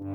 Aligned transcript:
אהלן 0.00 0.12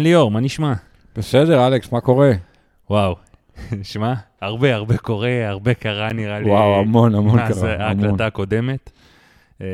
ליאור, 0.00 0.30
מה 0.30 0.40
נשמע? 0.40 0.72
בסדר, 1.16 1.66
אלכס, 1.66 1.92
מה 1.92 2.00
קורה? 2.00 2.32
וואו, 2.90 3.16
שמע, 3.82 4.14
הרבה 4.40 4.74
הרבה 4.74 4.96
קורה, 4.96 5.48
הרבה 5.48 5.74
קרה 5.74 6.12
נראה 6.12 6.40
לי. 6.40 6.50
וואו, 6.50 6.80
המון, 6.80 7.14
המון 7.14 7.38
קרה, 7.38 7.48
מאז 7.48 7.62
המון. 7.62 7.80
ההקלטה 7.80 8.26
הקודמת. 8.26 8.90
אה, 9.60 9.66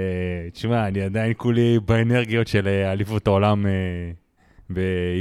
תשמע, 0.53 0.89
אני 0.89 1.03
עדיין 1.03 1.33
כולי 1.37 1.79
באנרגיות 1.87 2.47
של 2.47 2.69
אה, 2.69 2.93
אליפות 2.93 3.27
העולם 3.27 3.67
אה, 3.67 3.73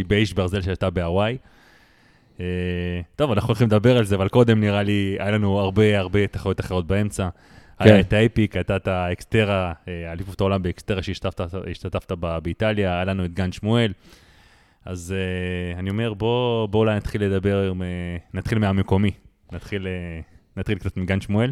באיש 0.07 0.33
ברזל 0.33 0.61
שהייתה 0.61 0.89
בהוואי. 0.89 1.37
אה, 2.39 2.45
טוב, 3.15 3.31
אנחנו 3.31 3.47
הולכים 3.47 3.67
לדבר 3.67 3.97
על 3.97 4.05
זה, 4.05 4.15
אבל 4.15 4.29
קודם 4.29 4.59
נראה 4.59 4.83
לי, 4.83 5.17
היה 5.19 5.31
לנו 5.31 5.59
הרבה 5.59 5.99
הרבה 5.99 6.27
תחרויות 6.27 6.59
אחרות 6.59 6.87
באמצע. 6.87 7.29
היה 7.79 7.99
את 7.99 8.13
ה 8.13 8.20
Epic, 8.20 8.55
הייתה 8.55 8.75
את 8.75 8.87
ה 8.87 8.98
XTERRA, 8.98 9.73
אה, 9.87 10.11
אליפות 10.11 10.41
העולם 10.41 10.63
ב 10.63 10.69
XTERRA 10.69 11.03
שהשתתפת 11.03 12.11
בה 12.11 12.39
באיטליה, 12.39 12.93
היה 12.93 13.03
לנו 13.05 13.25
את 13.25 13.33
גן 13.33 13.51
שמואל. 13.51 13.91
אז 14.85 15.13
אה, 15.75 15.79
אני 15.79 15.89
אומר, 15.89 16.13
בוא, 16.13 16.67
בוא 16.67 16.79
אולי 16.79 16.95
נתחיל 16.95 17.23
לדבר, 17.23 17.73
נתחיל 18.33 18.59
מהמקומי. 18.59 19.11
נתחיל, 19.51 19.87
נתחיל 20.57 20.77
קצת 20.77 20.97
מגן 20.97 21.21
שמואל. 21.21 21.51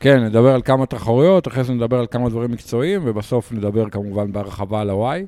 כן, 0.00 0.24
נדבר 0.24 0.54
על 0.54 0.62
כמה 0.62 0.86
תחרויות, 0.86 1.48
אחרי 1.48 1.64
זה 1.64 1.74
נדבר 1.74 1.98
על 1.98 2.06
כמה 2.06 2.28
דברים 2.28 2.50
מקצועיים, 2.50 3.00
ובסוף 3.04 3.52
נדבר 3.52 3.90
כמובן 3.90 4.32
בהרחבה 4.32 4.80
על 4.80 4.90
הוואי. 4.90 5.26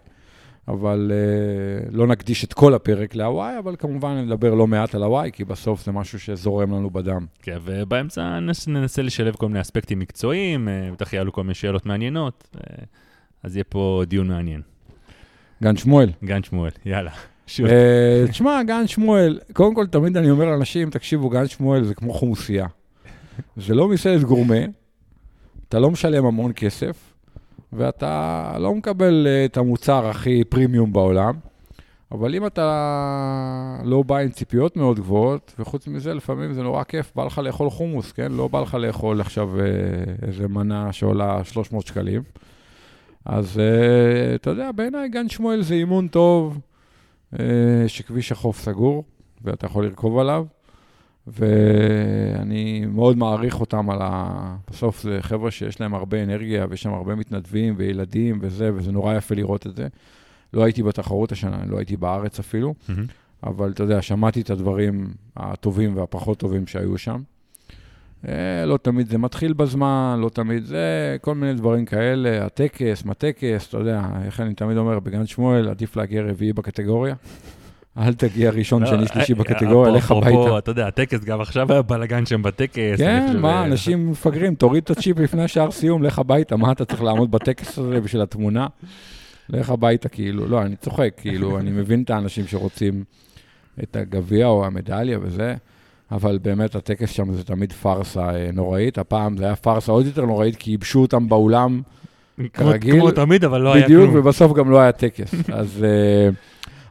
אבל 0.68 1.12
uh, 1.12 1.88
לא 1.96 2.06
נקדיש 2.06 2.44
את 2.44 2.52
כל 2.52 2.74
הפרק 2.74 3.14
להוואי, 3.14 3.58
אבל 3.58 3.76
כמובן 3.78 4.16
נדבר 4.16 4.54
לא 4.54 4.66
מעט 4.66 4.94
על 4.94 5.02
הוואי, 5.02 5.30
כי 5.32 5.44
בסוף 5.44 5.84
זה 5.84 5.92
משהו 5.92 6.20
שזורם 6.20 6.72
לנו 6.72 6.90
בדם. 6.90 7.26
כן, 7.42 7.58
ובאמצע 7.64 8.40
נס, 8.40 8.68
ננסה 8.68 9.02
לשלב 9.02 9.34
כל 9.34 9.48
מיני 9.48 9.60
אספקטים 9.60 9.98
מקצועיים, 9.98 10.68
uh, 10.68 10.92
בטח 10.92 11.12
יעלו 11.12 11.32
כל 11.32 11.42
מיני 11.42 11.54
שאלות 11.54 11.86
מעניינות, 11.86 12.48
uh, 12.56 12.58
אז 13.42 13.56
יהיה 13.56 13.64
פה 13.64 14.02
דיון 14.06 14.28
מעניין. 14.28 14.62
גן 15.62 15.76
שמואל. 15.76 16.10
גן 16.24 16.42
שמואל, 16.42 16.70
יאללה. 16.84 17.10
אה, 17.64 18.24
תשמע, 18.28 18.62
גן 18.62 18.86
שמואל, 18.86 19.38
קודם 19.52 19.74
כל, 19.74 19.86
תמיד 19.86 20.16
אני 20.16 20.30
אומר 20.30 20.44
לאנשים, 20.44 20.90
תקשיבו, 20.90 21.30
גן 21.30 21.46
שמואל 21.46 21.84
זה 21.84 21.94
כמו 21.94 22.12
חומוסייה. 22.12 22.66
זה 23.56 23.74
לא 23.74 23.88
מסעדת 23.88 24.22
גורמה, 24.22 24.60
אתה 25.68 25.78
לא 25.78 25.90
משלם 25.90 26.26
המון 26.26 26.52
כסף, 26.56 27.13
ואתה 27.76 28.56
לא 28.58 28.74
מקבל 28.74 29.26
אה, 29.26 29.44
את 29.44 29.56
המוצר 29.56 30.06
הכי 30.06 30.44
פרימיום 30.44 30.92
בעולם, 30.92 31.34
אבל 32.12 32.34
אם 32.34 32.46
אתה 32.46 33.78
לא 33.84 34.02
בא 34.02 34.16
עם 34.16 34.30
ציפיות 34.30 34.76
מאוד 34.76 34.96
גבוהות, 34.96 35.54
וחוץ 35.58 35.88
מזה, 35.88 36.14
לפעמים 36.14 36.52
זה 36.52 36.62
נורא 36.62 36.84
כיף, 36.84 37.12
בא 37.14 37.24
לך 37.24 37.38
לאכול 37.38 37.70
חומוס, 37.70 38.12
כן? 38.12 38.32
לא 38.32 38.48
בא 38.48 38.60
לך 38.60 38.74
לאכול 38.74 39.20
עכשיו 39.20 39.60
אה, 39.60 39.64
איזה 40.26 40.48
מנה 40.48 40.92
שעולה 40.92 41.44
300 41.44 41.86
שקלים. 41.86 42.22
אז 43.24 43.58
אה, 43.58 44.34
אתה 44.34 44.50
יודע, 44.50 44.72
בעיניי 44.72 45.08
גן 45.08 45.28
שמואל 45.28 45.62
זה 45.62 45.74
אימון 45.74 46.08
טוב. 46.08 46.60
שכביש 47.86 48.32
החוף 48.32 48.60
סגור, 48.60 49.04
ואתה 49.42 49.66
יכול 49.66 49.84
לרכוב 49.84 50.18
עליו, 50.18 50.46
ואני 51.26 52.86
מאוד 52.86 53.16
מעריך 53.18 53.60
אותם 53.60 53.90
על 53.90 53.98
ה... 54.02 54.56
בסוף 54.70 55.02
זה 55.02 55.18
חבר'ה 55.20 55.50
שיש 55.50 55.80
להם 55.80 55.94
הרבה 55.94 56.22
אנרגיה, 56.22 56.66
ויש 56.70 56.82
שם 56.82 56.92
הרבה 56.92 57.14
מתנדבים 57.14 57.74
וילדים 57.76 58.38
וזה, 58.40 58.70
וזה 58.74 58.92
נורא 58.92 59.14
יפה 59.14 59.34
לראות 59.34 59.66
את 59.66 59.76
זה. 59.76 59.88
לא 60.52 60.64
הייתי 60.64 60.82
בתחרות 60.82 61.32
השנה, 61.32 61.64
לא 61.66 61.76
הייתי 61.76 61.96
בארץ 61.96 62.38
אפילו, 62.38 62.74
מהמם. 62.88 63.06
אבל 63.42 63.70
אתה 63.70 63.82
יודע, 63.82 64.02
שמעתי 64.02 64.40
את 64.40 64.50
הדברים 64.50 65.14
הטובים 65.36 65.96
והפחות 65.96 66.38
טובים 66.38 66.66
שהיו 66.66 66.98
שם. 66.98 67.22
אה, 68.28 68.66
לא 68.66 68.76
תמיד 68.76 69.08
זה 69.08 69.18
מתחיל 69.18 69.52
בזמן, 69.52 70.18
לא 70.20 70.28
תמיד 70.28 70.64
זה, 70.64 71.16
כל 71.20 71.34
מיני 71.34 71.54
דברים 71.54 71.84
כאלה, 71.84 72.46
הטקס, 72.46 73.04
מה 73.04 73.14
טקס, 73.14 73.68
אתה 73.68 73.78
יודע, 73.78 74.02
איך 74.24 74.40
אני 74.40 74.54
תמיד 74.54 74.76
אומר, 74.76 75.00
בגן 75.00 75.26
שמואל 75.26 75.68
עדיף 75.68 75.96
להגיע 75.96 76.22
רביעי 76.22 76.52
בקטגוריה. 76.52 77.14
אל 77.98 78.14
תגיע 78.14 78.50
ראשון, 78.50 78.82
לא, 78.82 78.88
שני, 78.88 79.06
שלישי 79.08 79.32
אה, 79.32 79.38
בקטגוריה, 79.38 79.92
לך 79.92 80.04
אפרופו, 80.04 80.26
הביתה. 80.28 80.58
אתה 80.58 80.70
יודע, 80.70 80.86
הטקס, 80.86 81.24
גם 81.24 81.40
עכשיו 81.40 81.72
היה 81.72 81.82
בלאגן 81.82 82.26
שם 82.26 82.42
בטקס. 82.42 82.98
כן, 82.98 83.36
מה, 83.40 83.52
אה, 83.52 83.64
אנשים 83.64 84.06
מפגרים, 84.10 84.54
תוריד 84.54 84.82
את 84.82 84.90
הצ'יפ 84.90 85.18
לפני 85.18 85.44
השער 85.44 85.70
סיום, 85.70 86.02
לך 86.02 86.18
הביתה, 86.18 86.56
מה 86.56 86.72
אתה 86.72 86.84
צריך 86.84 87.02
לעמוד 87.02 87.30
בטקס 87.30 87.78
הזה 87.78 88.00
בשביל 88.00 88.22
התמונה? 88.22 88.66
לך 89.48 89.70
הביתה, 89.70 90.08
כאילו, 90.08 90.48
לא, 90.48 90.62
אני 90.62 90.76
צוחק, 90.76 91.12
כאילו, 91.16 91.58
אני 91.58 91.70
מבין 91.70 92.02
את 92.02 92.10
האנשים 92.10 92.46
שרוצים 92.46 93.04
את 93.82 93.96
הגביע 93.96 94.46
או 94.46 94.66
המדליה 94.66 95.18
וזה, 95.22 95.54
אבל 96.12 96.38
באמת 96.42 96.74
הטקס 96.74 97.10
שם 97.10 97.32
זה 97.32 97.44
תמיד 97.44 97.72
פארסה 97.72 98.34
אה, 98.34 98.50
נוראית. 98.52 98.98
הפעם 98.98 99.36
זה 99.36 99.44
היה 99.44 99.56
פארסה 99.56 99.92
עוד 99.92 100.06
יותר 100.06 100.24
נוראית, 100.24 100.56
כי 100.56 100.70
ייבשו 100.70 101.00
אותם 101.00 101.28
באולם 101.28 101.82
כרגיל, 102.52 103.00
כמו 103.00 103.10
תמיד, 103.10 103.44
אבל 103.44 103.60
לא 103.60 103.74
היה 103.74 103.84
בדיוק, 103.84 104.10
כלום. 104.10 104.16
ובסוף 104.16 104.52
גם 104.52 104.70
לא 104.70 104.80
היה 104.80 104.92
טקס. 104.92 105.34
אז... 105.52 105.84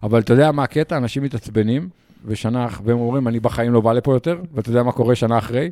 אבל 0.03 0.19
אתה 0.19 0.33
יודע 0.33 0.51
מה 0.51 0.63
הקטע? 0.63 0.97
אנשים 0.97 1.23
מתעצבנים, 1.23 1.89
ושנה 2.25 2.65
אחרי, 2.65 2.85
והם 2.87 2.97
אומרים, 2.97 3.27
אני 3.27 3.39
בחיים 3.39 3.73
לא 3.73 3.81
בא 3.81 3.93
לפה 3.93 4.13
יותר, 4.13 4.41
ואתה 4.53 4.69
יודע 4.69 4.83
מה 4.83 4.91
קורה 4.91 5.15
שנה 5.15 5.37
אחרי? 5.37 5.71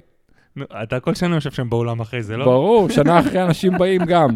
נו, 0.55 0.65
אתה 0.83 0.99
כל 0.99 1.15
שנה 1.15 1.35
יושב 1.35 1.51
שם 1.51 1.69
באולם 1.69 1.99
אחרי 1.99 2.23
זה, 2.23 2.37
לא? 2.37 2.45
ברור, 2.45 2.89
שנה 2.95 3.19
אחרי 3.19 3.43
אנשים 3.43 3.77
באים 3.77 4.05
גם. 4.05 4.29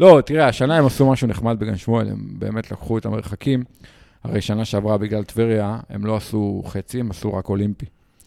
לא, 0.00 0.20
תראה, 0.26 0.48
השנה 0.48 0.76
הם 0.76 0.86
עשו 0.86 1.10
משהו 1.10 1.28
נחמד 1.28 1.58
בגן 1.58 1.76
שמואל, 1.76 2.08
הם 2.08 2.26
באמת 2.38 2.70
לקחו 2.70 2.98
את 2.98 3.06
המרחקים. 3.06 3.64
הרי 4.24 4.40
שנה 4.40 4.64
שעברה 4.64 4.98
בגלל 4.98 5.24
טבריה, 5.24 5.78
הם 5.90 6.06
לא 6.06 6.16
עשו 6.16 6.62
חצי, 6.66 7.00
הם 7.00 7.10
עשו 7.10 7.34
רק 7.34 7.48
אולימפי. 7.48 7.86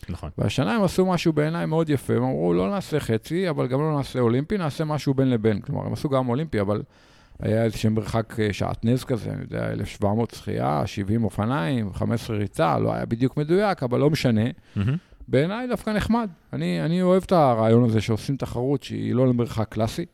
נכון. 0.09 0.29
והשנה 0.37 0.75
הם 0.75 0.83
עשו 0.83 1.05
משהו 1.05 1.33
בעיניי 1.33 1.65
מאוד 1.65 1.89
יפה, 1.89 2.13
הם 2.13 2.23
אמרו, 2.23 2.53
לא 2.53 2.69
נעשה 2.69 2.99
חצי, 2.99 3.49
אבל 3.49 3.67
גם 3.67 3.79
לא 3.79 3.97
נעשה 3.97 4.19
אולימפי, 4.19 4.57
נעשה 4.57 4.85
משהו 4.85 5.13
בין 5.13 5.29
לבין. 5.29 5.61
כלומר, 5.61 5.85
הם 5.85 5.93
עשו 5.93 6.09
גם 6.09 6.29
אולימפי, 6.29 6.61
אבל 6.61 6.81
היה 7.39 7.63
איזשהו 7.63 7.91
מרחק 7.91 8.39
אה, 8.39 8.53
שעטנז 8.53 9.03
כזה, 9.03 9.29
אני 9.31 9.41
יודע, 9.41 9.72
1,700 9.72 10.31
שחייה, 10.31 10.83
70 10.85 11.23
אופניים, 11.23 11.94
15 11.94 12.38
ריצה, 12.38 12.79
לא 12.79 12.94
היה 12.94 13.05
בדיוק 13.05 13.38
מדויק, 13.38 13.83
אבל 13.83 14.00
לא 14.00 14.09
משנה. 14.09 14.41
מהמם. 14.75 14.97
בעיניי 15.27 15.67
דווקא 15.67 15.89
נחמד. 15.89 16.29
אני, 16.53 16.85
אני 16.85 17.01
אוהב 17.01 17.23
את 17.25 17.31
הרעיון 17.31 17.83
הזה 17.83 18.01
שעושים 18.01 18.38
תחרות 18.38 18.83
שהיא 18.83 19.13
לא 19.16 19.27
למרחק 19.27 19.67
קלאסי. 19.69 20.05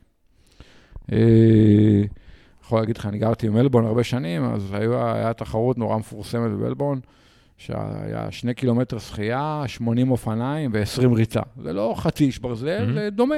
אה, 1.11 1.17
יכול 2.63 2.79
להגיד 2.79 2.97
לך, 2.97 3.05
אני 3.05 3.17
גרתי 3.17 3.49
במלבורן 3.49 3.85
הרבה 3.85 4.03
שנים, 4.03 4.43
אז 4.45 4.73
היה, 4.73 5.13
היה 5.15 5.33
תחרות 5.33 5.77
נורא 5.77 5.97
מפורסמת 5.97 6.51
במלבורן, 6.51 6.99
שהיה 7.57 8.31
שני 8.31 8.53
קילומטר 8.53 8.99
שחייה, 8.99 9.63
80 9.67 10.11
אופניים 10.11 10.71
ו-20 10.73 11.07
ריצה. 11.15 11.41
זה 11.63 11.73
לא 11.73 11.93
חצי 11.97 12.25
איש 12.25 12.39
ברזל, 12.39 12.85
Mhm. 12.89 12.93
זה 12.93 13.09
דומה. 13.11 13.35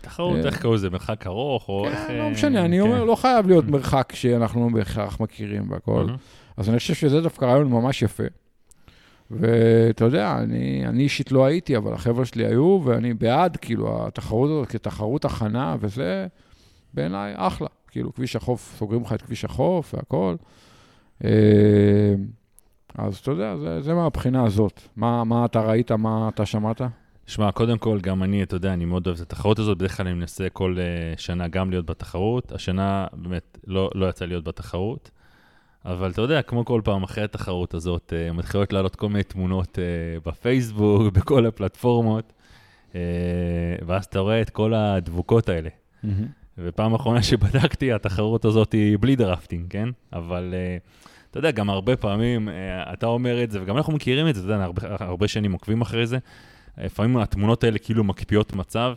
תחרות, 0.00 0.36
אה, 0.36 0.46
איך 0.46 0.62
קראו 0.62 0.74
לזה, 0.74 0.90
מרחק 0.90 1.26
ארוך, 1.26 1.68
או 1.68 1.88
איך... 1.88 1.98
כן, 2.06 2.14
לא 2.14 2.22
אה, 2.22 2.30
משנה, 2.30 2.64
אני 2.64 2.76
כן. 2.76 2.82
אומר, 2.82 3.04
לא 3.04 3.14
חייב 3.14 3.46
להיות 3.46 3.64
מרחק 3.64 4.12
שאנחנו 4.14 4.68
לא 4.68 4.74
בהכרח 4.74 5.20
מכירים 5.20 5.70
והכול. 5.70 6.04
מהמם. 6.04 6.16
אז 6.56 6.68
אני 6.68 6.78
חושב 6.78 6.94
שזה 6.94 7.20
דווקא 7.20 7.44
רעיון 7.44 7.70
ממש 7.70 8.02
יפה. 8.02 8.24
ואתה 9.30 10.04
יודע, 10.04 10.38
אני, 10.38 10.86
אני 10.86 11.02
אישית 11.02 11.32
לא 11.32 11.44
הייתי, 11.44 11.76
אבל 11.76 11.92
החבר'ה 11.92 12.24
שלי 12.24 12.46
היו, 12.46 12.80
ואני 12.84 13.14
בעד, 13.14 13.56
כאילו, 13.56 14.06
התחרות 14.06 14.50
הזאת 14.50 14.68
כתחרות 14.68 15.24
הכנה, 15.24 15.76
וזה 15.80 16.26
בעיניי 16.94 17.32
אחלה. 17.36 17.68
כאילו, 17.90 18.14
כביש 18.14 18.36
החוף, 18.36 18.74
סוגרים 18.78 19.02
לך 19.02 19.12
את 19.12 19.22
כביש 19.22 19.44
החוף 19.44 19.94
והכל. 19.94 20.34
אה, 21.24 22.14
אז 22.94 23.16
אתה 23.16 23.30
יודע, 23.30 23.56
זה, 23.56 23.82
זה 23.82 23.94
מהבחינה 23.94 24.44
הזאת. 24.44 24.80
מה, 24.96 25.24
מה 25.24 25.44
אתה 25.44 25.60
ראית, 25.60 25.92
מה 25.92 26.28
אתה 26.28 26.46
שמעת? 26.46 26.82
שמע, 27.26 27.52
קודם 27.52 27.78
כל, 27.78 27.98
גם 28.00 28.22
אני, 28.22 28.42
אתה 28.42 28.56
יודע, 28.56 28.72
אני 28.72 28.84
מאוד 28.84 29.06
אוהב 29.06 29.16
את 29.16 29.22
התחרות 29.22 29.58
הזאת, 29.58 29.78
בדרך 29.78 29.96
כלל 29.96 30.06
אני 30.06 30.14
מנסה 30.14 30.48
כל 30.52 30.76
uh, 30.76 31.20
שנה 31.20 31.48
גם 31.48 31.70
להיות 31.70 31.86
בתחרות. 31.86 32.52
השנה 32.52 33.06
באמת 33.12 33.58
לא, 33.66 33.90
לא 33.94 34.08
יצא 34.08 34.24
להיות 34.24 34.44
בתחרות, 34.44 35.10
אבל 35.84 36.10
אתה 36.10 36.22
יודע, 36.22 36.42
כמו 36.42 36.64
כל 36.64 36.80
פעם 36.84 37.02
אחרי 37.02 37.24
התחרות 37.24 37.74
הזאת, 37.74 38.12
uh, 38.12 38.32
מתחילות 38.32 38.72
לעלות 38.72 38.96
כל 38.96 39.08
מיני 39.08 39.22
תמונות 39.22 39.78
uh, 39.78 40.28
בפייסבוק, 40.28 41.02
בכל 41.18 41.46
הפלטפורמות, 41.46 42.32
uh, 42.92 42.94
ואז 43.86 44.04
אתה 44.04 44.18
רואה 44.18 44.40
את 44.40 44.50
כל 44.50 44.74
הדבוקות 44.74 45.48
האלה. 45.48 45.68
ופעם 46.58 46.94
אחרונה 46.94 47.22
שבדקתי, 47.22 47.92
התחרות 47.92 48.44
הזאת 48.44 48.72
היא 48.72 48.98
בלי 49.00 49.16
דרפטינג, 49.16 49.70
כן? 49.70 49.88
אבל 50.12 50.54
uh, 50.54 51.30
אתה 51.30 51.38
יודע, 51.38 51.50
גם 51.50 51.70
הרבה 51.70 51.96
פעמים 51.96 52.48
uh, 52.48 52.52
אתה 52.92 53.06
אומר 53.06 53.44
את 53.44 53.50
זה, 53.50 53.62
וגם 53.62 53.76
אנחנו 53.76 53.92
מכירים 53.92 54.28
את 54.28 54.34
זה, 54.34 54.40
אתה 54.40 54.52
יודע, 54.52 54.64
הרבה, 54.64 54.82
הרבה 55.00 55.28
שנים 55.28 55.52
עוקבים 55.52 55.80
אחרי 55.80 56.06
זה. 56.06 56.18
לפעמים 56.78 57.16
התמונות 57.16 57.64
האלה 57.64 57.78
כאילו 57.78 58.04
מקפיאות 58.04 58.52
מצב, 58.52 58.94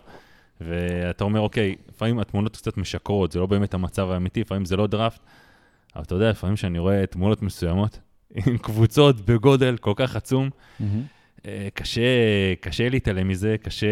ואתה 0.62 1.24
אומר, 1.24 1.40
אוקיי, 1.40 1.76
לפעמים 1.90 2.20
התמונות 2.20 2.58
קצת 2.58 2.78
משקרות, 2.78 3.32
זה 3.32 3.40
לא 3.40 3.46
באמת 3.46 3.74
המצב 3.74 4.10
האמיתי, 4.12 4.42
לפעמים 4.42 4.66
זה 4.66 4.78
לא 4.78 4.88
דראפט, 4.88 5.22
אבל 5.96 6.04
אתה 6.04 6.16
יודע, 6.16 6.30
לפעמים 6.30 6.56
כשאני 6.56 6.80
רואה 6.80 7.06
תמונות 7.06 7.42
מסוימות, 7.42 8.00
עם 8.48 8.58
קבוצות 8.58 9.22
בגודל 9.22 9.78
כל 9.78 9.94
כך 9.96 10.16
עצום, 10.16 10.50
אה, 11.46 11.68
קשה, 11.74 12.02
קשה 12.62 12.90
להתעלם 12.90 13.28
מזה, 13.28 13.56
קשה, 13.62 13.88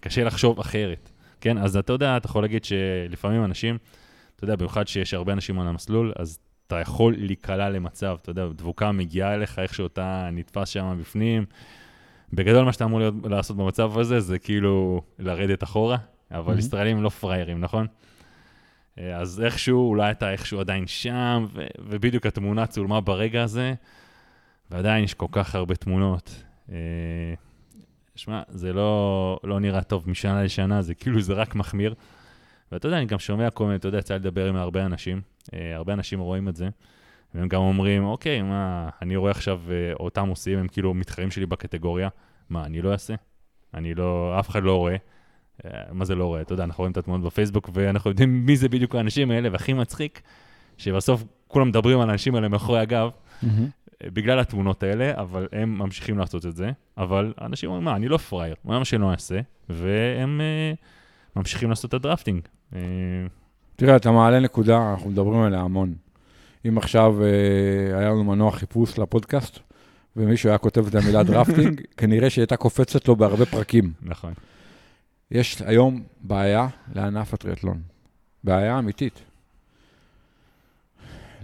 קשה 0.00 0.24
לחשוב 0.24 0.60
אחרת, 0.60 1.10
כן? 1.40 1.58
אז 1.58 1.76
אתה 1.76 1.92
יודע, 1.92 2.16
אתה 2.16 2.26
יכול 2.26 2.42
להגיד 2.42 2.64
שלפעמים 2.64 3.44
אנשים, 3.44 3.78
אתה 4.36 4.44
יודע, 4.44 4.56
במיוחד 4.56 4.88
שיש 4.88 5.14
הרבה 5.14 5.32
אנשים 5.32 5.60
על 5.60 5.68
המסלול, 5.68 6.12
אז 6.16 6.38
אתה 6.66 6.80
יכול 6.80 7.14
להיקלע 7.18 7.70
למצב, 7.70 8.16
אתה 8.22 8.30
יודע, 8.30 8.46
דבוקה 8.46 8.92
מגיעה 8.92 9.34
אליך, 9.34 9.58
איך 9.58 9.74
שאותה 9.74 10.28
נתפס 10.32 10.68
שם 10.68 10.96
בפנים. 11.00 11.44
בגדול, 12.32 12.64
מה 12.64 12.72
שאתה 12.72 12.84
אמור 12.84 12.98
להיות, 12.98 13.14
לעשות 13.24 13.56
במצב 13.56 13.98
הזה, 13.98 14.20
זה 14.20 14.38
כאילו 14.38 15.02
לרדת 15.18 15.62
אחורה, 15.62 15.96
אבל 16.30 16.54
Mhm. 16.54 16.58
ישראלים 16.58 17.02
לא 17.02 17.08
פראיירים, 17.08 17.60
נכון? 17.60 17.86
אה, 18.98 19.16
אז 19.20 19.40
איכשהו, 19.44 19.88
אולי 19.88 20.10
אתה 20.10 20.32
איכשהו 20.32 20.60
עדיין 20.60 20.86
שם, 20.86 21.44
ו- 21.54 21.66
ובדיוק 21.78 22.26
התמונה 22.26 22.66
צולמה 22.66 23.00
ברגע 23.00 23.42
הזה, 23.42 23.74
ועדיין 24.70 25.04
יש 25.04 25.14
כל 25.14 25.26
כך 25.32 25.54
הרבה 25.54 25.74
תמונות. 25.74 26.44
אה, 26.72 26.76
שמע, 28.16 28.42
זה 28.48 28.72
לא, 28.72 29.38
לא 29.44 29.60
נראה 29.60 29.82
טוב 29.82 30.10
משנה 30.10 30.42
לשנה, 30.42 30.82
זה 30.82 30.94
כאילו, 30.94 31.20
זה 31.20 31.34
רק 31.34 31.54
מחמיר. 31.54 31.94
ואתה 32.72 32.86
יודע, 32.88 32.98
אני 32.98 33.06
גם 33.06 33.18
שומע 33.18 33.50
כל 33.50 33.64
מיני, 33.64 33.76
אתה 33.76 33.88
יודע, 33.88 33.98
יצא 33.98 34.14
לדבר 34.14 34.48
עם 34.48 34.56
הרבה 34.56 34.86
אנשים, 34.86 35.20
אה, 35.54 35.76
הרבה 35.76 35.92
אנשים 35.92 36.20
רואים 36.20 36.48
את 36.48 36.56
זה, 36.56 36.68
והם 37.34 37.48
גם 37.48 37.60
אומרים, 37.60 38.04
אוקיי, 38.04 38.42
מה, 38.42 38.88
אני 39.02 39.16
רואה 39.16 39.30
עכשיו 39.30 39.60
אה, 39.70 39.92
אותם 40.00 40.28
עושים, 40.28 40.58
הם 40.58 40.68
כאילו 40.68 40.94
מתחרים 40.94 41.30
שלי 41.30 41.46
בקטגוריה, 41.46 42.08
מה, 42.50 42.64
אני 42.64 42.82
לא 42.82 42.92
אעשה? 42.92 43.14
אני 43.74 43.94
לא, 43.94 44.36
אף 44.40 44.50
אחד 44.50 44.62
לא 44.62 44.76
רואה. 44.76 44.96
אה, 45.64 45.70
מה 45.92 46.04
זה 46.04 46.14
לא 46.14 46.24
רואה? 46.24 46.40
אתה 46.40 46.52
יודע, 46.52 46.64
אנחנו 46.64 46.82
רואים 46.82 46.92
את 46.92 46.96
התמונות 46.96 47.26
בפייסבוק, 47.26 47.70
ואנחנו 47.72 48.10
יודעים 48.10 48.46
מי 48.46 48.56
זה 48.56 48.68
בדיוק 48.68 48.94
האנשים 48.94 49.30
האלה, 49.30 49.48
והכי 49.52 49.72
מצחיק, 49.72 50.22
שבסוף 50.76 51.24
כולם 51.48 51.68
מדברים 51.68 52.00
על 52.00 52.10
האנשים 52.10 52.34
האלה 52.34 52.48
מאחורי 52.48 52.80
הגב. 52.80 53.10
אה, 54.04 54.10
בגלל 54.10 54.38
התמונות 54.38 54.82
האלה, 54.82 55.12
אבל 55.16 55.48
הם 55.52 55.78
ממשיכים 55.78 56.18
לעשות 56.18 56.46
את 56.46 56.56
זה. 56.56 56.70
אבל 56.98 57.34
אנשים 57.40 57.70
אומרים, 57.70 57.84
מה, 57.84 57.96
אני 57.96 58.08
לא 58.08 58.16
פראייר, 58.16 58.54
מה 58.64 58.84
שאני 58.84 59.02
לא 59.02 59.12
אעשה, 59.12 59.40
והם 59.68 60.40
אה, 60.40 60.72
ממשיכים 61.36 61.70
לעשות 61.70 61.88
את 61.88 61.94
ה 61.94 61.99
drafting. 61.99 62.40
אה, 62.74 62.80
תראה, 63.76 63.96
אתה 63.96 64.10
מעלה 64.10 64.40
נקודה, 64.40 64.90
אנחנו 64.92 65.10
מדברים 65.10 65.40
עליה 65.40 65.60
המון. 65.60 65.94
אם 66.68 66.78
עכשיו 66.78 67.24
אה, 67.24 67.98
היה 67.98 68.10
לנו 68.10 68.24
מנוע 68.24 68.52
חיפוש 68.52 68.98
לפודקאסט, 68.98 69.58
ומישהו 70.16 70.48
היה 70.48 70.58
כותב 70.58 70.86
את 70.86 70.94
המילה 70.94 71.22
drafting, 71.32 71.80
כנראה 71.96 72.30
שהיא 72.30 72.42
הייתה 72.42 72.56
קופצת 72.56 73.08
לו 73.08 73.16
בהרבה 73.16 73.46
פרקים. 73.46 73.92
נכון. 74.02 74.32
יש 75.30 75.62
היום 75.62 76.02
בעיה 76.20 76.68
לענף 76.94 77.34
הטריאטלון. 77.34 77.82
בעיה 78.44 78.78
אמיתית. 78.78 79.20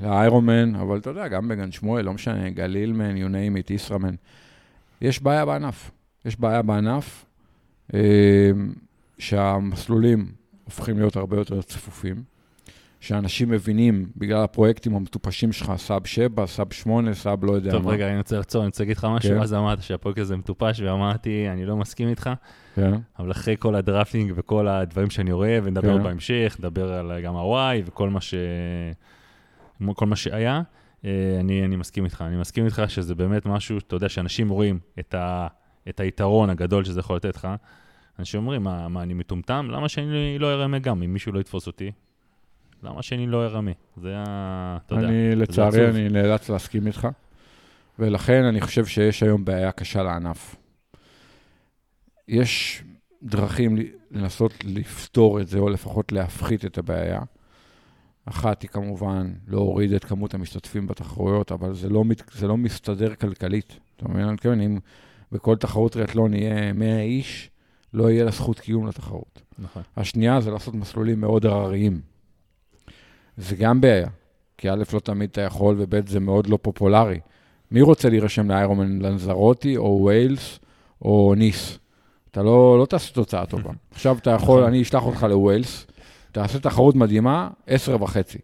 ל 0.02 0.10
Ironman, 0.10 0.74
אבל 0.74 0.98
אתה 0.98 1.10
יודע, 1.10 1.28
גם 1.28 1.48
בגן 1.48 1.72
שמואל, 1.72 2.04
לא 2.04 2.12
משנה, 2.12 2.50
גלילמן, 2.50 3.16
you 3.16 3.28
name 3.28 3.68
it, 3.68 3.72
ישראמן. 3.72 4.14
יש 5.00 5.22
בעיה 5.22 5.44
בענף. 5.44 5.90
יש 6.24 6.40
בעיה 6.40 6.62
בענף 6.62 7.24
אה, 7.94 8.50
שהמסלולים 9.18 10.32
הופכים 10.64 10.98
להיות 10.98 11.16
הרבה 11.16 11.36
יותר 11.36 11.62
צפופים, 11.62 12.22
שאנשים 13.02 13.50
מבינים, 13.50 14.06
בגלל 14.16 14.44
הפרויקטים 14.44 14.94
המטופשים 14.94 15.52
שלך, 15.52 15.72
sub 15.76 16.06
7, 16.06 16.46
sub 16.46 16.72
8, 16.72 17.14
sub 17.14 17.44
לא 17.44 17.52
יודע 17.52 17.70
טוב, 17.70 17.84
מה. 17.84 17.90
רגע, 17.90 18.08
אני 18.08 18.18
רוצה 18.18 18.36
לעצור, 18.36 18.62
אני 18.62 18.66
רוצה 18.66 18.82
להגיד 18.82 18.96
לך 18.96 19.04
משהו, 19.04 19.30
כן. 19.30 19.40
אז 19.40 19.54
אמרת 19.54 19.82
שהפרק 19.82 20.18
הזה 20.18 20.36
מטופש, 20.36 20.80
ואמרתי, 20.80 21.48
אני 21.48 21.66
לא 21.66 21.76
מסכים 21.76 22.08
איתך, 22.08 22.30
כן. 22.74 22.92
אבל 23.18 23.30
אחרי 23.30 23.56
כל 23.58 23.74
ה 23.74 23.81
drafting 23.81 24.32
וכל 24.36 24.68
הדברים 24.68 25.10
שאני 25.10 25.32
רואה, 25.32 25.58
ונדבר 25.62 25.96
כן. 25.98 26.02
בהמשך, 26.02 26.56
נדבר 26.58 26.92
על 26.92 27.20
גם 27.24 27.36
ה-Y 27.36 27.82
וכל 27.86 28.10
מה 28.10 28.20
ש... 28.20 28.34
כל 29.94 30.06
מה 30.06 30.16
שהיה, 30.16 30.62
אה, 31.04 31.36
אני, 31.40 31.64
אני 31.64 31.76
מסכים 31.76 32.04
איתך. 32.04 32.24
אני 32.26 32.36
מסכים 32.36 32.64
איתך 32.64 32.82
שזה 32.88 33.14
באמת 33.14 33.46
משהו, 33.46 33.78
אתה 33.78 33.96
יודע, 33.96 34.08
שאנשים 34.08 34.48
רואים 34.48 34.78
את, 34.98 35.14
ה, 35.14 35.46
את 35.88 36.00
היתרון 36.00 36.50
הגדול 36.50 36.84
שזה 36.84 37.00
יכול 37.00 37.16
לתת 37.16 37.36
לך. 37.36 37.48
אנשים 38.18 38.40
אומרים, 38.40 38.62
מה, 38.62 38.88
מה, 38.88 39.02
אני 39.02 39.14
מטומטם? 39.14 39.68
למה 39.70 39.88
שאני 39.88 40.38
לא 40.38 40.52
ארמה 40.52 40.78
גם? 40.78 41.02
אם 41.02 41.12
מישהו 41.12 41.32
לא 41.32 41.40
יתפוס 41.40 41.66
אותי, 41.66 41.92
למה 42.82 43.02
שאני 43.02 43.26
לא 43.26 43.44
ארמה? 43.46 43.70
זה 43.96 44.14
ה... 44.16 44.78
אתה 44.86 44.94
יודע. 44.94 45.08
אני, 45.08 45.34
לצערי. 45.34 45.88
אני 45.88 46.08
נאלץ 46.08 46.48
להסכים 46.48 46.86
איתך, 46.86 47.08
ולכן 47.98 48.44
אני 48.44 48.60
חושב 48.60 48.86
שיש 48.86 49.22
היום 49.22 49.44
בעיה 49.44 49.72
קשה 49.72 50.02
לענף. 50.02 50.56
יש 52.28 52.82
דרכים 53.22 53.76
לנסות 54.10 54.54
לפתור 54.64 55.40
את 55.40 55.48
זה, 55.48 55.58
או 55.58 55.68
לפחות 55.68 56.12
להפחית 56.12 56.64
את 56.64 56.78
הבעיה. 56.78 57.20
אחת 58.24 58.62
היא 58.62 58.70
כמובן 58.70 59.32
להוריד 59.48 59.92
את 59.92 60.04
כמות 60.04 60.34
המשתתפים 60.34 60.86
בתחרויות, 60.86 61.52
אבל 61.52 61.74
זה 61.74 61.88
לא, 61.88 62.04
מת- 62.04 62.30
זה 62.34 62.46
לא 62.48 62.56
מסתדר 62.56 63.14
כלכלית. 63.14 63.78
אתה 63.96 64.08
מבין? 64.08 64.24
אני 64.24 64.32
מתכוון, 64.32 64.60
אם 64.60 64.78
בכל 65.32 65.56
תחרות 65.56 65.92
טריאטלון 65.92 66.34
יהיה 66.34 66.72
100 66.72 67.00
איש, 67.02 67.50
לא 67.94 68.10
יהיה 68.10 68.24
לה 68.24 68.30
זכות 68.30 68.60
קיום 68.60 68.86
לתחרות. 68.86 69.42
נכון. 69.58 69.82
השנייה 69.96 70.40
זה 70.40 70.50
לעשות 70.50 70.74
מסלולים 70.74 71.20
מאוד 71.20 71.46
הרריים. 71.46 72.00
זה 73.36 73.56
גם 73.56 73.80
בעיה, 73.80 74.08
כי 74.58 74.70
א', 74.70 74.82
לא 74.92 75.00
תמיד 75.00 75.30
אתה 75.30 75.40
יכול, 75.40 75.74
וב', 75.78 76.08
זה 76.08 76.20
מאוד 76.20 76.46
לא 76.46 76.58
פופולרי. 76.62 77.20
מי 77.70 77.80
רוצה 77.80 78.08
להירשם 78.08 78.50
לאיירומן 78.50 78.98
לנזרוטי, 78.98 79.76
או 79.76 79.98
ווילס, 80.02 80.58
או 81.02 81.34
ניס? 81.36 81.78
אתה 82.30 82.42
לא, 82.42 82.78
לא 82.78 82.86
תעשה 82.86 83.14
תוצאה 83.14 83.46
טובה. 83.46 83.70
עכשיו 83.94 84.18
אתה 84.18 84.30
יכול. 84.30 84.64
אני 84.64 84.82
אשלח 84.82 85.02
אותך 85.02 85.22
לווילס, 85.22 85.86
תעשה 86.32 86.58
תחרות 86.58 86.94
מדהימה, 86.94 87.48
עשר 87.66 88.02
וחצי. 88.02 88.38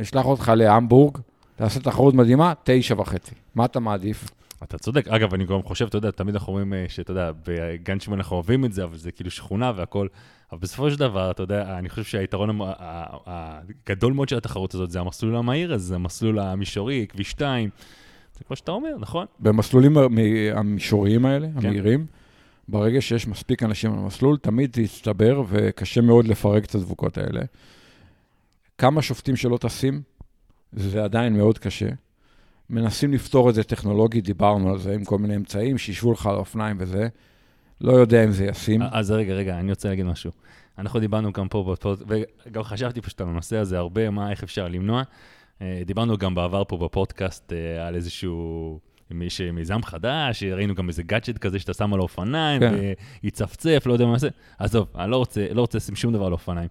אשלח 0.00 0.24
אותך 0.24 0.52
להמבורג, 0.56 1.18
תעשה 1.56 1.80
תחרות 1.80 2.14
מדהימה, 2.14 2.52
תשע 2.64 2.94
וחצי. 3.00 3.34
מה 3.54 3.64
אתה 3.64 3.80
מעדיף? 3.80 4.30
אתה 4.62 4.78
צודק. 4.78 5.08
אגב, 5.08 5.34
אני 5.34 5.46
גם 5.46 5.62
חושב, 5.62 5.86
אתה 5.86 5.98
יודע, 5.98 6.10
תמיד 6.10 6.34
אנחנו 6.34 6.52
אומרים 6.52 6.74
אה, 6.74 6.84
שאתה 6.88 7.10
יודע, 7.10 7.30
בגן 7.46 8.00
שמואל 8.00 8.20
אנחנו 8.20 8.36
אוהבים 8.36 8.64
את 8.64 8.72
זה, 8.72 8.84
אבל 8.84 8.96
זה 8.96 9.12
כאילו 9.12 9.30
שכונה 9.30 9.72
והכול. 9.76 10.08
אבל 10.52 10.60
בסופו 10.60 10.90
של 10.90 10.98
דבר, 10.98 11.30
אתה 11.30 11.42
יודע, 11.42 11.78
אני 11.78 11.88
חושב 11.88 12.04
שהיתרון 12.04 12.58
הגדול 13.26 14.12
מאוד 14.12 14.28
של 14.28 14.36
התחרות 14.36 14.74
הזאת 14.74 14.90
זה 14.90 15.00
המסלול 15.00 15.36
המהיר 15.36 15.74
הזה, 15.74 15.84
זה 15.86 15.94
המסלול 15.94 16.38
המישורי, 16.38 17.06
כביש 17.08 17.30
2. 17.30 17.70
זה 18.38 18.44
כמו 18.44 18.56
שאתה 18.56 18.72
אומר, 18.72 18.90
נכון? 18.98 19.26
במסלולים 19.40 19.96
המ- 19.98 20.18
המישוריים 20.54 21.26
האלה, 21.26 21.48
כן. 21.60 21.66
המהירים, 21.66 22.06
ברגע 22.68 23.00
שיש 23.00 23.26
מספיק 23.28 23.62
אנשים 23.62 23.92
על 23.92 23.98
המסלול, 23.98 24.36
תמיד 24.36 24.74
זה 24.76 24.82
יצטבר, 24.82 25.42
וקשה 25.48 26.00
מאוד 26.00 26.26
לפרק 26.28 26.64
את 26.64 26.74
הדבוקות 26.74 27.18
האלה. 27.18 27.40
כמה 28.78 29.02
שופטים 29.02 29.36
שלא 29.36 29.56
טסים, 29.56 30.02
זה 30.72 31.04
עדיין 31.04 31.36
מאוד 31.36 31.58
קשה. 31.58 31.88
מנסים 32.70 33.12
לפתור 33.12 33.50
את 33.50 33.54
זה 33.54 33.62
טכנולוגית, 33.64 34.24
דיברנו 34.24 34.70
על 34.70 34.78
זה, 34.78 34.94
עם 34.94 35.04
כל 35.04 35.18
מיני 35.18 35.36
אמצעים, 35.36 35.78
שישבו 35.78 36.12
לך 36.12 36.26
על 36.26 36.34
האופניים 36.34 36.76
וזה. 36.80 37.08
לא 37.80 37.92
יודע 37.92 38.24
אם 38.24 38.30
זה 38.30 38.44
ישים. 38.44 38.82
אז 38.82 39.10
רגע, 39.10 39.34
רגע, 39.34 39.58
אני 39.58 39.70
רוצה 39.70 39.88
להגיד 39.88 40.06
משהו. 40.06 40.30
אנחנו 40.78 41.00
דיברנו 41.00 41.32
גם 41.32 41.48
פה, 41.48 41.74
וגם 42.06 42.62
חשבתי 42.62 43.00
פשוט 43.00 43.20
על 43.20 43.28
הנושא 43.28 43.56
הזה 43.56 43.78
הרבה, 43.78 44.10
מה, 44.10 44.30
איך 44.30 44.42
אפשר 44.42 44.68
למנוע. 44.68 45.02
אה, 45.62 45.82
דיברנו 45.86 46.18
גם 46.18 46.34
בעבר 46.34 46.62
פה 46.68 46.76
בפודקאסט 46.76 47.52
אה, 47.52 47.86
על 47.86 47.94
איזשהו, 47.94 48.78
אם 49.12 49.22
יש 49.22 49.40
מיזם 49.40 49.82
חדש, 49.82 50.42
ראינו 50.42 50.74
גם 50.74 50.88
איזה 50.88 51.02
גאדג'ט 51.02 51.38
כזה 51.38 51.58
שאתה 51.58 51.74
שם 51.74 51.94
על 51.94 52.00
האופניים, 52.00 52.60
כן. 52.60 52.74
ויצפצף, 53.24 53.82
לא 53.86 53.92
יודע 53.92 54.06
מה 54.06 54.18
זה. 54.18 54.28
עזוב, 54.58 54.88
אני 54.94 55.10
לא 55.10 55.16
רוצה, 55.16 55.46
לא 55.52 55.60
רוצה 55.60 55.78
לשים 55.78 55.96
שום 55.96 56.12
דבר 56.12 56.26
על 56.26 56.32
האופניים. 56.32 56.68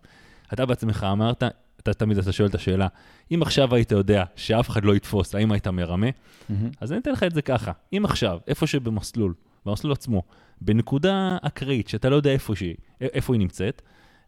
אתה 0.54 0.66
בעצמך 0.66 1.08
אמרת, 1.12 1.44
אתה 1.80 1.94
תמיד 1.94 2.18
אתה 2.18 2.32
שואל 2.32 2.50
את 2.50 2.56
השאלה, 2.56 2.88
אם 3.32 3.42
עכשיו 3.42 3.76
היית 3.76 3.92
יודע 3.92 4.24
שאף 4.36 4.70
אחד 4.70 4.86
לא 4.86 4.96
יתפוס, 4.96 5.36
האם 5.36 5.52
היית 5.52 5.68
מרמה? 5.68 6.08
מהמם. 6.50 6.70
אז 6.82 6.92
אני 6.92 7.00
אתן 7.00 7.12
לך 7.12 7.24
את 7.24 7.34
זה 7.34 7.42
ככה. 7.42 7.72
אם 7.94 8.06
עכשיו, 8.06 8.40
איפה 8.48 8.68
שבמסלול, 8.68 9.34
במסלול 9.66 9.94
עצמו, 9.94 10.24
בנקודה 10.62 11.38
אקראית, 11.42 11.88
שאתה 11.88 12.10
לא 12.10 12.16
יודע 12.16 12.32
איפה, 12.32 12.56
שהיא, 12.56 12.76
איפה 13.02 13.34
היא 13.34 13.40
נמצאת, 13.40 13.82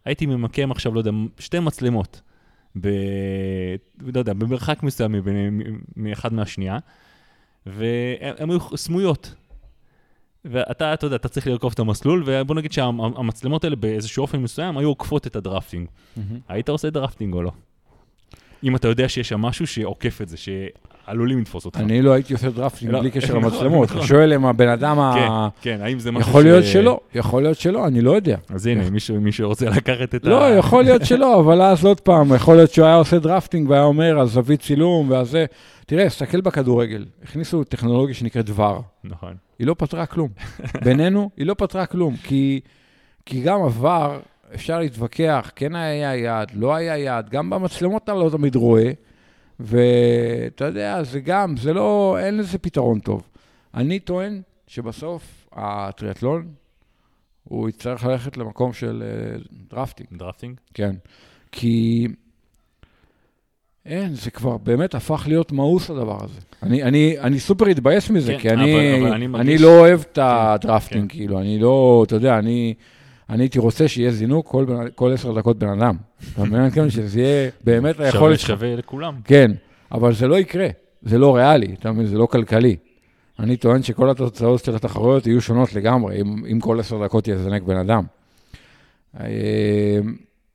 הייתי 0.05 0.25
ממקם 0.25 0.71
עכשיו, 0.71 0.93
לא 0.93 0.99
יודע, 0.99 1.11
שתי 1.39 1.59
מצלמות, 1.59 2.21
ב... 2.81 2.87
לא 4.13 4.19
יודע, 4.19 4.33
במרחק 4.33 4.83
מסוים 4.83 5.15
מאחד 5.95 6.33
מהשנייה, 6.33 6.77
והן 7.65 8.49
היו 8.49 8.77
סמויות. 8.77 9.35
ואתה, 10.45 10.93
אתה 10.93 11.05
יודע, 11.05 11.15
אתה 11.15 11.29
צריך 11.29 11.47
לרכוב 11.47 11.71
את 11.73 11.79
המסלול, 11.79 12.23
ובוא 12.25 12.55
נגיד 12.55 12.71
שהמצלמות 12.71 13.63
האלה 13.63 13.75
באיזשהו 13.75 14.21
אופן 14.21 14.39
מסוים 14.39 14.77
היו 14.77 14.87
עוקפות 14.87 15.27
את 15.27 15.35
ה 15.35 15.40
drafting. 15.40 15.87
מהמם. 16.17 16.39
היית 16.47 16.69
עושה 16.69 16.89
drafting 16.89 17.33
או 17.33 17.43
לא? 17.43 17.51
אם 18.63 18.75
אתה 18.75 18.87
יודע 18.87 19.09
שיש 19.09 19.29
שם 19.29 19.41
משהו 19.41 19.67
שעוקף 19.67 20.21
את 20.21 20.29
זה, 20.29 20.37
שעלולים 21.05 21.39
לתפוס 21.39 21.65
אותך. 21.65 21.79
אני 21.79 22.01
לא 22.01 22.11
הייתי 22.11 22.33
עושה 22.33 22.49
drafting 22.49 22.91
לא. 22.91 22.99
בלי 22.99 23.11
קשר 23.11 23.27
נכון, 23.37 23.43
למצלמות. 23.43 23.89
נכון. 23.89 23.97
אתה 23.97 24.07
שואל 24.07 24.33
אם 24.33 24.45
הבן 24.45 24.67
אדם 24.67 24.95
כן, 24.95 25.27
ה... 25.31 25.47
כן, 25.61 25.79
האם 25.81 25.99
זה 25.99 26.11
משהו 26.11 26.29
יכול 26.29 26.43
להיות 26.43 26.65
שלא, 26.65 26.99
יכול 27.15 27.43
להיות 27.43 27.57
שלא, 27.57 27.87
אני 27.87 28.01
לא 28.01 28.15
יודע. 28.15 28.37
אז 28.49 28.67
הנה, 28.67 28.89
מישהו 28.89 29.21
מישהו 29.21 29.49
רוצה 29.49 29.69
לקחת 29.69 30.15
את 30.15 30.25
ה... 30.25 30.29
לא, 30.29 30.55
יכול 30.55 30.83
להיות 30.83 31.05
שלא, 31.05 31.39
אבל 31.41 31.61
אז 31.61 31.85
עוד 31.85 31.99
פעם, 31.99 32.35
יכול 32.35 32.55
להיות 32.55 32.71
שהוא 32.71 32.85
היה 32.85 32.95
עושה 32.95 33.19
drafting 33.19 33.69
והיה 33.69 33.83
אומר 33.83 34.19
על 34.19 34.27
זווית 34.27 34.61
צילום 34.61 35.09
ועל 35.09 35.25
זה. 35.25 35.45
תראה, 35.85 36.09
תסתכל 36.09 36.41
בכדורגל, 36.41 37.05
הכניסו 37.23 37.63
טכנולוגיה 37.63 38.15
שנקראת 38.15 38.49
VAR. 38.55 38.81
נכון. 39.03 39.33
היא 39.59 39.67
לא 39.67 39.75
פתרה 39.77 40.05
כלום. 40.05 40.29
בינינו, 40.83 41.29
היא 41.37 41.45
לא 41.45 41.53
פתרה 41.53 41.85
כלום, 41.85 42.15
כי, 42.23 42.59
כי 43.25 43.41
גם 43.41 43.63
ב 43.63 43.75
VAR, 43.75 44.19
אפשר 44.55 44.79
להתווכח, 44.79 45.51
כן 45.55 45.75
היה 45.75 46.15
יד, 46.15 46.51
לא 46.55 46.75
היה 46.75 46.97
יד, 46.97 47.29
גם 47.29 47.49
במצלמות 47.49 48.03
אתה 48.03 48.13
לא 48.13 48.29
תמיד 48.29 48.55
רואה, 48.55 48.91
ואתה 49.61 50.65
יודע, 50.65 51.03
זה 51.03 51.19
גם, 51.19 51.57
זה 51.57 51.73
לא, 51.73 52.17
אין 52.19 52.37
לזה 52.37 52.57
פתרון 52.57 52.99
טוב. 52.99 53.21
אני 53.73 53.99
טוען 53.99 54.41
שבסוף 54.67 55.47
הטריאטלון, 55.53 56.47
הוא 57.43 57.69
יצטרך 57.69 58.05
ללכת 58.05 58.37
למקום 58.37 58.73
של 58.73 59.03
אה, 59.05 59.37
drafting. 59.69 60.09
drafting? 60.11 60.55
כן, 60.73 60.95
כי 61.51 62.07
אין, 63.85 64.15
זה 64.15 64.31
כבר 64.31 64.57
באמת 64.57 64.95
הפך 64.95 65.23
להיות 65.27 65.51
מאוס 65.51 65.89
הדבר 65.89 66.23
הזה. 66.23 66.39
אני, 66.63 66.83
אני, 66.83 67.19
אני 67.19 67.39
סופר 67.39 67.65
התבאס 67.65 68.09
מזה, 68.09 68.33
כן, 68.33 68.39
כי 68.39 68.49
אני, 68.49 68.73
אבל- 68.73 69.03
אבל 69.03 69.13
אני 69.13 69.15
אני, 69.15 69.27
מרגיש- 69.27 69.61
לא 69.61 69.79
אוהב 69.79 69.99
את 69.99 70.15
כן, 70.15 70.21
הדרפטינג, 70.25 71.11
כן. 71.11 71.17
כאילו, 71.17 71.39
אני 71.39 71.59
לא, 71.59 72.03
אתה 72.07 72.15
יודע, 72.15 72.39
אני, 72.39 72.73
אני 73.31 73.43
הייתי 73.43 73.59
רוצה 73.59 73.87
שיהיה 73.87 74.11
זינוק 74.11 74.55
כל, 74.95 75.13
עשר 75.13 75.33
דקות 75.33 75.59
בן 75.59 75.69
אדם. 75.69 75.95
אתה 76.33 76.43
מבין? 76.43 76.69
כן, 76.69 76.89
שזה 76.89 77.21
יהיה 77.21 77.51
באמת 77.63 77.99
היכולת. 77.99 78.39
שווה 78.39 78.75
לכולם. 78.75 79.15
כן, 79.23 79.51
אבל 79.91 80.13
זה 80.13 80.27
לא 80.27 80.39
יקרה, 80.39 80.67
זה 81.01 81.17
לא 81.17 81.35
ריאלי, 81.35 81.75
אתה 81.79 81.91
מבין? 81.91 82.05
זה 82.05 82.17
לא 82.17 82.25
כלכלי. 82.25 82.75
אני 83.39 83.57
טוען 83.57 83.83
שכל 83.83 84.09
התוצאות 84.09 84.63
של 84.63 84.75
התחרויות 84.75 85.27
יהיו 85.27 85.41
שונות 85.41 85.73
לגמרי, 85.73 86.21
אם, 86.21 86.45
אם 86.51 86.59
כל 86.59 86.79
עשר 86.79 87.05
דקות 87.05 87.27
יזנק 87.27 87.61
בן 87.61 87.77
אדם. 87.77 88.03
אה, 89.19 89.99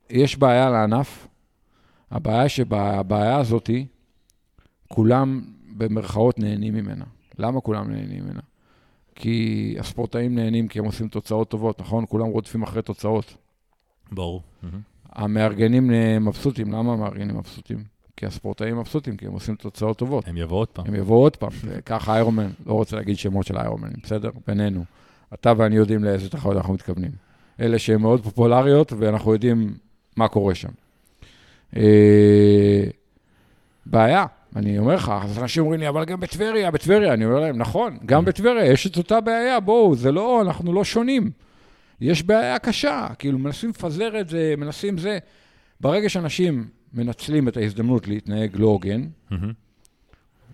יש 0.09 0.37
בעיה 0.37 0.69
לענף, 0.69 1.27
הבעיה 2.11 2.49
שבבעיה 2.49 3.37
הזאתי, 3.37 3.85
כולם 4.87 5.41
במרכאות 5.77 6.39
נהנים 6.39 6.73
ממנה. 6.73 7.05
למה 7.39 7.61
כולם 7.61 7.91
נהנים 7.91 8.23
ממנה? 8.23 8.39
כי 9.19 9.75
הספורטאים 9.79 10.35
נהנים 10.35 10.67
כי 10.67 10.79
הם 10.79 10.85
עושים 10.85 11.07
תוצאות 11.07 11.49
טובות, 11.49 11.81
נכון? 11.81 12.05
כולם 12.09 12.25
רודפים 12.25 12.63
אחרי 12.63 12.81
תוצאות. 12.81 13.33
ברור. 14.11 14.41
המארגנים 15.11 15.93
אה, 15.93 16.19
מבסוטים, 16.19 16.71
למה 16.71 16.93
המארגנים 16.93 17.37
מבסוטים? 17.37 17.83
כי 18.17 18.25
הספורטאים 18.25 18.79
מבסוטים, 18.79 19.17
כי 19.17 19.25
הם 19.25 19.31
עושים 19.31 19.55
תוצאות 19.55 19.97
טובות. 19.97 20.27
הם 20.27 20.37
יבואו 20.37 20.59
עוד 20.59 20.67
פעם. 20.67 20.85
הם 20.87 20.95
יבואו 20.95 21.19
עוד 21.19 21.35
פעם, 21.35 21.49
ככה 21.85 22.13
איירומן, 22.13 22.49
לא 22.65 22.73
רוצה 22.73 22.95
להגיד 22.95 23.17
שמות 23.17 23.45
של 23.45 23.57
איירומנים, 23.57 23.97
בסדר? 24.03 24.29
בינינו. 24.47 24.83
אתה 25.33 25.53
ואני 25.57 25.75
יודעים 25.75 26.03
לאיזה 26.03 26.29
תחרות 26.29 26.57
אנחנו 26.57 26.73
מתכוונים. 26.73 27.11
אלה 27.59 27.79
שהן 27.79 28.01
מאוד 28.01 28.23
פופולריות, 28.23 28.93
ואנחנו 28.97 29.33
יודעים 29.33 29.73
מה 30.15 30.27
קורה 30.27 30.55
שם. 30.55 30.69
אה, 31.75 32.83
בעיה, 33.85 34.25
אני 34.57 34.77
אומר 34.77 34.95
לך, 34.95 35.11
אז 35.23 35.39
אנשים 35.39 35.63
אומרים 35.63 35.79
לי, 35.79 35.89
אבל 35.89 36.05
גם 36.05 36.19
בטבריה, 36.19 36.71
בטבריה, 36.71 37.13
אני 37.13 37.25
אומר 37.25 37.39
להם, 37.39 37.57
נכון, 37.57 37.97
גם 38.05 38.25
בטבריה 38.25 38.65
יש 38.65 38.87
את 38.87 38.97
אותה 38.97 39.21
בעיה, 39.21 39.59
בואו, 39.59 39.95
זה 39.95 40.11
לא, 40.11 40.41
אנחנו 40.41 40.73
לא 40.73 40.83
שונים. 40.83 41.31
יש 42.01 42.23
בעיה 42.23 42.59
קשה, 42.59 43.07
כאילו 43.19 43.39
מנסים 43.39 43.69
לפזר 43.69 44.19
את 44.19 44.29
זה, 44.29 44.53
מנסים 44.57 44.97
זה. 44.97 45.17
ברגע 45.79 46.09
שאנשים 46.09 46.67
מנצלים 46.93 47.47
את 47.47 47.57
ההזדמנות 47.57 48.07
להתנהג 48.07 48.55
לא 48.55 48.67
הוגן. 48.67 49.07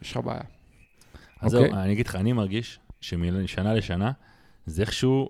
יש 0.02 0.12
לך 0.12 0.18
בעיה. 0.18 0.42
אז 1.42 1.52
זהו, 1.52 1.64
אוקיי. 1.64 1.84
אני 1.84 1.94
אגיד 1.94 2.08
לך, 2.08 2.16
אני 2.16 2.34
מרגיש 2.34 2.80
שמשנה 3.02 3.74
לשנה, 3.74 4.12
זה 4.66 4.82
איכשהו 4.82 5.30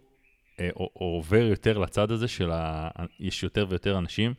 אה, 0.59 0.69
עובר 0.93 1.43
יותר 1.43 1.77
לצד 1.77 2.11
הזה 2.11 2.27
של 2.27 2.51
ה... 2.53 2.89
יש 3.19 3.43
יותר 3.43 3.65
ויותר 3.69 3.97
אנשים 3.97 4.33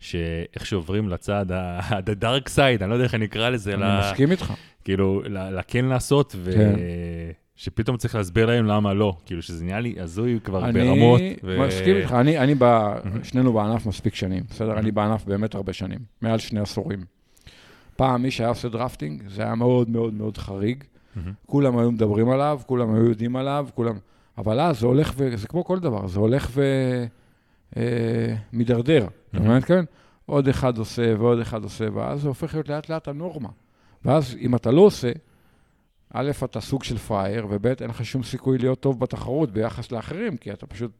שאיכשהו 0.00 0.78
עוברים 0.78 1.08
לצד 1.08 1.46
the 2.08 2.22
dark 2.22 2.48
side, 2.56 2.80
אני 2.82 2.90
לא 2.90 2.94
יודע 2.94 3.04
איך 3.04 3.14
אני 3.14 3.24
אקרא 3.24 3.48
לזה, 3.48 3.74
אני 3.74 3.82
ל- 3.82 4.00
מסכים 4.00 4.30
איתך. 4.30 4.52
כאילו, 4.84 5.22
לכן 5.28 5.84
לעשות, 5.84 6.34
ו... 6.38 6.52
כן. 6.52 6.74
שפתאום 7.58 7.96
צריך 7.96 8.14
להסביר 8.14 8.46
להם 8.46 8.66
למה 8.66 8.94
לא, 8.94 9.16
כאילו 9.26 9.42
שזה 9.42 9.64
נהיה 9.64 9.80
לי 9.80 9.94
הזוי 10.00 10.38
כבר 10.44 10.64
אני 10.68 10.72
ברמות. 10.84 11.20
ו- 11.44 11.66
מסכים 11.66 11.96
איתך, 11.96 12.12
אני, 12.12 12.38
אני 12.38 12.54
ב... 12.58 12.64
שנינו 13.22 13.52
בענף 13.52 13.86
מספיק 13.86 14.14
שנים, 14.14 14.42
בסדר? 14.50 14.78
אני 14.78 14.90
בענף 14.90 15.24
באמת 15.24 15.54
הרבה 15.54 15.72
שנים, 15.72 15.98
מעל 16.22 16.38
שני 16.38 16.60
עשורים. 16.60 17.04
פעם 17.96 18.22
מי 18.22 18.30
שהיה 18.30 18.48
עושה 18.48 18.68
drafting, 18.68 19.22
זה 19.28 19.42
היה 19.42 19.54
מאוד 19.54 19.90
מאוד 19.90 20.14
מאוד 20.14 20.38
חריג. 20.38 20.84
כולם 21.46 21.78
היו 21.78 21.92
מדברים 21.92 22.30
עליו, 22.30 22.60
כולם 22.66 22.94
היו 22.94 23.04
יודעים 23.04 23.36
עליו, 23.36 23.68
כולם... 23.74 23.94
אבל 24.38 24.60
אז 24.60 24.80
זה 24.80 24.86
הולך 24.86 25.12
ו... 25.16 25.36
זה 25.36 25.46
כמו 25.48 25.64
כל 25.64 25.78
דבר, 25.78 26.06
זה 26.06 26.20
הולך 26.20 26.50
ו... 26.54 26.62
אה, 27.76 28.34
מידרדר, 28.52 29.06
אתה 29.06 29.36
מבין 29.36 29.48
מה 29.48 29.52
אני 29.52 29.58
מתכוון? 29.58 29.84
עוד 30.26 30.48
אחד 30.48 30.78
עושה 30.78 31.14
ועוד 31.18 31.38
אחד 31.38 31.62
עושה, 31.62 31.86
ואז 31.94 32.20
זה 32.20 32.28
הופך 32.28 32.54
להיות 32.54 32.68
לאט 32.68 32.88
לאט 32.88 33.08
הנורמה. 33.08 33.48
ואז 34.04 34.36
אם 34.40 34.54
אתה 34.54 34.70
לא 34.70 34.80
עושה, 34.80 35.12
א', 36.12 36.30
אתה 36.44 36.60
סוג 36.60 36.84
של 36.84 36.98
פראייר, 36.98 37.46
וב', 37.50 37.66
אין 37.66 37.90
לך 37.90 38.04
שום 38.04 38.22
סיכוי 38.22 38.58
להיות 38.58 38.80
טוב 38.80 39.00
בתחרות 39.00 39.50
ביחס 39.50 39.92
לאחרים, 39.92 40.36
כי 40.36 40.52
אתה 40.52 40.66
פשוט, 40.66 40.90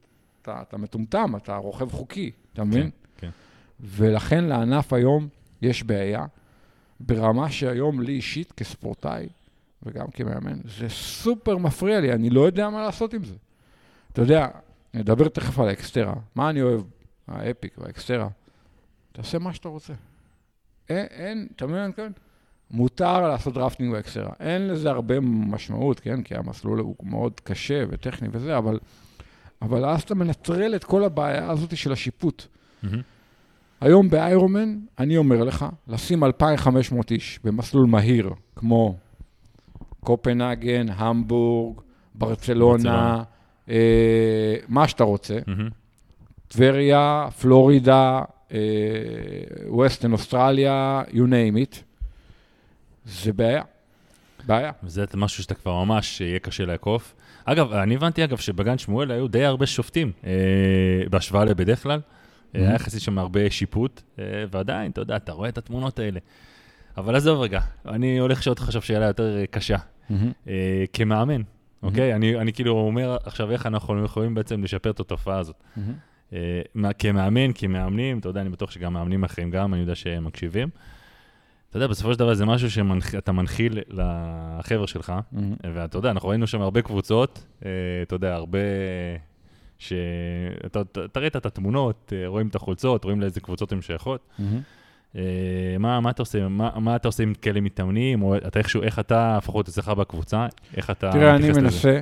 אתה, 0.42 0.62
אתה 0.68 0.76
מטומטם, 0.76 1.37
אתה 1.37 1.56
רוכב 1.56 1.92
חוקי, 1.92 2.30
אתה 2.52 2.64
מבין? 2.64 2.90
כן. 3.16 3.30
ולכן 3.80 4.45
לענף 4.45 4.92
היום 4.92 5.28
יש 5.62 5.83
בעיה, 5.83 6.26
ברמה 7.00 7.50
שהיום 7.50 8.00
לי 8.00 8.12
אישית 8.12 8.52
כספורטאי, 8.52 9.28
וגם 9.83 10.06
כמאמן, 10.06 10.59
זה 10.78 10.88
סופר 10.88 11.56
מפריע 11.56 12.00
לי, 12.00 12.12
אני 12.12 12.30
לא 12.30 12.47
יודע 12.47 12.71
מה 12.71 12.83
לעשות 12.83 13.14
עם 13.14 13.25
זה. 13.25 13.35
אתה 14.12 14.23
יודע, 14.23 14.49
נדבר 14.94 15.28
תכף 15.28 15.58
על 15.58 15.68
ה 15.68 15.74
XTERRA. 15.74 16.14
מה 16.34 16.50
אני 16.50 16.62
אוהב? 16.62 16.80
ה 17.28 17.38
Epic 17.38 17.78
וה 17.78 17.90
XTERRA. 17.90 18.28
תעשה 19.12 19.38
מה 19.38 19.54
שאתה 19.54 19.68
רוצה. 19.68 19.92
אין, 20.88 21.06
אין, 21.10 21.48
אתה 21.56 21.66
מבין 21.66 21.86
מתכוון? 21.86 22.12
מותר 22.70 23.28
לעשות 23.28 23.54
drafting 23.54 23.92
ב 23.92 23.97
XTERRA. 23.97 24.30
אין 24.40 24.68
לזה 24.68 24.90
הרבה 24.90 25.20
משמעות, 25.20 26.00
כן? 26.00 26.22
כי 26.22 26.34
המסלול 26.34 26.78
הוא 26.78 26.94
מאוד 27.02 27.40
קשה 27.40 27.84
וטכני 27.88 28.28
וזה, 28.32 28.58
אבל, 28.58 28.78
אבל 29.62 29.84
אז 29.84 30.02
אתה 30.02 30.14
מנטרל 30.14 30.74
את 30.74 30.84
כל 30.84 31.04
הבעיה 31.04 31.50
הזאת 31.50 31.76
של 31.76 31.92
השיפוט. 31.92 32.46
מהמם. 32.82 33.02
היום 33.80 34.10
באיירומן, 34.10 34.78
אני 34.98 35.16
אומר 35.16 35.44
לך, 35.44 35.66
לשים 35.88 36.24
2,500 36.24 37.10
איש 37.10 37.40
במסלול 37.44 37.86
מהיר, 37.86 38.30
כמו 38.56 38.96
קופנהגן, 40.00 40.86
המבורג, 40.88 41.80
ברצלונה, 42.14 42.72
ברצלונה. 42.74 43.22
אה, 43.68 44.56
מה 44.68 44.88
שאתה 44.88 45.04
רוצה. 45.04 45.38
טבריה, 46.49 47.28
פלורידה, 47.40 48.23
אה, 48.52 48.58
ווסטן 49.68 50.12
אוסטרליה, 50.12 51.02
you 51.08 51.14
name 51.14 51.56
it, 51.56 51.76
זה 53.04 53.32
בעיה. 53.32 53.62
בעיה. 54.46 54.73
וזה 54.85 55.04
משהו 55.16 55.42
שאתה 55.42 55.54
כבר 55.54 55.85
ממש 55.85 56.20
יהיה 56.20 56.38
קשה 56.38 56.64
לעקוף. 56.64 57.14
אגב, 57.44 57.73
אני 57.73 57.94
הבנתי, 57.94 58.25
אגב, 58.25 58.37
שבגן 58.37 58.78
שמואל 58.78 59.11
היו 59.11 59.28
די 59.28 59.44
הרבה 59.44 59.66
שופטים, 59.66 60.12
אה, 60.26 60.32
בהשוואה 61.11 61.44
לבדרך 61.44 61.82
כלל. 61.82 62.00
אה, 62.54 62.61
היה. 62.61 62.75
יחסית 62.75 63.00
שם 63.02 63.18
הרבה 63.18 63.50
שיפוט, 63.50 64.02
אה, 64.18 64.25
ועדיין, 64.50 64.90
אתה 64.90 65.00
יודע, 65.00 65.16
אתה 65.16 65.32
רואה 65.32 65.49
את 65.49 65.58
התמונות 65.58 65.99
האלה. 65.99 66.20
אבל 66.96 67.16
עזוב 67.16 67.40
רגע, 67.40 67.61
אני 67.88 68.18
הולך 68.18 68.38
לשאול 68.38 68.52
אותך 68.52 68.62
עכשיו 68.62 68.82
שאלה 68.82 69.06
יותר 69.06 69.37
אה, 69.38 69.46
קשה. 69.46 69.76
אה, 70.49 70.85
כמאמן, 70.92 71.42
אוקיי? 71.83 72.14
אני, 72.14 72.37
אני 72.40 72.52
כאילו 72.52 72.73
אומר 72.73 73.16
עכשיו 73.25 73.50
איך 73.50 73.66
אנחנו 73.66 74.04
יכולים 74.04 74.35
בעצם 74.35 74.64
לשפר 74.64 74.90
את 74.90 75.00
התופעה 75.00 75.38
הזאת. 75.38 75.56
אה, 76.33 76.38
מה- 76.75 76.92
כמאמן, 76.92 77.52
כמאמנים, 77.54 78.18
אתה 78.18 78.28
יודע, 78.28 78.40
אני 78.40 78.50
בטוח 78.50 78.71
שגם 78.71 78.92
מאמנים 78.92 79.25
אחרים 79.25 79.50
גם, 79.50 79.75
אני 79.75 79.80
יודע 79.80 79.95
שהם 79.95 80.25
מקשיבים. 80.25 80.68
אתה 81.71 81.76
יודע, 81.76 81.87
בסופו 81.87 82.12
של 82.12 82.18
דבר 82.18 82.35
זה 82.35 82.45
משהו 82.45 82.71
שאתה 82.71 83.33
מנחיל 83.33 83.78
לחבר'ה 83.90 84.87
שלך, 84.87 85.12
ואתה 85.75 85.99
יודע, 85.99 86.11
אנחנו 86.11 86.28
ראינו 86.28 86.47
שם 86.47 86.61
הרבה 86.61 86.83
קבוצות, 86.83 87.47
אה, 87.64 87.71
אתה 88.02 88.14
יודע, 88.14 88.35
הרבה... 88.35 88.59
ש... 89.78 89.92
אתה 90.66 90.80
אתה- 90.80 91.04
אתה 91.04 91.21
ראית 91.21 91.37
את 91.37 91.47
התמונות, 91.47 92.12
אה, 92.16 92.28
רואים 92.28 92.49
את 92.49 92.54
החולצות, 92.54 93.04
רואים 93.04 93.21
לאיזה 93.21 93.40
קבוצות 93.40 93.73
הן 93.73 93.80
שייכות. 93.83 94.28
אה, 94.40 94.45
מה, 95.78 96.00
מה 96.00 96.11
אתה 96.11 96.23
עושה, 96.23 96.49
מה, 96.49 96.70
מה 96.76 96.96
אתה 96.96 97.08
עושה 97.08 97.23
עם 97.23 97.35
כאלה 97.42 97.61
מתאמנים, 97.61 98.23
או 98.23 98.37
אתה 98.37 98.58
איכשהו, 98.58 98.82
איך 98.82 98.99
אתה, 98.99 99.35
לפחות 99.38 99.68
אצלך 99.68 99.88
בקבוצה, 99.88 100.46
איך 100.76 100.90
אתה 100.90 101.11
תראה, 101.12 101.30
אני 101.37 101.38
מתייחס 101.38 101.56
לזה? 101.56 101.62
מנסה 101.62 102.00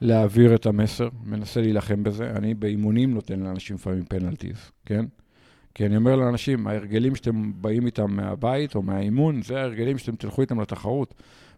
להעביר 0.00 0.54
את 0.54 0.66
המסר, 0.66 1.08
מנסה 1.24 1.60
להילחם 1.60 2.02
בזה. 2.02 2.30
אני 2.36 2.54
באימונים 2.54 3.14
נותן 3.14 3.40
לאנשים 3.40 3.76
לפעמים 3.76 4.04
פנלטיז, 4.04 4.70
כן? 4.86 5.04
כי 5.74 5.86
אני 5.86 5.96
אומר 5.96 6.16
לאנשים, 6.16 6.66
ההרגלים 6.66 7.16
שאתם 7.16 7.52
באים 7.60 7.86
איתם 7.86 8.10
מהבית 8.10 8.74
או 8.74 8.82
מהאימון, 8.82 9.42
זה 9.42 9.60
ההרגלים 9.60 9.98
שאתם 9.98 10.16
תלכו 10.16 10.40
איתם 10.40 10.60
לתחרות. 10.60 11.14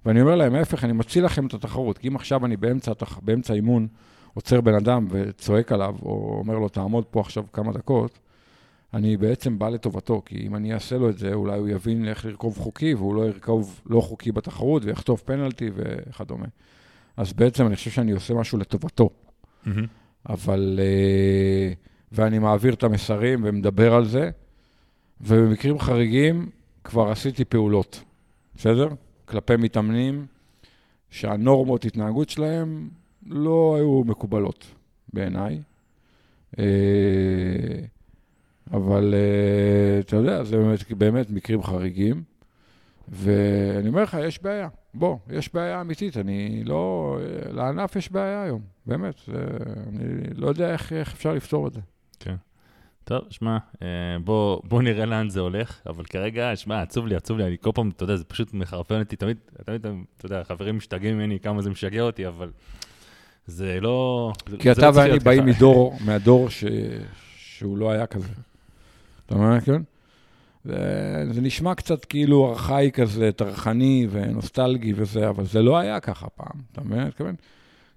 ואני 0.06 0.20
אומר 0.20 0.34
להם, 0.34 0.54
ההפך, 0.54 0.84
אני 0.84 0.92
מציל 0.92 1.24
לכם 1.24 1.46
את 1.46 1.54
התחרות. 1.54 1.98
כי 1.98 2.08
אם 2.08 2.16
עכשיו 2.16 2.46
אני 2.46 2.56
באמצע. 2.56 2.92
באמצע 3.22 3.54
אימון 3.54 3.86
עוצר 4.34 4.60
בן 4.60 4.74
אדם 4.74 5.06
וצועק 5.10 5.72
עליו, 5.72 5.94
או 6.02 6.36
אומר 6.38 6.58
לו, 6.58 6.68
תעמוד 6.68 7.04
פה 7.04 7.20
עכשיו 7.20 7.44
כמה 7.52 7.72
דקות, 7.72 8.18
אני 8.94 9.16
בעצם 9.16 9.58
בא 9.58 9.68
לטובתו, 9.68 10.22
כי 10.26 10.46
אם 10.46 10.56
אני 10.56 10.74
אעשה 10.74 10.98
לו 10.98 11.10
את 11.10 11.18
זה, 11.18 11.34
אולי 11.34 11.58
הוא 11.58 11.68
יבין 11.68 12.08
איך 12.08 12.26
לרכוב 12.26 12.58
חוקי, 12.58 12.94
והוא 12.94 13.14
לא 13.14 13.22
ירכוב 13.22 13.80
לא 13.86 14.00
חוקי 14.00 14.32
בתחרות, 14.32 14.84
ויחטוף 14.84 15.22
פנלטי 15.22 15.70
וכדומה. 15.74 16.46
אז 17.16 17.32
בעצם 17.32 17.66
אני 17.66 17.76
חושב 17.76 17.90
שאני 17.90 18.12
עושה 18.12 18.34
משהו 18.34 18.58
לטובתו. 18.58 19.10
מהמם. 19.66 19.86
אבל... 20.28 20.80
אה, 20.82 21.72
ואני 22.12 22.38
מעביר 22.38 22.74
את 22.74 22.82
המסרים 22.82 23.40
ומדבר 23.44 23.94
על 23.94 24.04
זה, 24.04 24.30
ובמקרים 25.20 25.78
חריגים 25.78 26.50
כבר 26.84 27.10
עשיתי 27.10 27.44
פעולות, 27.44 28.02
בסדר? 28.56 28.88
כלפי 29.24 29.56
מתאמנים 29.56 30.26
שהנורמות 31.10 31.84
התנהגות 31.84 32.28
שלהם 32.28 32.88
לא 33.26 33.74
היו 33.76 34.02
מקובלות 34.04 34.66
בעיניי. 35.12 35.60
אבל 38.72 39.14
אה, 39.14 40.00
אתה 40.00 40.16
יודע, 40.16 40.44
זה 40.44 40.56
באמת, 40.56 40.92
באמת 40.92 41.30
מקרים 41.30 41.62
חריגים, 41.62 42.22
ואני 43.08 43.88
אומר 43.88 44.02
לך, 44.02 44.16
יש 44.20 44.42
בעיה. 44.42 44.68
בוא, 44.94 45.18
יש 45.30 45.54
בעיה 45.54 45.80
אמיתית, 45.80 46.16
אני 46.16 46.62
לא... 46.64 47.18
לענף 47.50 47.96
יש 47.96 48.12
בעיה 48.12 48.42
היום, 48.42 48.60
באמת. 48.86 49.14
אני 49.88 50.34
לא 50.34 50.48
יודע 50.48 50.72
איך, 50.72 50.92
איך 50.92 51.12
אפשר 51.12 51.34
לפתור 51.34 51.66
את 51.66 51.72
זה. 51.72 51.80
טוב, 53.10 53.20
שמע, 53.30 53.58
אה, 53.82 53.88
בוא, 54.24 54.60
בוא 54.64 54.82
נראה 54.82 55.06
לאן 55.06 55.28
זה 55.28 55.40
הולך, 55.40 55.80
אבל 55.86 56.04
כרגע, 56.04 56.56
שמע, 56.56 56.82
עצוב 56.82 57.06
לי, 57.06 57.16
עצוב 57.16 57.38
לי, 57.38 57.44
אני 57.44 57.56
כל 57.60 57.70
פעם, 57.74 57.90
אתה 57.96 58.04
יודע, 58.04 58.16
זה 58.16 58.24
פשוט 58.24 58.54
מחרפן 58.54 58.98
אותי, 58.98 59.16
תמיד, 59.16 59.36
תמיד, 59.64 59.86
אתה 60.16 60.26
יודע, 60.26 60.44
חברים 60.44 60.76
משתגעים 60.76 61.18
ממני 61.18 61.40
כמה 61.40 61.62
זה 61.62 61.70
משגע 61.70 62.02
אותי, 62.02 62.26
אבל 62.26 62.50
זה 63.46 63.80
לא... 63.80 64.32
כי 64.58 64.62
זה 64.62 64.72
אתה 64.72 64.90
לא 64.90 64.92
ואני 64.94 65.18
באים. 65.18 65.46
מדור, 65.46 65.96
מהדור 66.04 66.50
ש... 66.50 66.64
שהוא 67.36 67.78
לא 67.78 67.90
היה 67.90 68.06
כזה. 68.06 68.28
אתה 69.30 69.38
מבין, 69.38 69.60
כן? 69.60 69.82
זה, 70.64 71.24
זה 71.30 71.40
נשמע 71.40 71.74
קצת 71.74 72.04
כאילו 72.04 72.50
ארכאי 72.50 72.90
כזה, 72.92 73.32
טרחני 73.32 74.06
ונוסטלגי 74.10 74.92
וזה, 74.96 75.28
אבל 75.28 75.44
זה 75.44 75.62
לא 75.62 75.78
היה 75.78 76.00
ככה 76.00 76.28
פעם, 76.28 76.60
אתה 76.72 76.80
מבין? 76.80 76.98
אני 76.98 77.08
מתכוון? 77.08 77.34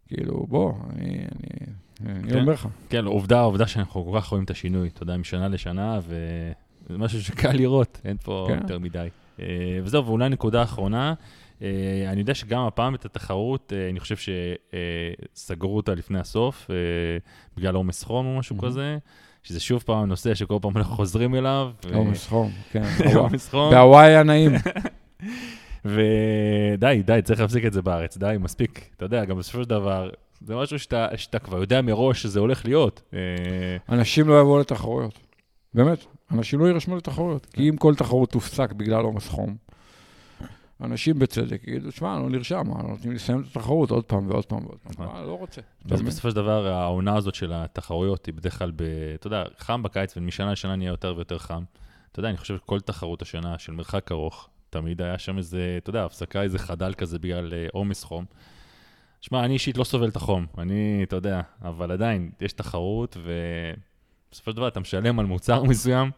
כאילו, 0.08 0.46
בוא, 0.50 0.74
אני, 0.96 1.10
אני, 1.10 2.14
אני 2.20 2.32
כן. 2.32 2.40
אומר 2.40 2.54
לך. 2.54 2.68
כן, 2.90 3.06
עובדה, 3.06 3.42
עובדה 3.42 3.68
שאנחנו 3.68 4.06
כל 4.06 4.20
כך 4.20 4.26
רואים 4.28 4.44
את 4.44 4.50
השינוי, 4.50 4.88
אתה 4.88 5.04
יודע, 5.04 5.18
משנה 5.18 5.48
לשנה, 5.48 6.00
וזה 6.08 6.98
משהו 6.98 7.24
שקל 7.24 7.52
לראות, 7.52 8.02
אין 8.06 8.18
פה 8.24 8.46
כן. 8.50 8.58
יותר 8.62 8.80
מדי. 8.80 9.08
אה, 9.40 9.46
וזהו, 9.84 10.06
ואולי 10.06 10.30
נקודה 10.30 10.64
אחרונה, 10.64 11.14
אה, 11.62 12.12
אני 12.12 12.20
יודע 12.20 12.34
שגם 12.34 12.62
הפעם 12.62 12.96
את 12.96 13.06
התחרות, 13.06 13.74
אה, 13.76 13.90
אני 13.90 14.00
חושב 14.00 14.16
שסגרו 15.34 15.78
אותה 15.78 15.96
לפני 15.96 16.20
הסוף, 16.20 16.72
אה, 16.72 16.76
בגלל 17.58 17.76
עומס 17.76 18.04
חום 18.04 18.26
או 18.26 18.40
משהו 18.40 18.56
מהמם. 18.56 18.68
כזה, 18.68 18.98
שזה 19.44 19.60
שוב 19.60 19.84
פעם 19.86 20.06
נושא 20.06 20.34
שכל 20.34 20.58
פעם 20.62 20.78
אנחנו 20.78 20.96
חוזרים 20.96 21.36
אליו. 21.36 21.72
עומס 21.94 22.28
חום, 22.28 22.52
כן. 22.72 22.84
עומס 23.16 23.50
חום. 23.50 23.72
בהוואי 23.72 24.06
היה 24.06 24.24
נעים. 24.24 24.52
ודי, 25.86 27.02
די, 27.06 27.20
צריך 27.24 27.40
להפסיק 27.40 27.66
את 27.66 27.74
זה 27.74 27.82
בארץ, 27.82 28.18
די, 28.18 28.36
מספיק. 28.40 28.90
אתה 28.98 29.06
יודע, 29.06 29.26
גם 29.26 29.38
בסופו 29.38 29.64
של 29.64 29.70
דבר, 29.70 30.10
זה 30.42 30.56
משהו 30.56 30.80
שאתה, 30.80 31.08
שאתה 31.16 31.40
כבר 31.40 31.58
יודע 31.58 31.82
מראש 31.82 32.22
שזה 32.22 32.40
הולך 32.40 32.66
להיות. 32.66 33.02
אה, 33.14 33.20
אנשים 33.90 34.28
לא 34.28 34.42
יבואו 34.42 34.60
לתחרויות. 34.60 35.20
באמת, 35.74 36.06
אנשים 36.32 36.60
לא 36.60 36.66
יירשמו 36.66 36.96
לתחרויות. 36.96 37.46
כי 37.46 37.70
אם 37.70 37.78
כל 37.78 37.96
תחרות 37.96 38.32
תופסק 38.32 38.74
בגלל 38.74 39.04
עומס 39.04 39.28
חום, 39.28 39.56
אנשים 40.84 41.20
בצדק 41.20 41.62
יגידו, 41.68 41.92
שמע, 41.92 42.20
לא 42.20 42.30
נרשם, 42.30 42.64
נותנים 42.90 43.14
לסיים 43.14 43.42
את 43.42 43.46
התחרות 43.46 43.92
עוד 43.92 44.04
פעם 44.04 44.30
ועוד 44.30 44.46
פעם 44.46 44.66
ועוד 44.66 44.78
פעם. 44.84 45.08
אה, 45.08 45.22
לא 45.22 45.38
רוצה. 45.38 45.62
אז? 45.92 46.02
בסופו 46.02 46.30
של 46.30 46.36
דבר, 46.36 46.68
העונה 46.68 47.16
הזאת 47.16 47.36
של 47.36 47.52
התחרויות 47.54 48.26
היא 48.26 48.34
בדרך 48.34 48.60
כלל, 48.60 48.72
ב, 48.76 48.82
אתה 49.16 49.28
יודע, 49.28 49.44
חם 49.58 49.84
בקיץ, 49.84 50.18
ומשנה 50.18 50.52
לשנה 50.52 50.76
נהיה 50.76 50.90
יותר 50.90 51.14
ויותר 51.16 51.38
חם. 51.38 51.64
אתה 52.12 52.20
יודע, 52.20 52.30
אני 52.30 52.38
חושב 52.38 52.58
שכל 52.58 52.80
תחרות 52.80 53.22
השנה 53.22 53.60
של 53.60 53.72
מרחק 53.72 54.12
ארוך, 54.12 54.50
תמיד 54.70 55.02
היה 55.02 55.20
שם 55.20 55.38
איזה, 55.38 55.76
אתה 55.78 55.90
יודע, 55.90 56.06
הפסקה, 56.06 56.42
איזה 56.42 56.60
חדל 56.60 56.94
כזה 56.94 57.20
בגלל 57.20 57.54
אה, 57.54 57.68
עומס 57.72 58.04
חום. 58.04 58.26
שמע, 59.22 59.46
אני 59.46 59.54
אישית 59.54 59.78
לא 59.78 59.84
סובל 59.84 60.10
את 60.10 60.16
החום, 60.16 60.46
אני, 60.58 61.04
אתה 61.04 61.16
יודע, 61.16 61.42
אבל 61.62 61.92
עדיין, 61.92 62.32
יש 62.42 62.54
תחרות, 62.54 63.18
ובסופו 63.18 64.52
של 64.52 64.58
דבר 64.58 64.68
אתה 64.68 64.80
משלם 64.80 65.20
על 65.20 65.26
מוצר 65.26 65.64
מסוים, 65.64 66.12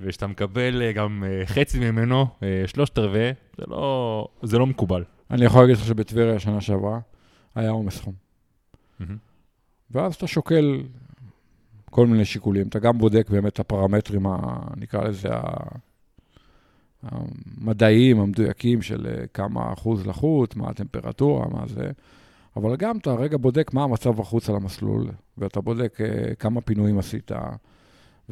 וכשאתה 0.00 0.26
מקבל 0.26 0.82
אה, 0.82 0.92
גם 0.92 1.24
אה, 1.26 1.46
חצי 1.46 1.78
ממנו, 1.78 2.26
אה, 2.42 2.62
שלושת 2.66 2.98
רבעי, 2.98 3.32
זה 3.58 3.64
לא, 3.68 4.28
זה 4.42 4.58
לא 4.58 4.66
מקובל. 4.66 5.04
אני 5.30 5.44
יכול 5.44 5.60
להגיד 5.60 5.76
לך 5.76 5.84
שבטבריה 5.84 6.38
שנה 6.38 6.60
שעברה 6.60 7.00
היה 7.54 7.70
עומס 7.70 8.00
חום. 8.00 8.14
מהמם. 9.00 9.16
ואז 9.90 10.14
אתה 10.14 10.26
שוקל 10.26 10.82
כל 11.90 12.06
מיני 12.06 12.24
שיקולים. 12.24 12.68
אתה 12.68 12.78
גם 12.78 12.98
בודק 12.98 13.30
באמת 13.30 13.52
את 13.52 13.60
הפרמטרים, 13.60 14.26
ה, 14.26 14.36
נקרא 14.76 15.04
לזה, 15.04 15.28
המדעיים, 17.02 18.20
המדויקים 18.20 18.82
של 18.82 19.06
כמה 19.34 19.72
אחוז 19.72 20.06
לחות, 20.06 20.56
מה 20.56 20.68
הטמפרטורה, 20.68 21.48
מה 21.48 21.66
זה. 21.66 21.90
אבל 22.56 22.76
גם 22.76 22.96
אתה 22.96 23.14
רגע 23.14 23.36
בודק 23.36 23.74
מה 23.74 23.84
המצב 23.84 24.10
בחוץ 24.10 24.50
על 24.50 24.56
המסלול, 24.56 25.06
ואתה 25.38 25.60
בודק 25.60 25.98
כמה 26.38 26.60
פינויים 26.60 26.98
עשית, 26.98 27.32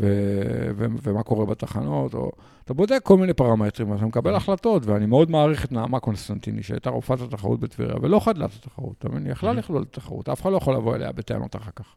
ו- 0.00 0.71
ו- 0.76 0.87
ומה 1.02 1.23
קורה 1.23 1.47
בתחנות, 1.47 2.14
או 2.14 2.33
אתה 2.64 2.75
בודק 2.75 3.00
כל 3.02 3.17
מיני 3.17 3.33
פרמטרים, 3.33 3.90
ואתה 3.90 4.07
מקבל 4.07 4.35
החלטות, 4.35 4.87
ואני 4.87 5.07
מאוד 5.07 5.31
מעריך 5.31 5.64
את 5.64 5.73
נעמה 5.73 6.00
קונסטנטיני, 6.00 6.62
שהייתה 6.62 6.90
רופאת 6.90 7.21
התחרות 7.21 7.61
בטבריה, 7.61 7.95
ולא 8.02 8.21
חדלה 8.21 8.45
את 8.45 8.50
התחרות, 8.64 8.95
אתה 8.99 9.09
מבין? 9.09 9.25
היא 9.25 9.33
יכלה. 9.33 9.52
לכלול 9.52 9.83
את 9.83 9.97
התחרות, 9.97 10.28
אף 10.28 10.43
אחד 10.43 10.50
לא 10.50 10.56
יכול 10.56 10.75
לבוא 10.75 10.95
אליה 10.95 11.13
בטענות 11.13 11.56
אחר 11.56 11.71
כך. 11.76 11.95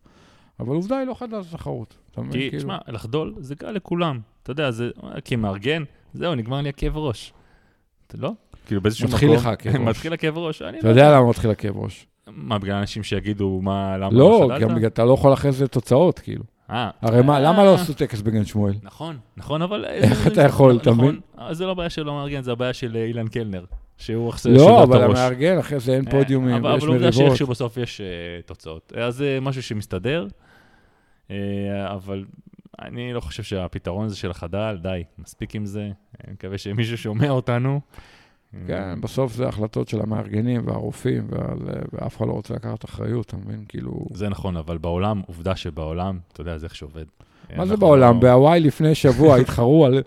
אבל 0.60 0.76
עובדה, 0.76 0.98
היא 0.98 1.08
לא 1.08 1.14
חדלה 1.14 1.40
את 1.40 1.46
התחרות, 1.54 1.98
אתה 2.12 2.22
מבין? 2.22 2.32
כי, 2.32 2.50
כאילו- 2.50 2.60
תשמע, 2.60 2.78
לחדול 2.88 3.34
זה 3.40 3.56
קל 3.56 3.72
לכולם. 3.72 4.20
אתה 4.44 4.52
יודע, 4.52 4.72
זה 4.72 4.90
כמארגן, 5.26 5.84
זהו, 6.14 6.36
נגמר 6.36 6.62
לי 6.62 6.70
הכאב 6.70 6.98
ראש. 6.98 7.34
אתה 8.08 8.18
לא? 8.18 8.32
כאילו 8.66 8.82
באיזשהו 8.82 9.08
מקום... 9.08 9.16
מתחיל 9.16 9.32
לך 9.34 9.46
הכאב 9.46 9.76
ראש. 9.82 9.88
מתחיל 9.88 10.14
הכאב 10.14 10.38
ראש. 10.38 10.62
אני 10.62 10.80
אתה 10.80 10.88
לא 10.88 10.92
יודע 10.92 11.12
למה 11.16 11.30
מתחיל 11.30 11.52
הכאב 11.52 11.78
ראש? 11.78 12.08
מה, 12.28 12.60
בגלל 12.60 12.76
אנשים 12.76 13.04
שיגידו, 13.04 13.60
מה, 13.64 13.98
למה 13.98 14.10
לא, 14.14 14.48
חדלת? 14.48 14.62
גם 14.62 14.76
בגלל 14.76 14.88
אתה 14.88 15.06
לא 15.06 15.14
יכול 15.14 15.34
אחרי 15.34 15.52
זה 15.52 15.68
תוצאות, 15.68 16.20
כאילו. 16.20 16.44
אה, 16.72 16.90
הרי 17.02 17.22
מה, 17.22 17.34
אה, 17.34 17.40
למה 17.40 17.64
לא 17.64 17.76
עשו 17.76 17.94
טקס 17.94 18.22
בגן 18.22 18.46
שמואל? 18.46 18.74
נכון, 18.84 19.18
נכון, 19.38 19.62
אבל... 19.62 19.86
איך 19.86 20.28
אתה 20.28 20.42
יכול, 20.42 20.78
אתה 20.78 20.92
נכון, 20.92 21.06
מבין? 21.06 21.20
זה 21.52 21.66
לא 21.66 21.74
בעיה 21.74 21.90
של 21.90 22.10
המארגן, 22.10 22.42
זה 22.42 22.52
הבעיה 22.52 22.74
של 22.74 22.98
אה, 22.98 23.04
אילן 23.04 23.28
קלנר, 23.28 23.66
שהוא 23.98 24.30
עכשיו 24.30 24.52
לא, 24.54 24.84
אבל 24.84 25.04
המארגן, 25.04 25.58
אחרי 25.58 25.80
זה 25.80 25.94
אין 25.94 26.08
אה, 26.08 26.12
פודיומים 26.12 26.56
אבל 26.56 26.72
ויש 26.72 26.84
אבל 26.84 26.92
עובדה 26.92 27.06
מריבות. 27.06 27.26
שאיכשהו 27.28 27.48
בסוף 27.48 27.78
יש 27.78 28.02
אה, 28.02 28.06
תוצאות. 28.46 28.94
אז 28.96 29.16
זה 29.16 29.38
משהו 29.42 29.64
שמסתדר, 29.64 30.28
אה, 31.32 31.36
אבל 31.94 32.26
אני 32.82 33.14
לא 33.14 33.20
חושב 33.20 33.44
שהפתרון 33.44 34.06
הזה 34.06 34.18
של 34.18 34.32
החדל, 34.32 34.78
די, 34.82 35.04
מספיק 35.20 35.56
עם 35.56 35.66
זה. 35.66 35.92
אני 36.24 36.34
מקווה 36.34 36.58
שמישהו 36.58 36.98
שומע 36.98 37.30
אותנו. 37.30 37.82
כן, 38.68 39.02
בסוף 39.02 39.34
זה 39.34 39.48
החלטות 39.48 39.88
של 39.88 40.02
המארגנים 40.02 40.68
והרופאים, 40.68 41.28
ועל- 41.30 41.58
ואף 41.94 42.18
אחד 42.18 42.28
לא 42.28 42.32
רוצה 42.32 42.54
לקחת 42.54 42.86
אחריות, 42.86 43.26
אתה 43.26 43.38
מבין? 43.38 43.66
כאילו... 43.70 44.06
זה 44.14 44.30
נכון, 44.30 44.58
אבל 44.58 44.78
בעולם, 44.78 45.22
עובדה 45.28 45.56
שבעולם, 45.56 46.20
אתה 46.34 46.42
יודע, 46.42 46.58
זה 46.58 46.66
איך 46.66 46.76
שעובד. 46.76 47.06
מה 47.58 47.66
זה 47.66 47.78
בעולם? 47.78 48.16
לא- 48.16 48.22
בהוואי 48.22 48.60
לפני 48.60 48.96
שבוע 48.96 49.38
התחרו 49.42 49.86
על 49.86 50.04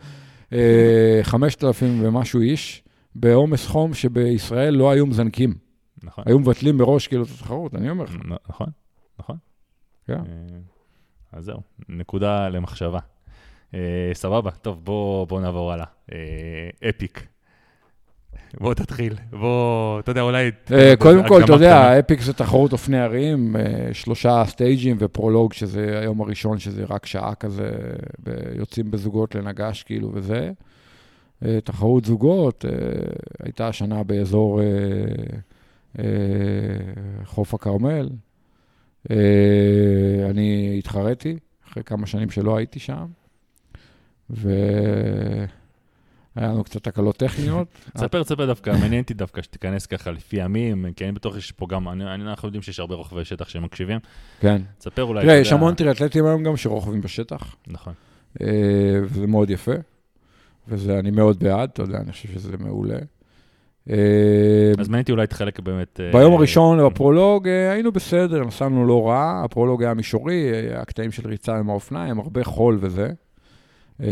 אה, 0.52 1.18
5,000 1.22 1.98
ומשהו 2.04 2.40
איש, 2.40 2.82
בעומס 3.14 3.66
חום 3.66 3.94
שבישראל 3.94 4.74
לא 4.74 4.90
היו 4.90 5.06
מזנקים. 5.06 5.54
נכון, 6.02 6.24
היו 6.26 6.38
מבטלים 6.38 6.76
מראש 6.76 7.06
כאילו 7.06 7.22
את 7.22 7.28
התחרות, 7.38 7.74
אני 7.74 7.90
אומר 7.90 8.04
לך. 8.04 8.16
נכון, 8.48 8.66
נכון. 9.18 9.36
כן. 10.06 10.12
אה, 10.14 10.58
אז 11.32 11.44
זהו, 11.44 11.60
נקודה 11.88 12.48
למחשבה. 12.48 12.98
אה, 13.74 13.80
סבבה, 14.14 14.50
טוב, 14.50 14.84
בוא, 14.84 15.26
בוא 15.26 15.40
נעבור 15.40 15.72
הלאה. 15.72 15.86
אה, 16.12 16.88
אפיק. 16.90 17.26
בוא 18.60 18.74
תתחיל, 18.74 19.14
בוא, 19.30 20.00
אתה 20.00 20.10
יודע, 20.10 20.20
אולי... 20.20 20.50
אה, 20.72 20.94
קודם 20.98 21.28
כל, 21.28 21.44
אתה 21.44 21.52
יודע. 21.52 21.98
אפיק 21.98 22.20
זה 22.20 22.32
תחרות 22.32 22.72
אופני 22.72 23.00
ערים, 23.00 23.56
אה, 23.56 23.88
שלושה 23.92 24.42
סטייג'ים 24.46 24.96
ופרולוג, 25.00 25.52
שזה 25.52 25.98
היום 26.00 26.20
הראשון, 26.20 26.58
שזה 26.58 26.84
רק 26.88 27.06
שעה 27.06 27.34
כזה, 27.34 27.70
ב- 28.22 28.58
יוצאים 28.58 28.90
בזוגות 28.90 29.34
לנגש 29.34 29.82
כאילו 29.82 30.10
וזה. 30.14 30.52
אה, 31.44 31.58
תחרות 31.64 32.04
זוגות, 32.04 32.64
הייתה 33.42 33.68
השנה 33.68 34.02
באזור 34.02 34.60
חוף 37.24 37.54
הכרמל. 37.54 38.08
אני 40.30 40.74
התחרתי, 40.78 41.36
אחרי 41.68 41.82
כמה 41.84 42.06
שנים 42.06 42.30
שלא 42.30 42.56
הייתי 42.56 42.78
שם, 42.78 43.06
והיה 46.36 46.48
לנו 46.48 46.64
קצת 46.64 46.82
תקלות 46.82 47.16
טכניות. 47.16 47.68
תספר, 47.94 48.22
תספר 48.22 48.46
דווקא, 48.46 48.70
מעניין 48.70 49.02
אותי 49.02 49.14
דווקא 49.14 49.42
שתיכנס 49.42 49.86
ככה 49.86 50.10
לפי 50.10 50.36
ימים, 50.36 50.86
כי 50.96 51.04
אני 51.04 51.12
בטוח 51.12 51.34
שיש 51.34 51.52
פה 51.52 51.66
גם, 51.68 51.88
אנחנו 51.88 52.48
יודעים 52.48 52.62
שיש 52.62 52.80
הרבה 52.80 52.94
רוכבי 52.94 53.24
שטח 53.24 53.48
שמקשיבים. 53.48 53.98
כן. 54.40 54.62
תספר 54.78 55.04
אולי, 55.04 55.22
תראה, 55.22 55.34
יש 55.34 55.52
המון 55.52 55.74
טריאטלטים 55.74 56.26
היום 56.26 56.42
גם 56.42 56.56
שרוכבים 56.56 57.00
בשטח, 57.00 57.56
נכון. 57.66 57.92
אה, 58.40 58.46
וזה 59.02 59.26
מאוד 59.26 59.50
יפה, 59.50 59.72
וזה, 60.68 60.98
אני 60.98 61.10
מאוד 61.10 61.38
בעד, 61.38 61.70
אתה 61.72 61.82
יודע, 61.82 61.98
אני 61.98 62.12
חושב 62.12 62.28
שזה 62.28 62.56
מעולה. 62.58 62.98
אה, 63.90 63.96
אז 64.78 64.88
מעניין 64.88 65.02
אותי 65.02 65.12
אולי 65.12 65.26
תחלק 65.26 65.60
באמת... 65.60 66.00
אה, 66.00 66.12
ביום 66.12 66.34
הראשון 66.34 66.86
בפרולוג 66.86 67.48
היינו 67.48 67.92
בסדר, 67.92 68.44
נסענו 68.44 68.86
לא 68.86 69.08
רע, 69.08 69.42
הפרולוג 69.44 69.82
היה 69.82 69.94
מישורי, 69.94 70.34
היה 70.34 70.80
הקטעים 70.80 71.12
של 71.12 71.28
ריצה 71.28 71.56
עם 71.56 71.70
האופניים, 71.70 72.18
הרבה 72.18 72.44
חול 72.44 72.78
וזה. 72.80 73.10
אה, 74.02 74.08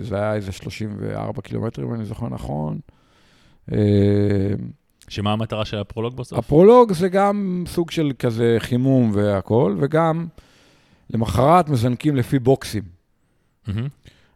זה 0.00 0.16
היה 0.16 0.34
איזה 0.34 0.52
34 0.52 1.42
קילומטרים, 1.42 1.88
אם 1.88 1.94
אני 1.94 2.04
זוכר 2.04 2.28
נכון. 2.28 2.78
אה, 3.72 3.78
שמה 5.08 5.32
המטרה 5.32 5.64
של 5.64 5.78
הפרולוג 5.78 6.16
בסוף? 6.16 6.38
הפרולוג 6.38 6.92
זה 6.92 7.08
גם 7.08 7.64
סוג 7.66 7.90
של 7.90 8.12
כזה 8.18 8.56
חימום 8.58 9.10
והכול, 9.14 9.76
וגם 9.80 10.26
למחרת 11.10 11.68
מזנקים 11.68 12.16
לפי 12.16 12.38
בוקסים. 12.38 12.82
מהמם. 13.66 13.88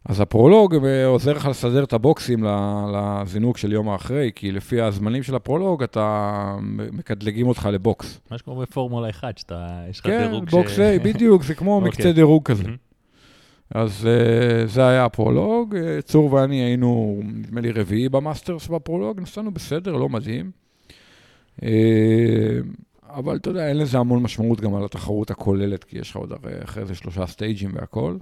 אז 0.04 0.20
הפרולוג 0.20 0.74
אה, 0.84 1.06
עוזר 1.06 1.32
לך 1.32 1.46
לסדר 1.46 1.84
את 1.84 1.92
הבוקסים 1.92 2.44
לזינוק 2.94 3.58
של 3.58 3.72
יום 3.72 3.88
האחרי, 3.88 4.30
כי 4.34 4.52
לפי 4.52 4.80
הזמנים 4.80 5.22
של 5.22 5.34
הפרולוג, 5.34 5.82
אתה 5.82 6.56
מדרגים 6.92 7.46
אותך 7.46 7.68
לבוקס. 7.72 8.20
מה 8.30 8.38
שקורה 8.38 8.62
בפורמולה 8.62 9.10
1, 9.10 9.38
שאתה, 9.38 9.66
יש 9.90 10.00
לך 10.00 10.06
כן, 10.06 10.26
דירוג 10.28 10.48
ש... 10.48 10.52
בוקס 10.52 10.78
A, 10.78 11.02
בדיוק, 11.04 11.42
זה 11.42 11.54
כמו 11.54 11.74
אוקיי. 11.76 11.88
מקצה 11.88 12.12
דירוג 12.12 12.42
כזה. 12.42 12.62
מהמם. 12.62 12.89
אז 13.74 14.06
אה, 14.06 14.66
זה 14.66 14.88
היה 14.88 15.04
הפרולוג, 15.04 15.76
אה, 15.76 16.02
צור 16.02 16.32
ואני 16.32 16.56
היינו, 16.56 17.20
נדמה 17.24 17.60
לי, 17.60 17.70
רביעי 17.70 18.08
ב 18.08 18.16
Masters 18.16 18.68
בפרולוג, 18.68 19.20
נסענו 19.20 19.50
בסדר, 19.50 19.92
לא 19.92 20.08
מדהים. 20.08 20.50
אה, 21.62 22.58
אבל 23.02 23.36
אתה 23.36 23.50
יודע, 23.50 23.68
אין 23.68 23.78
לזה 23.78 23.98
המון 23.98 24.22
משמעות 24.22 24.60
גם 24.60 24.74
על 24.74 24.84
התחרות 24.84 25.30
הכוללת, 25.30 25.84
כי 25.84 25.98
יש 25.98 26.10
לך 26.10 26.16
עוד 26.16 26.32
הרי 26.32 26.64
אחרי 26.64 26.86
זה 26.86 26.94
שלושה 26.94 27.26
סטייג'ים 27.26 27.70
והכל. 27.74 28.16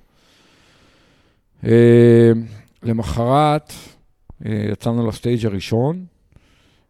אה, 1.65 2.33
למחרת 2.83 3.73
אה, 4.47 4.67
יצאנו 4.73 5.09
לסטייג' 5.09 5.47
הראשון, 5.47 6.05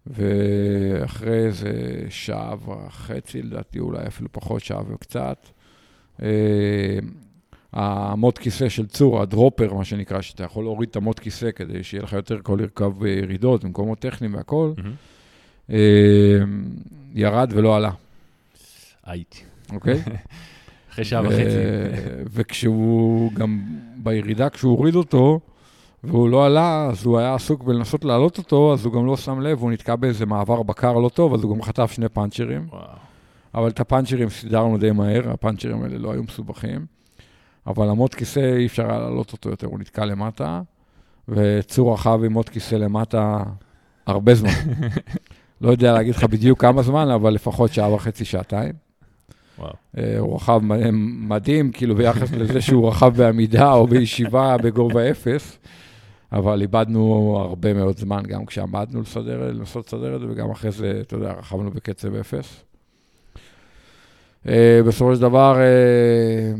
ואחרי 0.07 1.47
איזה 1.47 1.73
שעה 2.09 2.55
וחצי, 2.65 3.43
לדעתי 3.43 3.79
אולי 3.79 4.07
אפילו 4.07 4.29
פחות, 4.33 4.63
שעה 4.63 4.83
וקצת, 4.89 5.47
אה, 6.23 6.99
המוט 7.73 8.39
כיסא 8.39 8.69
של 8.69 8.87
צור, 8.87 9.23
הדרופר, 9.23 9.75
מה 9.75 9.85
שנקרא, 9.85 10.21
שאתה 10.21 10.45
יכול 10.45 10.65
להוריד 10.65 10.89
את 10.89 10.97
המוט 10.97 11.19
כיסא 11.19 11.51
כדי 11.51 11.83
שיהיה 11.83 12.03
לך 12.03 12.13
יותר 12.13 12.39
קל 12.43 12.53
לרכב 12.59 12.93
בירידות, 12.99 13.65
במקומות 13.65 13.99
טכניים 13.99 14.35
והכול, 14.35 14.75
מהמם. 14.77 14.93
אה, 15.71 16.39
ירד 17.15 17.53
ולא 17.55 17.77
עלה, 17.77 17.91
הייתי. 19.05 19.41
אוקיי? 19.73 20.03
אחרי 20.93 21.05
שעה 21.05 21.23
וחצי. 21.23 21.59
וכשהוא 22.35 23.33
גם 23.33 23.61
בירידה, 23.97 24.51
כשהוא 24.51 24.77
הוריד 24.79 24.95
אותו, 24.95 25.41
והוא 26.05 26.29
לא 26.29 26.47
עלה, 26.47 26.87
אז 26.91 27.07
הוא 27.07 27.19
היה 27.19 27.35
עסוק 27.35 27.63
בלנסות 27.63 28.05
להעלות 28.05 28.39
אותו, 28.39 28.73
אז 28.73 28.85
הוא 28.85 28.93
גם 28.93 29.07
לא 29.07 29.17
שם 29.17 29.41
לב, 29.41 29.59
הוא 29.61 29.71
נתקע 29.71 29.97
באיזה 29.97 30.27
מעבר 30.27 30.63
בקר 30.63 30.93
לא 30.93 31.09
טוב, 31.09 31.35
אז 31.35 31.43
הוא 31.43 31.57
גם 31.57 31.63
חטף 31.63 31.93
שני 31.93 32.09
פאנצ'רים. 32.09 32.67
וואו. 32.71 32.83
אבל 33.55 33.69
את 33.69 33.81
הפאנצ'רים 33.81 34.29
סידרנו 34.29 34.79
די 34.79 34.91
מהר, 34.91 35.31
הפאנצ'רים 35.31 35.83
האלה 35.83 35.99
לא 35.99 36.13
היו 36.13 36.23
מסובכים. 36.23 36.98
אבל 37.69 37.89
המוט 37.89 38.15
כיסא, 38.15 38.57
אי 38.57 38.67
אפשר 38.67 38.91
היה 38.91 38.99
להעלות 38.99 39.33
אותו 39.33 39.51
יותר, 39.51 39.67
הוא 39.67 39.79
נתקע 39.79 40.05
למטה, 40.05 40.61
וצור 41.29 41.95
רכב 41.95 42.21
עם 42.25 42.33
מוט 42.33 42.49
כיסא 42.49 42.75
למטה 42.75 43.43
הרבה 44.07 44.35
זמן. 44.35 44.51
לא 45.61 45.71
יודע 45.71 45.93
להגיד 45.93 46.15
לך 46.15 46.25
בדיוק 46.25 46.61
כמה 46.61 46.83
זמן, 46.83 47.11
אבל 47.11 47.33
לפחות 47.33 47.73
שעה 47.73 47.93
וחצי, 47.95 48.25
שעתיים. 48.25 48.73
וואו. 49.59 49.73
אה, 49.99 50.19
הוא 50.19 50.37
רכב 50.37 50.59
מ- 50.63 51.29
מדהים, 51.29 51.73
כאילו 51.73 51.95
ביחס 51.95 52.33
לזה 52.33 52.61
שהוא 52.61 52.89
רכב 52.89 53.13
בעמידה 53.17 53.73
או 53.73 53.87
בישיבה 53.87 54.57
בגובה 54.57 55.11
אפס, 55.11 55.59
אבל 56.33 56.61
איבדנו 56.63 57.37
הרבה 57.41 57.75
מאוד 57.75 57.99
זמן, 57.99 58.23
גם 58.29 58.47
כשעמדנו 58.47 59.01
לסדר, 59.01 59.51
לנסות 59.53 59.87
לסדר 59.87 60.17
את 60.17 60.21
זה, 60.21 60.27
וגם 60.31 60.51
אחרי 60.51 60.71
זה, 60.71 60.99
אתה 61.01 61.17
יודע, 61.17 61.33
רכבנו 61.33 61.71
בקצב 61.71 62.15
אפס. 62.15 62.65
אה, 64.47 64.81
בסופו 64.87 65.15
של 65.15 65.21
דבר, 65.21 65.57
אה, 65.61 66.53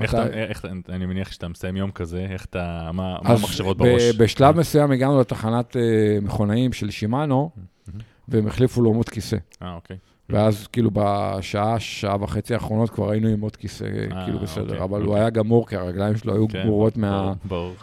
איך 0.00 0.14
אתה, 0.14 0.26
איך, 0.26 0.64
אני 0.88 1.06
מניח 1.06 1.32
שאתה 1.32 1.48
מסיים 1.48 1.76
יום 1.76 1.90
כזה, 1.90 2.26
איך 2.30 2.44
אתה, 2.44 2.90
מה, 2.92 3.16
המחשבות 3.22 3.76
בראש? 3.76 4.02
בשלב 4.18 4.56
מסוים 4.56 4.90
הגענו 4.90 5.20
לתחנת 5.20 5.76
אה, 5.76 6.18
מכונאים 6.22 6.72
של 6.72 6.90
שימאנו, 6.90 7.50
והם 8.28 8.46
החליפו 8.46 8.82
לו 8.82 8.92
מוט 8.94 9.08
כיסא. 9.08 9.36
אה, 9.62 9.74
אוקיי. 9.74 9.96
ואז 10.28 10.66
כאילו 10.66 10.90
בשעה, 10.94 11.80
שעה 11.80 12.16
וחצי 12.20 12.54
האחרונות 12.54 12.90
כבר 12.90 13.10
היינו 13.10 13.28
עם 13.28 13.40
עוד 13.40 13.56
כיסא, 13.56 13.84
כאילו 14.24 14.38
בסדר, 14.38 14.62
אוקיי, 14.62 14.82
אבל 14.82 15.00
הוא 15.00 15.08
אוקיי. 15.08 15.20
היה 15.20 15.30
גמור, 15.30 15.66
כי 15.66 15.76
הרגליים 15.76 16.16
שלו 16.16 16.34
היו 16.34 16.48
כן, 16.48 16.62
גמורות. 16.62 16.94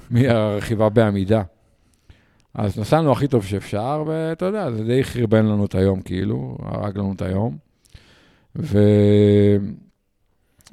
מהרכיבה 0.09 0.89
בעמידה. 0.89 1.41
אז 2.53 2.79
נסענו 2.79 3.11
הכי 3.11 3.27
טוב 3.27 3.45
שאפשר, 3.45 4.03
ואתה 4.07 4.45
יודע, 4.45 4.71
זה 4.71 4.83
די 4.83 5.03
חרבן 5.03 5.45
לנו 5.45 5.65
את 5.65 5.75
היום, 5.75 6.01
כאילו, 6.01 6.57
הרג 6.61 6.97
לנו 6.97 7.13
את 7.13 7.21
היום. 7.21 7.68
ו... 8.59 8.79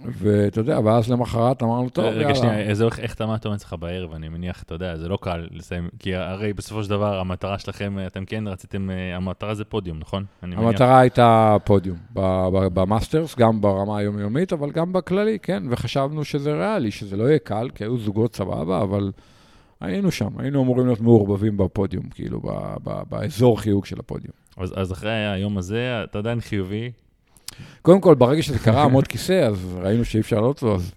ואתה 0.05 0.61
יודע, 0.61 0.81
ואז 0.85 1.11
למחרת 1.11 1.63
אמרנו, 1.63 1.89
טוב, 1.89 2.05
רגע, 2.05 2.21
יאללה. 2.21 2.35
שנייה, 2.35 2.59
איזה, 2.61 2.85
איך- 2.85 3.01
איך 3.01 3.15
אתה, 3.15 3.27
מה 3.27 3.35
אתה 3.35 3.49
אומר 3.49 3.57
אצלך 3.57 3.75
בערב? 3.79 4.13
אני 4.13 4.29
מניח, 4.29 4.63
אתה 4.63 4.75
יודע, 4.75 4.97
זה 4.97 5.09
לא 5.09 5.19
קל 5.23 5.47
לסיים, 5.51 5.89
כי 5.99 6.15
הרי 6.15 6.53
בסופו 6.53 6.85
של 6.85 6.91
דבר, 6.91 7.19
המטרה 7.21 7.59
שלכם, 7.59 7.97
אתם 8.07 8.25
כן 8.25 8.49
רציתם, 8.49 8.91
אה, 8.91 9.17
המטרה 9.17 9.55
זה 9.55 9.65
פודיום, 9.65 9.99
נכון? 9.99 10.25
המטרה 10.43 11.01
הייתה 11.01 11.57
פודיום 11.65 11.97
במאסטרס, 12.75 13.37
גם 13.37 13.61
ברמה 13.61 13.99
היומיומית, 13.99 14.53
אבל 14.53 14.71
גם 14.71 14.93
בכללי, 14.93 15.39
כן, 15.43 15.63
וחשבנו 15.71 16.25
שזה 16.25 16.53
ריאלי, 16.53 16.91
שזה 16.91 17.17
לא 17.17 17.25
יהיה 17.25 17.39
קל, 17.39 17.69
כי 17.75 17.85
היו 17.85 17.99
זוגות 17.99 18.37
סבבה, 18.37 18.83
אבל 18.83 19.13
היינו 19.81 20.11
שם, 20.11 20.39
היינו 20.39 20.63
אמורים 20.63 20.87
להיות 20.87 21.01
מעורבבים 21.01 21.57
בפודיום, 21.57 22.05
כאילו, 22.09 22.41
באזור 23.09 23.61
חיוג 23.61 23.85
של 23.87 23.97
הפודיום. 24.01 24.35
אז 24.77 24.93
אחרי 24.93 25.27
היום 25.27 25.59
הזה, 25.59 26.01
אתה 26.05 26.19
עדיין 26.19 26.41
חיובי, 26.41 26.91
קודם 27.83 28.01
כל, 28.01 28.15
ברגע 28.15 28.43
שזה 28.43 28.59
קרה, 28.59 28.83
עמוד 28.83 29.07
כיסא, 29.07 29.47
אז 29.47 29.77
ראינו 29.81 30.05
שאי 30.05 30.21
אפשר 30.21 30.37
לעלות 30.37 30.63
אותו, 30.63 30.75
אז 30.75 30.95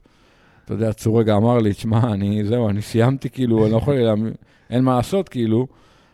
אתה 0.65 0.73
יודע, 0.73 0.93
צור 0.93 1.19
רגע 1.19 1.35
אמר 1.35 1.57
לי, 1.57 1.73
תשמע, 1.73 2.13
אני, 2.13 2.43
זהו, 2.45 2.69
אני 2.69 2.81
סיימתי, 2.81 3.29
כאילו, 3.29 3.63
אני 3.63 3.71
לא 3.71 3.77
יכול, 3.77 3.95
אין 4.69 4.83
מה 4.83 4.95
לעשות, 4.95 5.29
כאילו. 5.29 5.67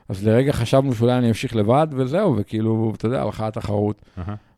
אז 0.09 0.27
לרגע 0.27 0.53
חשבנו 0.53 0.93
שאולי 0.93 1.17
אני 1.17 1.27
אמשיך 1.27 1.55
לבד, 1.55 1.87
וזהו, 1.91 2.35
וכאילו, 2.37 2.93
אתה 2.97 3.05
יודע, 3.05 3.21
הלכה 3.21 3.47
התחרות. 3.47 4.01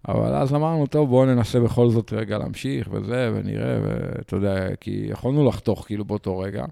אבל 0.08 0.34
אז 0.36 0.54
אמרנו, 0.54 0.88
טוב, 0.88 1.10
בואו 1.10 1.26
ננסה 1.26 1.60
בכל 1.60 1.90
זאת 1.90 2.14
רגע 2.14 2.38
להמשיך, 2.38 2.90
וזה, 2.92 3.32
ונראה, 3.34 3.80
ואתה 3.84 4.36
יודע, 4.36 4.76
כי 4.80 5.06
יכולנו 5.10 5.48
לחתוך, 5.48 5.86
כאילו, 5.86 6.06
באותו 6.06 6.40
רגע. 6.40 6.66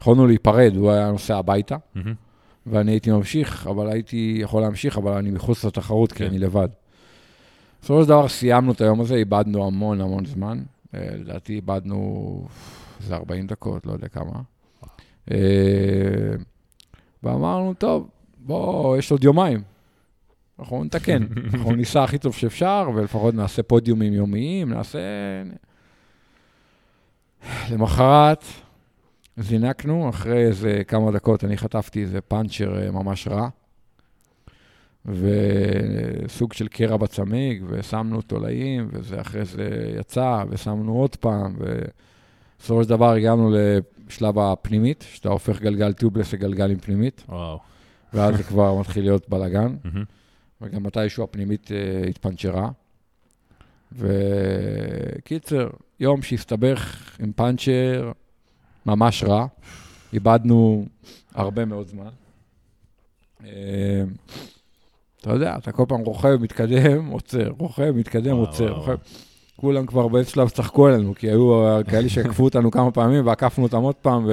יכולנו 0.00 0.26
להיפרד, 0.26 0.76
הוא 0.76 0.90
היה 0.90 1.10
נוסע 1.10 1.36
הביתה. 1.36 1.76
ואני 2.66 2.90
הייתי 2.90 3.10
ממשיך, 3.10 3.66
אבל 3.66 3.88
הייתי 3.88 4.38
יכול 4.40 4.62
להמשיך, 4.62 4.98
אבל 4.98 5.12
אני 5.12 5.30
מחוץ 5.30 5.64
לתחרות, 5.64 6.12
כי 6.12 6.18
כן. 6.18 6.24
אני 6.24 6.38
לבד. 6.38 6.68
בסופו 7.82 8.02
של 8.02 8.08
דבר 8.08 8.28
סיימנו 8.28 8.72
את 8.72 8.80
היום 8.80 9.00
הזה, 9.00 9.14
איבדנו 9.14 9.66
המון 9.66 10.00
המון 10.00 10.26
זמן. 10.26 10.62
אה, 10.94 11.08
לדעתי 11.18 11.52
איבדנו 11.52 12.46
איזה 13.00 13.14
40 13.14 13.46
דקות, 13.46 13.86
לא 13.86 13.92
יודע 13.92 14.08
כמה. 14.08 14.32
אה, 15.30 15.36
ואמרנו, 17.22 17.74
טוב, 17.74 18.08
בוא, 18.38 18.96
יש 18.96 19.10
עוד 19.10 19.24
יומיים. 19.24 19.62
אנחנו 20.58 20.84
נתקן, 20.84 21.22
אנחנו 21.54 21.72
ניסע 21.72 22.02
הכי 22.02 22.18
טוב 22.18 22.34
שאפשר, 22.34 22.90
ולפחות 22.94 23.34
נעשה 23.34 23.62
פודיומים 23.62 24.12
יומיים, 24.12 24.72
נעשה... 24.72 24.98
למחרת 27.70 28.44
זינקנו, 29.36 30.08
אחרי 30.10 30.46
איזה 30.46 30.82
כמה 30.88 31.10
דקות 31.10 31.44
אני 31.44 31.56
חטפתי 31.56 32.02
איזה 32.02 32.20
פאנצ'ר 32.20 32.82
אה, 32.82 32.90
ממש 32.90 33.28
רע, 33.28 33.48
וסוג 35.06 36.52
של 36.52 36.68
קרע 36.68 36.96
בצמיג, 36.96 37.64
ושמנו 37.68 38.22
תולעים, 38.22 38.88
וזה 38.92 39.20
אחרי 39.20 39.44
זה 39.44 39.94
יצא, 40.00 40.44
ושמנו 40.48 40.92
עוד 40.92 41.16
פעם, 41.16 41.56
ובסופו 41.58 42.82
של 42.82 42.88
דבר 42.88 43.12
הגענו 43.12 43.54
לשלב 43.54 44.38
הפנימית, 44.38 45.04
שאתה 45.12 45.28
הופך 45.28 45.60
גלגל 45.60 45.92
טיובלס 45.92 46.32
לגלגל 46.32 46.70
עם 46.70 46.78
פנימית, 46.78 47.24
וואו. 47.28 47.58
ואז 48.12 48.36
זה 48.36 48.42
כבר 48.42 48.80
מתחיל 48.80 49.04
להיות 49.04 49.28
בלאגן. 49.28 49.76
וגם 50.62 50.82
מתישהו 50.82 51.24
הפנימית 51.24 51.72
אה, 51.72 52.08
התפנצ'רה. 52.08 52.70
וקיצר, 53.92 55.68
יום 56.00 56.22
שהסתבך 56.22 57.10
עם 57.20 57.32
פאנצ'ר 57.32 58.12
ממש 58.86 59.24
רע, 59.24 59.46
איבדנו 60.12 60.86
הרבה 61.34 61.64
מאוד 61.64 61.86
זמן. 61.86 62.10
אה, 65.26 65.30
אתה 65.30 65.36
יודע, 65.36 65.56
אתה 65.58 65.72
כל 65.72 65.84
פעם 65.88 66.00
רוכב, 66.00 66.36
מתקדם, 66.40 67.06
עוצר, 67.06 67.48
רוכב, 67.58 67.92
מתקדם, 67.96 68.36
וואו, 68.36 68.46
עוצר, 68.46 68.72
רוכב. 68.72 68.96
כולם 69.56 69.86
כבר 69.86 70.08
באיזשהו 70.08 70.34
שלב 70.34 70.48
צחקו 70.48 70.86
עלינו, 70.86 71.14
כי 71.14 71.26
היו 71.26 71.66
אה, 71.66 71.82
כאלה 71.82 72.08
שעקפו 72.08 72.44
אותנו 72.44 72.70
כמה 72.70 72.90
פעמים 72.90 73.26
ועקפנו 73.26 73.64
אותם 73.64 73.82
עוד 73.82 73.94
פעם, 73.94 74.28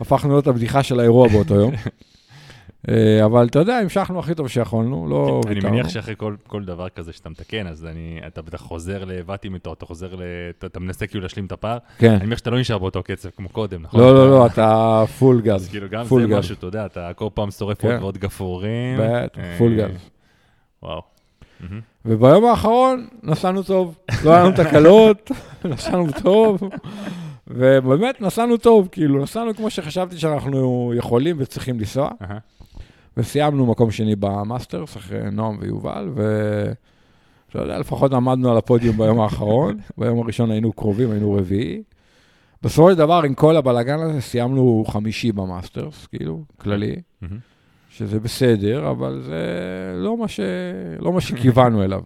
והפכנו 0.00 0.30
להיות 0.30 0.46
הבדיחה 0.46 0.82
של 0.82 1.00
האירוע 1.00 1.28
באותו 1.28 1.54
יום. 1.54 1.72
אה, 2.88 3.24
אבל 3.24 3.46
אתה 3.46 3.58
יודע, 3.58 3.76
המשכנו 3.76 4.18
הכי 4.18 4.34
טוב 4.34 4.48
שיכולנו, 4.48 5.06
לא 5.10 5.40
אני 5.46 5.54
ויתרנו. 5.54 5.74
מניח 5.74 5.88
שאחרי 5.88 6.14
כל, 6.16 6.34
כל 6.46 6.64
דבר 6.64 6.88
כזה 6.88 7.12
שאתה 7.12 7.28
מתקן, 7.28 7.66
אז 7.66 7.86
אני, 7.86 8.20
אתה 8.26 8.42
בטח 8.42 8.60
חוזר 8.60 9.04
לבתים 9.04 9.54
איתו, 9.54 9.72
אתה 9.72 9.86
חוזר 9.86 10.14
ל... 10.14 10.22
אתה, 10.58 10.66
אתה 10.66 10.80
מנסה 10.80 11.06
כאילו 11.06 11.22
להשלים 11.22 11.46
את 11.46 11.52
הפער. 11.52 11.78
כן. 11.98 12.14
אני 12.14 12.26
מניח 12.26 12.38
שאתה 12.38 12.50
לא 12.50 12.60
נשאר 12.60 12.78
באותו 12.78 13.02
קצב 13.02 13.28
כמו 13.36 13.48
קודם, 13.48 13.82
נכון? 13.82 14.00
לא, 14.00 14.14
לא, 14.14 14.30
לא, 14.30 14.46
אתה 14.46 15.04
פול 15.18 15.36
אז 15.36 15.42
גז. 15.44 15.68
כאילו 15.68 15.88
גם 15.88 16.04
זה. 16.04 16.26
משהו, 16.26 16.54
אתה 16.58 16.66
יודע, 16.66 16.86
אתה 16.86 17.10
כל 17.14 17.28
פעם 17.34 17.50
שורף 17.50 17.80
כן. 17.80 17.92
עוד 17.92 18.02
ועוד 18.02 18.18
גפרורים. 18.18 18.98
בטח, 18.98 19.38
אה, 19.38 19.54
פול 19.58 19.76
גז. 19.76 20.10
וואו. 20.82 21.02
וביום 22.04 22.44
האחרון 22.44 23.06
נסענו 23.22 23.62
טוב. 23.62 23.98
לא 24.24 24.30
היה 24.30 24.44
לנו 24.44 24.56
תקלות, 24.56 25.30
נסענו 25.64 26.06
טוב, 26.22 26.60
ובאמת 27.46 28.20
נסענו 28.20 28.56
טוב, 28.56 28.88
כאילו, 28.92 29.22
נסענו 29.22 29.54
כמו 29.54 29.70
שחשבתי 29.70 30.18
שאנחנו 30.18 30.92
יכולים 30.96 31.36
וצריכים 31.38 31.78
לנסוע. 31.78 32.10
וסיימנו 33.16 33.66
מקום 33.66 33.90
שני 33.90 34.16
ב 34.16 34.25
Masters, 34.25 34.96
אחרי 34.96 35.30
נועם 35.32 35.58
ויובל, 35.60 36.08
ו... 36.14 36.72
אתה 37.50 37.58
יודע, 37.58 37.78
לפחות 37.78 38.12
עמדנו 38.12 38.50
על 38.50 38.56
הפודיום 38.56 38.96
ביום 38.96 39.20
האחרון, 39.20 39.78
ביום 39.98 40.20
הראשון 40.20 40.50
היינו 40.50 40.72
קרובים, 40.72 41.10
היינו 41.10 41.32
רביעי. 41.32 41.82
בסופו 42.62 42.90
של 42.90 42.96
דבר, 42.96 43.22
עם 43.24 43.34
כל 43.34 43.56
הבלאגן 43.56 43.98
הזה, 43.98 44.20
סיימנו 44.20 44.84
חמישי 44.88 45.32
ב 45.32 45.40
Masters, 45.40 46.06
כאילו, 46.06 46.44
כללי. 46.58 46.96
מהמם. 47.22 47.49
שזה 47.90 48.20
בסדר, 48.20 48.90
אבל 48.90 49.22
זה 49.22 49.44
לא 49.96 50.16
מה, 50.16 50.28
ש... 50.28 50.40
לא 50.98 51.12
מה 51.12 51.20
שכיוונו 51.20 51.82
אליו. 51.84 52.02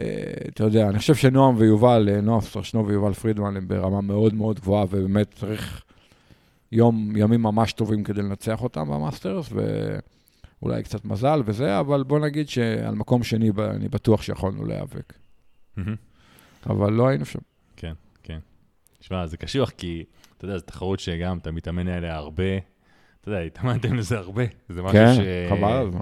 אה, 0.00 0.32
אתה 0.48 0.64
יודע, 0.64 0.88
אני 0.88 0.98
חושב 0.98 1.14
שנועם 1.14 1.56
ויובל, 1.56 2.08
אה, 2.12 2.20
נועם 2.20 2.40
סטרשנו 2.40 2.86
ויובל 2.86 3.12
פרידמן 3.12 3.56
הם 3.56 3.68
ברמה 3.68 4.00
מאוד 4.00 4.34
מאוד 4.34 4.60
גבוהה, 4.60 4.84
ובאמת 4.84 5.34
צריך 5.34 5.82
יום, 6.72 7.16
ימים 7.16 7.42
ממש 7.42 7.72
טובים 7.72 8.04
כדי 8.04 8.22
לנצח 8.22 8.62
אותם 8.62 8.88
במאסטרס, 8.88 9.52
ואולי 9.52 10.82
קצת 10.82 11.04
מזל 11.04 11.42
וזה, 11.44 11.80
אבל 11.80 12.02
בוא 12.02 12.18
נגיד 12.18 12.48
שעל 12.48 12.94
מקום 12.94 13.22
שני 13.22 13.50
אני 13.58 13.88
בטוח 13.88 14.22
שיכולנו 14.22 14.64
להיאבק. 14.64 15.12
אבל 16.66 16.92
לא 16.92 17.08
היינו 17.08 17.24
שם. 17.24 17.38
תשמע, 19.00 19.26
זה 19.26 19.36
קשוח, 19.36 19.70
כי, 19.70 20.04
אתה 20.36 20.44
יודע, 20.44 20.58
זו 20.58 20.64
תחרות 20.64 21.00
שגם 21.00 21.38
אתה 21.38 21.50
מתאמן 21.50 21.88
עליה 21.88 22.16
הרבה. 22.16 22.73
אתה 23.24 23.32
יודע, 23.32 23.42
התאמנתם 23.42 23.94
לזה 23.94 24.18
הרבה. 24.18 24.42
זה 24.68 24.82
משהו 24.82 24.98
כן, 24.98 25.14
ש... 25.14 25.50
חבל 25.50 25.72
על 25.72 25.86
הזמן. 25.86 26.00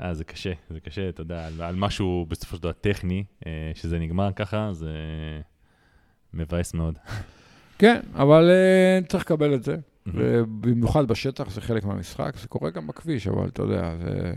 אה, 0.00 0.14
זה 0.14 0.24
קשה, 0.24 0.52
זה 0.70 0.80
קשה, 0.80 1.08
אתה 1.08 1.20
יודע, 1.20 1.46
על, 1.46 1.62
על 1.62 1.76
משהו 1.76 2.26
בסופו 2.28 2.56
של 2.56 2.62
דבר 2.62 2.72
טכני, 2.72 3.24
אה, 3.46 3.70
שזה 3.74 3.98
נגמר 3.98 4.32
ככה, 4.36 4.68
זה 4.72 4.90
מבאס 6.34 6.74
מאוד. 6.74 6.98
כן, 7.78 8.00
אבל 8.14 8.50
אה, 8.50 9.00
צריך 9.08 9.24
לקבל 9.24 9.54
את 9.54 9.62
זה. 9.62 9.76
ובמיוחד 10.06 11.08
בשטח, 11.08 11.50
זה 11.50 11.60
חלק 11.60 11.84
מהמשחק. 11.84 12.36
זה 12.36 12.48
קורה 12.48 12.70
גם 12.70 12.86
בכביש, 12.86 13.26
אבל 13.26 13.48
אתה 13.48 13.62
יודע, 13.62 13.96
זה 13.96 14.32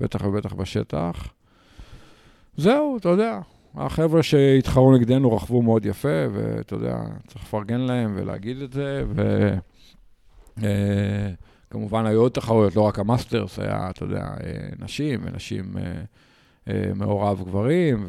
בטח 0.00 0.24
ובטח 0.24 0.52
בשטח. 0.52 1.28
זהו, 2.56 2.96
אתה 2.96 3.08
יודע, 3.08 3.40
החבר'ה 3.74 4.22
שהתחרו 4.22 4.96
נגדנו 4.96 5.36
רכבו 5.36 5.62
מאוד 5.62 5.86
יפה, 5.86 6.26
ואתה 6.32 6.74
יודע, 6.74 6.96
צריך 7.26 7.44
לפרגן 7.44 7.80
להם 7.80 8.14
ולהגיד 8.16 8.62
את 8.62 8.72
זה, 8.72 9.04
וכמובן 10.56 12.06
היו 12.06 12.20
עוד 12.20 12.32
תחרויות, 12.32 12.76
לא 12.76 12.80
רק 12.80 12.98
ה 12.98 13.05
Masters, 13.05 13.58
היה, 13.58 13.90
אתה 13.90 14.04
יודע, 14.04 14.20
אה, 14.20 14.68
נשים, 14.78 15.20
ונשים 15.24 15.64
אה, 15.76 15.82
אה, 16.68 16.92
מעורב 16.94 17.42
גברים. 17.46 18.06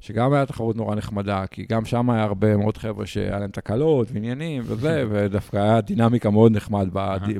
שגם 0.00 0.32
הייתה 0.32 0.52
תחרות 0.52 0.76
נורא 0.76 0.94
נחמדה, 0.94 1.46
כי 1.46 1.66
גם 1.68 1.84
שם 1.84 2.10
היה 2.10 2.22
הרבה 2.22 2.56
מאוד 2.56 2.76
חבר'ה 2.76 3.06
שהיה 3.06 3.38
להם 3.38 3.50
תקלות 3.50 4.08
ועניינים 4.12 4.62
וזה, 4.66 5.04
ודווקא 5.10 5.56
היה 5.56 5.80
דינמיקה 5.80 6.30
מאוד 6.30 6.52
נחמד 6.52 6.88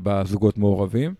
בזוגות 0.03 0.59
מעורבים. 0.59 1.15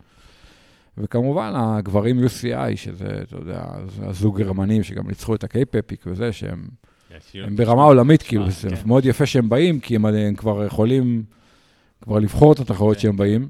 וכמובן, 0.99 1.53
הגברים 1.55 2.25
UCI, 2.25 2.77
שזה, 2.77 3.09
אתה 3.23 3.37
יודע, 3.37 3.65
הזוג 4.03 4.39
גרמנים 4.39 4.83
שגם 4.83 5.09
ניצחו 5.09 5.35
את 5.35 5.45
ה 5.45 5.51
Cape 5.51 5.78
Epic 5.78 6.05
וזה, 6.07 6.33
שהם 6.33 6.69
הם 7.35 7.57
ברמה 7.57 7.83
עולמית, 7.83 8.23
כאילו, 8.23 8.51
זה 8.51 8.69
כן. 8.69 8.77
מאוד 8.87 9.05
יפה 9.07 9.27
שהם 9.27 9.49
באים, 9.49 9.81
כי 9.81 9.97
הם 9.97 10.35
כבר 10.35 10.65
יכולים 10.65 11.23
כבר 12.03 12.19
לבחור 12.19 12.53
את 12.53 12.59
התחרות 12.59 12.97
כן. 12.97 13.01
שהם 13.03 13.17
באים, 13.17 13.49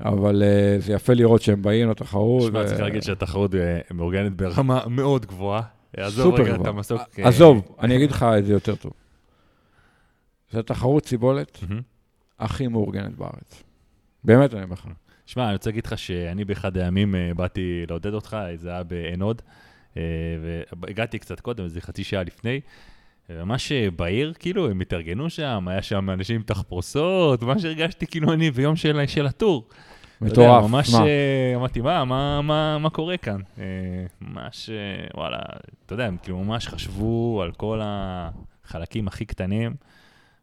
אבל 0.00 0.42
אה, 0.42 0.76
זה 0.78 0.92
יפה 0.92 1.12
לראות 1.12 1.42
שהם 1.42 1.62
באים 1.62 1.90
לתחרות. 1.90 2.42
שמע, 2.42 2.60
ו- 2.60 2.66
צריך 2.66 2.80
להגיד 2.80 3.02
שהתחרות 3.02 3.54
אה, 3.54 3.80
מאורגנת 3.90 4.32
ברמה 4.32 4.84
מאוד 4.86 5.26
גבוהה. 5.26 5.62
עזוב 5.96 6.36
סופר 6.36 6.42
רגע 6.42 6.54
את. 6.54 6.66
המסוק. 6.66 7.00
אה, 7.18 7.28
עזוב, 7.28 7.76
אני 7.80 7.96
אגיד 7.96 8.10
לך 8.10 8.22
את 8.38 8.44
זה 8.44 8.52
יותר 8.52 8.74
טוב. 8.74 8.92
זו 10.52 10.62
תחרות 10.62 11.06
סיבולת. 11.06 11.58
הכי 12.38 12.68
מאורגנת 12.68 13.16
בארץ. 13.16 13.62
באמת, 14.24 14.54
אני 14.54 14.62
אומר 14.62 14.74
לך. 14.74 14.86
שמע, 15.26 15.44
אני 15.44 15.52
רוצה 15.52 15.70
להגיד 15.70 15.86
לך 15.86 15.98
שאני 15.98 16.44
באחד 16.44 16.76
הימים 16.76 17.14
באתי 17.36 17.84
לעודד 17.88 18.14
אותך, 18.14 18.36
זה 18.54 18.70
היה 18.70 18.82
בעין 18.82 19.22
הוד, 19.22 19.42
והגעתי 20.82 21.18
קצת 21.18 21.40
קודם, 21.40 21.64
איזה 21.64 21.80
חצי 21.80 22.04
שעה 22.04 22.22
לפני. 22.22 22.60
ממש 23.30 23.72
אה, 23.72 23.90
בעיר, 23.96 24.32
כאילו, 24.38 24.70
הם 24.70 24.80
התארגנו 24.80 25.30
שם, 25.30 25.68
היה 25.68 25.82
שם 25.82 26.10
אנשים 26.10 26.36
עם 26.36 26.42
תחפושות, 26.42 27.42
ממש 27.42 27.64
הרגשתי 27.64 28.06
כאילו 28.06 28.32
אני 28.32 28.50
ביום 28.50 28.76
של, 28.76 29.06
של 29.06 29.26
הטור. 29.26 29.68
מטורף. 30.20 30.64
ממש 30.64 30.94
מה? 30.94 31.06
אה, 31.06 31.52
אמרתי, 31.56 31.80
מה, 31.80 32.04
מה, 32.04 32.42
מה, 32.42 32.78
מה 32.78 32.90
קורה 32.90 33.16
כאן? 33.16 33.40
אה, 33.58 33.64
ממש, 34.20 34.70
וואלה, 35.14 35.38
אתה 35.86 35.94
יודע, 35.94 36.06
הם 36.06 36.16
כאילו 36.22 36.38
ממש 36.38 36.68
חשבו 36.68 37.42
על 37.42 37.52
כל 37.52 37.80
החלקים 37.82 39.08
הכי 39.08 39.24
קטנים, 39.24 39.74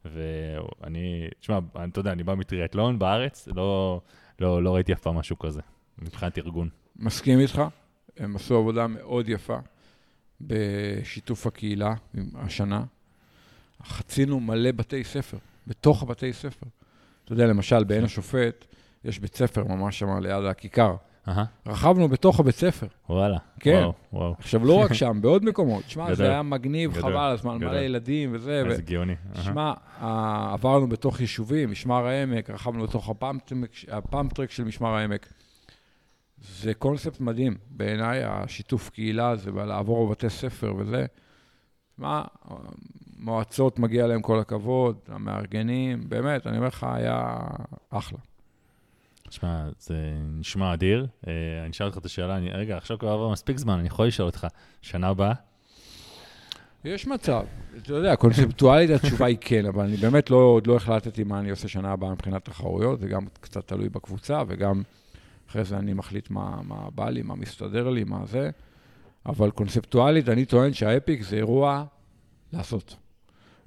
ואני, 0.05 1.27
תשמע, 1.39 1.59
אתה 1.89 1.99
יודע, 1.99 2.11
אני 2.11 2.23
בא 2.23 2.35
מטריאטלון 2.35 2.99
בארץ, 2.99 3.47
לא, 3.55 4.01
לא, 4.39 4.63
לא 4.63 4.75
ראיתי 4.75 4.93
אף 4.93 4.99
פעם 4.99 5.15
משהו 5.15 5.39
כזה, 5.39 5.61
מבחינת 6.01 6.37
ארגון. 6.37 6.69
מסכים 6.95 7.39
איתך, 7.39 7.61
הם 8.17 8.35
עשו 8.35 8.57
עבודה 8.57 8.87
מאוד 8.87 9.29
יפה 9.29 9.57
בשיתוף 10.41 11.47
הקהילה 11.47 11.93
השנה. 12.35 12.83
חצינו 13.85 14.39
מלא 14.39 14.71
בתי 14.71 15.03
ספר, 15.03 15.37
בתוך 15.67 16.03
הבתי 16.03 16.33
ספר. 16.33 16.65
אתה 17.25 17.33
יודע, 17.33 17.45
למשל, 17.47 17.83
בעין 17.83 18.03
השופט, 18.03 18.65
יש 19.05 19.19
בית 19.19 19.35
ספר 19.35 19.63
ממש 19.63 19.99
שם 19.99 20.19
ליד 20.21 20.45
הכיכר. 20.45 20.95
רכבנו 21.65 22.07
בתוך 22.07 22.39
הבית 22.39 22.55
ספר. 22.55 22.87
וואלה. 23.09 23.37
כן. 23.59 23.71
וואו, 23.81 23.93
וואו, 24.13 24.35
עכשיו, 24.39 24.65
לא 24.65 24.73
רק 24.73 24.93
שם, 24.99 25.17
בעוד 25.21 25.45
מקומות. 25.45 25.83
שמע. 25.87 26.13
זה 26.13 26.29
היה 26.29 26.41
מגניב, 26.41 26.91
גדול. 26.91 27.01
חבל 27.11 27.31
הזמן. 27.31 27.57
מלא 27.57 27.77
ילדים 27.79 28.29
וזה. 28.33 28.63
ו- 28.65 28.69
איזה 28.71 28.81
גאוני. 28.81 29.15
שמע, 29.41 29.73
אה, 30.01 30.49
עברנו 30.53 30.89
בתוך 30.89 31.19
יישובים, 31.21 31.71
משמר 31.71 32.05
העמק, 32.05 32.49
רכבנו 32.49 32.85
הפאמפ-טרק- 33.09 33.85
הפאמפ-טרק 33.91 34.51
של 34.51 34.63
משמר 34.63 34.89
העמק. 34.95 35.27
זה 36.41 36.73
קונספט 36.73 37.19
מדהים, 37.19 37.57
בעיניי, 37.69 38.23
השיתוף 38.23 38.89
קהילה 38.89 39.29
הזה, 39.29 39.53
ולעבור 39.53 40.07
בבתי 40.07 40.29
ספר 40.29 40.73
וזה. 40.77 41.05
שמע, 41.95 42.21
מועצות 43.17 43.79
מגיע 43.79 44.07
להם 44.07 44.21
כל 44.21 44.39
הכבוד, 44.39 44.99
המארגנים, 45.07 46.09
באמת, 46.09 46.47
אני 46.47 46.57
אומר 46.57 46.67
לך, 46.67 46.83
היה 46.83 47.37
אחלה. 47.89 48.19
שמע, 49.29 49.69
זה 49.79 49.95
נשמע 50.39 50.73
אדיר. 50.73 51.07
אה, 51.27 51.33
אני 51.61 51.71
אשאל 51.71 51.87
אותך 51.87 51.97
את 51.97 52.05
השאלה, 52.05 52.37
אני, 52.37 52.49
רגע, 52.51 52.77
עכשיו 52.77 52.99
כבר 52.99 53.09
עבר 53.09 53.29
מספיק 53.29 53.57
זמן, 53.57 53.79
אני 53.79 53.87
יכול 53.87 54.07
לשאול 54.07 54.25
אותך, 54.25 54.47
שנה 54.81 55.07
הבאה? 55.07 55.33
יש 56.85 57.07
מצב, 57.07 57.43
אתה 57.77 57.93
יודע, 57.93 58.15
קונספטואלית 58.15 58.89
התשובה 58.89 59.25
היא 59.25 59.37
כן, 59.41 59.65
אבל 59.65 59.83
אני 59.83 59.97
באמת 59.97 60.29
לא, 60.29 60.35
עוד 60.35 60.67
לא 60.67 60.75
החלטתי 60.75 61.23
מה 61.23 61.39
אני 61.39 61.49
עושה 61.49 61.67
שנה 61.67 61.91
הבאה 61.91 62.11
מבחינת 62.11 62.45
תחרויות, 62.45 62.99
זה 62.99 63.07
גם 63.07 63.25
קצת 63.41 63.67
תלוי 63.67 63.89
בקבוצה, 63.89 64.43
וגם 64.47 64.81
אחרי 65.49 65.63
זה 65.63 65.77
אני 65.77 65.93
מחליט 65.93 66.29
מה, 66.29 66.59
מה 66.63 66.87
בא 66.95 67.09
לי, 67.09 67.21
מה 67.21 67.35
מסתדר 67.35 67.89
לי, 67.89 68.03
מה 68.03 68.25
זה. 68.25 68.49
אבל 69.25 69.51
קונספטואלית, 69.51 70.29
אני 70.29 70.45
טוען 70.45 70.73
שהאפיק 70.73 71.21
זה 71.21 71.35
אירוע 71.35 71.85
לעשות. 72.53 72.95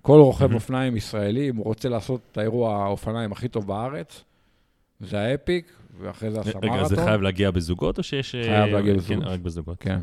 כל 0.03 0.19
רוכב 0.21 0.45
מהמם. 0.45 0.55
אופניים 0.55 0.97
ישראלי, 0.97 1.51
אם 1.51 1.57
הוא 1.57 1.65
רוצה 1.65 1.89
לעשות 1.89 2.21
את 2.33 2.39
האירוע 2.39 2.85
האופניים 2.85 3.33
הכי 3.33 3.49
טוב 3.49 3.67
בארץ, 3.67 4.25
זה 5.01 5.21
האפיק, 5.21 5.73
ואחרי 5.99 6.31
זה 6.31 6.41
עשה 6.41 6.59
רגע, 6.63 6.85
זה. 6.85 6.97
חייב 6.97 7.21
להגיע 7.21 7.51
בזוגות 7.51 7.99
או 7.99 8.03
שיש... 8.03 8.35
אה, 8.35 8.43
חייב 8.43 8.75
להגיע 8.75 8.93
כן, 8.93 8.99
בזוגות. 8.99 9.25
רק 9.25 9.41
בזוגות. 9.41 9.77
כן. 9.81 10.01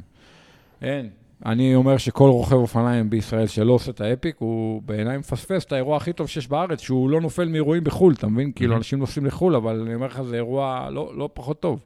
אין. 0.81 1.09
אני 1.45 1.75
אומר 1.75 1.97
שכל 1.97 2.29
רוכב 2.29 2.55
אופניים 2.55 3.09
בישראל 3.09 3.47
שלא 3.47 3.73
עושה 3.73 3.91
את 3.91 4.01
האפיק, 4.01 4.35
הוא 4.39 4.81
בעיניי 4.81 5.17
מפספס 5.17 5.65
את 5.65 5.71
האירוע 5.71 5.97
הכי 5.97 6.13
טוב 6.13 6.27
שיש 6.27 6.47
בארץ, 6.47 6.81
שהוא 6.81 7.09
לא 7.09 7.21
נופל 7.21 7.47
מאירועים 7.47 7.83
בחו"ל, 7.83 8.13
אתה 8.13 8.27
מבין? 8.27 8.51
כאילו. 8.51 8.75
אנשים 8.75 8.99
נוסעים 8.99 9.25
לחו"ל, 9.25 9.55
אבל 9.55 9.81
אני 9.81 9.95
אומר 9.95 10.07
לך, 10.07 10.21
זה 10.21 10.35
אירוע 10.35 10.89
לא, 10.91 11.11
לא 11.17 11.29
פחות 11.33 11.59
טוב. 11.61 11.79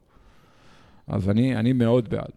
אז 1.06 1.30
אני, 1.30 1.56
אני 1.56 1.72
מאוד 1.72 2.08
בעד. 2.08 2.30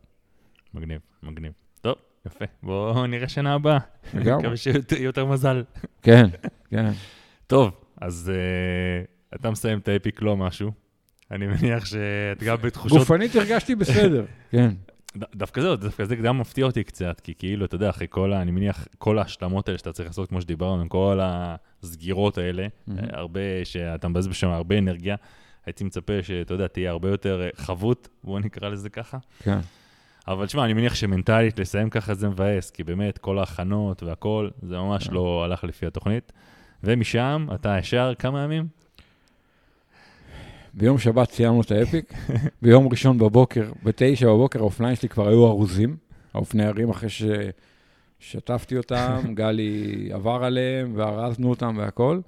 מגניב, 0.73 0.99
מגניב. 1.23 1.51
טוב, 1.81 1.95
יפה. 2.25 2.45
בואו 2.63 3.07
נראה 3.07 3.27
שנה 3.29 3.53
הבאה. 3.53 3.77
לגמרי. 4.13 4.41
מקווה 4.41 4.57
שיהיה 4.57 4.77
יותר- 4.99 5.25
מזל. 5.25 5.63
כן, 6.01 6.25
כן. 6.69 6.91
טוב, 7.47 7.71
אז 8.01 8.31
אה, 8.33 9.03
אתה 9.35 9.51
מסיים 9.51 9.79
את 9.79 9.87
האפיק 9.87 10.21
לא 10.21 10.37
משהו. 10.37 10.71
אני 11.31 11.47
מניח 11.47 11.85
שאת 11.85 12.43
גם 12.43 12.57
בתחושות... 12.61 12.97
גופנית 12.99 13.35
הרגשתי 13.35 13.75
בסדר. 13.75 14.25
כן. 14.51 14.69
דווקא 15.35 15.61
זהו, 15.61 15.75
דווקא 15.75 16.05
זה 16.05 16.15
גם 16.15 16.37
מפתיע 16.37 16.65
אותי 16.65 16.83
קצת, 16.83 17.19
כי 17.19 17.33
כאילו, 17.37 17.65
אתה 17.65 17.75
יודע, 17.75 17.89
אחרי 17.89 18.07
כל 18.09 18.33
ה... 18.33 18.41
אני 18.41 18.51
מניח, 18.51 18.87
כל 18.97 19.19
ההשלמות 19.19 19.67
האלה 19.67 19.77
שאתה 19.77 19.93
צריך 19.93 20.09
לעשות, 20.09 20.29
כמו 20.29 20.41
שדיברנו, 20.41 20.81
עם 20.81 20.87
כל 20.87 21.19
הסגירות 21.21 22.37
האלה. 22.37 22.63
אה, 22.63 22.95
הרבה, 23.11 23.39
שאתה 23.63 24.07
מבזבז 24.07 24.35
שם 24.35 24.49
הרבה 24.49 24.77
אנרגיה, 24.77 25.15
הייתי 25.65 25.83
מצפה 25.83 26.13
שאתה 26.23 26.53
יודע, 26.53 26.67
תהיה 26.67 26.91
הרבה 26.91 27.09
יותר 27.09 27.41
אה, 27.41 27.49
חבות, 27.55 28.09
בוא 28.23 28.39
נקרא 28.39 28.69
לזה 28.69 28.89
ככה. 28.89 29.17
כן. 29.43 29.59
אבל 30.27 30.45
תשמע, 30.45 30.65
אני 30.65 30.73
מניח 30.73 30.95
שמנטלית 30.95 31.59
לסיים 31.59 31.89
ככה 31.89 32.13
זה 32.13 32.29
מבאס, 32.29 32.71
כי 32.71 32.83
באמת, 32.83 33.17
כל 33.17 33.39
ההכנות 33.39 34.03
והכל, 34.03 34.49
זה 34.61 34.77
ממש 34.77 35.07
כן. 35.07 35.13
לא 35.13 35.43
הלך 35.43 35.63
לפי 35.63 35.85
התוכנית. 35.85 36.33
ומשם, 36.83 37.47
אתה 37.53 37.77
ישר 37.79 38.13
כמה 38.19 38.43
ימים? 38.43 38.67
ביום 40.77 40.97
שבת 40.97 41.31
סיימנו 41.31 41.61
את 41.61 41.71
האפיק, 41.71 42.13
ביום 42.61 42.87
ראשון 42.87 43.17
בבוקר, 43.17 43.71
בתשע 43.83 44.27
בבוקר, 44.27 44.59
האופניים 44.59 44.95
שלי 44.95 45.09
כבר 45.09 45.27
היו 45.27 45.47
ארוזים, 45.47 45.97
האופני 46.33 46.65
הרים 46.65 46.89
אחרי 46.89 47.09
ששטפתי 48.19 48.77
אותם, 48.77 49.21
גלי 49.33 50.09
עבר 50.13 50.43
עליהם 50.43 50.91
וארזנו 50.95 51.49
אותם 51.49 51.75
והכל, 51.77 52.19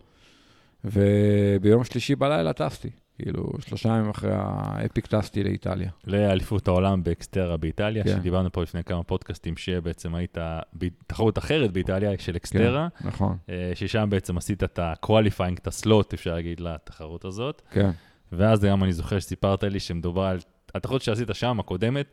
וביום 0.86 1.84
שלישי 1.84 2.16
בלילה 2.16 2.54
טסתי, 2.54 2.90
כאילו 3.16 3.52
שלושה 3.60 3.90
ימים 3.90 4.10
אחרי 4.10 4.32
ה 4.34 4.48
Epic 4.48 5.06
טסתי 5.08 5.44
לאיטליה. 5.44 5.90
לאליפות 6.08 6.68
העולם 6.68 7.04
ב 7.04 7.11
XTERRA 7.11 7.58
באיטליה, 7.58 8.04
כן. 8.04 8.10
שדיברנו 8.10 8.52
פה 8.52 8.62
לפני 8.62 8.84
כמה 8.84 9.04
פודקאסטים, 9.04 9.58
שבעצם 9.58 10.16
היית 10.16 10.38
בתחרות 10.74 11.38
אחרת 11.38 11.72
באיטליה, 11.72 12.12
של 12.20 12.36
XTERRA, 12.36 12.88
נכון, 13.02 13.38
אה, 13.50 13.72
ששם 13.76 14.10
בעצם 14.10 14.38
עשית 14.38 14.64
את 14.64 14.80
ה-qualifying, 14.80 15.60
את 15.62 15.68
ה 15.68 15.75
slot, 15.75 16.14
אפשר 16.14 16.34
להגיד, 16.34 16.60
לתחרות 16.60 17.26
הזאת. 17.26 17.62
כן, 17.72 17.90
ואז 18.32 18.64
גם 18.64 18.84
אני 18.84 18.94
זוכר 18.94 19.20
שסיפרת 19.20 19.64
לי 19.64 19.80
שמדובר 19.80 20.24
על 20.24 20.38
התחרות 20.76 21.02
שעשית 21.02 21.28
שם, 21.34 21.60
הקודמת, 21.60 22.06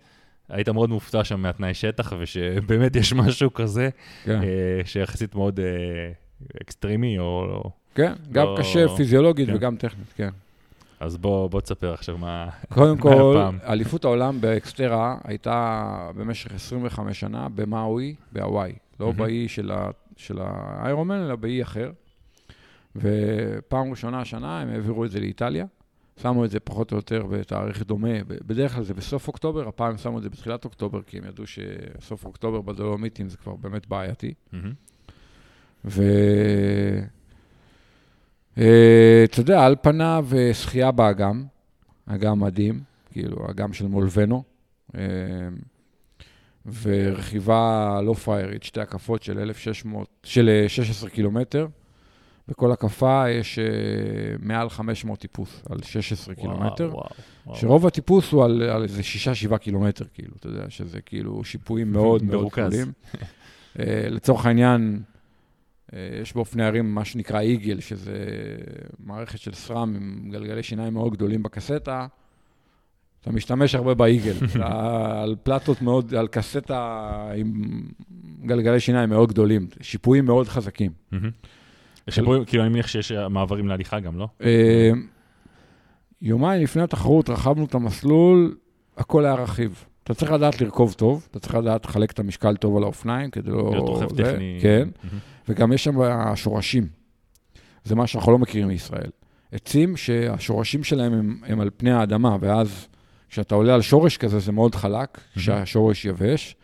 היית 0.49 0.69
מאוד 0.69 0.91
מופתע 0.91 1.25
שם 1.25 1.41
מהתנאי 1.41 1.75
שטח, 1.75 2.13
ושבאמת 2.19 2.97
יש 2.97 3.13
משהו 3.13 3.55
כזה, 3.55 3.89
כן, 4.25 4.43
אה, 4.43 4.81
שיחסית 4.85 5.35
מאוד 5.35 5.61
אה, 5.61 5.67
אקסטרימי, 6.63 7.19
או... 7.19 7.47
לא. 7.49 7.63
כן, 7.95 8.13
גם 8.33 8.47
לא- 8.47 8.57
קשה 8.59 8.89
פיזיולוגית 8.97 9.49
כן. 9.49 9.55
וגם 9.55 9.77
טכנית, 9.77 10.13
כן. 10.17 10.31
אז 11.01 11.17
בוא, 11.17 11.51
בוא 11.51 11.61
תספר 11.61 11.93
עכשיו 11.95 12.19
מה... 12.19 12.49
קודם 12.69 12.99
כל? 13.05 13.43
אליפות 13.67 14.05
העולם 14.05 14.41
ב 14.41 14.52
XTERRA 14.52 15.17
הייתה 15.25 16.11
במשך 16.17 16.55
25 16.55 17.21
שנה 17.21 17.49
במאוי, 17.55 18.15
בהוואי. 18.33 18.73
לא 19.01 19.07
מהמם. 19.07 19.19
באי 19.19 19.49
של, 19.49 19.71
ה, 19.71 19.91
של 20.17 20.39
ה 20.41 20.50
Ironman, 20.50 21.25
אלא 21.25 21.37
באי 21.37 21.63
אחר. 21.63 21.91
ופעם 22.97 23.91
ראשונה 23.91 24.21
השנה 24.21 24.61
הם 24.61 24.69
העבירו 24.69 25.05
את 25.05 25.11
זה 25.11 25.21
לאיטליה. 25.21 25.65
שמו 26.23 26.45
את 26.45 26.51
זה 26.51 26.61
פחות 26.61 26.93
או 26.93 26.97
יותר 26.97 27.27
בתאריך 27.27 27.83
דומה, 27.83 28.25
בדרך 28.29 28.75
כלל 28.75 28.85
זה 28.85 28.95
בסוף 28.95 29.29
אוקטובר, 29.29 29.69
הפעם 29.69 29.97
שמו 29.97 30.19
את 30.19 30.23
זה 30.23 30.31
בתחילת 30.31 30.65
אוקטובר, 30.65 31.03
כי 31.03 31.19
הם 31.19 31.25
ידעו 31.25 31.45
שסוף 31.47 32.25
אוקטובר 32.25 32.61
בדולומיטים 32.61 33.29
זה 33.29 33.37
כבר 33.37 33.57
באמת 33.57 33.87
בעייתי. 33.87 34.35
ואתה 35.85 37.01
יודע, 39.41 39.67
על 39.67 39.77
פניו 39.83 40.29
שחייה 40.53 40.91
באגם, 40.91 41.45
אגם 42.07 42.41
מדהים, 42.41 42.81
כאילו, 43.13 43.51
אגם 43.51 43.73
של 43.73 43.87
מולבנו, 43.87 44.43
אה, 44.95 45.01
ורכיבה 46.83 48.01
לא 48.05 48.15
פריירית, 48.15 48.63
שתי 48.63 48.81
הקפות 48.81 49.23
של 49.23 49.39
1,600, 49.39 50.09
של 50.25 50.65
16 50.69 51.11
קילומטר. 51.11 51.67
בכל 52.49 52.73
הקפה 52.73 53.31
יש 53.31 53.59
uh, 53.59 53.63
מעל 54.45 54.69
500 54.69 55.19
טיפוס 55.19 55.63
על 55.71 55.83
16 55.83 56.35
וואו, 56.35 56.47
קילומטר, 56.47 56.91
וואו, 56.93 57.07
וואו. 57.47 57.57
שרוב 57.57 57.87
הטיפוס 57.87 58.33
הוא 58.33 58.45
על, 58.45 58.63
על 58.63 58.83
איזה 58.83 59.03
6-7 59.51 59.59
קילומטר, 59.59 60.05
כאילו, 60.15 60.35
אתה 60.41 60.47
יודע, 60.47 60.65
שזה 60.69 61.01
כאילו 61.01 61.45
שיפועים 61.45 61.93
מאוד 61.93 62.23
מאוד 62.23 62.49
גדולים. 62.49 62.93
uh, 63.75 63.79
לצורך 64.11 64.47
העניין, 64.47 65.03
uh, 65.91 65.95
יש 66.23 66.35
באופני 66.35 66.65
ערים 66.65 66.95
מה 66.95 67.05
שנקרא 67.05 67.41
איגל, 67.41 67.81
שזה 67.81 68.27
מערכת 68.99 69.39
של 69.39 69.53
סרם 69.53 69.95
עם 69.97 70.31
גלגלי 70.31 70.63
שיניים 70.63 70.95
מאוד 70.95 71.13
גדולים 71.13 71.43
בקסטה. 71.43 72.07
אתה 73.21 73.35
משתמש 73.35 73.75
הרבה 73.75 73.95
באיגל, 73.95 74.35
על 74.63 75.37
פלטות 75.43 75.83
מאוד, 75.83 76.15
על 76.15 76.29
קסטה 76.29 77.31
עם 77.37 77.83
גלגלי 78.45 78.81
שיניים 78.81 79.11
מאוד 79.11 79.29
גדולים, 79.29 79.67
שיפועים 79.81 80.25
מאוד 80.25 80.49
חזקים. 80.49 80.93
כאילו 82.47 82.63
אני 82.63 82.69
מניח 82.69 82.87
שיש 82.87 83.13
מעברים 83.13 83.69
להליכה 83.69 84.01
גם, 84.01 84.19
לא? 84.19 84.29
אה, 84.43 84.91
יומיים 86.23 86.63
לפני 86.63 86.83
התחרות 86.83 87.31
רכבנו 87.31 87.65
את 87.65 87.75
המסלול, 87.75 88.57
הכל 88.97 89.25
היה 89.25 89.35
רכיב. 89.35 89.85
אתה 90.05 90.15
צריך 90.15 90.33
לדעת 90.33 90.61
לרכוב 90.61 90.93
טוב, 90.93 91.27
אתה 91.31 91.39
צריך 91.39 91.55
לדעת 91.55 91.85
לחלק 91.85 92.11
את 92.11 92.19
המשקל 92.19 92.57
טוב 92.57 92.77
על 92.77 92.83
האופניים, 92.83 93.31
כדי 93.31 93.51
לא... 93.51 93.71
להיות 93.71 93.89
רוכב 93.89 94.09
טכני. 94.17 94.59
כן, 94.63 94.89
וגם 95.49 95.73
יש 95.73 95.85
שם 95.85 95.95
שורשים. 96.35 96.87
זה 97.85 97.95
מה 97.95 98.07
שאנחנו 98.07 98.33
לא 98.33 98.39
מכירים 98.39 98.69
מישראל. 98.69 99.11
עצים 99.53 99.97
שהשורשים 99.97 100.85
שלהם 100.85 101.13
הם, 101.13 101.41
הם 101.47 101.61
על 101.61 101.71
פני 101.77 101.93
האדמה, 101.93 102.37
ואז 102.41 102.89
כשאתה 103.29 103.55
עולה 103.55 103.75
על 103.75 103.83
שורש 103.83 104.17
כזה 104.17 104.39
זה 104.39 104.53
מאוד 104.53 104.75
חלק, 104.75 105.21
כשהשורש 105.35 106.05
יבש. 106.05 106.57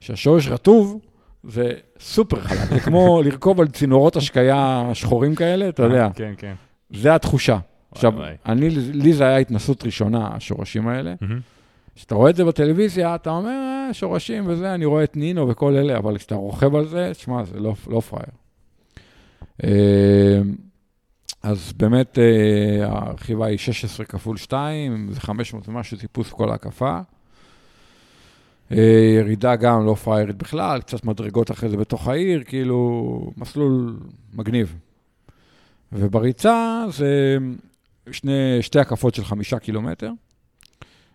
כשהשורש 0.00 0.48
רטוב, 0.48 1.00
זה 1.44 1.72
סופר 2.00 2.40
חלק, 2.40 2.58
זה 2.58 2.80
כמו 2.80 3.22
לרכוב 3.24 3.60
על 3.60 3.68
צינורות 3.68 4.16
השקיה 4.16 4.90
שחורים 4.94 5.34
כאלה, 5.34 5.68
אתה 5.68 5.82
יודע. 5.82 6.08
כן, 6.14 6.32
כן. 6.38 6.54
זה 6.90 7.14
התחושה. 7.14 7.58
עכשיו, 7.92 8.12
אני, 8.46 8.70
לי 8.70 9.12
זה 9.12 9.24
היה 9.24 9.36
התנסות 9.36 9.84
ראשונה, 9.84 10.28
השורשים 10.34 10.88
האלה. 10.88 11.14
כשאתה 11.94 12.14
רואה 12.14 12.30
את 12.30 12.36
זה 12.36 12.44
בטלוויזיה, 12.44 13.14
אתה 13.14 13.30
אומר, 13.30 13.50
אה, 13.88 13.94
שורשים 13.94 14.44
וזה, 14.46 14.74
אני 14.74 14.84
רואה 14.84 15.04
את 15.04 15.16
נינו 15.16 15.48
וכל 15.48 15.76
אלה, 15.76 15.96
אבל 15.96 16.18
כשאתה 16.18 16.34
רוכב 16.34 16.74
על 16.74 16.86
זה, 16.86 17.10
תשמע, 17.14 17.44
זה 17.44 17.60
לא, 17.60 17.74
לא 17.86 18.00
פראייר. 18.00 18.32
אה, 19.64 20.40
אז 21.42 21.72
באמת, 21.76 22.18
אה, 22.18 22.86
הרכיבה 22.86 23.46
היא 23.46 23.58
16 23.58 24.06
כפול 24.06 24.36
2, 24.36 25.08
זה 25.12 25.20
500 25.20 25.68
ומשהו 25.68 25.96
טיפוס 25.96 26.30
כל 26.30 26.50
ההקפה. 26.50 27.00
אה, 28.72 29.14
ירידה 29.18 29.56
גם 29.56 29.86
לא 29.86 29.94
פריירית 29.94 30.36
בכלל, 30.36 30.80
קצת 30.80 31.04
מדרגות 31.04 31.50
אחרי 31.50 31.68
זה 31.68 31.76
בתוך 31.76 32.08
העיר, 32.08 32.42
כאילו, 32.44 33.30
מסלול 33.36 33.96
מגניב. 34.34 34.76
ובריצה 35.92 36.84
זה 36.90 37.36
שני, 38.10 38.58
שתי 38.60 38.78
הקפות 38.78 39.14
של 39.14 39.24
חמישה 39.24 39.58
קילומטר, 39.58 40.10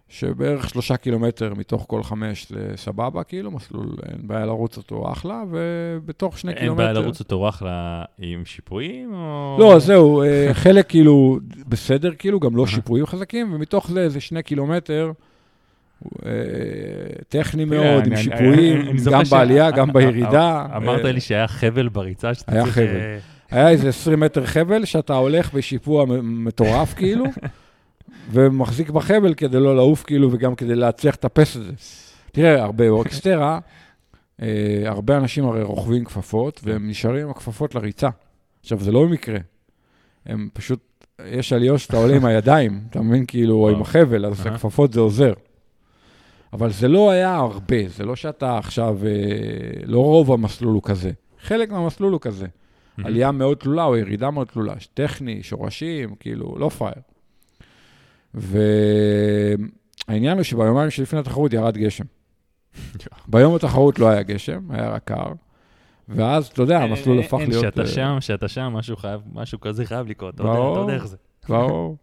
שבערך 0.10 0.70
שלושה 0.70 0.98
קילומטר 0.98 1.54
מתוך 1.54 1.86
כל 1.88 2.04
חמש 2.04 2.52
זה 2.52 2.72
סבבה, 2.76 3.24
כאילו, 3.24 3.52
מסלול, 3.52 3.96
אין 4.10 4.28
בעיה 4.28 4.46
לרוץ 4.46 4.78
אותו 4.78 5.12
אחלה, 5.12 5.43
ובתוך 5.52 6.39
שני 6.39 6.52
אין 6.52 6.60
קילומטר... 6.60 6.84
אין 6.84 6.93
בעיה 6.93 7.04
לרוץ 7.04 7.20
אותו 7.20 7.50
אחלה 7.50 8.04
עם 8.20 8.46
שיפועים, 8.46 9.13
או... 9.13 9.58
לא, 9.60 9.80
זהו, 9.80 10.24
אה, 10.24 10.50
חלק 10.54 10.89
כאילו 10.89 11.39
בסדר, 11.67 12.12
כאילו, 12.15 12.39
גם 12.39 12.56
לא 12.56 12.67
שיפועים 12.67 13.06
חזקים, 13.06 13.54
ומתוך 13.54 13.91
זה 13.91 14.00
איזה 14.00 14.20
שני 14.20 14.43
קילומטר. 14.43 15.12
אה, 16.26 16.32
טכני 17.30 17.66
מאוד, 17.66 18.08
עם 18.08 18.16
שיפועים, 18.16 18.98
גם 19.12 19.22
בעלייה, 19.32 19.72
גם 19.72 19.94
בירידה. 19.94 20.66
אמרת 20.76 21.06
לי 21.06 21.22
שהיה 21.22 21.48
חבל 21.48 21.90
בריצה 21.90 22.34
שאתה 22.34 22.52
צריך... 22.52 22.78
היה 22.78 22.88
חבל. 22.88 23.00
אה, 23.02 23.18
היה 23.52 23.70
איזה 23.70 23.90
20 23.90 24.20
מטר 24.20 24.46
חבל, 24.46 24.86
שאתה 24.86 25.14
הולך 25.14 25.54
בשיפוע 25.54 26.06
מטורף, 26.24 26.94
כאילו, 26.94 27.26
ומחזיק 28.32 28.90
בחבל 28.90 29.34
כדי 29.34 29.60
לא 29.60 29.76
לעוף, 29.76 30.04
כאילו, 30.04 30.32
וגם 30.32 30.56
כדי 30.56 30.76
להצליח 30.76 31.16
לטפס 31.16 31.58
את 31.58 31.64
זה. 31.64 31.72
תראה, 32.32 32.64
הרבה 32.64 32.86
באורקסטרה, 32.86 33.60
אה, 34.42 34.84
הרבה 34.86 35.18
אנשים 35.18 35.46
הרי 35.46 35.64
רוכבים 35.64 36.06
כפפות, 36.06 36.62
והם 36.64 36.90
נשארים 36.90 37.24
עם 37.24 37.30
הכפפות 37.30 37.76
לריצה. 37.76 38.10
עכשיו, 38.62 38.80
זה 38.80 38.92
לא 38.92 39.06
במקרה. 39.06 39.38
הם 40.26 40.50
פשוט, 40.54 41.06
יש 41.26 41.54
עליות 41.54 41.80
שאתה 41.80 41.98
עולה 41.98 42.16
עם 42.16 42.26
הידיים, 42.26 42.82
אתה 42.90 43.02
מבין? 43.02 43.26
כאילו, 43.26 43.56
או 43.56 43.70
עם 43.70 43.82
החבל, 43.82 44.26
אז 44.26 44.46
הכפפות 44.46 44.94
זה 44.94 45.00
עוזר. 45.00 45.34
אבל 46.54 46.72
זה 46.72 46.88
לא 46.88 47.12
היה 47.12 47.36
הרבה, 47.36 47.88
זה 47.88 48.06
לא 48.06 48.16
שאתה 48.16 48.58
עכשיו, 48.58 48.98
אה, 49.06 49.12
לא 49.86 50.00
רוב 50.00 50.32
המסלול 50.32 50.74
הוא 50.74 50.84
כזה. 50.84 51.12
חלק 51.42 51.72
מהמסלול 51.72 52.14
הוא 52.14 52.22
כזה. 52.22 52.46
Mm-hmm. 52.46 53.02
עלייה 53.06 53.32
מאוד 53.32 53.58
תלולה 53.58 53.84
או 53.84 53.98
ירידה 53.98 54.32
מאוד 54.32 54.48
תלולה, 54.48 54.74
טכני, 54.94 55.44
שורשים, 55.44 56.16
כאילו, 56.20 56.56
לא 56.60 56.70
פראייר. 56.70 57.02
והעניין 60.08 60.38
הוא 60.38 60.44
שביומיים 60.44 60.90
שלפני 60.90 61.20
התחרות 61.20 61.54
ירד 61.54 61.78
גשם. 61.78 62.06
ביום 63.28 63.56
התחרות 63.56 64.00
לא 64.00 64.10
היה 64.10 64.24
גשם, 64.24 64.72
היה 64.72 64.90
רק 64.90 65.04
קר. 65.04 65.32
ואז, 66.10 66.48
אתה 66.48 66.62
יודע, 66.62 66.80
המסלול 66.80 67.20
הפך 67.20 67.38
להיות... 67.48 67.64
כשאתה 67.64 67.82
אה, 67.82 67.88
שם, 67.88 68.18
כשאתה 68.20 68.48
שם, 68.48 68.76
משהו 69.34 69.60
כזה 69.60 69.86
חייב 69.86 70.08
לקרות, 70.08 70.36
אתה 70.36 70.44
יודע 70.44 70.94
איך 70.94 71.08
זה. 71.08 71.18
ברור. 71.50 71.98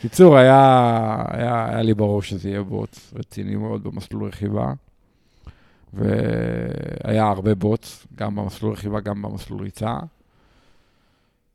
קיצור, 0.00 0.36
היה, 0.36 1.24
היה, 1.28 1.68
היה 1.68 1.82
לי 1.82 1.94
ברור 1.94 2.22
שזה 2.22 2.48
יהיה 2.48 2.62
בוץ 2.62 3.14
רציני 3.16 3.56
מאוד 3.56 3.84
במסלול 3.84 4.24
רכיבה, 4.24 4.72
והיה 5.94 7.24
הרבה 7.24 7.54
בוץ, 7.54 8.06
גם 8.16 8.36
במסלול 8.36 8.72
רכיבה, 8.72 9.00
גם 9.00 9.22
במסלול 9.22 9.62
ריצה. 9.62 9.96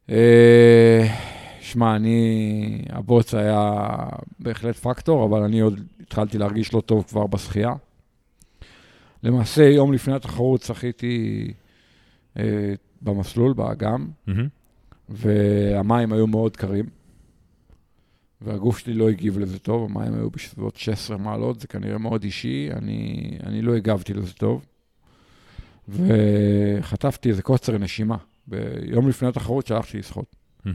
אה, 0.10 1.08
שמע, 1.60 1.96
אני, 1.96 2.86
הבוץ 2.90 3.34
היה 3.34 3.74
בהחלט 4.40 4.76
פקטור, 4.76 5.26
אבל 5.26 5.44
אני 5.44 5.60
עוד 5.60 5.80
התחלתי 6.02 6.38
להרגיש 6.38 6.74
לא 6.74 6.82
טוב 6.82 7.04
כבר 7.04 7.28
בשחייה. 7.28 7.72
למעשה, 9.24 9.64
יום 9.64 9.94
לפני 9.94 10.16
התחרות 10.16 10.62
שחיתי 10.62 11.48
אה, 12.38 12.74
במסלול, 13.02 13.54
באגם, 13.54 14.08
mm-hmm. 14.28 14.32
והמים 15.10 16.14
היו 16.14 16.28
מאוד 16.28 16.58
קרים. 16.58 16.86
והגוף 18.42 18.78
שלי 18.78 18.94
לא 18.94 19.10
הגיב 19.10 19.40
לזה 19.40 19.60
טוב, 19.60 19.92
המים 19.92 20.14
היו 20.14 20.30
בסביבות 20.30 20.76
16 20.76 21.18
מעלות, 21.18 21.60
זה 21.60 21.68
כנראה 21.68 21.98
מאוד 21.98 22.24
אישי, 22.24 22.70
אני, 22.72 23.30
אני 23.44 23.62
לא 23.62 23.76
הגבתי 23.76 24.14
לזה 24.14 24.34
טוב. 24.34 24.66
וחטפתי 25.90 27.30
איזה 27.30 27.42
קוצר 27.42 27.78
נשימה. 27.78 28.18
ביום 28.48 29.10
לפני 29.10 29.28
התחרות 29.28 29.68
שלחתי 29.68 29.98
לשחות. 29.98 30.36
Mm-hmm. 30.66 30.70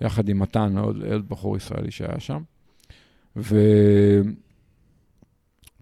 יחד 0.00 0.28
עם 0.28 0.38
מתן, 0.38 0.78
עוד, 0.78 1.04
עוד 1.12 1.28
בחור 1.28 1.56
ישראלי 1.56 1.90
שהיה 1.90 2.20
שם. 2.20 2.42
ואתה 3.36 3.52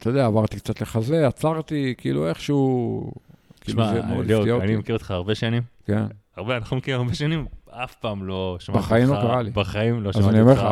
יודע, 0.06 0.26
עברתי 0.26 0.56
קצת 0.56 0.80
לחזה, 0.80 1.26
עצרתי, 1.26 1.94
כאילו 1.98 2.28
איכשהו... 2.28 3.12
תשמע, 3.60 3.92
כאילו 4.02 4.22
ליאור, 4.22 4.62
אני 4.62 4.76
מכיר 4.76 4.94
אותך 4.94 5.10
הרבה 5.10 5.34
שנים. 5.34 5.62
כן. 5.86 6.04
הרבה, 6.36 6.56
אנחנו 6.56 6.76
מכירים 6.76 7.00
הרבה 7.00 7.14
שנים. 7.14 7.46
אף 7.84 7.94
פעם 7.94 8.24
לא 8.24 8.56
שמעתי 8.60 8.78
אותך... 8.78 8.86
בחיים 8.86 9.08
לא 9.08 9.14
קרה 9.14 9.42
לי. 9.42 9.50
בחיים 9.50 10.02
לא 10.02 10.12
שמעתי 10.12 10.40
אותך 10.40 10.64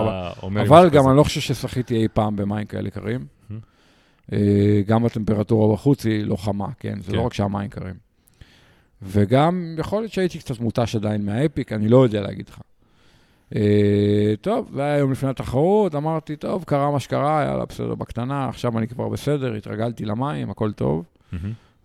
אומר 0.43 0.63
אבל 0.63 0.91
גם 0.91 1.09
אני 1.09 1.17
לא 1.17 1.23
חושב 1.23 1.41
ששחיתי 1.41 1.97
אי 1.97 2.09
פעם 2.09 2.37
במים 2.37 2.67
כאלה 2.67 2.91
קרים. 2.91 3.27
אה, 4.33 4.83
גם 4.87 5.05
הטמפרטורה 5.07 5.75
בחוץ 5.75 6.07
היא 6.07 6.25
לא 6.25 6.37
חמה, 6.37 6.67
כן? 6.79 7.01
זה 7.01 7.13
לא 7.13 7.19
כן. 7.19 7.25
רק 7.27 7.35
שהמים 7.35 7.69
קרים. 7.69 7.95
וגם 9.03 9.75
יכול 9.79 10.03
להיות 10.03 10.13
שהייתי 10.13 10.39
קצת 10.39 10.61
מותש 10.61 10.97
עדיין 10.97 11.27
מהאפיק, 11.27 11.73
אני 11.73 11.89
לא 11.89 12.05
יודע 12.05 12.21
להגיד 12.21 12.49
לך. 12.49 12.61
אה, 13.57 14.35
טוב, 14.41 14.71
זה 14.75 14.83
היה 14.83 14.99
יום 14.99 15.13
לפני 15.13 15.31
התחרות, 15.31 15.95
אמרתי, 15.95 16.37
טוב, 16.37 16.65
קרה 16.65 16.91
מה 16.91 17.01
שקרה, 17.01 17.45
יאללה, 17.49 17.65
בסדר 17.65 17.95
בקטנה, 17.95 18.49
עכשיו 18.49 18.79
אני 18.79 18.89
כבר 18.89 19.09
בסדר, 19.09 19.55
התרגלתי 19.55 20.05
למים, 20.05 20.51
הכל 20.51 20.73
טוב. 20.73 21.05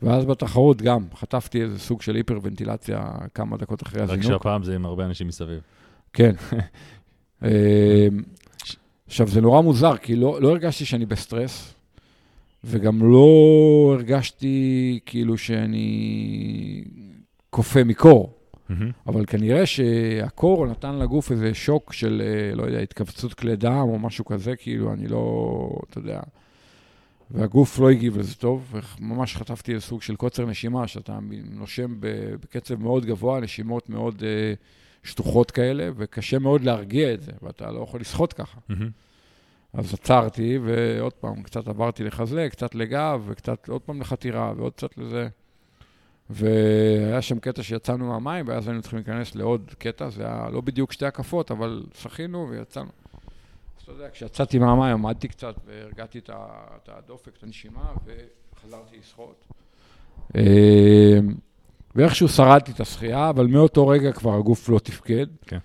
ואז 0.01 0.25
בתחרות 0.25 0.81
גם, 0.81 1.03
חטפתי 1.15 1.61
איזה 1.61 1.79
סוג 1.79 2.01
של 2.01 2.15
היפרוונטילציה 2.15 3.11
כמה 3.33 3.57
דקות 3.57 3.83
אחרי 3.83 4.01
הזינוק. 4.01 4.25
רק 4.25 4.31
שהפעם 4.31 4.63
זה 4.63 4.75
עם 4.75 4.85
הרבה 4.85 5.05
אנשים 5.05 5.27
מסביב. 5.27 5.59
כן. 6.13 6.35
אה, 7.43 8.07
עכשיו, 9.07 9.27
זה 9.27 9.41
נורא 9.41 9.61
מוזר, 9.61 9.97
כי 9.97 10.15
לא, 10.15 10.41
לא 10.41 10.49
הרגשתי 10.49 10.85
שאני 10.85 11.05
בסטרס, 11.05 11.73
וגם 12.63 13.11
לא 13.11 13.95
הרגשתי 13.97 14.99
כאילו 15.05 15.37
שאני 15.37 16.83
כופה 17.49 17.83
מקור. 17.83 18.33
אבל 19.07 19.25
כנראה 19.25 19.65
שהקור 19.65 20.67
נתן 20.67 20.95
לגוף 20.95 21.31
איזה 21.31 21.53
שוק 21.53 21.93
של, 21.93 22.21
אה, 22.25 22.55
לא 22.55 22.63
יודע, 22.63 22.79
התכווצות 22.79 23.33
כלי 23.33 23.55
דם 23.55 23.85
או 23.89 23.99
משהו 23.99 24.25
כזה, 24.25 24.55
כאילו, 24.55 24.93
אני 24.93 25.07
לא, 25.07 25.69
אתה 25.89 25.99
יודע. 25.99 26.19
והגוף 27.31 27.79
לא 27.79 27.89
הגיב 27.89 28.17
לזה 28.17 28.35
טוב, 28.35 28.73
וממש 28.99 29.35
חטפתי 29.35 29.73
איזה 29.73 29.85
סוג 29.85 30.01
של 30.01 30.15
קוצר 30.15 30.45
נשימה, 30.45 30.87
שאתה 30.87 31.19
נושם 31.49 31.95
בקצב 31.99 32.75
מאוד 32.75 33.05
גבוה, 33.05 33.39
נשימות 33.39 33.89
מאוד 33.89 34.23
אה, 34.23 34.53
שטוחות 35.03 35.51
כאלה, 35.51 35.89
וקשה 35.95 36.39
מאוד 36.39 36.63
להרגיע 36.63 37.13
את 37.13 37.21
זה, 37.21 37.31
ואתה 37.41 37.71
לא 37.71 37.79
יכול 37.79 37.99
לשחות 38.01 38.33
ככה. 38.33 38.59
מהמם. 38.69 38.89
אז 39.73 39.93
עצרתי, 39.93 40.59
ועוד 40.63 41.13
פעם, 41.13 41.43
קצת 41.43 41.67
עברתי 41.67 42.03
לחזה, 42.03 42.47
קצת 42.51 42.75
לגב, 42.75 43.23
וקצת 43.27 43.69
עוד 43.69 43.81
פעם 43.81 44.01
לחתירה, 44.01 44.53
ועוד 44.57 44.73
קצת 44.73 44.97
לזה. 44.97 45.27
והיה 46.29 47.21
שם 47.21 47.39
קטע 47.39 47.63
שיצאנו 47.63 48.07
מהמים, 48.07 48.47
ואז 48.47 48.67
היינו 48.67 48.81
צריכים 48.81 48.99
להיכנס 48.99 49.35
לעוד 49.35 49.71
קטע, 49.77 50.09
זה 50.09 50.23
היה 50.25 50.49
לא 50.51 50.61
בדיוק 50.61 50.91
שתי 50.91 51.05
הקפות, 51.05 51.51
אבל 51.51 51.83
שחינו 51.93 52.47
ויצאנו. 52.49 52.89
אתה 53.87 53.95
יודע, 53.95 54.09
כשיצאתי 54.09 54.59
מהמים 54.59 54.83
עמדתי 54.83 55.27
קצת 55.27 55.55
והרגעתי 55.65 56.19
את 56.19 56.89
הדופק, 56.89 57.31
את 57.37 57.43
הנשימה, 57.43 57.81
וחזרתי 58.05 58.97
לשחות. 58.99 59.45
אה, 60.35 61.19
ואיכשהו 61.95 62.27
שרדתי 62.27 62.71
את 62.71 62.79
השחייה, 62.79 63.29
אבל 63.29 63.47
מאותו 63.47 63.87
רגע 63.87 64.11
כבר 64.11 64.35
הגוף 64.35 64.69
לא 64.69 64.79
תפקד. 64.79 65.25
כן. 65.45 65.57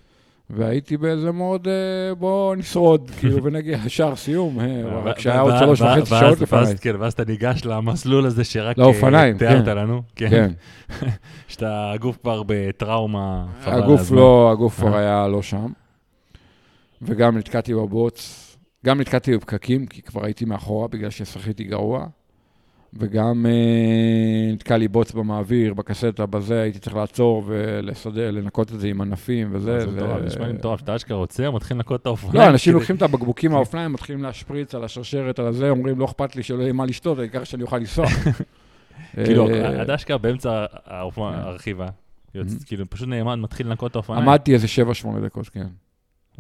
והייתי 0.50 0.96
באיזה 0.96 1.32
מאוד, 1.32 1.68
אה, 1.68 2.14
בוא 2.14 2.56
נשרוד, 2.56 3.10
כאילו, 3.18 3.44
ונגיע 3.44 3.78
לשער 3.84 4.16
סיום, 4.16 4.60
אה, 4.60 5.00
רק 5.04 5.18
שהיה 5.18 5.40
עוד 5.40 5.54
שלוש 5.58 5.80
וחצי 5.80 6.10
שעות 6.10 6.40
לפניי. 6.40 6.76
כן, 6.80 6.94
ואז 6.98 7.12
אתה 7.12 7.24
ניגש 7.24 7.64
למסלול 7.64 8.26
הזה 8.26 8.44
שרק 8.44 8.76
תיארת 9.38 9.64
כן. 9.64 9.76
לנו. 9.76 10.02
כן. 10.16 10.30
כן, 10.30 10.52
שאתה 11.48 11.92
הגוף 11.92 12.18
כבר 12.22 12.42
בטראומה. 12.46 13.46
הגוף. 13.64 14.10
לא, 14.10 14.50
הגוף 14.52 14.76
כבר. 14.76 14.96
היה 14.96 15.28
לא 15.28 15.42
שם. 15.42 15.66
וגם 17.03 17.38
נתקעתי 17.38 17.74
בבוץ, 17.74 18.48
גם 18.86 19.00
נתקעתי 19.00 19.36
בפקקים, 19.36 19.86
כי 19.86 20.03
כבר 20.03 20.24
הייתי 20.24 20.44
מאחורה 20.44 20.88
בגלל 20.88 21.11
ששחיתי 21.11 21.64
גרוע. 21.64 22.07
וגם 22.94 23.46
אה, 23.46 24.53
נתקע 24.53 24.76
לי 24.76 24.88
בוץ 24.88 25.12
במעביר, 25.12 25.74
בקסטה, 25.74 26.26
בזה, 26.26 26.61
הייתי 26.61 26.78
צריך 26.78 26.96
לעצור 26.96 27.42
ולסדר, 27.46 28.30
לנקות 28.30 28.72
את 28.72 28.80
זה 28.80 28.88
עם 28.88 29.00
ענפים 29.00 29.48
וזה. 29.53 29.80
זה 29.80 29.86
מטורף, 29.86 30.22
נשמע 30.22 30.46
לי 30.46 30.53
מטורף, 30.53 30.80
שאתה 30.80 30.96
אשכרה 30.96 31.16
עוצר, 31.16 31.50
מתחיל 31.50 31.76
לנקות 31.76 32.00
את 32.00 32.07
האופניים. 32.07 32.36
לא, 32.36 32.48
אנשים 32.48 32.74
לוקחים 32.76 32.96
את 32.96 33.03
הבקבוקים 33.03 33.50
מהאופניים, 33.50 33.92
מתחילים 33.92 34.22
להשפריץ 34.22 34.74
על 34.74 34.84
השרשרת, 34.84 35.38
על 35.38 35.46
הזה, 35.46 35.70
אומרים, 35.70 35.98
לא 35.98 36.05
אכפת 36.05 36.36
לי 36.36 36.42
שלא 36.42 36.62
יהיה 36.62 36.72
מה 36.72 36.86
לשתות, 36.86 37.18
העיקר 37.18 37.44
שאני 37.44 37.62
אוכל 37.62 37.78
לנסוע. 37.78 38.07
כאילו, 39.24 39.50
אה, 39.50 39.80
עד 39.80 39.90
אשכרה 39.90 40.18
באמצע 40.18 40.66
כן. 41.14 41.22
הרכיבה. 41.22 41.88
כאילו, 42.66 42.90
פשוט 42.90 43.09
נעמד, 43.09 43.34
מתחיל 43.34 43.66
לנקות 43.66 43.90
את 43.90 43.96
האופניים. 43.96 44.28
עמדתי 44.28 44.55
איזה 44.55 44.66
7-8 44.66 45.20
דקות, 45.24 45.48
כן. 45.48 45.66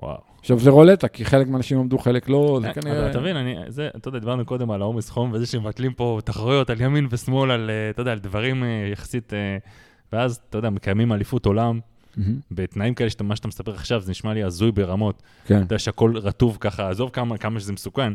וואו. 0.02 0.32
עכשיו, 0.40 0.58
זה 0.58 0.70
רולטה, 0.70 1.08
כי 1.08 1.24
חלק 1.24 1.48
מהאנשים 1.48 1.78
עמדו, 1.78 1.98
חלק 1.98 2.28
לא, 2.28 2.58
זה 2.62 2.68
אה, 2.68 2.72
כנראה... 2.72 3.10
אתה 3.10 3.20
מבין, 3.20 3.36
אני, 3.36 3.56
זה, 3.68 3.88
אתה 3.96 4.08
יודע, 4.08 4.18
דיברנו 4.18 4.44
קודם 4.44 4.70
על 4.70 4.82
העומס 4.82 5.10
חום 5.10 5.32
וזה 5.32 5.46
שמבטלים 5.46 5.92
פה 5.92 6.20
תחרויות 6.24 6.70
על 6.70 6.80
ימין 6.80 7.06
ושמאל, 7.10 7.50
על, 7.50 7.70
אה, 7.70 7.90
אתה 7.90 8.02
יודע, 8.02 8.12
על 8.12 8.18
דברים 8.18 8.64
אה, 8.64 8.68
יחסית, 8.92 9.32
ואז, 10.12 10.40
אתה 10.48 10.58
יודע, 10.58 10.70
מקיימים 10.70 11.12
אליפות 11.12 11.46
עולם 11.46 11.80
בתנאים 12.50 12.94
כאלה, 12.94 13.10
שאתה, 13.10 13.24
מה 13.24 13.36
שאתה 13.36 13.48
מספר 13.48 13.74
עכשיו, 13.74 14.00
זה 14.00 14.10
נשמע 14.10 14.34
לי 14.34 14.42
הזוי 14.42 14.72
ברמות. 14.72 15.22
כן. 15.46 15.56
אתה 15.56 15.62
יודע 15.62 15.78
שהכל 15.78 16.16
רטוב 16.16 16.56
ככה, 16.60 16.90
עזוב 16.90 17.10
כמה, 17.12 17.38
כמה 17.38 17.60
שזה 17.60 17.72
מסוכן. 17.72 18.12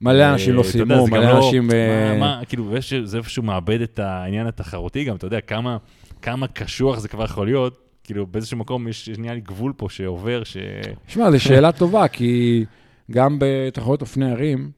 מלא 0.00 0.32
אנשים 0.32 0.54
לא 0.54 0.62
סיימו, 0.62 1.06
מלא 1.06 1.24
לא- 1.24 1.36
אנשים... 1.36 1.66
מה, 1.66 2.18
מה, 2.18 2.40
כאילו, 2.48 2.74
זה 3.04 3.18
איפשהו 3.18 3.42
מאבד 3.42 3.80
את 3.80 3.98
העניין 3.98 4.46
התחרותי 4.46 5.04
גם, 5.04 5.16
אתה 5.16 5.26
יודע, 5.26 5.40
כמה, 5.40 5.76
כמה 6.22 6.46
קשוח 6.46 6.98
זה 6.98 7.08
כבר 7.08 7.24
יכול 7.24 7.46
להיות. 7.46 7.85
כאילו, 8.06 8.26
באיזשהו 8.26 8.58
מקום 8.58 8.88
יש, 8.88 9.08
נהיה 9.08 9.34
לי 9.34 9.40
גבול 9.40 9.72
פה 9.76 9.86
שעובר, 9.90 10.44
ש... 10.44 10.56
שמע, 11.08 11.30
זו 11.30 11.40
שאלה 11.40 11.72
טובה, 11.72 12.08
כי 12.08 12.64
גם 13.10 13.36
בתחרויות 13.40 14.00
אופני 14.00 14.30
ערים, 14.30 14.70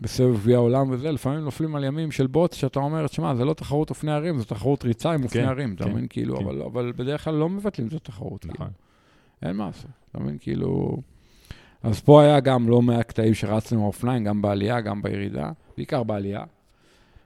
בסבב 0.00 0.34
גביע 0.34 0.56
העולם 0.56 0.90
וזה, 0.90 1.12
לפעמים 1.12 1.40
נופלים 1.40 1.76
על 1.76 1.84
ימים 1.84 2.10
של 2.10 2.26
בוץ, 2.26 2.54
שאתה 2.54 2.78
אומר, 2.78 3.06
שמע, 3.06 3.34
זה 3.34 3.44
לא 3.44 3.54
תחרות 3.54 3.90
אופני 3.90 4.12
ערים, 4.12 4.38
זה 4.38 4.44
תחרות 4.44 4.84
ריצה 4.84 5.12
עם 5.12 5.24
אופני 5.24 5.42
כן, 5.42 5.48
ערים, 5.48 5.74
אתה 5.74 5.84
כן, 5.84 5.90
מבין? 5.92 6.06
כאילו, 6.10 6.36
כן. 6.36 6.44
אבל- 6.44 6.62
אבל 6.62 6.92
בדרך 6.96 7.24
כלל 7.24 7.34
לא 7.34 7.48
מבטלים 7.48 7.88
את 7.88 7.92
התחרות. 7.92 8.40
כאילו. 8.40 8.54
נכון. 8.54 8.68
אין 9.42 9.56
מה 9.56 9.66
לעשות, 9.66 9.90
אתה 10.10 10.20
מבין? 10.20 10.36
כאילו... 10.40 10.96
אז 11.82 12.00
פה 12.00 12.22
היה 12.22 12.40
גם 12.40 12.68
לא 12.68 12.82
מעט 12.82 13.06
קטעים 13.08 13.34
שרצנו 13.34 13.78
עם 13.78 13.84
האופניים, 13.84 14.24
גם 14.24 14.42
בעלייה, 14.42 14.80
גם 14.80 15.02
בירידה, 15.02 15.50
בעיקר 15.76 16.02
בעלייה. 16.02 16.44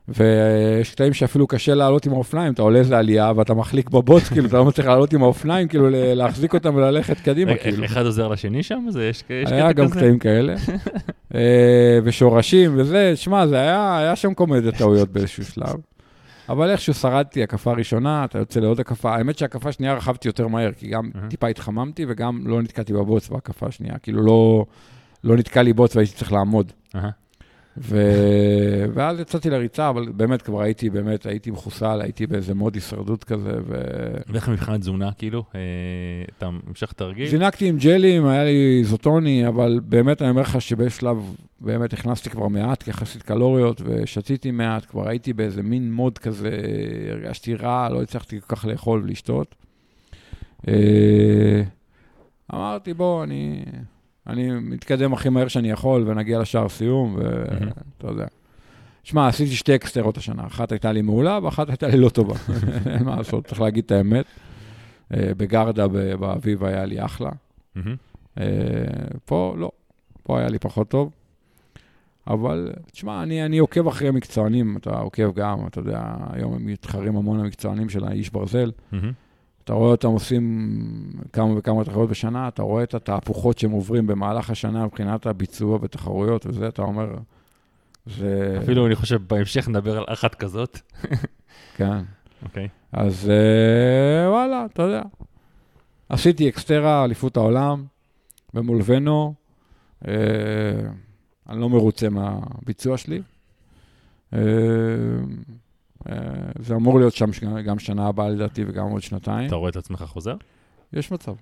ויש 0.09 0.91
קטעים 0.91 1.15
שאפילו 1.15 1.47
קשה 1.47 1.75
לעלות 1.75 2.07
עם 2.07 2.13
האופניים, 2.13 2.53
אתה 2.53 2.63
עולה 2.63 2.79
איזה 2.79 2.99
עלייה 2.99 3.33
ואתה 3.37 3.55
מחליק 3.55 3.91
בבוץ, 3.91 4.29
כאילו, 4.29 4.47
אתה 4.47 4.57
לא 4.57 4.65
מצליח 4.65 4.87
לעלות 4.87 5.13
עם 5.13 5.23
האופניים, 5.23 5.69
כאילו, 5.69 5.89
להחזיק 5.91 6.55
אותם 6.55 6.75
וללכת 6.75 7.21
קדימה, 7.21 7.51
רגע, 7.51 7.63
כאילו. 7.63 7.85
אחד 7.85 8.07
עוזר 8.07 8.29
לשני 8.29 8.63
שם? 8.63 8.87
זה 8.89 9.09
יש 9.09 9.25
יש 9.31 9.53
היה 9.53 9.65
קטע 9.65 9.73
גם 9.73 9.89
כזה? 9.89 9.97
קטעים 9.97 10.19
כאלה. 10.19 10.55
אה, 11.35 11.99
ושורשים 12.05 12.75
וזה, 12.77 13.13
שמע, 13.17 13.47
זה 13.47 13.57
היה, 13.57 13.99
היה 13.99 14.17
שם 14.17 14.35
כל 14.35 14.47
מיני 14.47 14.73
טעויות 14.73 15.13
באיזשהו 15.13 15.45
שלב. 15.45 15.75
אבל 16.49 16.71
איכשהו 16.71 16.95
שרדתי, 16.95 17.43
הקפה 17.43 17.73
ראשונה, 17.73 18.25
אתה 18.25 18.39
יוצא 18.39 18.61
לעוד 18.61 18.81
הקפה. 18.81 19.17
האמת 19.17 19.39
שהקפה 19.39 19.73
שנייה 19.73 19.95
רכבתי 19.95 20.29
יותר 20.29 20.49
מהר, 20.49 20.73
כי 20.73 20.89
גם. 20.89 21.11
טיפה 21.29 21.49
התחממתי 21.49 22.05
וגם 22.09 22.41
לא 22.47 22.63
נתקעתי 22.63 22.93
בבוץ 22.93 23.29
בהקפה 23.29 23.67
השנייה. 23.67 23.99
כאילו 23.99 24.23
לא, 24.23 24.65
לא 25.25 25.37
נתקע 25.37 25.63
לי 25.63 25.73
בוץ 25.73 25.97
והייתי 25.97 26.13
צריך 26.13 26.33
לעמוד. 26.33 26.73
ו... 27.81 27.97
ואז 28.95 29.21
יצאתי 29.21 29.51
לריצה, 29.51 29.89
אבל 29.89 30.09
באמת 30.17 30.43
כבר 30.43 30.63
הייתי, 30.63 30.91
באמת 30.91 31.27
הייתי 31.27 31.51
מחוסל, 31.51 32.01
הייתי 32.01 32.27
באיזה 32.27 32.55
מוד 32.55 32.75
הישרדות 32.75 33.25
כזה, 33.25 33.53
ו... 33.67 33.75
ואיך 34.29 34.49
מבחינת 34.49 34.81
תזונה, 34.81 35.13
כאילו? 35.13 35.45
אה, 35.55 35.61
אתה 36.39 36.49
המשך 36.69 36.93
תרגיל? 36.93 37.29
זינקתי 37.29 37.69
עם 37.69 37.79
ג'לים, 37.79 38.27
היה 38.27 38.45
לי 38.45 38.79
איזוטוני, 38.79 39.49
אבל 39.49 39.81
באמת 39.85 40.23
אני 40.23 40.31
אומר 40.31 40.43
לך 40.43 40.61
שבאיזשהו 40.61 41.01
שלב 41.01 41.35
באמת 41.61 41.93
הכנסתי 41.93 42.31
כבר 42.31 42.49
מעט 42.49 42.89
יחסית 42.89 43.23
קלוריות 43.23 43.83
ושתיתי 43.85 44.51
מעט, 44.51 44.85
כבר 44.85 45.09
הייתי 45.09 45.33
באיזה 45.33 45.63
מין 45.63 45.93
מוד 45.93 46.19
כזה, 46.19 46.51
הרגשתי 47.11 47.55
רע, 47.55 47.89
לא 47.89 48.03
הצלחתי 48.03 48.41
כל 48.41 48.57
כך 48.57 48.65
לאכול 48.65 49.03
ולשתות. 49.05 49.55
אה, 50.69 51.63
אמרתי, 52.55 52.95
בוא, 52.95 53.25
אני, 53.25 53.63
אני 54.29 54.51
מתקדם 54.51 55.13
הכי 55.13 55.29
מהר 55.29 55.49
שאני 55.49 55.71
יכול 55.71 56.05
ונגיע 56.07 56.39
לשער 56.39 56.69
סיום, 56.69 57.17
ואתה 57.19 58.07
יודע. 58.09 58.27
שמע, 59.05 59.29
עשיתי 59.29 59.51
שתי 59.51 59.75
אקסטרות 59.75 60.17
השנה, 60.17 60.47
אחת 60.47 60.73
הייתה 60.73 60.93
לי 60.93 61.03
מעולה 61.03 61.39
ואחת 61.43 61.69
הייתה 61.69 61.89
לי 61.89 61.99
לא 61.99 62.09
טובה. 62.09 62.35
אין 62.93 63.05
מה 63.05 63.17
לעשות, 63.17 63.47
צריך 63.47 63.61
להגיד 63.61 63.85
את 63.85 63.93
האמת. 63.93 64.25
אה, 65.15 65.31
בגרדה 65.37 65.89
באביב 66.19 66.65
היה 66.65 66.85
לי 66.85 67.05
אחלה. 67.05 67.31
אה, 68.39 68.45
פה 69.25 69.55
לא, 69.59 69.71
פה 70.23 70.39
היה 70.39 70.49
לי 70.49 70.59
פחות 70.59 70.89
טוב. 70.89 71.11
אבל, 72.27 72.73
תשמע, 72.93 73.23
אני, 73.23 73.45
אני 73.45 73.59
עוקב 73.59 73.89
אחרי 73.89 74.11
מקצוענים, 74.11 74.77
אתה 74.77 74.99
עוקב 74.99 75.33
גם, 75.35 75.67
אתה 75.67 75.79
יודע, 75.79 76.03
היום 76.33 76.55
הם 76.55 76.67
מתחרים 76.67 77.17
המון 77.17 77.41
המקצוענים 77.41 77.89
של 77.89 78.05
האיש 78.05 78.31
ברזל. 78.31 78.71
מהמם. 78.93 79.13
אתה 79.69 79.77
רואה 79.77 79.91
אותם 79.91 80.09
עושים 80.09 80.73
כמה 81.33 81.59
וכמה 81.59 81.85
תחרויות 81.85 82.11
בשנה, 82.11 82.49
אתה 82.49 82.63
רואה 82.63 82.83
את 82.83 82.95
התהפוכות 82.95 83.59
שהם 83.59 83.71
עוברים 83.71 84.07
במהלך 84.07 84.51
השנה 84.51 84.85
מבחינת 84.85 85.27
הביצוע 85.27 85.79
בתחרויות 85.79 86.47
וזה, 86.47 86.69
אתה 86.69 86.83
אומר, 86.83 87.15
זה... 88.07 88.59
אפילו 88.63 88.87
אני 88.87 88.95
חושב 88.95 89.21
בהמשך 89.27 89.69
נדבר 89.69 89.99
על 89.99 90.05
אחת 90.07 90.35
כזאת. 90.35 90.79
כן. 91.77 91.99
אוקיי. 92.43 92.69
אז 92.93 93.31
אה, 93.31 94.31
וואלה, 94.31 94.65
אתה 94.73 94.83
יודע. 94.83 95.03
עשיתי 96.09 96.49
אקסטרה, 96.49 97.05
אליפות 97.05 97.37
העולם, 97.37 97.85
במולבנו. 98.55 99.35
אה, 100.09 100.13
אני 101.49 101.61
לא 101.61 101.69
מרוצה 101.69 102.09
מהביצוע 102.09 102.97
שלי. 102.97 103.23
אה, 104.35 104.39
זה 106.59 106.75
אמור 106.75 106.99
להיות 106.99 107.15
שם 107.15 107.31
גם 107.65 107.79
שנה 107.79 108.07
הבאה 108.07 108.29
לדעתי 108.29 108.65
וגם 108.67 108.91
עוד 108.91 109.03
שנתיים. 109.03 109.47
אתה 109.47 109.57
רואה 109.57 109.71
את 109.71 109.77
עצמך 109.77 110.03
חוזר? 110.03 110.37
יש 110.93 111.13
מצב. 111.13 111.35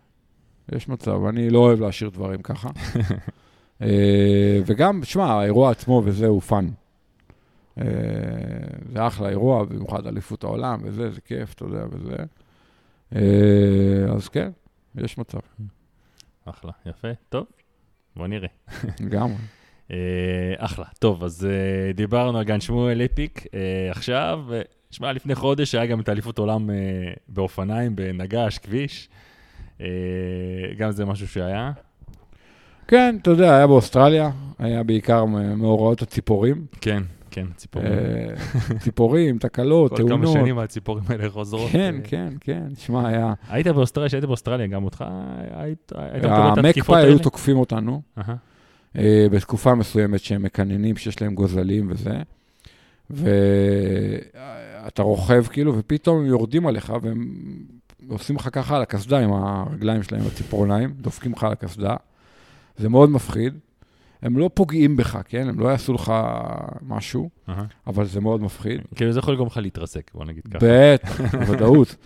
יש 0.73 0.89
מצב. 0.89 1.25
אני 1.25 1.51
לא 1.51 1.59
אוהב 1.59 1.81
להשאיר 1.81 2.11
דברים 2.11 2.43
ככה. 2.43 2.71
אה, 3.83 4.61
וגם, 4.67 5.05
שמע, 5.05 5.25
האירוע 5.25 5.71
עצמו 5.71 6.03
וזה 6.05 6.27
הוא 6.27 6.41
fun. 6.41 6.69
אה, 7.79 7.85
זה 8.93 9.07
אחלה 9.07 9.29
אירוע, 9.29 9.65
במיוחד 9.65 10.07
אליפות 10.07 10.45
העולם 10.45 10.81
וזה, 10.83 11.11
זה 11.11 11.21
כיף, 11.21 11.55
אתה 11.55 11.65
יודע, 11.65 11.85
וזה. 11.91 12.17
אה, 13.15 14.15
אז 14.15 14.29
כן, 14.29 14.51
יש 14.95 15.19
מצב, 15.19 15.39
אחלה, 16.45 16.73
יפה. 16.87 17.09
טוב, 17.29 17.47
בוא 18.17 18.27
נראה. 18.27 18.49
לגמרי. 19.01 19.37
אה, 19.91 19.97
אחלה. 20.59 20.85
טוב, 20.99 21.25
אז 21.25 21.47
אה, 21.51 21.93
דיברנו 21.93 22.39
על 22.39 22.45
גן 22.45 22.61
שמואל 22.61 23.03
אפיק. 23.05 23.47
אה, 23.55 23.91
עכשיו, 23.91 24.41
שמע, 24.91 25.13
לפני 25.13 25.35
חודש 25.35 25.75
היה 25.75 25.87
גם 25.87 26.01
את 26.01 26.09
אליפות 26.09 26.39
עולם 26.39 26.71
באופניים, 27.29 27.97
בנגש, 27.97 28.59
כביש. 28.59 29.09
גם 30.77 30.91
זה 30.91 31.05
משהו 31.05 31.29
שהיה. 31.29 31.73
כן, 32.89 33.17
אתה 33.23 33.31
יודע, 33.31 33.57
היה 33.57 33.67
באוסטרליה, 33.67 34.31
היה 34.59 34.83
בעיקר 34.83 35.25
מאורעות 35.25 36.03
הציפורים. 36.03 36.67
כן, 36.81 37.03
כן, 37.31 37.47
ציפורים. 37.57 37.93
ציפורים, 38.83 39.39
תקלות, 39.39 39.91
כל 39.91 39.97
כמה 39.97 40.09
תאונות. 40.09 40.33
שנים 40.33 40.59
הציפורים 40.59 41.05
האלה 41.09 41.31
חוזרות. 41.31 41.71
כן, 41.71 41.95
כן, 42.05 42.33
כן. 42.41 42.67
שמע, 42.79 43.09
היה... 43.09 43.35
היית 43.49 43.67
באוסטרליה, 43.67 44.09
כשהיית 44.09 44.25
באוסטרליה, 44.25 44.67
גם 44.67 44.85
אותך 44.85 45.05
היית 45.55 45.93
המקפאי? 46.57 47.03
היו 47.03 47.19
תוקפים 47.19 47.57
אותנו 47.57 48.03
בתקופה 49.31 49.75
מסוימת 49.75 50.21
שהם 50.21 50.43
מקננים, 50.43 50.97
שיש 50.97 51.23
להם 51.23 51.35
גוזלים 51.35 51.91
וזה. 51.91 52.17
ואתה 53.11 55.03
רוכב 55.03 55.47
כאילו, 55.47 55.79
ופתאום 55.79 56.19
הם 56.19 56.27
יורדים 56.27 56.67
עליך 56.67 56.93
והם 57.03 57.29
עושים 58.09 58.37
לך 58.37 58.49
ככה 58.53 58.77
על 58.77 58.83
הקסדה 58.83 59.19
עם 59.19 59.33
הרגליים 59.33 60.03
שלהם, 60.03 60.23
הציפורניים, 60.27 60.95
דופקים 61.01 61.33
לך 61.33 61.45
על 61.45 61.53
הקסדה. 61.53 61.97
זה 62.77 62.89
מאוד 62.89 63.11
מפחיד. 63.11 63.55
הם 64.23 64.39
לא 64.39 64.51
פוגעים 64.55 64.97
בך, 64.97 65.19
כן? 65.29 65.49
הם 65.49 65.61
לא 65.61 65.69
יעשו 65.69 65.93
לך 65.93 66.13
משהו. 66.83 67.31
אבל 67.87 68.05
זה 68.05 68.21
מאוד 68.21 68.43
מפחיד. 68.43 68.81
כאילו 68.95 69.13
זה 69.13 69.19
יכול 69.19 69.35
לגרום 69.35 69.49
לך 69.49 69.57
להתרסק, 69.57 70.11
בוא 70.15 70.25
נגיד 70.25 70.43
ככה. 70.47 70.59
בטח, 70.63 71.21
בוודאות. 71.21 71.97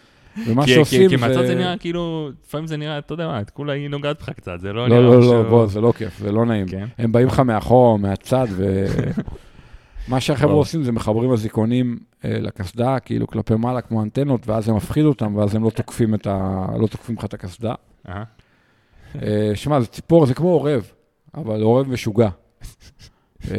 ומה 0.46 0.64
כי- 0.64 0.74
שעושים 0.74 1.10
כי 1.10 1.18
זה... 1.18 1.26
מהצד 1.28 1.46
זה 1.46 1.54
נראה 1.54 1.76
כאילו, 1.78 2.30
לפעמים 2.46 2.66
זה 2.66 2.76
נראה, 2.76 2.98
אתה 2.98 3.12
יודע 3.14 3.26
מה, 3.26 3.40
את 3.40 3.50
כולה 3.50 3.72
היא 3.72 3.88
נוגעת 3.90 4.22
בך 4.22 4.30
קצת, 4.30 4.60
זה 4.60 4.72
לא 4.72 4.88
לא, 4.88 4.88
נראה 4.88 5.00
לא, 5.10 5.18
משהו- 5.18 5.32
לא, 5.42 5.42
בוא, 5.50 5.66
זה 5.66 5.80
לא 5.80 5.92
כיף, 5.96 6.18
זה 6.18 6.32
לא 6.32 6.46
נעים. 6.46 6.66
כן, 6.68 6.86
הם 6.98 7.12
באים 7.12 7.26
לך 7.26 7.40
מאחור, 7.40 7.98
מהצד, 7.98 8.46
ו... 8.50 8.84
מה 10.08 10.20
שהחבר'ה. 10.20 10.52
עושים 10.54 10.82
זה 10.82 10.92
מחברים 10.92 11.32
אזיקונים 11.32 11.98
אה, 12.24 12.38
לקסדה, 12.40 12.98
כאילו 12.98 13.26
כלפי 13.26 13.54
מעלה 13.54 13.80
כמו 13.80 14.02
אנטנות, 14.02 14.48
ואז 14.48 14.64
זה 14.64 14.72
מפחיד 14.72 15.04
אותם, 15.04 15.36
ואז 15.36 15.54
הם 15.54 15.64
לא 15.64 15.70
תוקפים 15.70 16.14
את 16.14 16.26
ה... 16.26 16.66
לא 16.78 16.86
תוקפים 16.86 17.16
לך 17.16 17.24
את 17.24 17.34
הקסדה. 17.34 17.74
אה, 18.08 18.22
שמע, 19.54 19.80
זה 19.80 19.86
ציפור, 19.86 20.26
זה 20.26 20.34
כמו 20.34 20.48
עורב, 20.48 20.90
אבל 21.34 21.62
עורב 21.62 21.88
משוגע. 21.88 22.28
אה, 23.50 23.56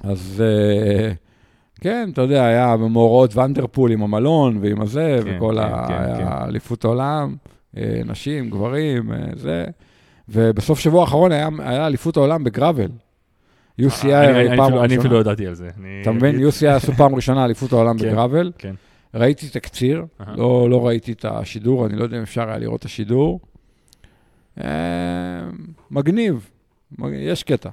אז 0.00 0.42
כן, 1.80 2.08
אתה 2.12 2.22
יודע, 2.22 2.44
היה 2.44 2.76
במאורעות 2.76 3.36
ונדרפול 3.36 3.92
עם 3.92 4.02
המלון 4.02 4.58
ועם 4.60 4.80
הזה, 4.80 5.18
כן, 5.24 5.36
וכל 5.36 5.54
כן, 5.58 5.72
ה... 5.74 5.88
כן, 5.88 5.94
היה 5.94 6.16
כן. 6.16 6.58
העולם, 6.84 7.36
אה, 7.76 8.00
נשים, 8.06 8.50
גברים, 8.50 9.12
אה, 9.12 9.16
זה. 9.34 9.64
ובסוף 10.28 10.78
שבוע 10.78 11.00
האחרון 11.00 11.32
היה 11.32 11.48
היה 11.58 11.86
אליפות 11.86 12.16
העולם 12.16 12.44
בגראבל. 12.44 12.88
UCI 13.80 13.84
אני- 14.04 14.12
הרי 14.12 14.48
אני 14.48 14.56
פעם 14.56 14.66
אפילו- 14.66 14.84
אני 14.84 14.98
אפילו 14.98 15.14
לא 15.14 15.18
ראשונה. 15.18 15.30
ידעתי 15.32 15.46
על 15.46 15.54
זה. 15.54 15.68
אתה 16.02 16.12
מבין? 16.12 16.36
UCI 16.48 16.66
עשו 16.66 16.92
פעם 16.92 17.14
ראשונה 17.14 17.44
אליפות 17.44 17.72
העולם 17.72 17.98
כן, 17.98 18.04
בגראבל. 18.06 18.52
כן. 18.58 18.74
ראיתי 19.14 19.48
תקציר. 19.48 20.04
לא, 20.36 20.70
לא 20.70 20.86
ראיתי 20.86 21.12
את 21.12 21.24
השידור, 21.28 21.86
אני 21.86 21.96
לא 21.96 22.02
יודע 22.02 22.16
אם 22.16 22.22
אפשר 22.22 22.48
היה 22.48 22.58
לראות 22.58 22.80
את 22.80 22.84
השידור. 22.84 23.40
אה, 24.60 24.64
מגניב, 25.90 26.50
מג- 26.98 27.12
יש 27.20 27.42
קטע. 27.42 27.70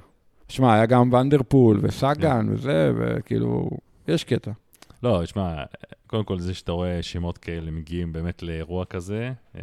שמע, 0.48 0.74
היה 0.74 0.86
גם 0.86 1.12
ונדרפול 1.12 1.78
וסאגן 1.82 2.46
כן. 2.48 2.52
וזה, 2.52 2.92
וכאילו, 2.98 3.70
יש 4.08 4.24
קטע. 4.24 4.50
לא, 5.02 5.26
שמע, 5.26 5.54
קודם 6.06 6.24
כל 6.24 6.38
זה 6.38 6.54
שאתה 6.54 6.72
רואה 6.72 7.02
שמות 7.02 7.38
כאלה 7.38 7.70
מגיעים 7.70 8.12
באמת 8.12 8.42
לאירוע 8.42 8.84
כזה, 8.84 9.32
אה, 9.56 9.62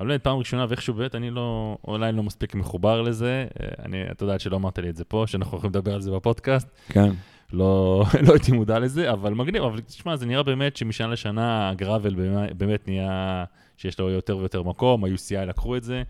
אבל 0.00 0.08
באמת 0.08 0.24
פעם 0.24 0.38
ראשונה, 0.38 0.66
ואיכשהו 0.68 0.94
באמת 0.94 1.14
אני 1.14 1.30
לא, 1.30 1.78
אולי 1.88 2.12
לא 2.12 2.22
מספיק 2.22 2.54
מחובר 2.54 3.02
לזה, 3.02 3.46
אה, 3.60 3.68
אני, 3.84 4.10
אתה 4.10 4.24
יודע 4.24 4.38
שלא 4.38 4.56
אמרת 4.56 4.78
לי 4.78 4.88
את 4.88 4.96
זה 4.96 5.04
פה, 5.04 5.24
שאנחנו 5.26 5.56
יכולים 5.56 5.70
לדבר 5.70 5.94
על 5.94 6.00
זה 6.00 6.10
בפודקאסט, 6.10 6.68
כן. 6.88 7.10
לא, 7.52 8.04
לא 8.26 8.32
הייתי 8.32 8.52
מודע 8.52 8.78
לזה, 8.78 9.12
אבל 9.12 9.34
מגניב, 9.34 9.62
אבל 9.62 9.80
תשמע, 9.80 10.16
זה 10.16 10.26
נראה 10.26 10.42
באמת 10.42 10.76
שמשנה 10.76 11.08
לשנה 11.08 11.70
הגראבל 11.70 12.14
באמת, 12.14 12.56
באמת 12.56 12.88
נהיה 12.88 13.44
שיש 13.76 13.98
לו 13.98 14.10
יותר 14.10 14.36
ויותר 14.36 14.62
מקום, 14.62 15.04
ה-UCI 15.04 15.44
לקחו 15.46 15.76
את 15.76 15.84
זה, 15.84 16.02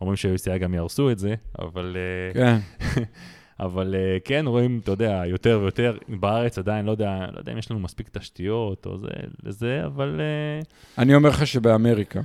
אומרים 0.00 0.16
שה-UCI 0.16 0.58
גם 0.58 0.74
יהרסו 0.74 1.10
את 1.10 1.18
זה, 1.18 1.34
אבל... 1.58 1.96
אה, 1.96 2.34
כן, 2.34 2.58
אבל 3.64 3.94
אה, 3.94 4.18
כן, 4.24 4.44
רואים, 4.46 4.80
אתה 4.82 4.90
יודע, 4.90 5.22
יותר 5.26 5.58
ויותר, 5.62 5.98
בארץ 6.08 6.58
עדיין, 6.58 6.86
לא 6.86 6.90
יודע, 6.90 7.26
לא 7.32 7.38
יודע 7.38 7.52
אם 7.52 7.58
יש 7.58 7.70
לנו 7.70 7.80
מספיק 7.80 8.08
תשתיות 8.08 8.86
או 8.86 8.98
זה, 8.98 9.08
לזה, 9.42 9.86
אבל... 9.86 10.20
אה, 10.20 10.62
אני 11.02 11.14
אומר 11.14 11.28
לך 11.28 11.46
שבאמריקה, 11.46 12.20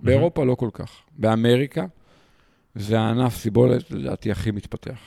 באירופה 0.00 0.44
לא 0.44 0.54
כל 0.54 0.70
כך. 0.72 0.90
באמריקה 1.18 1.84
זה 2.74 3.00
הענף 3.00 3.36
סיבולת, 3.36 3.90
לדעתי, 3.90 4.30
הכי 4.30 4.50
מתפתח. 4.50 4.98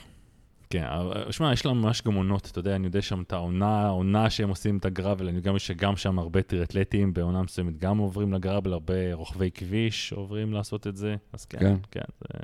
כן, 0.69 0.83
אבל, 0.83 1.31
שמע, 1.31 1.53
יש 1.53 1.65
להם 1.65 1.81
ממש 1.81 2.01
גם 2.01 2.13
עונות, 2.13 2.47
אתה 2.51 2.59
יודע, 2.59 2.75
אני 2.75 2.87
יודע 2.87 3.01
שם 3.01 3.21
את 3.21 3.33
העונה, 3.33 3.85
העונה 3.85 4.29
שהם 4.29 4.49
עושים 4.49 4.77
את 4.77 4.85
הגראבל, 4.85 5.27
אני 5.27 5.37
יודע 5.37 5.59
שגם 5.59 5.97
שם 5.97 6.19
הרבה 6.19 6.41
טריאטלטים 6.41 7.13
בעונה 7.13 7.41
מסוימת 7.41 7.77
גם 7.77 7.97
עוברים 7.97 8.33
לגראבל, 8.33 8.73
הרבה 8.73 9.13
רוכבי 9.13 9.51
כביש 9.51 10.13
עוברים 10.13 10.53
לעשות 10.53 10.87
את 10.87 10.95
זה, 10.95 11.15
אז 11.33 11.45
כן, 11.45 11.59
כן. 11.59 11.75
כן, 11.91 12.05
זה... 12.19 12.39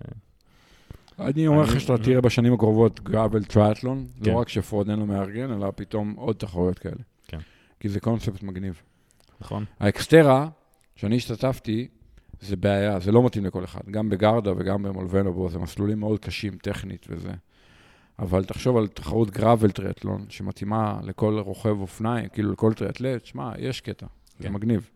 אני 1.20 1.47
אומר 1.47 1.61
לך 1.61 1.80
שאתה 1.80 1.97
תראה 1.97 2.22
בשנים 2.22 2.53
הקרובות 2.53 2.99
גראבל 3.03 3.43
טריאטלון, 3.43 4.05
כן. 4.24 4.32
לא 4.32 4.36
רק 4.38 4.49
שפרודן 4.49 4.99
לא 4.99 5.05
מארגן, 5.05 5.51
אלא 5.51 5.72
פתאום 5.76 6.13
עוד 6.18 6.36
תחרויות 6.36 6.80
כאלה. 6.80 6.95
כן. 7.28 7.38
כי 7.80 7.89
זה 7.89 7.99
קונספט 7.99 8.43
מגניב. 8.43 8.82
נכון? 9.41 9.66
האקסטרה, 9.80 10.49
שאני 10.95 11.16
השתתפתי, 11.16 11.88
זה 12.41 12.55
בעיה, 12.55 12.99
זה 12.99 13.11
לא 13.11 13.26
מתאים 13.26 13.45
לכל 13.45 13.63
אחד. 13.63 13.82
גם 13.91 14.09
בגרדה 14.09 14.51
וגם 14.57 14.84
במולבנובו, 14.84 15.49
זה 15.49 15.59
מסלולים 15.59 15.99
מאוד 15.99 16.20
קשים 16.20 16.57
טכנית 16.57 17.05
וזה. 17.09 17.32
אבל 18.20 18.43
תחשוב 18.43 18.78
על 18.78 18.88
תחרות 18.88 19.32
גראבל 19.32 19.72
טריאטלון, 19.72 20.26
שמתאימה 20.30 20.99
לכל 21.03 21.39
רוכב 21.39 21.82
אופניים, 21.82 22.30
כאילו 22.30 22.51
לכל 22.51 22.74
טריאטלט, 22.74 23.26
שמע, 23.26 23.51
יש 23.57 23.82
קטע, 23.82 24.05
זה 24.39 24.47
כן. 24.47 24.53
מגניב. 24.53 24.89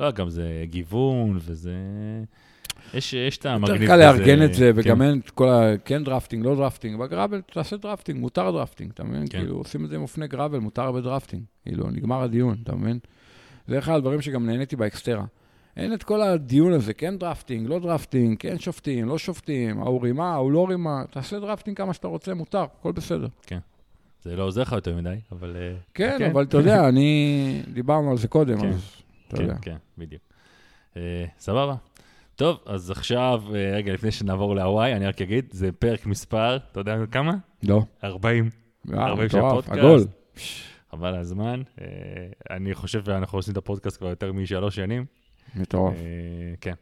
לא, 0.00 0.12
גם 0.12 0.28
זה 0.28 0.64
גיוון, 0.64 1.38
וזה... 1.40 1.74
יש, 2.94 3.12
יש 3.12 3.38
את 3.38 3.46
המגניב 3.46 3.82
יותר 3.82 3.86
קל 3.86 3.96
לארגן 3.96 4.42
את 4.42 4.54
זה, 4.54 4.70
כן. 4.74 4.80
וגם 4.80 5.02
אין 5.02 5.20
את 5.24 5.30
כל 5.30 5.48
ה... 5.48 5.78
כן 5.84 6.04
drafting, 6.04 6.44
לא 6.44 6.54
drafting. 6.54 6.98
ב 7.00 7.06
gravel 7.06 7.40
תעשה 7.40 7.76
drafting, 7.76 8.20
מותר 8.20 8.50
drafting, 8.50 8.90
אתה 8.94 9.04
מבין? 9.04 9.24
כן. 9.30 9.38
כאילו, 9.38 9.56
עושים 9.56 9.84
את 9.84 9.90
זה 9.90 9.96
עם 9.96 10.02
אופני 10.02 10.28
gravel, 10.28 10.58
מותר 10.58 10.82
הרבה 10.82 11.00
drafting. 11.00 11.42
כאילו, 11.62 11.90
נגמר 11.90 12.22
הדיון, 12.22 12.56
אתה 12.62 12.74
מבין? 12.74 12.98
זה 13.68 13.78
אחד 13.78 13.94
הדברים 13.94 14.20
שגם 14.20 14.46
נהניתי 14.46 14.76
ב 14.76 14.82
XTERRA. 14.82 15.24
אין 15.76 15.94
את 15.94 16.02
כל 16.02 16.22
הדיון 16.22 16.72
הזה, 16.72 16.94
כן 16.94 17.18
drafting, 17.18 17.68
לא 17.68 17.78
drafting, 17.78 18.36
כן 18.38 18.58
שופטים, 18.58 19.08
לא 19.08 19.18
שופטים, 19.18 19.80
ההוא 19.82 20.02
רימה, 20.02 20.32
ההוא 20.32 20.52
לא 20.52 20.66
רימה, 20.68 21.04
תעשה 21.10 21.40
drafting 21.40 21.76
כמה 21.76 21.94
שאתה 21.94 22.08
רוצה, 22.08 22.34
מותר, 22.34 22.66
הכל 22.80 22.92
בסדר. 22.92 23.28
זה 24.22 24.36
לא 24.36 24.42
עוזר 24.42 24.62
לך 24.62 24.72
יותר 24.72 24.96
מדי, 24.96 25.16
אבל... 25.32 25.56
אה, 25.56 25.76
כן, 25.94 26.30
אבל 26.30 26.42
אתה 26.42 26.56
יודע, 26.56 26.88
אני... 26.88 27.62
דיברנו 27.72 28.10
על 28.10 28.16
זה 28.16 28.28
קודם, 28.28 28.60
כן. 28.60 28.68
אז 28.68 29.02
אתה 29.28 29.36
כן, 29.36 29.42
יודע. 29.42 29.54
כן, 29.62 29.76
בדיוק. 29.98 30.22
אה, 30.96 31.24
סבבה. 31.38 31.74
טוב, 32.36 32.58
אז 32.66 32.90
עכשיו, 32.90 33.42
אה, 33.54 33.70
רגע, 33.76 33.92
לפני 33.92 34.10
שנעבור 34.10 34.54
להוואי, 34.56 34.92
אני 34.92 35.06
רק 35.06 35.22
אגיד, 35.22 35.44
זה 35.50 35.72
פרק 35.72 36.06
מספר, 36.06 36.56
אתה 36.56 36.80
יודע 36.80 36.96
כמה? 37.10 37.34
לא. 37.62 37.82
40. 38.04 38.50
אה, 38.92 39.06
הרבה 39.06 39.28
של 39.28 39.38
מטורף, 39.38 39.52
הפודקאסט. 39.52 39.78
עגול. 39.78 40.04
חבל 40.90 41.14
הזמן. 41.14 41.62
אה, 41.80 41.86
אני 42.50 42.74
חושב 42.74 43.04
שאנחנו 43.04 43.38
עושים 43.38 43.52
את 43.52 43.56
הפודקאסט 43.56 43.98
כבר 43.98 44.08
יותר 44.08 44.32
משלוש 44.32 44.76
שנים. 44.76 45.04
מטורף. 45.54 45.94
אה, 45.94 46.00
כן. 46.60 46.74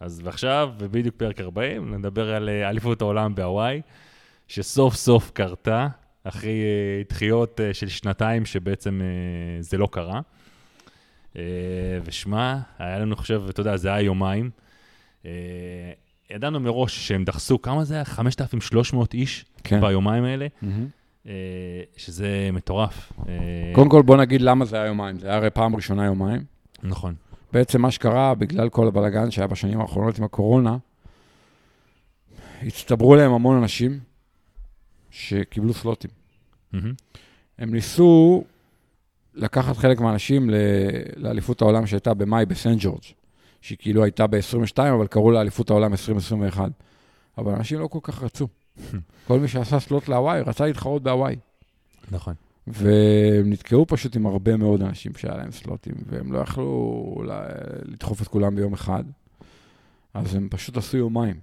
אז 0.00 0.20
ועכשיו, 0.24 0.70
ובדיוק 0.78 1.14
פרק 1.16 1.40
40, 1.40 1.94
נדבר 1.94 2.34
על 2.34 2.48
אליפות 2.48 3.02
העולם 3.02 3.34
בהוואי, 3.34 3.80
שסוף 4.48 4.94
סוף 4.94 5.30
קרתה, 5.30 5.88
אחרי 6.24 6.62
דחיות 7.08 7.60
של 7.72 7.88
שנתיים 7.88 8.46
שבעצם 8.46 9.00
זה 9.60 9.78
לא 9.78 9.88
קרה. 9.92 10.20
ושמע, 12.04 12.58
היה 12.78 12.98
לנו, 12.98 13.16
חושב, 13.16 13.42
אתה 13.48 13.60
יודע, 13.60 13.76
זה 13.76 13.88
היה 13.88 14.00
יומיים. 14.00 14.50
אה, 15.26 15.30
ידענו 16.30 16.60
מראש 16.60 17.08
שהם 17.08 17.24
דחסו, 17.24 17.62
כמה 17.62 17.84
זה 17.84 17.94
היה? 17.94 18.04
5,300 18.04 19.14
איש 19.14 19.44
כן. 19.64 19.80
ביומיים 19.80 20.24
האלה, 20.24 20.46
מהמם. 20.62 20.86
אה, 21.26 21.32
שזה 21.96 22.50
מטורף. 22.52 23.12
אה, 23.28 23.32
קודם 23.74 23.88
כל, 23.88 24.02
בוא 24.02 24.16
נגיד 24.16 24.40
למה 24.42 24.64
זה 24.64 24.76
היה 24.76 24.86
יומיים. 24.86 25.18
זה 25.18 25.26
היה 25.28 25.36
הרי 25.36 25.50
פעם 25.50 25.76
ראשונה 25.76 26.04
יומיים. 26.04 26.44
נכון. 26.82 27.14
בעצם 27.52 27.82
מה 27.82 27.90
שקרה, 27.90 28.34
בגלל 28.34 28.68
כל 28.68 28.86
הבלאגן 28.88 29.30
שהיה 29.30 29.46
בשנים 29.46 29.80
האחרונות 29.80 30.18
עם 30.18 30.24
הקורונה, 30.24 30.76
הצטברו 32.62 33.14
להם 33.16 33.32
המון 33.32 33.56
אנשים 33.56 34.00
שקיבלו 35.10 35.74
סלוטים. 35.74 36.10
מהמם. 36.72 36.92
הם 37.58 37.74
ניסו 37.74 38.44
לקחת 39.34 39.76
חלק 39.76 40.00
מהאנשים 40.00 40.50
ל- 40.50 40.54
לאליפות 41.16 41.62
העולם 41.62 41.86
שהייתה 41.86 42.14
במאי 42.14 42.46
בסנט 42.46 42.78
ג'ורג', 42.80 43.02
שהיא 43.62 43.78
כאילו 43.80 44.04
הייתה 44.04 44.26
ב-22, 44.26 44.78
אבל 44.78 45.06
קראו 45.06 45.30
לה 45.30 45.40
אליפות 45.40 45.70
העולם 45.70 45.92
2021. 45.92 46.70
אבל 47.38 47.52
אנשים 47.52 47.80
לא 47.80 47.86
כל 47.86 47.98
כך 48.02 48.22
רצו. 48.22 48.48
כל 49.26 49.40
מי 49.40 49.48
שעשה 49.48 49.80
סלוט 49.80 50.08
להוואי 50.08 50.40
רצה 50.40 50.66
להתחרות 50.66 51.02
בהוואי. 51.02 51.36
נכון. 52.10 52.34
והם 52.66 53.50
נתקעו 53.50 53.86
פשוט 53.86 54.16
עם 54.16 54.26
הרבה 54.26 54.56
מאוד 54.56 54.82
אנשים 54.82 55.12
שהיה 55.16 55.36
להם 55.36 55.50
סלוטים, 55.50 55.94
והם 56.06 56.32
לא 56.32 56.38
יכלו 56.38 57.22
לדחוף 57.84 58.22
את 58.22 58.28
כולם 58.28 58.56
ביום 58.56 58.72
אחד, 58.72 59.04
אז 60.14 60.34
הם 60.34 60.48
פשוט 60.50 60.76
עשו 60.76 60.96
יומיים. 60.96 61.36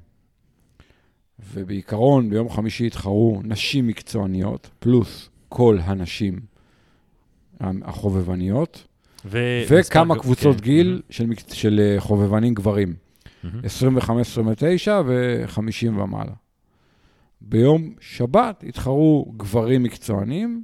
ובעיקרון, 1.53 2.29
ביום 2.29 2.49
חמישי 2.49 2.87
התחרו 2.87 3.41
נשים 3.43 3.87
מקצועניות, 3.87 4.69
פלוס 4.79 5.29
כל 5.49 5.77
הנשים 5.81 6.39
החובבניות, 7.61 8.87
ו- 9.25 9.61
וכמה 9.69 10.19
קבוצות 10.19 10.55
כן. 10.57 10.63
גיל 10.63 11.01
של, 11.09 11.25
מק- 11.25 11.53
של 11.53 11.79
אה, 11.79 11.99
חובבנים 11.99 12.53
גברים, 12.53 12.93
מהמם. 13.43 13.61
25-29 13.99 14.89
ו-50 15.05 15.87
ומעלה. 15.87 16.31
ביום 17.41 17.93
שבת 17.99 18.63
יתחרו 18.63 19.33
גברים 19.37 19.83
מקצוענים, 19.83 20.63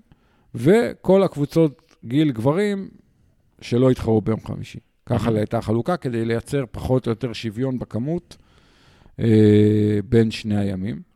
וכל 0.56 1.24
הקבוצות 1.24 1.95
גיל 2.06 2.32
גברים 2.32 2.89
שלא 3.62 3.91
יתחרו 3.91 4.22
ביום 4.22 4.39
חמישי. 4.45 4.80
ככה 5.06 5.30
הייתה 5.36 5.58
החלוקה, 5.58 5.97
כדי 5.97 6.26
לייצר 6.26 6.64
פחות 6.72 7.08
או 7.08 7.12
יותר 7.12 7.34
שוויון 7.34 7.80
בכמות 7.80 8.38
אה, 9.20 9.26
בין 10.10 10.32
שני 10.32 10.58
הימים. 10.60 11.14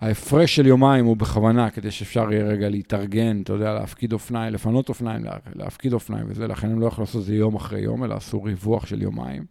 ההפרש 0.00 0.56
של 0.56 0.66
יומיים 0.66 1.04
הוא 1.04 1.16
בכוונה, 1.16 1.70
כדי 1.70 1.90
שאפשר 1.90 2.32
יהיה 2.32 2.44
רגע 2.44 2.68
להתארגן, 2.68 3.42
אתה 3.42 3.52
יודע, 3.52 3.74
להפקיד 3.74 4.12
אופניים, 4.12 4.52
לפנות 4.54 4.88
אופניים, 4.88 5.24
לה, 5.24 5.36
להפקיד 5.54 5.92
אופניים 5.92 6.24
וזה, 6.28 6.46
לכן 6.46 6.70
הם 6.70 6.80
לא 6.80 6.86
יכולים 6.86 7.06
לעשות 7.06 7.20
את 7.20 7.26
זה 7.26 7.34
יום 7.34 7.54
אחרי 7.54 7.80
יום, 7.80 8.04
אלא 8.04 8.14
עשו 8.14 8.42
ריווח 8.42 8.86
של 8.86 9.02
יומיים. 9.02 9.44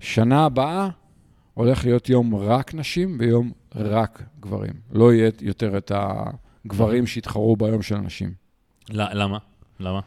שנה 0.00 0.44
הבאה 0.44 0.88
הולך 1.54 1.84
להיות 1.84 2.08
יום 2.08 2.34
רק 2.34 2.74
נשים 2.74 3.16
ויום 3.20 3.52
רק 3.74 4.22
גברים. 4.40 4.72
לא 4.92 5.12
יהיה 5.12 5.30
יותר 5.40 5.76
את 5.76 5.92
הגברים 5.94 7.06
שיתחרו 7.06 7.56
ביום 7.56 7.82
של 7.82 7.94
הנשים. 7.96 8.32
למה? 8.90 9.38
למה? 9.80 10.00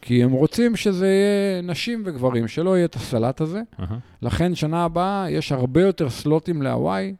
כי 0.00 0.24
הם 0.24 0.30
רוצים 0.30 0.76
שזה 0.76 1.06
יהיה 1.06 1.62
נשים 1.62 2.02
וגברים, 2.06 2.48
שלא 2.48 2.76
יהיה 2.76 2.84
את 2.84 2.94
הסלט 2.94 3.40
הזה. 3.40 3.62
Uh-huh. 3.80 3.84
לכן 4.22 4.54
שנה 4.54 4.84
הבאה 4.84 5.30
יש 5.30 5.52
הרבה 5.52 5.82
יותר 5.82 6.10
סלוטים 6.10 6.62
להוואי 6.62 7.14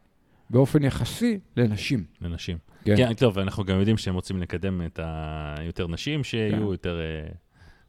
באופן 0.51 0.85
יחסי 0.85 1.39
לנשים. 1.57 2.05
לנשים. 2.21 2.59
כן. 2.85 2.97
כן, 2.97 3.15
טוב, 3.15 3.39
אנחנו 3.39 3.65
גם 3.65 3.79
יודעים 3.79 3.97
שהם 3.97 4.15
רוצים 4.15 4.43
לקדם 4.43 4.83
את 4.87 4.99
ה... 4.99 5.55
יותר 5.63 5.87
נשים, 5.87 6.25
שיהיו 6.25 6.53
כן. 6.53 6.63
יותר, 6.63 7.01
אה, 7.01 7.29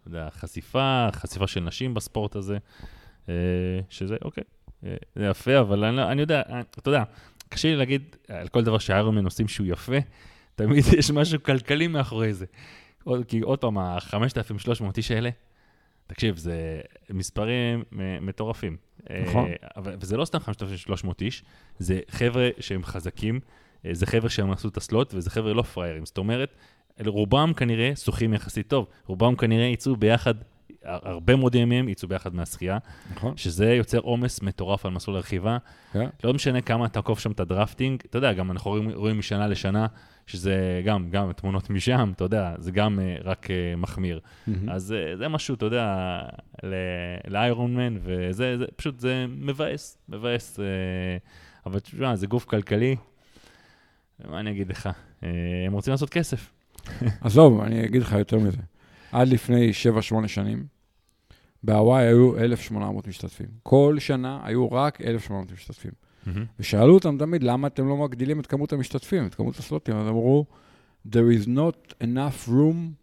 יודע, 0.06 0.28
חשיפה, 0.32 1.08
חשיפה 1.12 1.48
של 1.48 1.60
נשים 1.60 1.94
בספורט 1.94 2.36
הזה, 2.36 2.58
אה, 3.30 3.34
שזה, 3.90 4.16
אוקיי, 4.22 4.44
אה, 4.86 4.96
זה 5.16 5.26
יפה, 5.26 5.60
אבל 5.60 5.84
אני, 5.84 5.98
לא, 5.98 6.12
אני 6.12 6.22
יודע, 6.22 6.42
אתה 6.62 6.90
יודע, 6.90 7.04
קשה 7.50 7.68
לי 7.68 7.76
להגיד 7.76 8.16
על 8.28 8.48
כל 8.48 8.64
דבר 8.64 8.78
שאיירון 8.78 9.26
עושים 9.26 9.48
שהוא 9.48 9.68
יפה, 9.68 9.98
תמיד 10.56 10.84
יש 10.98 11.12
משהו 11.12 11.44
כלכלי 11.44 11.88
מאחורי 11.88 12.34
זה. 12.34 12.46
עוד, 13.04 13.26
כי 13.26 13.40
עוד 13.40 13.60
פעם, 13.60 13.78
ה-5,300 13.78 14.84
איש 14.98 15.12
האלה, 15.12 15.30
תקשיב, 16.08 16.38
זה 16.38 16.82
מספרים 17.10 17.84
מטורפים. 18.22 18.78
נכון. 19.28 19.50
וזה 19.78 20.18
לא 20.18 20.26
סתם 20.26 20.40
5,300 20.40 21.22
איש, 21.22 21.44
זה 21.80 22.00
חבר'ה 22.10 22.50
שהם 22.60 22.84
חזקים, 22.84 23.40
אה, 23.86 23.94
זה 23.94 24.06
חבר'ה 24.06 24.30
שהם 24.30 24.52
עשו 24.52 24.68
את 24.68 24.78
הסלוט, 24.78 25.14
וזה 25.14 25.30
חבר'ה 25.30 25.54
לא 25.54 25.62
פראיירים. 25.62 26.06
זאת 26.06 26.18
אומרת, 26.18 26.56
רובם 27.06 27.54
כנראה 27.54 27.92
שוחים 27.96 28.34
יחסית 28.34 28.68
טוב, 28.68 28.88
רובם 29.06 29.36
כנראה 29.36 29.66
יצאו 29.66 29.96
ביחד, 29.96 30.36
הרבה 30.84 31.36
מאוד 31.36 31.56
ימים 31.56 31.90
יצאו 31.90 32.08
ביחד 32.08 32.36
מהשחייה, 32.36 32.78
נכון. 33.16 33.38
שזה 33.38 33.74
יוצר 33.74 34.00
עומס 34.00 34.42
מטורף 34.42 34.86
על 34.86 34.92
מסלול 34.92 35.18
הרכיבה. 35.18 35.58
כן. 35.94 36.10
לא 36.24 36.34
משנה 36.34 36.62
כמה 36.62 36.90
תעקוף 36.90 37.20
שם 37.20 37.32
את 37.32 37.40
הדרפטינג, 37.40 38.04
אתה 38.10 38.18
יודע, 38.18 38.34
גם 38.34 38.52
אנחנו 38.52 38.72
רואים, 38.72 38.90
רואים 38.92 39.20
משנה 39.20 39.48
לשנה, 39.48 39.88
שזה 40.28 40.82
גם, 40.86 41.10
גם 41.10 41.34
תמונות 41.34 41.70
משם, 41.70 42.12
אתה 42.16 42.24
יודע, 42.24 42.54
זה 42.58 42.72
גם 42.72 43.00
uh, 43.00 43.24
רק 43.24 43.46
uh, 43.46 43.78
מחמיר. 43.78 44.20
Mm-hmm. 44.20 44.52
אז 44.72 44.96
uh, 45.14 45.18
זה 45.18 45.28
משהו, 45.28 45.56
אתה 45.56 45.66
יודע, 45.66 46.20
לאיירון 47.28 47.76
מן, 47.76 47.98
וזה 48.04 48.58
זה, 48.58 48.66
פשוט, 48.76 49.00
זה 49.00 49.26
מבאס, 49.30 49.98
מבאס. 50.10 50.60
Uh, 50.60 50.62
אבל 51.66 51.80
תשמע, 51.80 52.16
זה 52.16 52.28
גוף 52.28 52.46
כלכלי, 52.46 52.96
מה 54.26 54.40
אני 54.40 54.52
אגיד 54.52 54.70
לך? 54.70 54.90
Uh, 55.22 55.26
הם 55.68 55.74
רוצים 55.74 55.92
לעשות 55.92 56.10
כסף. 56.10 56.52
עזוב, 57.22 57.62
אני 57.62 57.86
אגיד 57.86 58.02
לך 58.02 58.12
יותר 58.12 58.38
מזה. 58.38 58.58
עד 59.12 59.28
לפני 59.28 59.72
7-8 60.24 60.28
שנים, 60.28 60.66
בהוואי 61.64 62.06
היו 62.06 62.38
1,800 62.38 63.08
משתתפים. 63.08 63.48
כל 63.64 63.96
שנה 64.00 64.40
היו 64.44 64.72
רק 64.72 65.02
1,800 65.02 65.52
משתתפים. 65.52 65.92
Mm-hmm. 65.92 66.30
ושאלו 66.60 66.94
אותם 66.94 67.18
תמיד, 67.18 67.44
למה 67.44 67.68
אתם 67.68 67.88
לא 67.88 67.98
מגדילים 67.98 68.40
את 68.40 68.48
כמות 68.48 68.74
המשתתפים, 68.74 69.26
את 69.26 69.36
כמות 69.36 69.58
הסלוטים? 69.58 69.96
אז 69.96 70.08
אמרו, 70.08 70.46
There 71.08 71.30
is 71.42 71.48
not 71.48 71.94
enough 72.04 72.50
room 72.50 72.96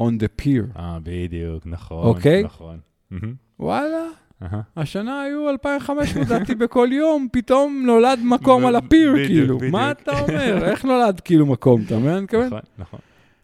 on 0.00 0.18
the 0.18 0.42
pier. 0.42 0.78
אה, 0.78 0.98
בדיוק, 1.02 1.66
נכון, 1.66 2.06
אוקיי? 2.06 2.42
נכון. 2.42 2.78
Mm-hmm. 3.12 3.26
וואלה, 3.58 4.06
uh-huh. 4.42 4.56
השנה 4.76 5.22
היו 5.22 5.50
2,500, 5.50 6.08
לדעתי 6.16 6.54
בכל 6.54 6.88
יום, 6.92 7.28
פתאום 7.32 7.82
נולד 7.86 8.18
מקום 8.24 8.66
על 8.66 8.76
הפיר, 8.76 9.14
כאילו. 9.26 9.58
מה 9.70 9.90
אתה 9.90 10.20
אומר? 10.20 10.64
איך 10.64 10.84
נולד 10.84 11.20
כאילו 11.20 11.46
מקום, 11.46 11.82
אתה 11.86 11.98
מבין? 11.98 12.26
נכון, 12.46 12.60
נכון. 12.78 13.00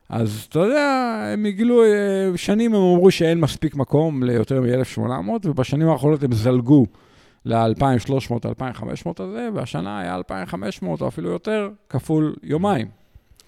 אז 0.09 0.47
אתה 0.49 0.59
יודע, 0.59 1.21
הם 1.33 1.45
הגלו, 1.45 1.85
אה, 1.85 2.31
שנים 2.37 2.75
הם 2.75 2.81
אמרו 2.81 3.11
שאין 3.11 3.41
מספיק 3.41 3.75
מקום 3.75 4.23
ליותר 4.23 4.61
מ-1,800, 4.61 5.31
ובשנים 5.45 5.89
האחרונות 5.89 6.23
הם 6.23 6.33
זלגו 6.33 6.87
ל-2,300, 7.45 8.45
2,500 8.45 9.21
הזה, 9.21 9.49
והשנה 9.55 10.01
היה 10.01 10.15
2,500 10.15 11.01
או 11.01 11.09
אפילו 11.09 11.31
יותר, 11.31 11.71
כפול 11.89 12.37
יומיים. 12.43 12.89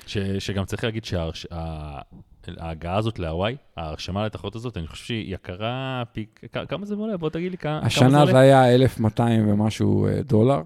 ש, 0.06 0.18
שגם 0.18 0.64
צריך 0.64 0.84
להגיד 0.84 1.04
שההגעה 2.46 2.96
הזאת 2.96 3.18
להוואי, 3.18 3.56
ההרשמה 3.76 4.26
לתחרות 4.26 4.54
הזאת, 4.54 4.76
אני 4.76 4.86
חושב 4.86 5.04
שהיא 5.04 5.34
יקרה 5.34 6.02
פי... 6.12 6.26
כמה 6.68 6.86
זה 6.86 6.94
עולה? 6.94 7.16
בוא 7.16 7.30
תגיד 7.30 7.50
לי 7.50 7.58
כמה 7.58 7.72
זה 7.72 7.78
עולה. 7.78 7.86
השנה 7.86 8.26
זה 8.26 8.38
היה 8.38 8.74
1,200 8.74 9.48
ומשהו 9.48 10.06
אה, 10.06 10.22
דולר. 10.22 10.62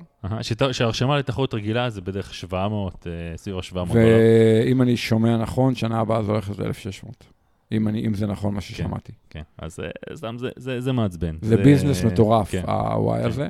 שהרשמה 0.72 1.18
לתחרות 1.18 1.54
רגילה 1.54 1.90
זה 1.90 2.00
בדרך 2.00 2.34
700, 2.34 3.06
אה, 3.06 3.36
סביב 3.36 3.56
ה-700 3.56 3.72
דולר. 3.72 3.88
ואם 3.94 4.82
אני 4.82 4.96
שומע 4.96 5.36
נכון, 5.36 5.74
שנה 5.74 6.00
הבאה 6.00 6.22
זה 6.22 6.32
הולך 6.32 6.50
ל-1,600. 6.50 7.24
אם, 7.72 7.88
אני, 7.88 8.06
אם 8.06 8.14
זה 8.14 8.26
נכון 8.26 8.54
מה 8.54 8.60
ששמעתי. 8.60 9.12
כן, 9.30 9.40
כן. 9.58 9.64
אז 9.64 9.76
זה, 9.76 9.90
זה, 10.38 10.48
זה, 10.56 10.80
זה 10.80 10.92
מעצבן. 10.92 11.36
זה, 11.42 11.48
זה 11.48 11.56
ביזנס 11.56 12.04
מטורף, 12.04 12.50
כן, 12.50 12.62
ה-Y 12.66 13.18
כן. 13.18 13.26
הזה. 13.28 13.48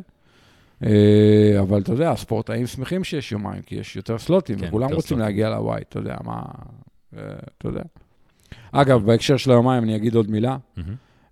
אה, 0.84 1.60
אבל 1.60 1.80
אתה 1.80 1.92
יודע, 1.92 2.10
הספורטאים 2.10 2.66
שמחים 2.66 3.04
שיש 3.04 3.32
יומיים, 3.32 3.62
כי 3.62 3.74
יש 3.74 3.96
יותר 3.96 4.18
סלוטים, 4.18 4.58
כן, 4.58 4.66
וכולם 4.68 4.92
רוצים 4.92 5.00
סלוטים. 5.00 5.18
להגיע 5.18 5.50
ל-Y, 5.50 5.82
אתה 5.88 5.98
יודע, 5.98 6.16
מה... 6.24 6.42
אה, 7.16 7.22
אתה 7.58 7.68
יודע. 7.68 7.82
אגב, 8.76 9.06
בהקשר 9.06 9.36
של 9.36 9.50
היומיים 9.50 9.82
אני 9.82 9.96
אגיד 9.96 10.14
עוד 10.14 10.30
מילה. 10.30 10.56
Mm-hmm. 10.56 10.80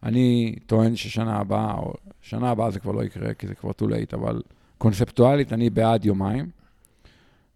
אני 0.02 0.56
טוען 0.66 0.96
ששנה 0.96 1.36
הבאה, 1.36 1.74
או 1.74 1.94
שנה 2.20 2.50
הבאה 2.50 2.70
זה 2.70 2.80
כבר 2.80 2.92
לא 2.92 3.04
יקרה, 3.04 3.34
כי 3.34 3.46
זה 3.46 3.54
כבר 3.54 3.70
too 3.70 3.84
late, 3.84 4.14
אבל 4.14 4.42
קונספטואלית 4.78 5.52
אני 5.52 5.70
בעד 5.70 6.04
יומיים. 6.04 6.50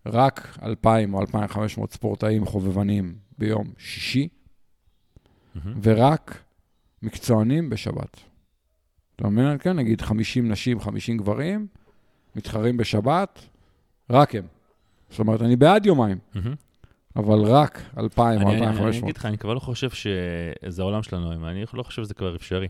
רק 0.06 0.58
2,000 0.62 1.14
או 1.14 1.20
2,500 1.20 1.92
ספורטאים 1.92 2.46
חובבנים 2.46 3.14
ביום 3.38 3.66
שישי, 3.78 4.28
mm-hmm. 4.28 5.68
ורק 5.82 6.42
מקצוענים 7.02 7.70
בשבת. 7.70 8.20
אתה 9.16 9.28
מבין? 9.28 9.58
כן, 9.58 9.76
נגיד 9.76 10.00
50 10.00 10.48
נשים, 10.48 10.80
50 10.80 11.16
גברים, 11.16 11.66
מתחרים 12.36 12.76
בשבת, 12.76 13.40
רק 14.10 14.34
הם. 14.34 14.44
זאת 15.10 15.18
אומרת, 15.18 15.42
אני 15.42 15.56
בעד 15.56 15.86
יומיים, 15.86 16.18
mm-hmm. 16.34 16.65
אבל 17.16 17.40
רק 17.44 17.82
2,000 17.98 18.42
או 18.42 18.52
2,500. 18.52 18.88
אני 18.88 18.98
אגיד 18.98 19.16
לך, 19.16 19.26
אני 19.26 19.38
כבר 19.38 19.54
לא 19.54 19.60
חושב 19.60 19.90
שזה 19.90 20.82
העולם 20.82 21.02
שלנו, 21.02 21.48
אני 21.48 21.64
לא 21.74 21.82
חושב 21.82 22.02
שזה 22.02 22.14
כבר 22.14 22.36
אפשרי. 22.36 22.68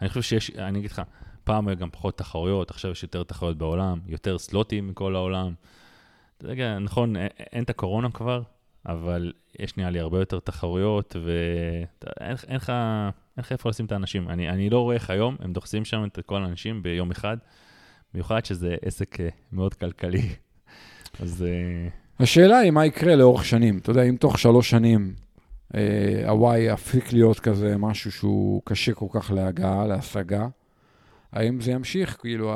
אני 0.00 0.08
חושב 0.08 0.22
שיש, 0.22 0.50
אני 0.50 0.78
אגיד 0.78 0.90
לך, 0.90 1.02
פעם 1.44 1.68
היו 1.68 1.76
גם 1.76 1.90
פחות 1.90 2.18
תחרויות, 2.18 2.70
עכשיו 2.70 2.90
יש 2.90 3.02
יותר 3.02 3.22
תחרויות 3.22 3.58
בעולם, 3.58 3.98
יותר 4.06 4.38
סלוטים 4.38 4.88
מכל 4.88 5.16
העולם. 5.16 5.54
יודע, 6.42 6.78
נכון, 6.78 7.16
אין 7.52 7.64
את 7.64 7.70
הקורונה 7.70 8.10
כבר, 8.10 8.42
אבל 8.86 9.32
יש 9.58 9.76
נראה 9.76 9.90
לי 9.90 10.00
הרבה 10.00 10.18
יותר 10.18 10.38
תחרויות, 10.38 11.16
ואין 11.24 12.56
לך 12.56 13.52
איפה 13.52 13.68
לשים 13.68 13.86
את 13.86 13.92
האנשים. 13.92 14.28
אני, 14.28 14.48
אני 14.48 14.70
לא 14.70 14.80
רואה 14.80 14.94
איך 14.94 15.10
היום 15.10 15.36
הם 15.40 15.52
דוחסים 15.52 15.84
שם 15.84 16.04
את 16.04 16.18
כל 16.26 16.42
האנשים 16.42 16.82
ביום 16.82 17.10
אחד, 17.10 17.36
במיוחד 18.12 18.44
שזה 18.44 18.76
עסק 18.82 19.20
אה, 19.20 19.28
מאוד 19.52 19.74
כלכלי. 19.74 20.28
אז... 21.22 21.44
השאלה 22.20 22.58
היא 22.58 22.70
מה 22.70 22.86
יקרה 22.86 23.16
לאורך 23.16 23.44
שנים. 23.44 23.78
אתה 23.78 23.90
יודע, 23.90 24.02
אם 24.02 24.16
תוך 24.16 24.38
שלוש 24.38 24.70
שנים 24.70 25.14
אה, 25.74 26.30
הוואי 26.30 26.58
יפסיק 26.58 27.12
להיות 27.12 27.40
כזה 27.40 27.76
משהו 27.76 28.12
שהוא 28.12 28.62
קשה 28.64 28.94
כל 28.94 29.06
כך 29.12 29.30
להגעה, 29.30 29.86
להשגה, 29.86 30.46
האם 31.32 31.60
זה 31.60 31.70
ימשיך, 31.70 32.16
כאילו, 32.20 32.54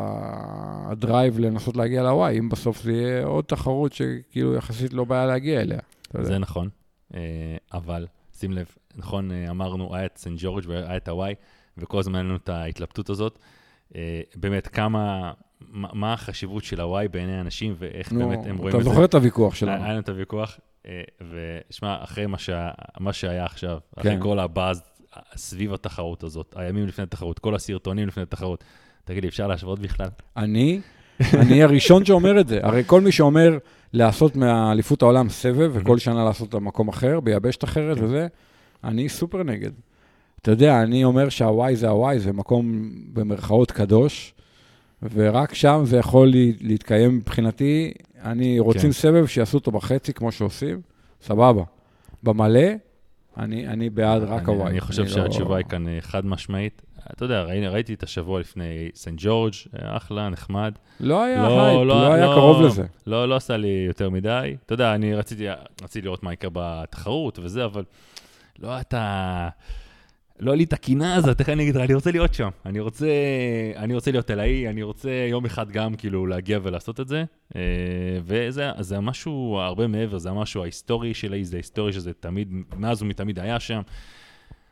הדרייב 0.90 1.38
לנסות 1.38 1.76
להגיע 1.76 2.02
לוואי, 2.02 2.38
אם 2.38 2.48
בסוף 2.48 2.82
זה 2.82 2.92
יהיה 2.92 3.24
עוד 3.24 3.44
תחרות 3.44 3.92
שכאילו 3.92 4.54
יחסית 4.54 4.92
לא 4.92 5.04
בעיה 5.04 5.26
להגיע 5.26 5.60
אליה. 5.60 5.78
זה 6.20 6.38
נכון, 6.38 6.68
אה, 7.14 7.20
אבל 7.72 8.06
שים 8.38 8.52
לב, 8.52 8.66
נכון, 8.96 9.32
אה, 9.32 9.50
אמרנו, 9.50 9.96
היה 9.96 10.06
את 10.06 10.18
סן 10.18 10.34
ג'ורג' 10.38 10.64
והיה 10.68 10.96
את 10.96 11.08
הוואי, 11.08 11.34
וכל 11.78 11.98
הזמן 11.98 12.14
היה 12.14 12.22
לנו 12.22 12.36
את 12.36 12.48
ההתלבטות 12.48 13.10
הזאת. 13.10 13.38
אה, 13.96 14.20
באמת, 14.36 14.68
כמה, 14.68 15.32
מה 15.72 16.12
החשיבות 16.12 16.64
של 16.64 16.80
הוואי 16.80 17.08
בעיני 17.08 17.36
האנשים, 17.36 17.74
ואיך 17.78 18.12
נו, 18.12 18.28
באמת 18.28 18.46
הם 18.46 18.56
רואים 18.56 18.68
את 18.68 18.72
זה. 18.72 18.78
אתה 18.78 18.90
זוכר 18.90 19.04
את 19.04 19.14
הוויכוח 19.14 19.54
שלנו. 19.54 19.84
היה 19.84 19.92
לנו 19.92 20.00
את 20.00 20.08
הוויכוח, 20.08 20.58
ושמע, 21.30 21.96
אחרי 22.04 22.26
מה, 22.26 22.38
שה, 22.38 22.70
מה 23.00 23.12
שהיה 23.12 23.44
עכשיו, 23.44 23.78
כן. 23.94 24.00
אחרי 24.00 24.16
כל 24.22 24.38
הבאז 24.38 24.82
סביב 25.36 25.74
התחרות 25.74 26.22
הזאת, 26.22 26.54
הימים 26.56 26.86
לפני 26.86 27.02
התחרות, 27.02 27.38
כל 27.38 27.54
הסרטונים 27.54 28.08
לפני 28.08 28.22
התחרות, 28.22 28.64
תגיד 29.04 29.22
לי, 29.22 29.28
אפשר 29.28 29.46
להשוות 29.46 29.78
בכלל? 29.78 30.08
אני, 30.36 30.80
אני 31.34 31.62
הראשון 31.62 32.04
שאומר 32.04 32.40
את 32.40 32.48
זה. 32.48 32.60
הרי 32.62 32.82
כל 32.86 33.00
מי 33.00 33.12
שאומר... 33.12 33.58
לעשות 33.92 34.36
מאליפות 34.36 35.02
העולם 35.02 35.28
סבב, 35.28 35.70
וכל 35.74 35.98
שנה 35.98 36.24
לעשות 36.24 36.54
במקום 36.54 36.88
אחר, 36.88 37.20
ביבשת 37.20 37.64
אחרת 37.64 37.96
וזה, 38.00 38.26
אני 38.84 39.08
סופר 39.08 39.42
נגד. 39.42 39.70
אתה 40.42 40.50
יודע, 40.50 40.82
אני 40.82 41.04
אומר 41.04 41.28
שהוואי 41.28 41.76
זה 41.76 41.88
הוואי, 41.88 42.18
זה 42.18 42.32
מקום 42.32 42.90
במרכאות 43.12 43.70
קדוש, 43.70 44.34
ורק 45.02 45.54
שם 45.54 45.80
זה 45.84 45.96
יכול 45.96 46.28
לה- 46.28 46.52
להתקיים 46.60 47.16
מבחינתי. 47.16 47.92
אני, 48.24 48.58
רוצים 48.60 48.82
כן. 48.82 48.92
סבב, 48.92 49.26
שיעשו 49.26 49.58
אותו 49.58 49.70
בחצי, 49.70 50.12
כמו 50.12 50.32
שעושים, 50.32 50.80
סבבה. 51.22 51.62
במלא, 52.22 52.60
אני, 53.36 53.68
אני 53.68 53.90
בעד 53.90 54.22
רק 54.22 54.42
אני- 54.48 54.56
הוואי. 54.56 54.70
אני 54.70 54.80
חושב 54.80 55.02
לא- 55.02 55.08
שהתשובה 55.08 55.56
היא 55.56 55.64
כאן 55.68 55.88
אה, 55.88 55.98
חד 56.00 56.26
משמעית. 56.26 56.82
אתה 57.12 57.24
יודע, 57.24 57.42
ראיתי, 57.42 57.66
ראיתי 57.66 57.94
את 57.94 58.02
השבוע 58.02 58.40
לפני 58.40 58.64
סנט 58.94 59.18
ג'ורג', 59.22 59.52
אה, 59.82 59.96
אחלה, 59.96 60.28
נחמד. 60.28 60.72
לא 61.00 61.22
היה 61.22 61.48
לא, 61.48 61.64
הייפ, 61.66 61.76
לא, 61.78 61.86
לא 61.86 62.12
היה 62.12 62.26
לא. 62.26 62.34
קרוב 62.34 62.62
לזה. 62.62 62.84
לא, 63.06 63.28
לא 63.28 63.36
עשה 63.36 63.56
לי 63.56 63.84
יותר 63.86 64.10
מדי. 64.10 64.56
אתה 64.66 64.74
יודע, 64.74 64.94
אני 64.94 65.14
רציתי, 65.14 65.46
רציתי 65.82 66.04
לראות 66.04 66.22
מה 66.22 66.32
יקרה 66.32 66.50
בתחרות 66.54 67.38
וזה, 67.42 67.64
אבל 67.64 67.84
לא 68.58 68.68
הייתה... 68.74 69.48
לא 70.40 70.54
לי 70.56 70.64
את 70.64 70.72
הקנאה 70.72 71.14
הזאת, 71.14 71.40
איך 71.40 71.48
אני 71.48 71.62
אגיד 71.62 71.76
לך, 71.76 71.82
אני 71.84 71.94
רוצה 71.94 72.10
להיות 72.10 72.34
שם. 72.34 72.48
אני 72.66 72.80
רוצה, 72.80 73.06
אני 73.76 73.94
רוצה 73.94 74.10
להיות 74.10 74.30
אלאי, 74.30 74.68
אני 74.68 74.82
רוצה 74.82 75.10
יום 75.30 75.44
אחד 75.44 75.70
גם 75.70 75.94
כאילו 75.94 76.26
להגיע 76.26 76.58
ולעשות 76.62 77.00
את 77.00 77.08
זה. 77.08 77.24
אה, 77.56 77.60
וזה 78.24 78.70
זה 78.80 79.00
משהו 79.00 79.58
הרבה 79.60 79.86
מעבר, 79.86 80.18
זה 80.18 80.30
המשהו 80.30 80.62
ההיסטורי 80.62 81.14
שלי, 81.14 81.44
זה 81.44 81.56
היסטורי 81.56 81.92
שזה 81.92 82.12
תמיד, 82.12 82.52
מאז 82.76 83.02
ומתמיד 83.02 83.38
היה 83.38 83.60
שם. 83.60 83.80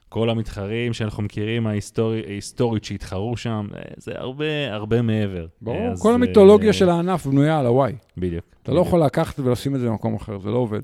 כל 0.09 0.31
המתחרים 0.31 0.93
שאנחנו 0.93 1.23
מכירים, 1.23 1.67
ההיסטורי- 1.67 2.23
ההיסטורית 2.27 2.85
שהתחרו 2.85 3.37
שם, 3.37 3.67
אה, 3.77 3.81
זה 3.97 4.13
הרבה, 4.15 4.45
הרבה 4.75 5.03
מעבר. 5.03 5.47
ברור, 5.63 5.89
אז, 5.89 6.03
כל 6.03 6.15
המיתולוגיה 6.15 6.69
אה, 6.69 6.73
של 6.73 6.89
הענף 6.89 7.27
בנויה 7.27 7.59
על 7.59 7.67
הוואי. 7.67 7.93
בדיוק. 8.17 8.45
אתה 8.63 8.73
לא 8.73 8.77
בדיוק. 8.81 8.87
יכול 8.89 9.03
לקחת 9.05 9.41
ולשים 9.41 9.75
את 9.75 9.81
זה 9.81 9.89
במקום 9.89 10.15
אחר, 10.15 10.39
זה 10.39 10.51
לא 10.51 10.57
עובד. 10.57 10.81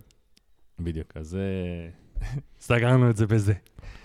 בדיוק, 0.80 1.12
אז 1.14 1.36
אה, 1.36 1.88
סגרנו 2.60 3.10
את 3.10 3.16
זה 3.16 3.26
בזה. 3.26 3.52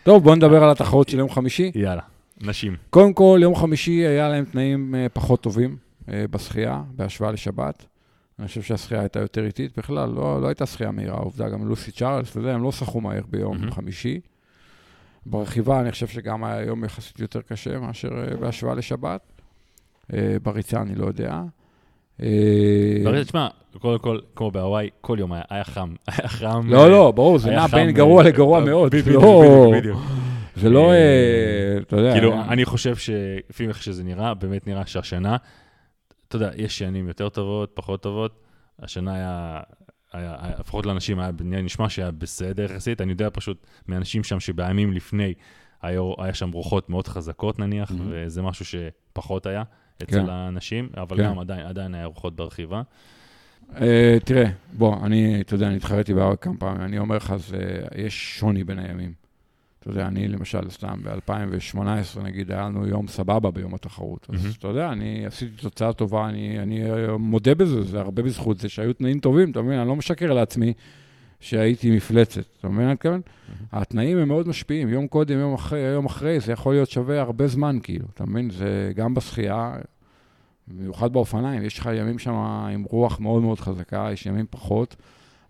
טוב, 0.03 0.23
בוא 0.23 0.35
נדבר 0.35 0.63
על 0.63 0.69
התחרות 0.69 1.09
של 1.09 1.19
יום 1.19 1.29
חמישי. 1.29 1.71
יאללה, 1.75 2.01
נשים. 2.41 2.75
קודם 2.89 3.13
כל, 3.13 3.39
יום 3.41 3.55
חמישי 3.55 3.91
היה 3.91 4.29
להם 4.29 4.45
תנאים 4.45 4.95
אה, 4.95 5.07
פחות 5.13 5.41
טובים 5.41 5.77
אה, 6.09 6.25
בשחייה, 6.31 6.81
בהשוואה 6.95 7.31
לשבת. 7.31 7.85
אני 8.39 8.47
חושב 8.47 8.61
שהשחייה 8.61 9.01
הייתה 9.01 9.19
יותר 9.19 9.45
איטית 9.45 9.77
בכלל, 9.77 10.09
לא, 10.09 10.41
לא 10.41 10.47
הייתה 10.47 10.65
שחייה 10.65 10.91
מהירה, 10.91 11.17
עובדה, 11.17 11.49
גם 11.49 11.67
לוסי 11.67 11.91
צ'ארלס 11.91 12.35
וזה, 12.35 12.53
הם 12.53 12.63
לא 12.63 12.71
שחו 12.71 13.01
מהר 13.01 13.21
ביום 13.29 13.57
מהמם. 13.57 13.71
חמישי. 13.71 14.19
ברכיבה, 15.25 15.81
אני 15.81 15.91
חושב 15.91 16.07
שגם 16.07 16.43
היה 16.43 16.61
יום 16.61 16.85
יחסית 16.85 17.19
יותר 17.19 17.41
קשה 17.41 17.79
מאשר 17.79 18.09
אה, 18.09 18.37
בהשוואה 18.37 18.75
לשבת. 18.75 19.21
בריצה, 20.43 20.81
אני 20.81 20.95
לא 20.95 21.05
יודע. 21.05 21.41
אה, 22.23 23.01
ברגע, 23.03 23.23
תשמע, 23.23 23.47
קודם 23.79 23.99
כל, 23.99 24.19
כמו 24.35 24.51
בהוואי, 24.51 24.89
כל 25.01 25.17
יום 25.19 25.31
היה 25.49 25.63
חם. 25.63 25.93
היה 26.07 26.27
חם. 26.27 26.69
לא, 26.69 26.89
לא, 26.91 27.11
ברור, 27.11 27.37
זה 27.37 27.49
נע 27.51 27.67
בין 27.67 27.91
גרוע 27.91 28.23
אה, 28.23 28.27
לגרוע 28.29 28.59
אה, 28.59 28.65
מאוד. 28.65 28.91
בדיוק, 28.95 29.05
זה 29.05 29.09
בדיוק, 29.11 29.23
לא- 29.23 29.71
בדיוק, 29.71 29.97
בדיוק. 29.97 29.99
זה 30.55 30.69
לא, 30.69 30.91
אתה 31.81 31.95
יודע... 31.95 32.11
כאילו, 32.13 32.33
אני 32.49 32.65
חושב 32.65 32.95
שלפי 32.95 33.67
איך 33.67 33.83
שזה 33.83 34.03
נראה, 34.03 34.33
באמת 34.33 34.67
נראה 34.67 34.85
שהשנה, 34.85 35.37
אתה 36.27 36.35
יודע, 36.35 36.49
יש 36.55 36.77
שנים 36.77 37.07
יותר 37.07 37.29
טובות, 37.29 37.71
פחות 37.73 38.01
טובות. 38.03 38.39
השנה 38.79 39.13
היה, 39.13 39.59
היה, 40.13 40.35
היה- 40.39 40.55
לפחות 40.59 40.85
לאנשים 40.85 41.19
היה 41.19 41.31
נשמע 41.41 41.89
שהיה 41.89 42.11
בסדר 42.11 42.63
יחסית. 42.63 43.01
אני 43.01 43.11
יודע 43.11 43.29
פשוט 43.33 43.57
מאנשים 43.87 44.23
שם 44.23 44.39
שבימים 44.39 44.93
לפני, 44.93 45.33
היה, 45.81 46.01
היה 46.17 46.33
שם 46.33 46.51
רוחות 46.51 46.89
מאוד 46.89 47.07
חזקות 47.07 47.59
נניח. 47.59 47.91
וזה 48.09 48.41
משהו 48.41 48.65
שפחות 48.65 49.45
היה 49.45 49.63
אצל 50.03 50.21
כן. 50.21 50.29
האנשים, 50.29 50.89
אבל 50.97 51.17
כן. 51.17 51.23
גם 51.23 51.39
עדיין, 51.39 51.65
עדיין 51.65 51.95
היה 51.95 52.05
רוחות 52.05 52.35
ברכיבה. 52.35 52.81
אה, 53.81 54.17
תראה, 54.25 54.49
בוא, 54.73 55.05
אני, 55.05 55.41
אתה 55.41 55.55
יודע, 55.55 55.67
אני 55.67 55.75
התחרתי 55.75 56.13
בהר 56.13 56.35
כמה 56.35 56.57
פעמים, 56.59 56.81
אני 56.81 56.99
אומר 56.99 57.15
לך, 57.15 57.33
זה, 57.37 57.81
יש 57.95 58.39
שוני 58.39 58.63
בין 58.63 58.79
הימים. 58.79 59.13
אתה 59.79 59.89
יודע, 59.89 60.07
אני 60.07 60.27
למשל, 60.27 60.69
סתם 60.69 60.99
ב-2018, 61.03 62.19
נגיד, 62.23 62.51
היה 62.51 62.61
לנו 62.61 62.87
יום 62.87 63.07
סבבה 63.07 63.51
ביום 63.51 63.75
התחרות. 63.75 64.27
אז 64.29 64.41
מהמם. 64.41 64.53
אתה 64.59 64.67
יודע, 64.67 64.91
אני 64.91 65.25
עשיתי 65.25 65.61
תוצאה 65.61 65.93
טובה, 65.93 66.29
אני, 66.29 66.59
אני 66.59 66.81
מודה 67.19 67.55
בזה, 67.55 67.81
זה 67.81 67.99
הרבה 67.99 68.23
בזכות 68.23 68.59
זה 68.59 68.69
שהיו 68.69 68.93
תנאים 68.93 69.19
טובים, 69.19 69.51
אתה 69.51 69.61
מבין? 69.61 69.79
אני 69.79 69.87
לא 69.87 69.95
משקר 69.95 70.33
לעצמי 70.33 70.73
שהייתי 71.39 71.95
מפלצת, 71.95 72.43
אתה 72.59 72.67
מבין 72.67 72.79
מה 72.79 72.85
אני 72.85 72.93
מתכוון? 72.93 73.21
התנאים 73.71 74.17
הם 74.17 74.27
מאוד 74.27 74.47
משפיעים, 74.47 74.89
יום 74.89 75.07
קודם, 75.07 75.39
יום 75.39 75.53
אחרי, 75.53 75.79
יום 75.79 76.05
אחרי, 76.05 76.39
זה 76.39 76.51
יכול 76.51 76.73
להיות 76.73 76.89
שווה 76.89 77.21
הרבה 77.21 77.47
זמן, 77.47 77.77
כאילו, 77.83 78.05
אתה 78.13 78.25
מבין? 78.25 78.49
זה 78.49 78.91
גם 78.95 79.13
בשחייה, 79.13 79.75
במיוחד 80.67 81.13
באופניים, 81.13 81.63
יש 81.63 81.79
לך 81.79 81.89
ימים 81.95 82.19
שם 82.19 82.33
עם 82.73 82.83
רוח 82.83 83.19
מאוד 83.19 83.41
מאוד 83.41 83.59
חזקה, 83.59 84.09
יש 84.13 84.25
ימים 84.25 84.45
פחות. 84.49 84.95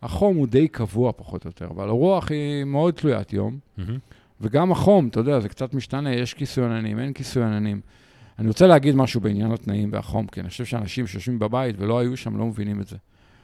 החום 0.03 0.35
הוא 0.35 0.47
די 0.47 0.67
קבוע 0.67 1.11
פחות 1.11 1.45
או 1.45 1.49
יותר, 1.49 1.67
אבל 1.75 1.89
הרוח 1.89 2.31
היא 2.31 2.63
מאוד 2.63 2.93
תלוית 2.93 3.33
יום. 3.33 3.59
וגם 4.41 4.71
החום, 4.71 5.07
אתה 5.07 5.19
יודע, 5.19 5.39
זה 5.39 5.49
קצת 5.49 5.73
משתנה, 5.73 6.13
יש 6.13 6.33
כיסוי 6.33 6.65
עננים, 6.65 6.99
אין 6.99 7.13
כיסוי 7.13 7.43
עננים. 7.43 7.81
אני 8.39 8.47
רוצה 8.47 8.67
להגיד 8.67 8.95
משהו 8.95 9.21
בעניין 9.21 9.51
התנאים 9.51 9.89
והחום, 9.93 10.27
כי 10.27 10.39
אני 10.39 10.49
חושב 10.49 10.65
שאנשים 10.65 11.07
שיושבים 11.07 11.39
בבית 11.39 11.75
ולא 11.79 11.99
היו 11.99 12.17
שם 12.17 12.37
לא 12.37 12.45
מבינים 12.45 12.81
את 12.81 12.87
זה. 12.87 12.97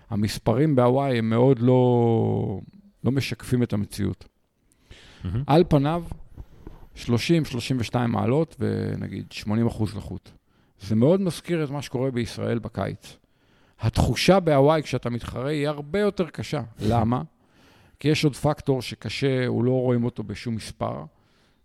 המספרים 0.10 0.76
בהוואי 0.76 1.18
הם 1.18 1.30
מאוד 1.30 1.60
לא, 1.60 2.60
לא 3.04 3.12
משקפים 3.12 3.64
את 3.64 3.74
המציאות. 3.74 4.28
על 5.48 5.64
פניו, 5.70 6.04
30-32 6.96 7.08
מעלות 8.08 8.56
ונגיד 8.60 9.32
80 9.32 9.68
אחוז 9.68 9.96
לחות. 9.96 10.32
זה 10.82 10.96
מאוד 10.96 11.22
מזכיר 11.22 11.64
את 11.64 11.70
מה 11.70 11.82
שקורה 11.82 12.12
בישראל 12.12 12.60
בקיץ. 12.60 13.18
התחושה 13.80 14.40
בהוואי 14.40 14.84
כשאתה 14.84 15.10
מתחרה 15.10 15.50
היא 15.50 15.68
הרבה 15.68 16.00
יותר 16.00 16.30
קשה. 16.30 16.62
למה? 16.80 17.22
כי 18.00 18.08
יש 18.08 18.24
עוד 18.24 18.36
פקטור 18.36 18.82
שקשה, 18.82 19.48
הוא 19.48 19.64
לא 19.64 19.72
רואים 19.72 20.04
אותו 20.04 20.24
בשום 20.24 20.56
מספר, 20.56 21.04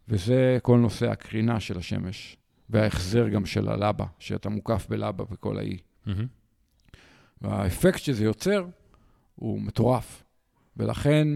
וזה 0.08 0.58
כל 0.62 0.78
נושא 0.78 1.10
הקרינה 1.10 1.60
של 1.60 1.78
השמש, 1.78 2.36
וההחזר 2.70 3.28
גם 3.28 3.46
של 3.46 3.68
הלבה, 3.68 4.04
שאתה 4.18 4.48
מוקף 4.48 4.86
בלבה 4.88 5.24
בכל 5.24 5.58
האי. 5.58 5.76
והאפקט 7.42 7.98
שזה 7.98 8.24
יוצר 8.24 8.64
הוא 9.34 9.60
מטורף. 9.60 10.22
ולכן, 10.76 11.28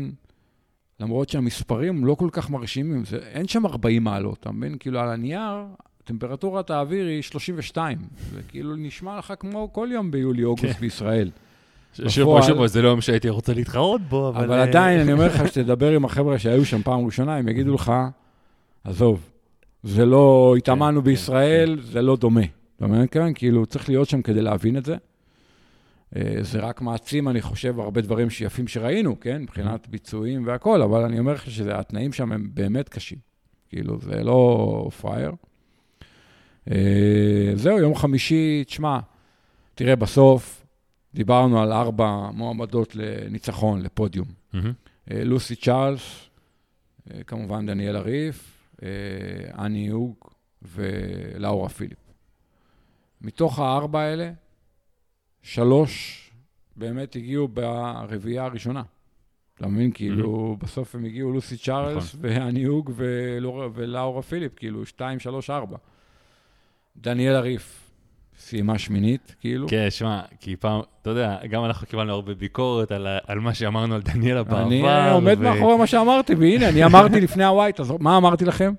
למרות 1.00 1.28
שהמספרים 1.28 2.04
לא 2.04 2.14
כל 2.14 2.28
כך 2.32 2.50
מרשימים, 2.50 3.04
זה, 3.04 3.16
אין 3.16 3.48
שם 3.48 3.66
40 3.66 4.04
מעלות, 4.04 4.38
אתה 4.40 4.52
מבין? 4.52 4.76
כאילו, 4.78 5.00
על 5.00 5.08
הנייר, 5.08 5.64
טמפרטורת 6.04 6.70
האוויר 6.70 7.06
היא 7.06 7.22
32. 7.22 7.98
זה 8.30 8.40
כאילו 8.48 8.76
נשמע 8.76 9.18
לך 9.18 9.34
כמו 9.40 9.72
כל 9.72 9.88
יום 9.92 10.10
ביולי-אוגוסט 10.10 10.74
כן. 10.74 10.80
בישראל. 10.80 11.30
שוב 12.08 12.42
שוב 12.42 12.66
זה 12.66 12.82
לא 12.82 12.88
יום 12.88 13.00
שהייתי 13.00 13.28
רוצה 13.28 13.54
להתחרות 13.54 14.00
בו, 14.00 14.28
אבל... 14.28 14.44
אבל 14.44 14.58
אה, 14.58 14.62
עדיין, 14.62 15.00
אני 15.00 15.12
אומר 15.12 15.26
לך, 15.26 15.42
שתדבר 15.48 15.90
עם 15.90 16.04
החבר'ה 16.04 16.38
שהיו 16.38 16.64
שם 16.64 16.82
פעם 16.82 17.06
ראשונה, 17.06 17.36
הם 17.36 17.48
יגידו 17.48 17.74
לך, 17.74 17.92
עזוב, 18.84 19.30
זה 19.82 20.04
לא, 20.04 20.54
התאמנו 20.58 21.00
כן, 21.00 21.04
בישראל, 21.04 21.80
זה 21.82 22.02
לא 22.02 22.16
דומה. 22.16 22.40
אתה 22.76 22.86
מבין? 22.86 23.06
כן, 23.10 23.34
כאילו, 23.34 23.66
צריך 23.66 23.88
להיות 23.88 24.08
שם 24.08 24.22
כדי 24.22 24.42
להבין 24.42 24.76
את 24.76 24.84
זה. 24.84 24.96
אה, 26.16 26.36
זה 26.40 26.60
רק 26.60 26.80
מעצים, 26.80 27.28
אני 27.28 27.42
חושב, 27.42 27.80
הרבה 27.80 28.00
דברים 28.00 28.30
שיפים 28.30 28.68
שראינו, 28.68 29.20
כן? 29.20 29.42
מבחינת 29.42 29.88
ביצועים 29.88 30.46
והכול, 30.46 30.82
אבל 30.82 31.04
אני 31.04 31.18
אומר 31.18 31.32
לך 31.32 31.50
שהתנאים 31.50 32.12
שם 32.12 32.32
הם 32.32 32.50
באמת 32.54 32.88
קשים. 32.88 33.18
כאילו, 33.68 34.00
זה 34.00 34.24
לא 34.24 34.88
פראייר. 35.00 35.32
אה, 36.70 37.52
זהו, 37.54 37.78
יום 37.78 37.94
חמישי, 37.94 38.64
תשמע, 38.66 38.98
תראה, 39.74 39.96
בסוף 39.96 40.66
דיברנו 41.14 41.62
על 41.62 41.72
ארבע 41.72 42.30
מועמדות 42.32 42.96
לניצחון, 42.96 43.82
לפודיום. 43.82 44.26
מהמם. 44.52 44.72
אה, 45.10 45.24
לוסי 45.24 45.56
צ'ארלס, 45.56 46.30
כמובן 47.26 47.66
דניאל 47.66 47.96
הריף, 47.96 48.68
אני 49.58 49.86
יוג 49.86 50.14
ולאורה 50.62 51.68
פיליפ. 51.68 51.98
מתוך 53.20 53.58
הארבע 53.58 54.00
האלה, 54.00 54.30
שלוש 55.44 56.20
באמת 56.76 57.16
הגיעו 57.16 57.48
ברביעייה 57.48 58.44
הראשונה. 58.44 58.82
אתה 59.58 59.66
מבין? 59.66 59.90
כאילו, 59.94 60.56
בסוף 60.62 60.94
הם 60.94 61.04
הגיעו 61.04 61.32
לוסי 61.32 61.56
צ'ארלס 61.56 62.16
ואני 62.20 62.60
יוג 62.60 62.90
ולאורה- 62.94 64.22
פיליפ, 64.22 64.52
כאילו, 64.56 64.86
שתיים, 64.86 65.18
שלוש, 65.18 65.50
ארבע. 65.50 65.76
דניאל 66.96 67.34
הריף 67.34 67.90
סיימה 68.38 68.78
שמינית, 68.78 69.34
כאילו. 69.40 69.68
כן, 69.68 69.86
שמע, 69.90 70.20
כי 70.40 70.56
פעם, 70.56 70.80
אתה 71.02 71.10
יודע, 71.10 71.38
גם 71.50 71.64
אנחנו 71.64 71.86
קיבלנו 71.86 72.12
הרבה 72.12 72.34
ביקורת 72.34 72.92
על, 72.92 73.06
על 73.26 73.40
מה 73.40 73.54
שאמרנו 73.54 73.94
על 73.94 74.02
דניאלה 74.02 74.42
בעבר. 74.42 74.66
אני 74.66 74.82
עומד 75.10 75.36
ו- 75.38 75.42
מאחורי 75.42 75.76
מה 75.78 75.86
שאמרתי, 75.86 76.34
והנה, 76.34 76.68
אני 76.68 76.84
אמרתי 76.84 77.20
לפני 77.20 77.44
הווייט, 77.44 77.80
אז 77.80 77.92
מה 78.00 78.16
אמרתי 78.16 78.44
לכם? 78.44 78.72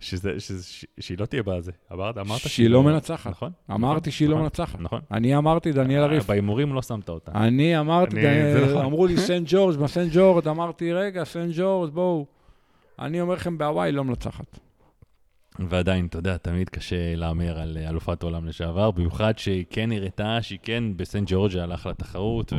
שזה, 0.00 0.40
שזה, 0.40 0.64
ש- 0.64 0.84
שהיא 1.00 1.18
לא 1.18 1.26
תהיה 1.26 1.42
בזה. 1.42 1.72
אמרת, 1.92 2.18
אמרת 2.18 2.40
שהיא 2.40 2.70
לא 2.70 2.82
מנצחת. 2.82 3.30
נכון. 3.30 3.52
אמרתי 3.70 4.10
שהיא 4.10 4.28
לא 4.28 4.34
נכון, 4.34 4.42
מנצחת. 4.44 4.80
נכון. 4.80 5.00
אני 5.10 5.36
אמרתי 5.36 5.72
דניאל 5.72 6.02
הריף. 6.02 6.26
בהימורים 6.26 6.74
לא 6.74 6.82
שמת 6.82 7.08
אותה. 7.08 7.32
אני 7.34 7.78
אמרתי, 7.80 8.16
אני- 8.16 8.22
דניאל- 8.22 8.58
זה 8.66 8.72
נכון. 8.72 8.84
אמרו 8.84 9.06
לי 9.06 9.16
סנט 9.26 9.46
ג'ורג', 9.50 9.78
מה 9.80 9.88
סנט 9.88 10.10
ג'ורג', 10.14 10.48
אמרתי, 10.48 10.92
רגע, 10.92 11.24
סנט 11.24 11.52
ג'ורג', 11.58 11.90
בואו. 11.90 12.26
אני 12.98 13.20
אומר 13.20 13.34
לכם, 13.34 13.58
בהוואי 13.58 13.92
לא 13.92 14.04
מנצחת. 14.04 14.58
ועדיין, 15.58 16.06
אתה 16.06 16.18
יודע, 16.18 16.36
תמיד 16.36 16.68
קשה 16.68 17.14
להמר 17.16 17.58
על 17.60 17.78
אה, 17.80 17.88
אלופת 17.88 18.22
עולם 18.22 18.46
לשעבר, 18.46 18.90
במיוחד 18.90 19.38
שהיא 19.38 19.64
כן 19.70 19.92
הראתה 19.92 20.38
שהיא 20.42 20.58
כן 20.62 20.84
בסנט 20.96 21.28
ג'ורג'ה 21.30 21.62
הלך 21.62 21.86
לתחרות, 21.86 22.52
ו... 22.52 22.56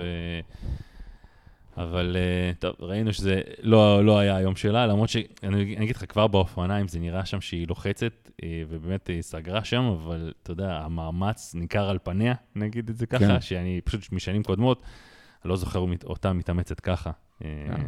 אבל 1.78 2.16
אה, 2.20 2.54
טוב, 2.60 2.76
ראינו 2.80 3.14
שזה 3.14 3.42
לא, 3.62 4.06
לא 4.06 4.20
היה 4.20 4.36
היום 4.36 4.56
שלה, 4.56 4.88
למרות 4.88 5.10
שאני 5.10 5.28
אני 5.44 5.84
אגיד 5.84 5.96
לך, 5.96 6.06
כבר 6.10 6.28
באופניים 6.28 6.88
זה 6.88 7.00
נראה 7.00 7.26
שם 7.26 7.42
שהיא 7.42 7.68
לוחצת, 7.68 8.30
אה, 8.44 8.64
ובאמת 8.70 9.08
היא 9.08 9.22
סגרה 9.22 9.64
שם, 9.64 9.84
אבל 9.84 10.34
אתה 10.44 10.52
יודע, 10.52 10.78
המאמץ 10.78 11.56
ניכר 11.56 11.90
על 11.90 11.98
פניה, 12.04 12.34
נגיד 12.56 12.90
את 12.90 12.98
זה 12.98 13.06
ככה, 13.06 13.20
כן. 13.20 13.42
שאני 13.42 13.82
פשוט 13.84 14.12
משנים 14.12 14.44
קודמות, 14.44 14.84
לא 15.46 15.56
זוכר 15.56 15.86
אותה 16.04 16.34
מתאמצת 16.34 16.80
ככה. 16.80 17.12
אה, 17.46 17.48
כן. 17.68 17.82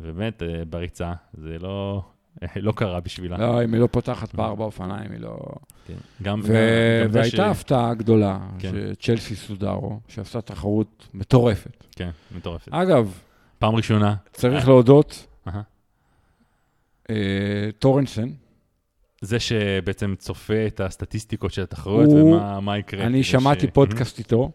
ובאמת, 0.00 0.42
אה, 0.42 0.64
בריצה, 0.64 1.12
זה 1.34 1.58
לא, 1.58 2.04
לא 2.56 2.72
קרה 2.72 3.00
בשבילה. 3.00 3.38
לא, 3.38 3.64
אם 3.64 3.72
היא 3.74 3.80
לא 3.80 3.88
פותחת 3.90 4.28
פער 4.32 4.54
באופניים, 4.54 5.12
היא 5.12 5.20
לא... 5.20 5.38
כן. 5.86 5.94
גם, 6.22 6.40
ו- 6.44 6.46
גם 7.04 7.12
זה 7.12 7.18
והייתה 7.18 7.50
הפתעה 7.50 7.94
גדולה, 7.94 8.38
כן. 8.58 8.72
שצ'לסי 8.94 9.36
סודרו, 9.36 10.00
שעשתה 10.08 10.40
תחרות 10.40 11.08
מטורפת. 11.14 11.84
כן, 11.96 12.10
מטורפת. 12.36 12.68
אגב, 12.72 13.18
פעם 13.58 13.74
ראשונה. 13.74 14.14
צריך 14.32 14.68
להודות, 14.68 15.26
אהה. 15.48 15.62
אה, 17.10 17.14
טורנסן, 17.78 18.28
זה 19.20 19.40
שבעצם 19.40 20.14
צופה 20.18 20.66
את 20.66 20.80
הסטטיסטיקות 20.80 21.52
של 21.52 21.62
התחרויות 21.62 22.10
הוא- 22.10 22.34
ומה 22.34 22.60
מה 22.60 22.78
יקרה. 22.78 23.06
אני 23.06 23.22
שמעתי 23.22 23.66
אה, 23.66 23.70
פודקאסט 23.72 24.18
איתו. 24.18 24.50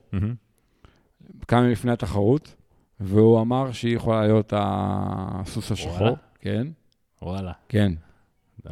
כמה 1.48 1.68
לפני 1.68 1.92
התחרות, 1.92 2.56
והוא 3.00 3.42
אמר 3.42 3.72
שהיא 3.72 3.96
יכולה 3.96 4.22
להיות 4.22 4.54
הסוס 4.56 5.72
השחור. 5.72 6.18
כן, 6.40 6.68
וואלה, 7.22 7.52
כן. 7.70 7.92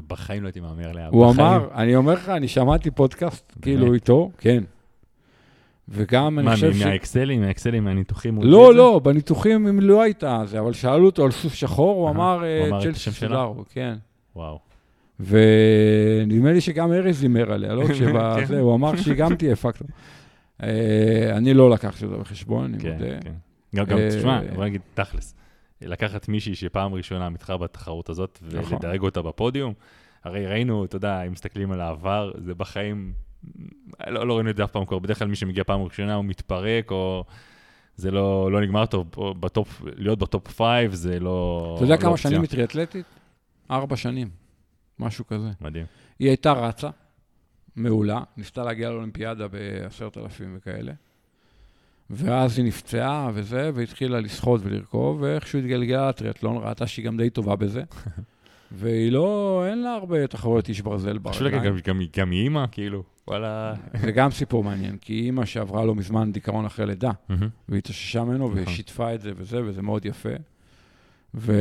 בחיים 0.07 0.43
לא 0.43 0.47
הייתי 0.47 0.59
מהמר 0.59 0.89
עליה. 0.89 1.07
הוא 1.07 1.31
בחיים. 1.31 1.47
אמר, 1.47 1.67
אני 1.75 1.95
אומר 1.95 2.13
לך, 2.13 2.29
אני 2.29 2.47
שמעתי 2.47 2.91
פודקאסט 2.91 3.53
כאילו? 3.61 3.93
איתו, 3.93 4.31
כן. 4.37 4.63
וגם 5.89 6.39
אני 6.39 6.45
מה, 6.45 6.53
חושב 6.53 6.73
ש... 6.73 6.81
מהאקסלים, 6.83 7.41
מהאקסלים, 7.41 7.83
מהניתוחים? 7.83 8.41
לא, 8.41 8.73
לא, 8.73 9.01
בניתוחים 9.03 9.67
אם 9.67 9.79
לא 9.79 10.01
הייתה 10.01 10.41
זה, 10.45 10.59
אבל 10.59 10.73
שאלו 10.73 11.05
אותו 11.05 11.25
על 11.25 11.31
סוס 11.31 11.53
שחור, 11.53 11.97
הוא 11.97 12.05
אהה, 12.05 12.15
אמר 12.15 12.37
הוא 12.39 12.43
אה, 12.43 12.67
אמר 12.67 12.77
את 12.77 12.83
צ'לסי 12.83 13.09
השם? 13.09 13.27
סודרו, 13.27 13.65
כן. 13.69 13.95
וואו. 14.35 14.59
ונדמה 15.19 16.53
לי 16.53 16.61
שגם 16.61 16.91
ארז 16.91 17.21
הימר 17.21 17.51
עליה, 17.51 17.73
לא? 17.73 17.83
כן. 17.87 17.93
כשבזה, 17.93 18.59
הוא 18.59 18.75
אמר 18.75 18.95
שהיא 18.95 19.15
גם 19.15 19.35
תהיה 19.35 19.55
פקטור. 19.55 19.87
אה, 20.63 21.37
אני 21.37 21.53
לא 21.53 21.69
לקחתי 21.69 22.05
אותו 22.05 22.19
בחשבון, 22.19 22.65
אני 22.65 22.79
כן, 22.79 22.93
מודה. 22.93 23.19
כן. 23.21 23.31
גם, 23.75 23.85
גם, 23.85 23.97
אה, 23.97 24.09
תשמע, 24.09 24.41
בוא 24.55 24.65
נגיד 24.65 24.81
תכלס, 24.93 25.35
לקחת 25.81 26.27
מישהי 26.27 26.55
שפעם 26.55 26.93
ראשונה 26.93 27.29
מתחרה 27.29 27.57
בתחרות 27.57 28.09
הזאת, 28.09 28.39
נכון. 28.41 28.73
ולדרג 28.73 29.01
אותה 29.01 29.21
בפודיום, 29.21 29.73
הרי 30.23 30.47
ראינו, 30.47 30.85
אתה 30.85 30.95
יודע, 30.95 31.21
אם 31.21 31.31
מסתכלים 31.31 31.71
על 31.71 31.81
העבר, 31.81 32.31
זה 32.45 32.55
בחיים, 32.55 33.13
לא, 34.07 34.27
לא 34.27 34.35
ראינו 34.35 34.49
את 34.49 34.57
זה 34.57 34.63
אף 34.63 34.71
פעם 34.71 34.85
קורה, 34.85 34.99
בדרך 34.99 35.19
כלל 35.19 35.27
מי 35.27 35.35
שמגיע 35.35 35.63
פעם 35.63 35.81
ראשונה 35.81 36.15
הוא 36.15 36.25
מתפרק, 36.25 36.91
או 36.91 37.25
זה 37.95 38.11
לא, 38.11 38.51
לא 38.51 38.61
נגמר 38.61 38.85
טוב, 38.85 39.07
ב 39.39 39.48
top, 39.48 39.81
להיות 39.95 40.19
ב 40.19 40.26
top 40.26 40.47
five 40.47 40.93
זה 40.93 41.19
לא... 41.19 41.73
אתה 41.75 41.83
יודע 41.85 41.95
לא 41.95 42.01
כמה 42.01 42.11
אופציה. 42.11 42.31
שנים 42.31 42.41
היא 42.41 42.49
טריאטלטית? 42.49 43.05
ארבע 43.71 43.95
שנים, 43.95 44.29
משהו 44.99 45.27
כזה. 45.27 45.49
מדהים. 45.61 45.85
היא 46.19 46.27
הייתה 46.27 46.51
רצה, 46.51 46.89
מעולה, 47.75 48.23
ניסתה 48.37 48.63
להגיע 48.63 48.89
לאולימפיאדה 48.89 49.47
בעשרת 49.47 50.17
אלפים 50.17 50.57
וכאלה. 50.57 50.93
ואז 52.09 52.57
היא 52.57 52.65
נפצעה 52.65 53.29
וזה, 53.33 53.71
והתחילה 53.73 54.19
לשחות 54.19 54.61
ולרכוב, 54.63 55.21
ואיכשהו 55.21 55.59
התגלגלה 55.59 56.09
לטריאטלון, 56.09 56.57
ראתה 56.57 56.87
שהיא 56.87 57.05
גם 57.05 57.17
די 57.17 57.29
טובה 57.29 57.55
בזה. 57.55 57.83
והיא 58.71 59.11
לא, 59.11 59.63
אין 59.69 59.83
לה 59.83 59.93
הרבה 59.93 60.27
תחרויות 60.27 60.69
איש 60.69 60.81
ברזל 60.81 61.17
ברגליים. 61.17 61.63
גם, 61.63 61.77
גם, 61.83 62.01
גם 62.17 62.31
היא 62.31 62.43
אימא, 62.43 62.65
כאילו, 62.71 63.03
וואלה. 63.27 63.73
זה 64.01 64.11
גם 64.11 64.31
סיפור 64.31 64.63
מעניין, 64.63 64.97
כי 65.01 65.13
אימא 65.13 65.45
שעברה 65.45 65.85
לא 65.85 65.95
מזמן 65.95 66.31
דיכאון 66.31 66.65
אחרי 66.65 66.85
לידה. 66.85 67.11
והיא 67.69 67.79
התאוששה 67.79 68.23
ממנו 68.23 68.49
נכון. 68.49 68.63
ושיתפה 68.63 69.13
את 69.13 69.21
זה 69.21 69.31
וזה, 69.35 69.63
וזה 69.65 69.81
מאוד 69.81 70.05
יפה. 70.05 70.29
ו... 71.35 71.53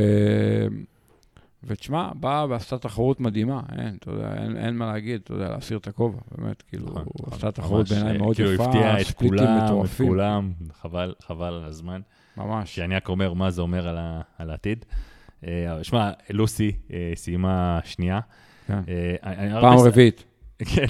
ותשמע, 1.63 2.09
באה 2.13 2.45
ועשתה 2.49 2.77
תחרות 2.77 3.19
מדהימה, 3.19 3.61
אין, 3.77 3.95
אתה 3.99 4.11
יודע, 4.11 4.33
אין, 4.43 4.57
אין 4.57 4.77
מה 4.77 4.85
להגיד, 4.85 5.21
אתה 5.23 5.33
יודע, 5.33 5.49
להסיר 5.49 5.77
את 5.77 5.87
הכובע, 5.87 6.19
באמת, 6.37 6.61
כאילו, 6.61 6.85
נכון, 6.85 7.03
נכון. 7.19 7.33
עשתה 7.33 7.51
תחרות 7.51 7.89
בעיניי 7.89 8.17
מאוד 8.17 8.35
כאילו 8.35 8.53
יפה, 8.53 8.63
הפתיע 8.63 9.01
את 9.01 9.05
ספליטים 9.05 9.37
כולם, 9.37 9.57
את 9.57 9.63
מטורפים. 9.63 10.07
כולם, 10.07 10.51
חבל, 10.73 11.13
חבל 11.21 11.53
על 11.53 11.65
הזמן. 11.65 12.01
ממש. 12.37 12.75
שאני 12.75 12.95
רק 12.95 13.09
אומר 13.09 13.33
מה 13.33 13.51
זה 13.51 13.61
אומר 13.61 13.87
על, 13.87 13.97
ה, 13.97 14.21
על 14.37 14.49
העתיד. 14.49 14.85
אה, 15.47 15.83
שמע, 15.83 16.11
לוסי 16.29 16.71
אה, 16.93 17.11
סיימה 17.15 17.79
שנייה. 17.83 18.19
כן. 18.67 18.79
אה, 19.23 19.61
פעם 19.61 19.77
רביעית. 19.77 20.23
כן. 20.75 20.85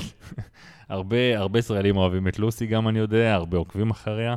הרבה, 0.90 1.38
הרבה 1.38 1.60
ישראלים 1.60 1.98
אוהבים 1.98 2.28
את 2.28 2.40
לוסי, 2.40 2.68
גם 2.68 2.88
אני 2.88 3.00
יודע, 3.00 3.34
הרבה 3.34 3.58
עוקבים 3.58 3.90
אחריה. 3.90 4.36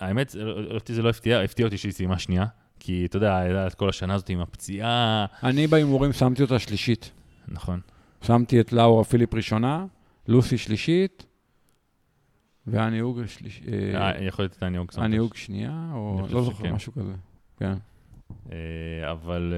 האמת, 0.00 0.36
אותי 0.74 0.94
זה 0.94 1.02
לא 1.02 1.10
הפתיע, 1.10 1.40
הפתיע 1.40 1.66
אותי 1.66 1.78
שהיא 1.78 1.92
סיימה 1.92 2.18
שנייה. 2.18 2.44
כי 2.86 3.06
אתה 3.06 3.16
יודע, 3.16 3.36
היה 3.38 3.66
את 3.66 3.74
כל 3.74 3.88
השנה 3.88 4.14
הזאת 4.14 4.28
עם 4.28 4.40
הפציעה. 4.40 5.26
אני 5.42 5.66
בהימורים 5.66 6.12
שמתי 6.12 6.42
אותה 6.42 6.58
שלישית. 6.58 7.10
נכון. 7.48 7.80
שמתי 8.22 8.60
את 8.60 8.72
לאורה 8.72 9.04
פיליפ 9.04 9.34
ראשונה, 9.34 9.86
לוסי 10.28 10.58
שלישית, 10.58 11.26
והניהוג 12.66 13.26
שלישית. 13.26 13.64
אה, 13.94 14.24
יכול 14.24 14.42
להיות 14.44 14.56
את 14.56 14.62
הניוג 14.62 14.90
סנטוש. 14.90 15.04
הניהוג 15.04 15.34
שנייה, 15.34 15.90
או 15.94 16.26
לא 16.30 16.42
זוכר. 16.42 16.72
משהו 16.74 16.92
כזה. 16.92 17.12
כן. 17.58 17.74
אה, 18.52 18.56
אבל 19.12 19.54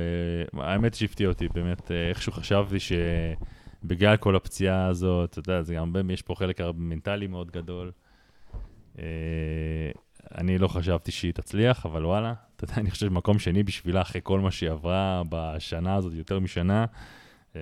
אה, 0.55 0.65
האמת 0.65 0.95
שהפתיע 0.95 1.29
אותי, 1.29 1.49
באמת, 1.49 1.91
אה, 1.91 2.09
איכשהו 2.09 2.33
חשבתי 2.33 2.77
שבגלל 2.81 4.17
כל 4.17 4.37
הפציעה 4.37 4.87
הזאת, 4.87 5.31
אתה 5.31 5.39
יודע, 5.39 5.63
זה 5.63 5.75
גם, 5.75 5.83
הרבה- 5.97 6.13
יש 6.13 6.23
פה 6.23 6.35
חלק 6.35 6.61
מנטלי 6.61 7.27
מאוד 7.27 7.51
גדול. 7.51 7.93
אה, 8.99 9.05
אני 10.39 10.59
לא 10.59 10.69
חשבתי 10.69 11.11
שהיא 11.13 11.33
תצליח, 11.33 11.87
אבל 11.87 12.07
וואלה, 12.07 12.35
אתה 12.57 12.65
יודע, 12.65 12.75
אני 12.77 12.91
חושב 12.91 13.07
שמקום 13.07 13.39
שני 13.39 13.63
בשבילה, 13.63 14.01
אחרי 14.01 14.21
כל 14.25 14.41
מה 14.41 14.51
שהיא 14.51 14.71
עברה 14.71 15.23
בשנה 15.29 15.95
הזאת, 15.95 16.13
יותר 16.15 16.41
משנה, 16.41 16.85
אה, 17.57 17.61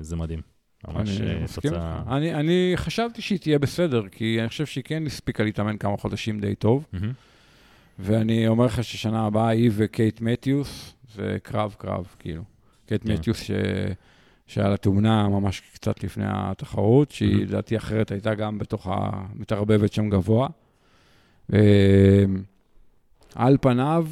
זה 0.00 0.16
מדהים. 0.16 0.40
ממש 0.88 1.20
אה, 1.20 1.44
תוצאה... 1.54 2.02
אני, 2.08 2.34
אני 2.34 2.72
חשבתי 2.76 3.22
שהיא 3.22 3.38
תהיה 3.38 3.58
בסדר, 3.58 4.08
כי 4.08 4.40
אני 4.40 4.48
חושב 4.48 4.66
שהיא 4.66 4.84
כן 4.84 5.06
הספיקה 5.06 5.44
להתאמן 5.44 5.76
כמה 5.76 5.96
חודשים 5.96 6.40
די 6.40 6.54
טוב, 6.54 6.86
מהמם. 6.92 7.12
ואני 7.98 8.48
אומר 8.48 8.66
לך 8.66 8.84
ששנה 8.84 9.26
הבאה 9.26 9.48
היא 9.48 9.70
וקייט 9.74 10.20
מתיוס, 10.20 10.94
זה 11.14 11.36
קרב 11.42 11.74
קרב, 11.78 12.06
כאילו. 12.18 12.42
קייט 12.86 13.02
כן. 13.02 13.12
מתיוס 13.12 13.42
ש... 13.42 13.50
שהיה 14.46 14.68
לה 14.68 14.76
תאונה 14.76 15.28
ממש 15.28 15.62
קצת 15.74 16.04
לפני 16.04 16.24
התחרות, 16.28 17.10
שהיא 17.10 17.32
מהמם. 17.32 17.42
לדעתי 17.42 17.76
אחרת 17.76 18.10
הייתה 18.10 18.34
גם 18.34 18.58
בתוך 18.58 18.86
המתערבבת 18.90 19.92
שם 19.92 20.08
גבוה. 20.10 20.48
על 23.34 23.56
פניו, 23.60 24.06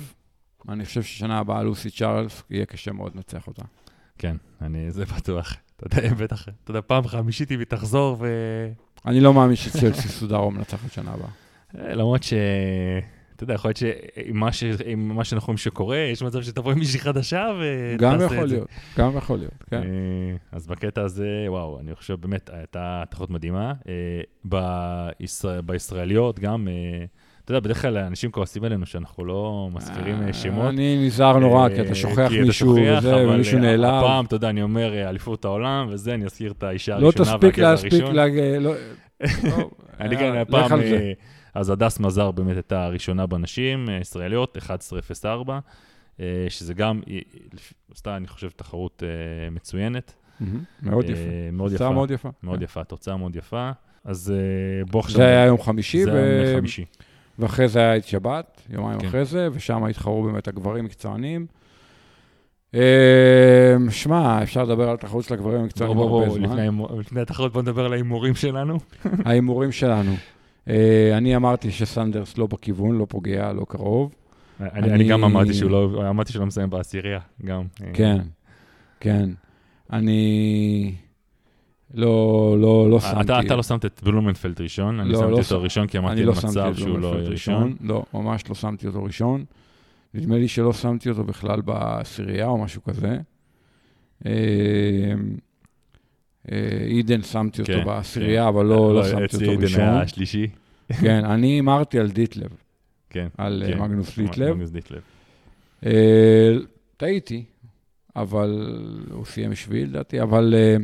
אני 0.69 0.85
חושב 0.85 1.03
ששנה 1.03 1.39
הבאה 1.39 1.63
לוסי 1.63 1.91
צ'ארלס, 1.91 2.43
יהיה 2.51 2.67
קשה 2.67 2.93
מאוד 2.93 3.15
לנצח 3.15 3.47
אותה. 3.47 3.63
כן, 4.19 4.37
אני, 4.61 4.91
זה 4.91 5.05
בטוח. 5.05 5.57
אתה 5.77 5.99
יודע, 5.99 6.15
בטח, 6.15 6.49
אתה 6.65 6.71
יודע, 6.71 6.81
פעם 6.87 7.07
חמישית 7.07 7.51
היא 7.51 7.59
תחזור 7.69 8.17
ו... 8.21 8.27
אני 9.07 9.21
לא 9.21 9.35
מאמין 9.35 9.57
שצ'לסי 9.57 10.09
סודרו 10.09 10.51
מנצחת 10.51 10.93
שנה 10.93 11.11
הבאה. 11.13 11.29
אה, 11.79 11.95
למרות 11.95 12.23
ש... 12.23 12.33
אתה 13.37 13.45
יודע, 13.45 13.55
יכול 13.55 13.69
להיות 13.69 13.77
שעם 13.77 14.39
מה, 14.99 15.25
שאנחנו 15.25 15.47
רואים 15.47 15.57
שקורה, 15.57 15.97
יש 15.97 16.23
מצב 16.23 16.43
שתבוא 16.43 16.73
עם 16.73 16.79
מישהי 16.79 17.01
חדשה 17.01 17.47
ותעשה 17.55 17.97
גם 17.97 18.21
את 18.21 18.33
יכול. 18.33 18.45
להיות, 18.45 18.69
גם 18.99 19.17
יכול 19.17 19.39
להיות, 19.39 19.65
כן. 19.71 19.83
אה, 19.83 20.37
אז 20.53 20.67
בקטע 20.67 21.03
הזה, 21.03 21.45
וואו, 21.49 21.81
אני 21.81 21.95
חושב 21.95 22.15
באמת, 22.21 22.51
הייתה 22.53 23.03
תחרות 23.11 23.31
מדהימה. 23.31 23.73
אה, 23.89 23.95
בישראל... 24.45 25.61
בישראליות 25.61 26.39
גם, 26.39 26.69
אתה 27.51 27.57
יודע, 27.57 27.65
בדרך 27.65 27.83
כלל 27.83 27.97
אנשים 27.97 28.31
כועסים 28.31 28.65
עלינו 28.65 28.87
שאנחנו 28.87 29.25
לא 29.25 29.69
מזכירים 29.73 30.23
אה, 30.23 30.33
שמות. 30.33 30.69
אני 30.69 31.07
נזהר 31.07 31.39
נורא, 31.39 31.69
כי 31.69 31.75
אה, 31.75 31.83
אתה 31.83 31.95
שוכח 31.95 32.29
כי 32.29 32.37
אתה 32.37 32.47
מישהו 32.47 32.77
שוכח, 32.77 32.99
וזה, 32.99 33.15
אבל, 33.15 33.29
ומישהו 33.29 33.57
אה, 33.57 33.63
נעלב. 33.63 33.95
הפעם, 33.95 34.25
אתה 34.25 34.37
יודע, 34.37 34.51
אני 34.51 34.63
אומר 34.63 34.95
אה, 34.95 35.09
אליפות 35.09 35.45
העולם, 35.45 35.87
וזה, 35.91 36.15
אני 36.15 36.25
אזכיר 36.25 36.53
את 36.53 36.63
האישה 36.63 36.99
לא 36.99 37.07
הראשונה 37.07 37.25
תספיק 37.25 37.43
והגבר 37.43 37.71
להספיק, 37.71 37.93
הראשון. 37.93 38.15
לא, 38.17 38.25
לא, 38.61 38.75
אני 40.01 40.15
אה, 40.17 40.21
כן, 40.21 40.37
הפעם. 40.37 40.81
אה, 40.81 41.13
אז 41.55 41.71
הדס 41.71 42.01
מזר 42.01 42.31
באמת 42.31 42.57
הייתה 42.57 42.85
הראשונה 42.85 43.27
בנשים, 43.27 43.89
אה, 43.89 43.99
ישראליות, 44.01 44.57
11.04, 44.57 45.51
אה, 46.21 46.47
שזה 46.49 46.75
גם, 46.75 47.01
אה, 47.11 47.19
עשתה, 47.95 48.17
אני 48.17 48.27
חושב, 48.27 48.49
תחרות 48.57 49.03
אה, 49.07 49.51
מצוינת. 49.51 50.15
מאוד 50.83 51.05
אה, 51.05 51.11
יפה. 51.11 51.23
מאוד 51.53 51.71
תוצאה 51.71 51.87
יפה. 51.87 51.95
מאוד 51.95 52.11
יפה. 52.11 52.29
מאוד. 52.43 52.63
יפה, 52.63 52.85
תוצאה 52.85 53.17
מאוד 53.17 53.37
יפה. 53.37 53.71
אז 54.05 54.35
אה, 54.37 54.85
בוא 54.91 55.01
עכשיו... 55.01 55.17
זה 55.17 55.27
היה 55.27 55.47
יום 55.47 55.63
חמישי, 55.63 56.05
זה 56.05 56.13
היה 56.13 56.51
יום 56.51 56.59
חמישי. 56.59 56.85
ואחרי 57.41 57.69
זה 57.69 57.79
היה 57.79 57.97
את 57.97 58.05
שבת, 58.05 58.61
יומיים 58.71 59.01
כן. 59.01 59.07
אחרי 59.07 59.25
זה, 59.25 59.49
ושם 59.53 59.85
התחרו 59.85 60.23
באמת 60.23 60.49
הגברים 60.49 60.85
מקצוענים. 60.85 61.47
אה, 62.75 62.81
שמע, 63.91 64.43
אפשר 64.43 64.65
לדבר 64.65 64.89
על 64.89 64.95
התחרות 64.95 65.25
של 65.25 65.35
הגברים 65.35 65.61
המקצוענים 65.61 65.99
הרבה 65.99 66.11
בוא, 66.11 66.31
זמן. 66.35 66.43
לפני 66.59 66.69
לפני 67.01 67.21
התחרות 67.21 67.53
בוא 67.53 67.63
נדבר 67.63 67.85
על 67.85 67.93
ההימורים 67.93 68.35
שלנו. 68.35 68.79
ההימורים 69.27 69.73
שלנו. 69.73 70.13
אה, 70.69 71.11
אני 71.17 71.37
אמרתי 71.37 71.71
שסנדרס 71.71 72.39
לא 72.39 72.47
בכיוון, 72.47 72.99
לא 72.99 73.07
פוגע, 73.09 73.53
לא 73.53 73.65
קרוב. 73.69 74.15
אני 74.61 74.69
אני- 74.73 74.93
אני 74.93 75.05
גם 75.09 75.25
אמרתי 75.25 75.55
שהוא 75.55 75.71
לא, 75.71 76.09
אמרתי 76.11 76.33
שהוא 76.33 76.41
לא 76.41 76.47
מסיים 76.47 76.71
בעשירייה, 76.71 77.21
גם. 77.45 77.63
אה, 77.85 77.91
כן, 77.95 78.19
כן. 79.01 79.31
אני 79.93 80.93
לא, 81.95 82.57
לא, 82.61 82.91
לא 82.91 83.01
שמתי. 83.01 83.21
אתה, 83.21 83.41
אתה 83.41 83.57
לא 83.57 83.63
שמת 83.63 83.85
את 83.85 84.01
בלומנפלד 84.05 84.61
ראשון, 84.61 85.01
אני 85.01 85.09
לא, 85.09 85.19
שמתי 85.19 85.31
לא 85.31 85.37
אותו 85.39 85.63
ראשון 85.63 85.87
כי 85.87 85.99
אמרתי 85.99 86.23
לא 86.23 86.35
שמתי 86.35 86.81
שהוא 86.81 86.99
לא 86.99 87.13
ראשון. 87.13 87.77
לא, 87.81 88.05
ממש 88.15 88.49
לא 88.49 88.55
שמתי 88.55 88.87
אותו 88.87 89.05
ראשון. 89.05 89.45
נדמה 90.15 90.39
לי 90.39 90.49
שלא 90.49 90.73
שמתי 90.73 91.11
אותו 91.11 91.25
בכלל 91.25 91.61
בעשירייה 91.61 92.47
או 92.47 92.59
משהו 92.59 92.83
כזה. 92.83 93.19
אה, 94.27 94.33
אה, 96.53 96.85
עידן 96.87 97.23
שמתי 97.23 97.63
אותו 97.63 97.73
כן, 97.73 97.85
בעשירייה, 97.85 98.49
אבל 98.49 98.67
לא, 98.67 98.95
לא 98.95 99.05
שמתי 99.05 99.25
אצלי 99.25 99.49
אותו 99.49 99.61
ראשון. 99.61 99.81
היה 99.81 100.01
השלישי. 100.01 100.47
כן, 101.01 101.25
אני 101.25 101.47
הימרתי 101.47 101.99
על 101.99 102.11
דיטלב, 102.11 102.51
כן. 103.11 103.29
על 103.39 103.63
אה, 103.67 103.73
כן. 103.73 103.83
מגנוס 103.83 104.19
דיטלב. 104.19 104.55
מגנוס 104.55 104.71
דיטלב. 104.71 105.01
אה, 105.87 106.53
טעיתי, 106.97 107.45
אבל 108.17 108.79
הוא 109.11 109.25
סיים 109.25 109.55
שביעי 109.55 109.87
לדעתי, 109.87 110.23
אבל, 110.23 110.55
אה, 110.57 110.77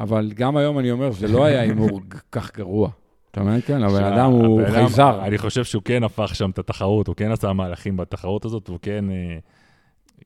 אבל 0.00 0.32
גם 0.34 0.56
היום 0.56 0.78
אני 0.78 0.90
אומר, 0.90 1.12
זה 1.12 1.28
לא 1.28 1.44
היה 1.44 1.60
הימור 1.60 2.00
כך 2.32 2.56
גרוע. 2.56 2.90
אתה 3.30 3.42
מבין? 3.42 3.60
כן, 3.60 3.82
הבן 3.82 4.04
אדם 4.04 4.30
הוא 4.30 4.60
חייזר. 4.70 5.24
אני 5.24 5.38
חושב 5.38 5.64
שהוא 5.64 5.82
כן 5.84 6.04
הפך 6.04 6.34
שם 6.34 6.50
את 6.50 6.58
התחרות, 6.58 7.06
הוא 7.06 7.16
כן 7.16 7.32
עשה 7.32 7.52
מהלכים 7.52 7.96
בתחרות 7.96 8.44
הזאת, 8.44 8.68
והוא 8.68 8.78
כן, 8.82 9.10
אה, 9.10 9.38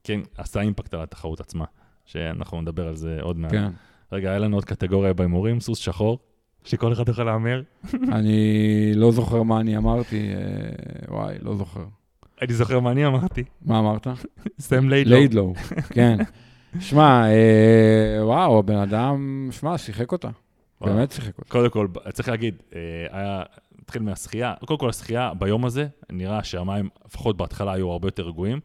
כן 0.04 0.20
עשה 0.38 0.60
אימפקט 0.60 0.94
על 0.94 1.00
התחרות 1.00 1.40
עצמה, 1.40 1.64
שאנחנו 2.04 2.60
נדבר 2.60 2.88
על 2.88 2.96
זה 2.96 3.18
עוד 3.20 3.38
מעט. 3.38 3.50
כן. 3.50 3.68
רגע, 4.12 4.30
היה 4.30 4.38
לנו 4.38 4.56
עוד 4.56 4.64
קטגוריה 4.64 5.12
בהימורים, 5.12 5.60
סוס 5.60 5.78
שחור, 5.78 6.18
שכל 6.64 6.92
אחד 6.92 7.08
יכול 7.08 7.24
להמר. 7.24 7.62
אני 8.16 8.92
לא 8.94 9.12
זוכר 9.12 9.42
מה 9.42 9.60
אני 9.60 9.76
אמרתי, 9.76 10.30
אה, 10.34 11.14
וואי, 11.14 11.34
לא 11.42 11.56
זוכר. 11.56 11.84
אני 12.42 12.54
זוכר 12.54 12.80
מה 12.80 12.90
אני 12.90 13.06
אמרתי, 13.06 13.44
מה 13.64 13.78
אמרת? 13.78 14.06
סם 14.58 14.88
ליידלו. 14.88 15.16
ליידלו, 15.16 15.54
כן. 15.90 16.18
שמע, 16.80 17.24
אה, 17.30 18.24
וואו, 18.26 18.58
הבן 18.58 18.76
אדם, 18.76 19.48
שמע, 19.50 19.78
שיחק 19.78 20.12
אותה. 20.12 20.28
באמת 20.80 21.12
שיחק 21.12 21.38
אותה. 21.38 21.50
קודם 21.50 21.70
כל, 21.70 21.86
צריך 22.12 22.28
להגיד, 22.28 22.62
אה, 22.74 22.78
היה, 23.10 23.42
נתחיל 23.80 24.02
מהשחייה, 24.02 24.54
קודם 24.64 24.78
כל 24.78 24.88
השחייה 24.88 25.34
ביום 25.38 25.64
הזה, 25.64 25.86
נראה 26.10 26.44
שהמים, 26.44 26.88
לפחות 27.06 27.36
בהתחלה, 27.36 27.72
היו 27.72 27.90
הרבה 27.90 28.06
יותר 28.08 28.26
רגועים. 28.26 28.60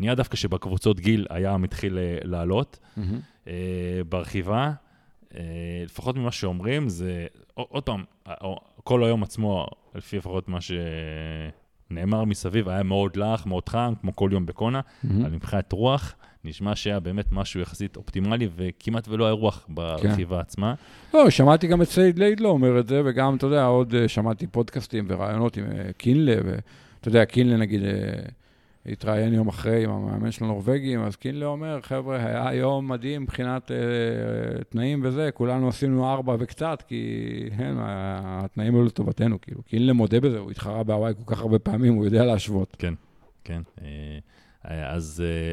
נראה 0.00 0.14
דווקא 0.14 0.36
שבקבוצות 0.36 1.00
גיל 1.00 1.26
היה 1.30 1.56
מתחיל 1.56 1.98
אה, 1.98 2.18
לעלות. 2.24 2.78
ברכיבה, 4.08 4.72
לפחות 5.84 6.16
ממה 6.16 6.32
שאומרים, 6.32 6.88
זה, 6.88 7.26
עוד 7.54 7.82
פעם, 7.82 8.04
כל 8.84 9.04
היום 9.04 9.22
עצמו, 9.22 9.66
לפי 9.94 10.16
לפחות 10.16 10.48
מה 10.48 10.58
שנאמר 11.92 12.24
מסביב, 12.24 12.68
היה 12.68 12.82
מאוד 12.82 13.16
לח, 13.16 13.46
מאוד 13.46 13.68
חם, 13.68 13.92
כמו 14.00 14.16
כל 14.16 14.30
יום 14.32 14.46
בקונה, 14.46 14.80
מהמם. 15.04 15.24
אבל 15.24 15.34
מבחינת 15.34 15.72
רוח, 15.72 16.14
נשמע 16.44 16.76
שהיה 16.76 17.00
באמת 17.00 17.32
משהו 17.32 17.60
יחסית 17.60 17.96
אופטימלי, 17.96 18.48
וכמעט 18.56 19.08
ולא 19.08 19.24
היה 19.24 19.32
רוח 19.32 19.66
ברכיבה 19.68 20.40
עצמה. 20.40 20.74
לא, 21.14 21.30
שמעתי 21.30 21.66
גם 21.66 21.82
את 21.82 21.88
סייד 21.88 22.18
ליידלו 22.18 22.48
אומר 22.48 22.80
את 22.80 22.88
זה, 22.88 23.02
וגם, 23.04 23.36
אתה 23.36 23.46
יודע, 23.46 23.64
עוד 23.64 23.94
אה, 23.94 24.08
שמעתי 24.08 24.46
פודקאסטים 24.46 25.04
ורעיונות 25.08 25.56
עם 25.56 25.64
אה, 25.64 25.92
קינלה, 25.96 26.34
ואתה 26.44 27.08
יודע, 27.08 27.24
קינלה 27.24 27.56
נגיד 27.56 27.82
אה, 27.84 27.90
התראיין 28.86 29.34
יום 29.34 29.48
אחרי 29.48 29.84
עם 29.84 29.90
המאמן 29.90 30.30
של 30.30 30.44
הנורבגים, 30.44 31.02
אז 31.02 31.16
קינלה 31.16 31.46
אומר, 31.46 31.80
חבר'ה, 31.82 32.16
היה 32.16 32.54
יום 32.54 32.88
מדהים 32.88 33.22
מבחינת 33.22 33.70
אה, 33.70 33.76
תנאים 34.68 35.00
וזה, 35.04 35.30
כולנו 35.34 35.68
עשינו 35.68 36.12
ארבע 36.12 36.36
וקצת, 36.38 36.82
כי 36.88 37.04
כן, 37.58 37.74
התנאים 37.78 38.74
היו 38.74 38.84
לטובתנו, 38.84 39.40
כאילו, 39.40 39.62
קינלה 39.62 39.92
מודה 39.92 40.20
בזה, 40.20 40.38
הוא 40.38 40.50
התחרה 40.50 40.82
בהוואי 40.82 41.12
כל 41.14 41.34
כך 41.34 41.40
הרבה 41.40 41.58
פעמים, 41.58 41.94
הוא 41.94 42.04
יודע 42.04 42.24
להשוות. 42.24 42.76
כן, 43.44 43.62
אה, 43.82 44.18
אה, 44.70 44.92
אז 44.94 45.24
אה, 45.26 45.52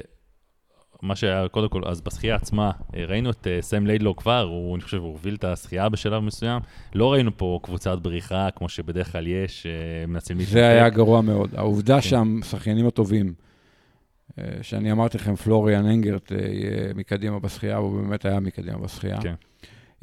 מה 1.02 1.16
שהיה, 1.16 1.48
קודם 1.48 1.70
כל, 1.70 1.82
אז 1.86 2.02
בשחייה 2.02 2.36
עצמה, 2.36 2.72
אה, 2.96 3.06
ראינו 3.06 3.30
את 3.30 3.48
אה, 3.48 3.62
סם 3.62 3.88
ליידלו 3.88 4.16
כבר, 4.16 4.42
הוא, 4.42 4.76
אני 4.76 4.84
חושב, 4.84 4.98
הוא 4.98 5.08
הוביל 5.08 5.36
את 5.36 5.44
השחייה 5.44 5.90
בשלב 5.90 6.24
מסוים. 6.24 6.62
לא 6.96 7.14
ראינו 7.14 7.38
פה 7.38 7.60
קבוצת 7.64 7.98
בריחה, 7.98 8.48
כמו 8.56 8.70
שבדרך 8.70 9.12
כלל 9.12 9.28
יש, 9.28 9.66
אה, 9.66 10.08
מנסים 10.08 10.38
להתנתק. 10.38 10.54
זה 10.54 10.68
היה 10.68 10.90
גרוע 10.90 11.22
מאוד. 11.22 11.56
העובדה 11.56 12.02
כן. 12.02 12.02
שהשחיינים 12.42 12.88
הטובים, 12.88 13.34
שאני 14.62 14.92
אמרתי 14.92 15.18
לכם, 15.18 15.36
פלוריאן 15.36 15.86
אנגרט 15.86 16.32
יהיה 16.32 16.94
מקדימה 16.96 17.40
בשחייה, 17.40 17.80
והוא 17.80 18.02
באמת 18.02 18.26
היה 18.26 18.40
מקדימה 18.40 18.78
בשחייה. 18.78 19.22
כן. 19.22 19.34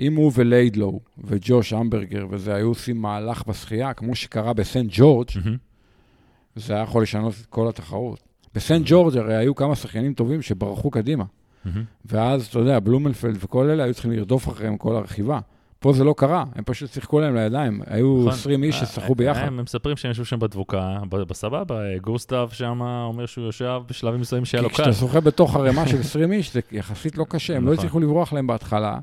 אם 0.00 0.16
הוא 0.16 0.32
וליידלו 0.34 1.00
וג'וש 1.24 1.72
אמברגר 1.72 2.26
וזה 2.30 2.54
היו 2.54 2.68
עושים 2.68 3.02
מהלך 3.02 3.42
בשחייה, 3.46 3.94
כמו 3.94 4.14
שקרה 4.14 4.52
בסנט 4.52 4.90
ג'ורג', 4.94 5.28
מהמם. 5.44 5.56
זה 6.56 6.74
היה 6.74 6.82
יכול 6.82 7.02
לשנות 7.02 7.34
את 7.40 7.46
כל 7.46 7.68
התחרות. 7.68 8.25
בסנט 8.56 8.82
ג'ורג' 8.86 9.16
הרי 9.16 9.36
היו 9.36 9.54
כמה 9.54 9.76
שחיינים 9.76 10.14
טובים 10.14 10.42
שברחו 10.42 10.90
קדימה. 10.90 11.24
ואז, 12.04 12.46
אתה 12.46 12.58
יודע, 12.58 12.78
בלומנפלד 12.78 13.36
וכל 13.40 13.70
אלה 13.70 13.84
היו 13.84 13.94
צריכים 13.94 14.12
לרדוף 14.12 14.48
אחריהם 14.48 14.76
כל 14.76 14.96
הרכיבה. 14.96 15.38
פה 15.78 15.92
זה 15.92 16.04
לא 16.04 16.14
קרה, 16.16 16.44
הם 16.54 16.64
פשוט 16.64 16.92
שיחקו 16.92 17.20
להם 17.20 17.36
לידיים. 17.36 17.80
היו 17.86 18.18
נכון. 18.18 18.32
20 18.32 18.62
איש 18.62 18.80
אה, 18.80 18.86
ששחקו 18.86 19.12
אה, 19.12 19.14
ביחד. 19.14 19.46
הם 19.46 19.56
מספרים 19.56 19.96
שהם 19.96 20.10
ישבו 20.10 20.24
שם 20.24 20.38
בדבוקה, 20.38 20.98
בסבבה, 21.08 21.84
אה, 21.84 21.98
גוסטב 21.98 22.48
שם 22.52 22.80
אומר 22.82 23.26
שהוא 23.26 23.44
יושב 23.44 23.80
בשלבים 23.88 24.20
מסוימים 24.20 24.44
שהיה 24.44 24.62
לו 24.62 24.68
כי 24.68 24.76
קל. 24.76 24.82
כשאתה 24.82 24.96
שוחה 24.96 25.20
בתוך 25.20 25.56
ערימה 25.56 25.88
של 25.88 26.00
20 26.00 26.32
איש, 26.32 26.52
זה 26.52 26.60
יחסית 26.72 27.18
לא 27.18 27.26
קשה, 27.28 27.56
הם 27.56 27.66
לא 27.66 27.72
נכון. 27.72 27.78
הצליחו 27.84 28.00
לברוח 28.00 28.32
להם 28.32 28.46
בהתחלה, 28.46 28.98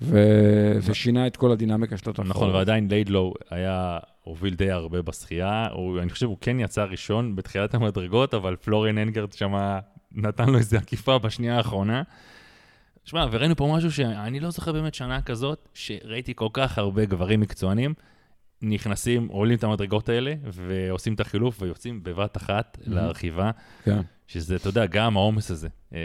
וזה 0.00 0.94
שינה 0.94 1.26
את 1.26 1.36
כל 1.36 1.52
הדינמיקה 1.52 1.96
של 1.96 2.10
התחרות. 2.10 2.28
נכון, 2.28 2.50
ועדיין 2.50 2.88
ליידלו 2.90 3.34
היה, 3.50 3.98
הוביל 4.22 4.54
די 4.54 4.70
הרבה 4.70 5.02
בשחייה, 5.02 5.68
הוא- 5.72 6.00
אני 6.00 6.10
חושב 6.10 6.26
הוא 6.26 6.36
כן 6.40 6.60
יצא 6.60 6.84
ראשון 6.84 7.36
בתחילת 7.36 7.74
המדרגות, 7.74 8.34
אבל 8.34 8.56
פלוריאן 8.56 8.98
אנגרד 8.98 9.32
שם 9.32 9.52
נתן 10.12 10.48
לו 10.48 10.58
איזו 10.58 10.76
עקיפה 10.76 11.18
בשנייה 11.18 11.56
האחרונה. 11.56 12.02
שמע, 13.04 13.26
וראינו 13.32 13.56
פה 13.56 13.74
משהו 13.76 13.92
שאני 13.92 14.40
לא 14.40 14.50
זוכר 14.50 14.72
באמת 14.72 14.94
שנה 14.94 15.22
כזאת, 15.22 15.68
שראיתי 15.74 16.32
כל 16.36 16.48
כך 16.52 16.78
הרבה 16.78 17.04
גברים 17.04 17.40
מקצוענים 17.40 17.94
נכנסים, 18.62 19.28
עולים 19.28 19.58
את 19.58 19.64
המדרגות 19.64 20.08
האלה, 20.08 20.34
ועושים 20.44 21.14
את 21.14 21.20
החילוף 21.20 21.62
ויוצאים 21.62 22.02
בבת 22.02 22.36
אחת 22.36 22.78
Mhm. 22.80 22.90
לרכיבה, 22.90 23.50
כן. 23.84 24.00
שזה, 24.32 24.56
אתה 24.56 24.68
יודע, 24.68 24.86
גם 24.86 25.16
העומס 25.16 25.50
הזה. 25.50 25.68
אה, 25.94 25.98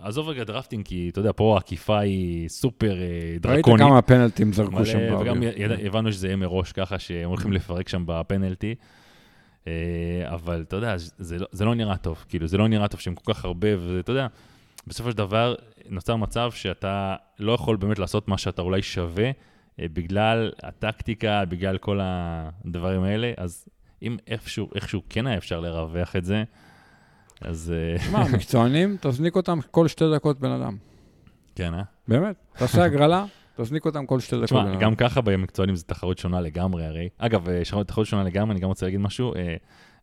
עזוב 0.00 0.28
רגע 0.28 0.44
drafting, 0.44 0.84
כי 0.84 1.08
אתה 1.12 1.20
יודע, 1.20 1.30
פה 1.36 1.54
העקיפה 1.54 1.98
היא 1.98 2.48
סופר 2.48 2.92
אה, 2.92 3.06
ראית 3.30 3.42
דרקונית. 3.42 3.86
כמה 3.86 4.02
פנלטים 4.02 4.52
זרקו 4.52 4.72
מלא, 4.72 4.84
שם 4.84 4.98
וגם 4.98 5.40
באוויר. 5.40 5.52
ידענו, 5.56 5.74
הבנו 5.86 6.12
שזה 6.12 6.26
יהיה 6.26 6.36
מראש 6.36 6.72
ככה, 6.72 6.98
שהם 6.98 7.28
הולכים 7.28 7.52
לפרק 7.52 7.88
שם 7.88 8.02
בפנלטי. 8.06 8.74
אה, 9.66 9.72
אבל 10.24 10.64
אתה 10.68 10.76
יודע, 10.76 10.94
זה 10.96 11.38
לא, 11.38 11.46
זה 11.52 11.64
לא 11.64 11.74
נראה 11.74 11.96
טוב, 11.96 12.24
כאילו, 12.28 12.46
זה 12.46 12.58
לא 12.58 12.68
נראה 12.68 12.88
טוב 12.88 13.00
שהם 13.00 13.14
כל 13.14 13.34
כך 13.34 13.44
הרבה, 13.44 13.68
ואתה 13.78 14.12
יודע, 14.12 14.26
בסופו 14.86 15.10
של 15.10 15.16
דבר 15.16 15.54
נוצר 15.88 16.16
מצב 16.16 16.50
שאתה 16.52 17.16
לא 17.38 17.52
יכול 17.52 17.76
באמת 17.76 17.98
לעשות 17.98 18.28
מה 18.28 18.38
שאתה 18.38 18.62
אולי 18.62 18.82
שווה, 18.82 19.30
אה, 19.80 19.86
בגלל 19.92 20.52
הטקטיקה, 20.62 21.44
בגלל 21.44 21.78
כל 21.78 21.98
הדברים 22.02 23.02
האלה, 23.02 23.32
אז 23.36 23.68
אם 24.02 24.16
איכשהו, 24.26 24.70
איכשהו 24.74 25.02
כן 25.08 25.26
היה 25.26 25.36
אפשר 25.36 25.60
לרווח 25.60 26.16
את 26.16 26.24
זה, 26.24 26.44
אז 27.40 27.72
אה, 27.76 27.98
שמע, 27.98 28.24
מקצוענים, 28.36 28.96
תזניק 29.00 29.36
אותם 29.36 29.58
כל 29.70 29.88
שתי 29.88 30.04
דקות 30.14 30.40
בן 30.40 30.50
אדם. 30.50 30.76
כן, 31.54 31.74
אה? 31.74 31.82
באמת, 32.08 32.36
תעשה 32.56 32.84
הגרלה, 32.84 33.24
תזניק 33.56 33.84
אותם 33.84 34.06
כל 34.06 34.20
שתי 34.20 34.36
דקות 34.36 34.44
תשמע. 34.44 34.76
גם 34.76 34.94
ככה 34.94 35.20
במקצוענים 35.20 35.76
זו 35.76 35.84
תחרות 35.86 36.18
שונה 36.18 36.40
לגמרי, 36.40 36.84
הרי. 36.84 37.08
אגב, 37.18 37.48
אה, 37.48 37.84
תחרות 37.86 38.06
שונה 38.06 38.24
לגמרי, 38.24 38.52
אני 38.52 38.60
גם 38.60 38.68
רוצה 38.68 38.86
להגיד 38.86 39.00
משהו. 39.00 39.32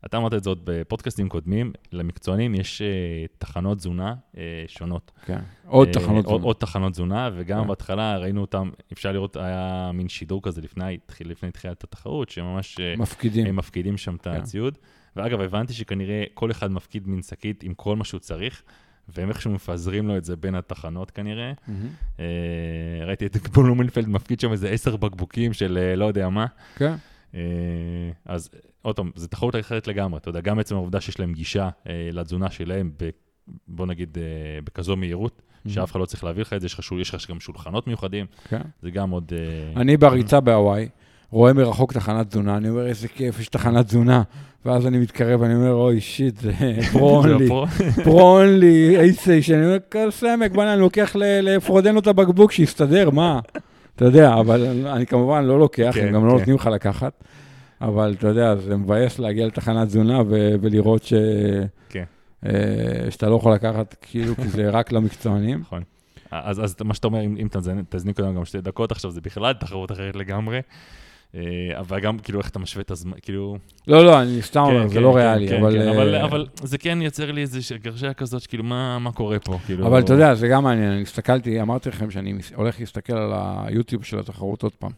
אתה 0.05 0.17
אמרת 0.17 0.33
את 0.33 0.43
זה 0.43 0.49
עוד 0.49 0.61
בפודקאסטים 0.63 1.29
קודמים, 1.29 1.71
למקצוענים 1.91 2.55
יש 2.55 2.81
אה, 2.81 3.25
תחנות 3.37 3.77
תזונה 3.77 4.15
אה, 4.37 4.63
שונות. 4.67 5.11
כן. 5.25 5.39
עוד 5.67 5.87
אה, 5.87 5.93
תחנות 5.93 6.25
עוד, 6.25 6.41
זמן. 6.41 6.47
עוד 6.47 6.55
תחנות 6.55 6.91
תזונה, 6.91 7.29
וגם 7.35 7.61
כן. 7.61 7.67
בהתחלה 7.67 8.17
ראינו 8.17 8.41
אותם, 8.41 8.69
אפשר 8.93 9.11
לראות, 9.11 9.35
היה 9.35 9.91
מין 9.93 10.09
שידור 10.09 10.41
כזה 10.43 10.61
לפני, 10.61 10.97
לפני 11.25 11.51
תחילת 11.51 11.83
התחרות, 11.83 12.29
שממש 12.29 12.79
מפקידים. 12.97 13.45
הם 13.45 13.55
מפקידים 13.55 13.97
שם 13.97 14.15
את 14.15 14.21
כן. 14.21 14.31
הציוד. 14.31 14.77
ואגב, 15.15 15.41
הבנתי 15.41 15.73
שכנראה 15.73 16.23
כל 16.33 16.51
אחד 16.51 16.71
מפקיד 16.71 17.07
מין 17.07 17.21
שקית 17.21 17.63
עם 17.63 17.73
כל 17.73 17.95
מה 17.95 18.03
שהוא 18.03 18.19
צריך, 18.19 18.63
והם 19.09 19.29
איכשהו 19.29 19.51
מפזרים 19.51 20.07
לו 20.07 20.17
את 20.17 20.25
זה 20.25 20.35
בין 20.35 20.55
התחנות 20.55 21.11
כנראה. 21.11 21.51
אה, 22.19 22.25
ראיתי 23.05 23.25
את 23.25 23.49
בלומנפלד 23.57 24.07
מפקיד 24.07 24.39
שם 24.39 24.51
איזה 24.51 24.69
עשר 24.69 24.95
בקבוקים 24.95 25.53
של 25.53 25.93
לא 25.97 26.05
יודע 26.05 26.29
מה. 26.29 26.45
כן. 26.75 26.95
אז 28.25 28.49
עוד 28.81 28.95
פעם, 28.95 29.11
זו 29.15 29.27
תחרות 29.27 29.55
אחרת 29.55 29.87
לגמרי, 29.87 30.17
אתה 30.19 30.29
יודע, 30.29 30.41
גם 30.41 30.59
עצם 30.59 30.75
העובדה 30.75 31.01
שיש 31.01 31.19
להם 31.19 31.33
גישה 31.33 31.69
אה, 31.87 32.09
לתזונה 32.11 32.51
שלהם, 32.51 32.91
בוא 33.67 33.85
נגיד, 33.85 34.17
אה, 34.17 34.59
בכזו 34.63 34.95
מהירות, 34.95 35.41
שאף 35.67 35.91
אחד 35.91 35.99
לא 35.99 36.05
צריך 36.05 36.23
להביא 36.23 36.41
לך 36.41 36.53
את 36.53 36.61
זה, 36.61 36.67
יש 36.99 37.13
לך 37.13 37.29
גם 37.29 37.39
שולחנות 37.39 37.87
מיוחדים, 37.87 38.25
כן. 38.49 38.61
זה 38.81 38.91
גם 38.91 39.09
עוד... 39.09 39.31
אה, 39.35 39.81
אני 39.81 39.97
בריצה 39.97 40.39
בהוואי, 40.39 40.89
רואה 41.31 41.53
מרחוק 41.53 41.93
תחנת 41.93 42.27
תזונה, 42.27 42.57
אני 42.57 42.69
אומר, 42.69 42.87
איזה 42.87 43.07
כיף, 43.07 43.39
יש 43.39 43.47
תחנת 43.47 43.85
תזונה. 43.85 44.23
ואז 44.65 44.87
אני 44.87 44.97
מתקרב, 44.97 45.43
אני 45.43 45.55
אומר, 45.55 45.73
אוי, 45.73 46.01
שיט, 46.01 46.37
זה 46.37 46.53
פרו-אונלי, 46.93 47.43
זה 47.43 47.49
פה. 47.49 47.65
פרו-אונלי, 48.03 48.97
אייסיישן, 48.99 49.53
אני 49.53 49.65
אומר, 49.65 49.77
כל 49.91 50.11
סמק, 50.11 50.51
בוא'נה, 50.51 50.73
אני 50.73 50.81
לוקח 50.81 51.15
ל- 51.15 51.39
לפרודנו 51.55 51.99
את 51.99 52.07
הבקבוק, 52.07 52.51
שיסתדר, 52.51 53.09
מה? 53.09 53.39
אתה 53.97 54.05
יודע, 54.05 54.33
אבל 54.33 54.85
אני 54.87 55.05
כמובן 55.05 55.43
לא 55.45 55.59
לוקח, 55.59 55.91
כן, 55.93 56.07
הם 56.07 56.13
גם 56.13 56.25
לא 56.25 56.31
כן. 56.31 56.37
נותנים 56.37 56.55
לך 56.55 56.65
לקחת. 56.73 57.23
אבל 57.81 58.13
אתה 58.17 58.27
יודע, 58.27 58.55
זה 58.55 58.77
מבאס 58.77 59.19
להגיע 59.19 59.47
לתחנת 59.47 59.87
תזונה 59.87 60.21
ו- 60.21 60.55
ולראות 60.61 61.03
ש... 61.03 61.13
כן. 61.89 62.03
אה, 62.45 62.51
שאתה 63.11 63.29
לא 63.29 63.35
יכול 63.35 63.53
לקחת, 63.53 63.95
כאילו, 64.01 64.35
כי 64.35 64.47
זה 64.47 64.69
רק 64.69 64.91
למקצוענים. 64.91 65.59
נכון. 65.59 65.83
אז, 66.31 66.63
אז 66.63 66.75
מה 66.83 66.93
שאתה 66.93 67.07
אומר, 67.07 67.21
אם, 67.25 67.35
אם 67.39 67.47
תזנ- 67.51 67.83
תזניק 67.89 68.19
אותנו 68.19 68.33
גם 68.35 68.45
שתי 68.45 68.61
דקות 68.61 68.91
עכשיו, 68.91 69.11
זה 69.11 69.21
בכלל 69.21 69.53
תחרות 69.53 69.91
אחרת 69.91 70.15
לגמרי. 70.15 70.59
אה, 71.35 71.41
אבל 71.79 71.99
גם, 71.99 72.19
כאילו, 72.19 72.39
איך 72.39 72.49
אתה 72.49 72.59
משווה 72.59 72.81
את 72.81 72.91
הזמן, 72.91 73.17
כאילו... 73.21 73.57
לא, 73.87 74.05
לא, 74.05 74.21
אני 74.21 74.41
סתם 74.41 74.59
אומר, 74.59 74.81
כן, 74.81 74.87
זה 74.87 74.95
כן, 74.95 75.01
לא 75.01 75.11
כן, 75.11 75.17
ריאלי, 75.17 75.47
כן, 75.47 75.59
אבל... 75.61 75.81
אה, 75.81 75.91
אבל, 75.91 76.15
אבל 76.15 76.45
זה 76.55 76.77
כן 76.77 77.01
יוצר 77.01 77.31
לי 77.31 77.41
איזו 77.41 77.75
גרשיה 77.81 78.13
כזאת, 78.13 78.41
שכאילו, 78.41 78.63
מה, 78.63 78.99
מה 78.99 79.11
קורה 79.11 79.39
פה? 79.39 79.57
כאילו... 79.65 79.87
אבל 79.87 79.99
אתה 79.99 80.13
יודע, 80.13 80.35
זה 80.35 80.47
גם 80.47 80.63
מעניין, 80.63 80.91
אני 80.91 81.01
הסתכלתי, 81.01 81.61
אמרתי 81.61 81.89
לכם 81.89 82.11
שאני 82.11 82.33
הולך 82.55 82.79
להסתכל 82.79 83.13
על 83.13 83.31
היוטיוב 83.35 84.03
של 84.03 84.19
התחרות 84.19 84.63
עוד 84.63 84.75
פעם. 84.75 84.91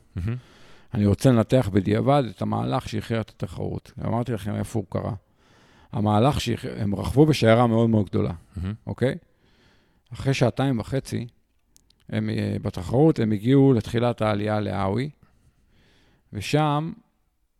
אני 0.93 1.05
רוצה 1.05 1.29
לנתח 1.29 1.69
בדיעבד 1.73 2.23
את 2.35 2.41
המהלך 2.41 2.89
שהכריע 2.89 3.21
את 3.21 3.29
התחרות. 3.29 3.91
אמרתי 4.05 4.31
לכם 4.31 4.55
איפה 4.55 4.79
הוא 4.79 4.85
קרה. 4.89 5.13
המהלך 5.91 6.41
שהם 6.41 6.95
רכבו 6.95 7.25
בשיירה 7.25 7.67
מאוד 7.67 7.89
מאוד 7.89 8.05
גדולה. 8.05 8.31
אוקיי? 8.87 9.15
אחרי 10.13 10.33
שעתיים 10.33 10.79
וחצי, 10.79 11.27
הם, 12.09 12.29
אה, 12.29 12.55
בתחרות 12.61 13.19
הם 13.19 13.31
הגיעו 13.31 13.73
לתחילת 13.73 14.21
העלייה 14.21 14.59
לאווי, 14.59 15.09
ושם 16.33 16.91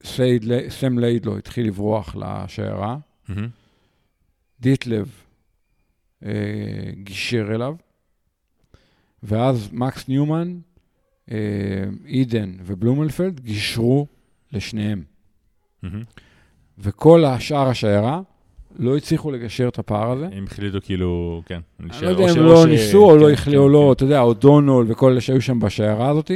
סייד, 0.04 0.46
סם 0.70 1.00
ליידלו 1.00 1.38
התחיל 1.38 1.68
לברוח 1.68 2.16
לשיירה, 2.16 2.98
מהמם. 3.30 3.50
דיטלב 4.60 5.12
אה, 6.26 6.32
גישר 6.94 7.56
אליו, 7.56 7.76
ואז 9.24 9.70
מקס 9.72 10.08
ניומן, 10.08 10.60
אה, 11.32 11.38
אידן 12.06 12.54
ובלומלפלד 12.64 13.40
גישרו 13.40 14.08
לשניהם. 14.54 15.04
מהמם. 15.84 16.04
וכל 16.78 17.26
השאר 17.26 17.68
השיירה 17.68 18.22
לא 18.80 18.98
הצליחו 18.98 19.32
לגשר 19.32 19.68
את 19.68 19.80
הפער 19.80 20.12
הזה. 20.12 20.30
הם 20.32 20.44
החליטו 20.44 20.78
כאילו, 20.82 21.42
כן. 21.46 21.60
אני 21.80 21.90
לא 22.02 22.08
יודע 22.08 22.32
אם 22.32 22.38
לא 22.38 22.68
ניסו 22.68 23.12
או 23.12 23.18
לא 23.18 23.32
החליטו 23.32 23.62
או 23.62 23.70
לא, 23.70 23.94
אתה 23.94 24.04
יודע, 24.04 24.22
או 24.22 24.34
דונול 24.34 24.86
וכל 24.90 25.12
אלה 25.12 25.22
שהיו 25.22 25.42
שם 25.42 25.60
בשיירה 25.60 26.10
הזאת, 26.10 26.32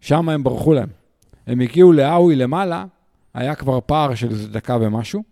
שם 0.00 0.28
הם 0.28 0.44
ברחו 0.44 0.72
להם. 0.72 0.88
הם 1.48 1.60
הגיעו 1.60 1.92
לאווי 1.92 2.36
למעלה, 2.36 2.84
היה 3.34 3.54
כבר 3.54 3.78
פער 3.86 4.14
של 4.14 4.30
איזה 4.30 4.48
דקה 4.48 4.78
ומשהו, 4.80 5.22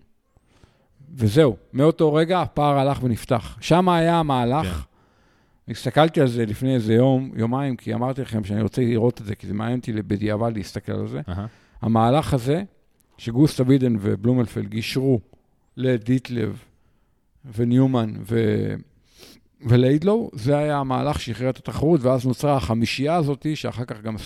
וזהו. 1.14 1.56
מאותו 1.72 2.14
רגע 2.14 2.40
הפער 2.40 2.78
הלך 2.78 3.02
ונפתח. 3.02 3.58
שם 3.60 3.88
היה 3.88 4.18
המהלך. 4.18 4.66
כן. 4.66 5.72
הסתכלתי 5.72 6.20
על 6.20 6.26
זה 6.26 6.46
לפני 6.46 6.74
איזה 6.74 6.94
יום, 6.94 7.30
יומיים, 7.34 7.76
כי 7.76 7.94
אמרתי 7.94 8.22
לכם 8.22 8.44
שאני 8.44 8.62
רוצה 8.62 8.82
לראות 8.82 9.20
את 9.20 9.26
זה, 9.26 9.34
כי 9.34 9.46
זה 9.46 9.54
מעניין 9.54 9.78
אותי 9.78 9.92
בדיעבד 9.92 10.52
להסתכל 10.54 10.92
על 10.92 11.08
זה. 11.08 11.20
אהה. 11.28 11.46
המהלך 11.82 12.34
הזה, 12.34 12.62
שגוסטה 13.18 13.62
וידן 13.66 13.96
ובלומלפלד 14.00 14.68
גישרו 14.68 15.20
לדיטלב 15.76 16.62
וניומן 17.44 18.14
ו... 18.30 18.36
וליידלו, 19.66 20.30
זה 20.32 20.58
היה 20.58 20.78
המהלך 20.78 21.20
שהכריע 21.20 21.50
את 21.50 21.56
התחרות, 21.56 22.00
ואז 22.02 22.26
נוצרה 22.26 22.56
החמישייה 22.56 23.14
הזאת, 23.14 23.46
שאחר 23.54 23.84
כך 23.84 24.02
גם 24.02 24.16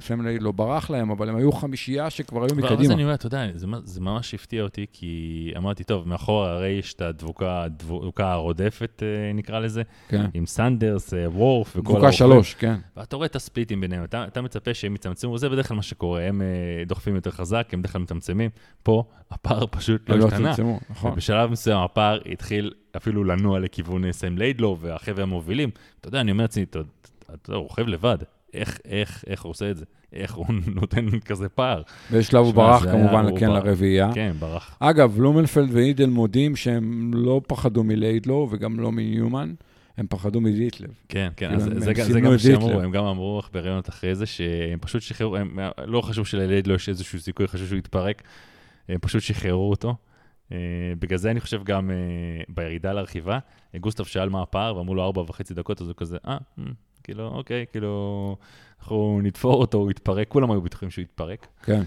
סם 0.00 0.20
ליידלו 0.22 0.52
ברח 0.52 0.90
להם, 0.90 1.10
אבל 1.10 1.28
הם 1.28 1.36
היו 1.36 1.52
חמישייה 1.52 2.10
שכבר 2.10 2.40
היו 2.44 2.50
אבל 2.52 2.64
אז 2.66 2.72
מקדימה. 2.72 2.94
אני 2.94 3.02
אומר, 3.02 3.14
אתה 3.14 3.26
יודע, 3.26 3.46
זה, 3.54 3.66
זה 3.84 4.00
ממש 4.00 4.34
הפתיע 4.34 4.62
אותי, 4.62 4.86
כי 4.92 5.52
אמרתי, 5.56 5.84
טוב, 5.84 6.08
מאחורה 6.08 6.50
הרי 6.50 6.68
יש 6.68 6.94
את 6.94 7.00
הדבוקה, 7.00 7.62
הדבוקה 7.62 8.32
הרודפת, 8.32 9.02
אה, 9.02 9.32
נקרא 9.34 9.58
לזה, 9.58 9.82
כן. 10.08 10.26
עם 10.34 10.46
סנדרס, 10.46 11.14
אה, 11.14 11.30
וורף 11.30 11.76
וכל 11.76 11.92
דבוקה. 11.92 12.12
שלוש, 12.12 12.54
כן. 12.54 12.76
ואתה 12.96 13.16
רואה 13.16 13.26
את 13.26 13.36
הספליטים 13.36 13.80
ביניהם, 13.80 14.04
אתה, 14.04 14.24
אתה 14.24 14.42
מצפה 14.42 14.74
שהם 14.74 14.94
יצמצמו, 14.94 15.38
זה 15.38 15.48
בדרך 15.48 15.68
כלל 15.68 15.76
מה 15.76 15.82
שקורה, 15.82 16.22
הם 16.22 16.42
אה, 16.42 16.84
דוחפים 16.86 17.14
יותר 17.14 17.30
חזק, 17.30 17.68
הם 17.72 17.80
בדרך 17.80 17.92
כלל 17.92 18.02
מצמצמים. 18.02 18.50
פה 18.82 19.04
הפער 19.30 19.66
פשוט 19.70 20.10
לא 20.10 20.18
לא 20.18 20.24
השתנה. 20.24 20.54
צמצמו, 20.54 20.80
נכון. 20.90 21.12
ובשלב 21.12 21.50
מסוים 21.50 21.78
הפער 21.78 22.18
התחיל 22.32 22.72
אפילו 22.96 23.24
לנוע 23.24 23.58
לכיוון 23.58 24.04
אה, 24.04 24.12
סם 24.12 24.38
ליידלו 24.38 24.78
והחבר'ה 24.80 25.22
המובילים. 25.22 25.70
אתה 26.00 26.08
יודע, 26.08 26.20
אני 26.20 26.30
אומר 26.30 26.44
לעצמי, 26.44 26.62
אתה 26.62 26.78
אתה 27.34 27.54
רוכב 27.54 27.88
לבד, 27.88 28.18
איך, 28.54 28.78
איך, 28.84 29.24
איך 29.26 29.42
הוא 29.42 29.50
עושה 29.50 29.70
את 29.70 29.76
זה? 29.76 29.84
איך 30.12 30.34
הוא 30.34 30.46
נותן 30.80 31.18
כזה 31.20 31.48
פער? 31.48 31.82
באיזשלב 32.10 32.44
הוא 32.44 32.54
ברח 32.54 32.82
זה 32.82 32.90
כמובן, 32.90 33.24
הוא 33.24 33.38
כן, 33.38 33.46
בר- 33.46 33.54
לרביעייה. 33.54 34.10
כן, 34.14 34.32
ברח. 34.38 34.76
אגב, 34.80 35.20
לומנפלד 35.20 35.68
ואידל 35.72 36.06
מודים 36.06 36.56
שהם 36.56 37.10
לא 37.14 37.40
פחדו 37.46 37.84
מליידלו 37.84 38.48
וגם 38.50 38.80
לא 38.80 38.92
מניומן, 38.92 39.54
הם 39.96 40.06
פחדו 40.08 40.40
מדיטלב. 40.40 40.90
כן, 41.08 41.28
כן, 41.36 41.48
כאילו, 41.48 41.54
אז 41.54 41.62
זה, 41.62 41.80
זה 41.80 42.04
סימנו 42.04 42.20
גם 42.24 42.32
מה 42.32 42.38
שאמרו. 42.38 42.80
הם 42.80 42.90
גם 42.90 43.04
אמרו 43.04 43.38
לך 43.38 43.48
בראיונות 43.52 43.88
אחרי 43.88 44.14
זה, 44.14 44.26
שהם 44.26 44.78
פשוט 44.80 45.02
שחררו, 45.02 45.36
הם 45.36 45.58
לא 45.84 46.00
חשבו 46.00 46.24
שללידלו 46.24 46.74
יש 46.74 46.88
איזשהו 46.88 47.20
סיכוי, 47.20 47.48
חשבו 47.48 47.66
שהוא 47.66 47.78
יתפרק, 47.78 48.22
הם 48.88 48.98
פשוט 49.00 49.22
שחררו 49.22 49.70
אותו. 49.70 49.94
אה, 50.52 50.56
בגלל 50.98 51.18
זה 51.18 51.30
אני 51.30 51.40
חושב 51.40 51.64
גם 51.64 51.90
אה, 51.90 51.96
בירידה 52.48 52.92
לרכיבה, 52.92 53.38
אה, 53.74 53.78
גוסטב 53.78 54.04
שאל 54.04 54.28
מה 54.28 54.42
הפער, 54.42 54.76
ואמרו 54.76 54.94
לו 54.94 55.04
ארבע 55.04 55.22
וחצי 55.22 55.54
דקות, 55.54 55.80
אז 55.80 55.88
הוא 55.88 55.94
כזה, 55.96 56.16
אה, 56.26 56.36
אה, 56.58 56.64
כאילו, 57.04 57.28
אוקיי, 57.28 57.64
כאילו, 57.72 58.36
אנחנו 58.80 59.20
נתפור 59.22 59.60
אותו, 59.60 59.78
הוא 59.78 59.90
יתפרק, 59.90 60.28
כולם 60.28 60.50
היו 60.50 60.62
בטוחים 60.62 60.90
שהוא 60.90 61.02
יתפרק. 61.02 61.46
כן. 61.62 61.82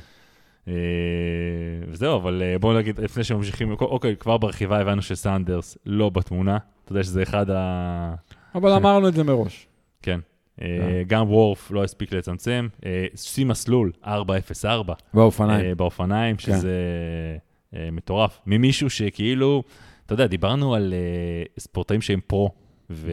וזהו, 1.88 2.16
אבל 2.16 2.43
בואו 2.60 2.78
נגיד, 2.78 2.99
לפני 2.99 3.24
שממשיכים, 3.24 3.72
אוקיי, 3.72 4.16
כבר 4.16 4.38
ברכיבה 4.38 4.80
הבנו 4.80 5.01
שסנדרס 5.01 5.78
לא 5.86 6.10
בתמונה, 6.10 6.57
אתה 6.86 6.91
יודע 6.91 7.03
שזה 7.03 7.24
אחד 7.24 7.49
ה... 7.49 8.16
אבל 8.55 8.72
אמרנו 8.72 9.07
את 9.07 9.14
זה 9.14 9.24
מראש. 9.24 9.68
כן. 10.03 10.20
אה, 10.62 11.03
גם 11.07 11.30
וורף 11.32 11.72
לא 11.72 11.84
הספיק 11.84 12.14
לצמצם. 12.14 12.68
שיא 13.16 13.45
מסלול, 13.45 13.91
404. 14.05 14.93
באופניים. 15.14 15.78
באופניים, 15.78 16.36
כן. 16.36 16.43
שזה 16.43 16.70
אה, 16.70 17.38
מטורף. 17.74 18.39
ממישהו 18.45 18.89
שכאילו, 18.89 19.63
אתה 20.05 20.13
יודע, 20.13 20.28
דיברנו 20.28 20.76
על 20.76 20.93
אה, 20.93 21.43
ספורטאים 21.59 22.01
שהם 22.01 22.20
פרו, 22.28 22.51
ואתה 22.89 23.07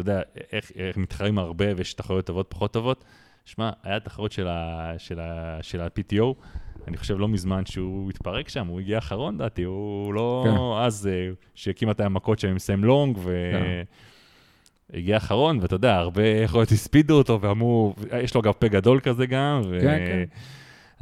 יודע, 0.00 0.20
איך 0.52 0.72
איך 0.76 0.96
מתחרים 0.96 1.38
הרבה 1.38 1.64
ויש 1.76 1.94
תחרויות 1.94 2.26
טובות, 2.26 2.46
פחות 2.48 2.72
טובות. 2.72 3.04
שמע, 3.44 3.70
היה 3.82 4.00
תחרות 4.00 4.32
של 4.32 4.48
ה- 4.48 4.94
של 4.98 5.20
ה- 5.20 5.58
של 5.62 5.80
ה-PTO, 5.80 6.24
אני 6.88 6.96
חושב 6.96 7.18
לא 7.18 7.28
מזמן 7.28 7.66
שהוא 7.66 8.10
התפרק 8.10 8.48
שם, 8.48 8.66
הוא 8.66 8.80
הגיע 8.80 8.98
אחרון, 8.98 9.38
דעתי, 9.38 9.62
הוא 9.62 10.14
לא... 10.14 10.44
כן. 10.46 10.84
אז, 10.86 11.06
אה, 11.12 11.30
שכמעט 11.54 12.00
היה 12.00 12.08
מכות 12.08 12.38
שם 12.38 12.48
עם 12.48 12.58
סם 12.58 12.84
לונג, 12.84 13.18
ו... 13.18 13.50
כן. 13.52 13.82
הגיע 14.98 15.16
אחרון, 15.16 15.58
ואתה 15.62 15.74
יודע, 15.74 15.96
הרבה 15.96 16.26
יכול 16.28 16.60
להיות 16.60 16.72
הספידו 16.72 17.14
אותו, 17.18 17.40
ואמרו, 17.40 17.94
יש 18.22 18.34
לו 18.34 18.42
גם 18.42 18.52
פה 18.58 18.68
גדול 18.68 19.00
כזה 19.00 19.26
גם, 19.26 19.60
ו... 19.64 19.78
כן, 19.80 19.98
כן. 20.06 20.24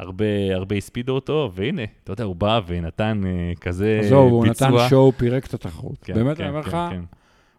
הרבה, 0.01 0.55
הרבה 0.55 0.77
הספידו 0.77 1.15
אותו, 1.15 1.51
והנה, 1.55 1.83
אתה 2.05 2.13
יודע, 2.13 2.25
הוא 2.25 2.37
בא 2.37 2.61
ונתן 2.67 3.23
אה, 3.27 3.53
כזה 3.61 4.01
עזוב, 4.03 4.33
הוא 4.33 4.43
ביצוע. 4.43 4.69
נתן 4.69 4.89
שואו, 4.89 5.13
פירק 5.13 5.47
את 5.47 5.55
התחרות. 5.55 5.99
כן, 6.03 6.15
באמת, 6.15 6.37
כן, 6.37 6.43
אני 6.43 6.51
אומר 6.51 6.63
כן, 6.63 6.69
לך, 6.69 6.77
כן. 6.91 7.03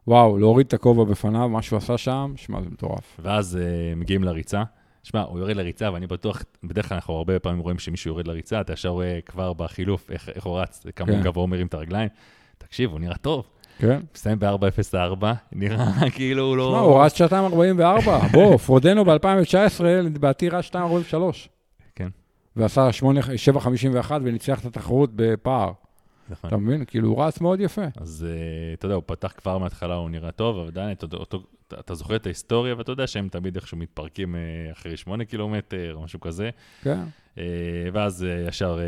וואו, 0.07 0.37
להוריד 0.37 0.67
את 0.67 0.73
הכובע 0.73 1.03
בפניו, 1.03 1.49
מה 1.49 1.61
שהוא 1.61 1.77
עשה 1.77 1.97
שם, 1.97 2.33
שמע, 2.35 2.61
זה 2.61 2.69
מטורף. 2.69 3.19
ואז 3.19 3.59
uh, 3.61 3.99
מגיעים 3.99 4.23
לריצה. 4.23 4.63
שמע, 5.03 5.21
הוא 5.21 5.39
יורד 5.39 5.55
לריצה, 5.55 5.93
ואני 5.93 6.07
בטוח, 6.07 6.43
בדרך 6.63 6.87
כלל 6.87 6.95
אנחנו 6.95 7.13
הרבה 7.13 7.39
פעמים 7.39 7.59
רואים 7.59 7.79
שמישהו 7.79 8.11
יורד 8.11 8.27
לריצה, 8.27 8.61
אתה 8.61 8.73
ישר 8.73 8.89
רואה 8.89 9.19
כבר 9.25 9.53
בחילוף 9.53 10.11
איך, 10.11 10.29
איך 10.35 10.43
הוא 10.43 10.59
רץ, 10.59 10.85
כמה 10.95 11.07
כן. 11.07 11.21
גבוה 11.21 11.47
מרים 11.47 11.67
את 11.67 11.73
הרגליים. 11.73 12.09
תקשיב, 12.57 12.91
הוא 12.91 12.99
נראה 12.99 13.17
טוב. 13.17 13.47
כן? 13.77 13.99
מסיים 14.15 14.39
ב-4.04, 14.39 15.25
נראה 15.51 16.09
כאילו 16.15 16.43
הוא 16.43 16.57
לא... 16.57 16.69
שמע, 16.71 16.79
הוא 16.79 17.03
רץ 17.03 17.17
שעתיים 17.17 17.45
44. 17.45 18.19
בוא, 18.31 18.57
פרודנו 18.65 19.05
ב-2019, 19.05 19.83
לדעתי 19.83 20.49
רץ 20.49 20.69
2.43. 20.69 20.75
ועשה 22.55 22.91
8 22.91 23.19
7.51 23.21 24.11
וניצח 24.23 24.59
את 24.59 24.65
התחרות 24.65 25.09
בפער. 25.15 25.71
נכון. 26.29 26.47
אתה 26.47 26.57
מבין? 26.57 26.85
כאילו, 26.85 27.07
הוא 27.07 27.23
רץ 27.23 27.41
מאוד 27.41 27.59
יפה. 27.59 27.81
אז 27.97 28.25
uh, 28.27 28.77
אתה 28.77 28.85
יודע, 28.85 28.95
הוא 28.95 29.03
פתח 29.05 29.33
כבר 29.37 29.57
מההתחלה, 29.57 29.95
הוא 29.95 30.09
נראה 30.09 30.31
טוב, 30.31 30.57
אבל 30.57 30.67
עדיין, 30.67 30.95
אתה, 31.79 31.95
זוכר 31.95 32.15
את 32.15 32.25
ההיסטוריה, 32.25 32.75
ואתה 32.77 32.91
יודע 32.91 33.07
שהם 33.07 33.27
תמיד 33.27 33.55
איכשהו 33.55 33.77
מתפרקים 33.77 34.35
uh, 34.35 34.71
אחרי 34.71 34.97
שמונה 34.97 35.25
קילומטר, 35.25 35.93
או 35.95 36.03
משהו 36.03 36.19
כזה. 36.19 36.49
כן. 36.83 37.03
Uh, 37.35 37.39
ואז 37.93 38.25
ישר 38.47 38.79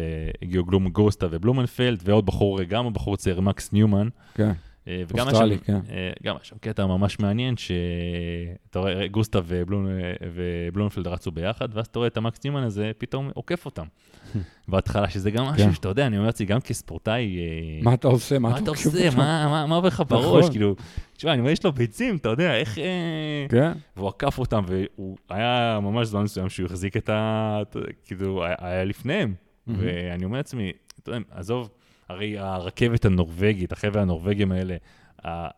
הגיעו 0.41 0.65
גלום 0.65 0.89
גוסטה 0.89 1.27
ובלומנפלד, 1.31 2.01
ועוד 2.05 2.25
בחור, 2.25 2.63
גם 2.63 2.88
הבחור 2.88 3.17
צעיר, 3.17 3.41
מקס 3.41 3.73
ניומן. 3.73 4.07
כן. 4.33 4.51
Uh, 4.84 4.88
וגם 5.07 5.27
היה 5.27 5.35
שם, 5.38 5.57
כן. 5.57 5.80
גם 6.23 6.35
היה 6.35 6.43
שם 6.43 6.55
קטע 6.61 6.85
ממש 6.85 7.19
מעניין, 7.19 7.55
שאתה 7.57 8.80
רואה, 8.80 9.07
גוסטה 9.07 9.39
ובלום, 9.45 9.88
ובלומנפלד 10.34 11.07
רצו 11.07 11.31
ביחד, 11.31 11.68
ואז 11.73 11.88
אתה 11.88 11.99
רואה 11.99 12.07
את 12.07 12.18
המקס 12.18 12.43
ניומן 12.43 12.64
הזה, 12.64 12.91
פתאום 12.97 13.30
עוקף 13.34 13.65
אותם. 13.65 13.85
בהתחלה, 14.68 15.10
שזה 15.10 15.31
גם 15.31 15.45
משהו 15.45 15.65
כן. 15.68 15.73
שאתה 15.73 15.88
יודע, 15.89 16.07
אני 16.07 16.18
אומר 16.18 16.26
לעצמי, 16.27 16.45
גם 16.45 16.61
כספורטאי... 16.61 17.38
מה 17.84 17.93
אתה 17.93 18.07
עושה? 18.07 18.39
מה 18.39 18.57
אתה 18.57 18.69
עושה? 18.69 19.10
מה- 19.18 19.47
מה 19.49 19.65
מה 19.68 19.76
עובר 19.76 19.88
לך 19.88 20.03
בראש? 20.07 20.39
נכון. 20.39 20.51
כאילו, 20.51 20.76
תשמע, 21.18 21.31
אני 21.34 21.39
אומר, 21.39 21.51
יש 21.51 21.64
לו 21.65 21.72
ביצים, 21.72 22.15
אתה 22.15 22.30
יודע, 22.30 22.55
איך... 22.55 22.77
אה, 22.77 23.45
כן. 23.49 23.72
והוא 23.97 24.10
עקף 24.10 24.39
אותם, 24.39 24.64
והוא 24.68 25.18
היה 25.30 25.80
ממש 25.81 26.07
זמן 26.07 26.23
מסוים 26.23 26.49
שהוא 26.49 26.65
החזיק 26.65 26.97
את 26.97 27.10
ה... 27.10 27.61
כאילו, 28.05 28.43
היה- 28.45 28.84
לפניהם. 28.85 29.34
ואני 29.68 30.26
אומר 30.26 30.38
לעצמי, 30.38 30.72
אתה 31.03 31.10
יודע, 31.11 31.19
עזוב, 31.31 31.69
הרי 32.14 32.38
הרכבת 32.40 33.06
הנורבגית, 33.06 33.72
החבר'ה 33.72 34.02
הנורבגים 34.02 34.52
האלה, 34.52 34.76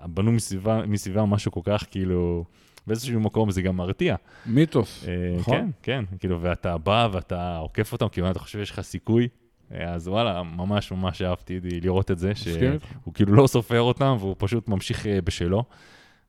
בנו 0.06 0.32
מסביבה, 0.32 0.86
מסביבה 0.88 1.26
משהו 1.26 1.52
כל 1.52 1.62
כך, 1.64 1.86
כאילו, 1.92 2.44
באיזשהו 2.88 3.20
מקום 3.20 3.52
זה 3.52 3.62
גם 3.62 3.76
מרתיע. 3.78 4.16
מיתוס. 4.46 5.06
אה, 5.08 5.36
נכון. 5.40 5.56
כן, 5.58 5.70
כן, 5.84 6.18
כאילו, 6.20 6.42
ואתה 6.42 6.78
בא 6.78 7.08
ואתה 7.12 7.58
עוקף 7.58 7.92
אותם, 7.94 8.08
כאילו, 8.12 8.32
אתה 8.32 8.40
חושב 8.40 8.60
שיש 8.60 8.72
לך 8.72 8.82
סיכוי. 8.82 9.28
אה, 9.74 9.94
אז 9.94 10.08
וואלה, 10.08 10.44
ממש 10.44 10.92
ממש 10.92 11.22
אהבתי 11.22 11.60
לראות 11.82 12.12
את 12.12 12.20
זה. 12.20 12.36
שהוא 12.36 13.14
כאילו 13.14 13.34
לא 13.36 13.48
סופר 13.48 13.82
אותם, 13.82 14.16
והוא 14.20 14.36
פשוט 14.38 14.68
ממשיך 14.70 15.08
אה, 15.08 15.22
בשלו. 15.22 15.64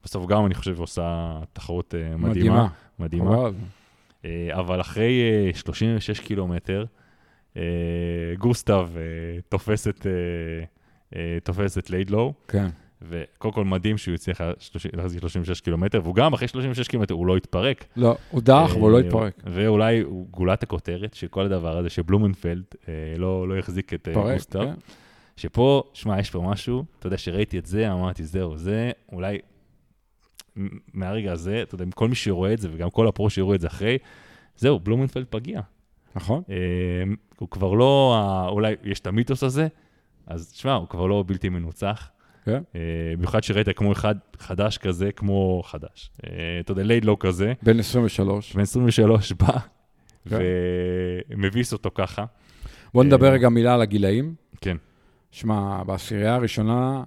בסוף 0.05 0.27
גם, 0.27 0.47
אני 0.47 0.55
חושב, 0.55 0.81
עושה 0.81 1.39
תחרות 1.53 1.94
מדהימה. 2.19 2.69
מדהימה. 2.98 3.39
מדהימה. 3.39 3.48
אבל- 4.53 4.81
אחרי 4.81 5.20
אה, 5.47 5.55
36 5.55 6.20
קילומטר, 6.20 6.85
גוסטב 8.38 8.88
אה, 8.96 9.02
תופס 9.48 9.88
את, 9.88 10.06
אה, 10.06 10.12
אה, 11.18 11.38
תופס 11.44 11.78
את 11.78 11.90
ליידלו, 11.90 12.34
כן. 12.48 12.66
וקודם 13.02 13.54
כל 13.54 13.64
מדהים 13.64 13.98
שהוא 13.98 14.14
הצליח 14.14 14.40
להחזיק 14.92 15.20
36 15.20 15.60
קילומטר, 15.60 16.00
והוא 16.02 16.14
גם 16.14 16.32
אחרי 16.32 16.48
36 16.48 16.88
קילומטר, 16.88 17.14
הוא 17.14 17.26
לא 17.26 17.36
התפרק. 17.36 17.84
לא, 17.96 18.16
הוא 18.30 18.42
דח, 18.42 18.70
אבל 18.70 18.80
הוא 18.80 18.90
לא 18.90 18.96
אה, 18.96 19.06
התפרק. 19.06 19.42
ואולי 19.46 20.04
גולת 20.30 20.62
הכותרת 20.62 21.14
של 21.14 21.26
כל 21.26 21.44
הדבר 21.44 21.78
הזה, 21.78 21.90
שבלומנפלד 21.90 22.64
אה, 22.88 22.92
לא, 23.18 23.48
לא 23.48 23.58
החזיק 23.58 23.94
את 23.94 24.08
אה, 24.08 24.14
גוסטב. 24.14 24.60
כן. 24.60 24.74
שפה, 25.36 25.82
שמע, 25.92 26.20
יש 26.20 26.30
פה 26.30 26.40
משהו, 26.40 26.84
אתה 26.98 27.06
יודע, 27.06 27.18
שראיתי 27.18 27.58
את 27.58 27.66
זה, 27.66 27.92
אמרתי, 27.92 28.24
זהו, 28.24 28.58
זה 28.58 28.90
אולי 29.12 29.38
מהרגע 30.94 31.32
הזה, 31.32 31.62
אתה 31.62 31.74
יודע, 31.74 31.84
כל 31.94 32.08
מי 32.08 32.14
שרואה 32.14 32.52
את 32.52 32.58
זה, 32.58 32.68
וגם 32.72 32.90
כל 32.90 33.08
הפרו 33.08 33.30
שיראו 33.30 33.54
את 33.54 33.60
זה 33.60 33.66
אחרי, 33.66 33.98
זהו, 34.56 34.78
בלומנפלד 34.78 35.26
פגיע. 35.30 35.60
נכון? 36.16 36.43
אה, 36.51 36.55
הוא 37.38 37.48
כבר 37.51 37.74
לא, 37.74 38.16
אולי 38.48 38.74
יש 38.84 39.01
את 39.01 39.06
המיתוס 39.06 39.43
הזה, 39.43 39.68
אז 40.26 40.52
תשמע, 40.52 40.74
הוא 40.74 40.88
כבר 40.88 41.06
לא 41.06 41.24
בלתי 41.26 41.48
מנוצח. 41.48 42.10
כן. 42.44 42.62
אה, 42.74 42.80
במיוחד 43.16 43.43
שראית 43.43 43.68
כמו 43.68 43.93
אחד 43.93 44.14
חדש 44.38 44.78
כזה, 44.78 45.12
כמו 45.12 45.62
חדש. 45.64 46.10
אה, 46.24 46.30
אתה 46.60 46.72
יודע, 46.72 46.82
ליידלו 46.82 47.18
כזה, 47.18 47.52
בן 47.62 47.78
23. 47.78 48.55
בן 48.55 48.60
23 48.60 49.32
בא 49.32 49.59
כן. 50.28 50.38
ומביס 51.30 51.72
אותו 51.72 51.90
ככה. 51.94 52.24
בוא 52.94 53.05
נדבר 53.05 53.32
רגע 53.32 53.48
מילה 53.48 53.74
על 53.74 53.82
הגילאים. 53.82 54.34
כן. 54.60 54.76
שמע, 55.30 55.82
בעשירייה 55.82 56.34
הראשונה, 56.34 57.05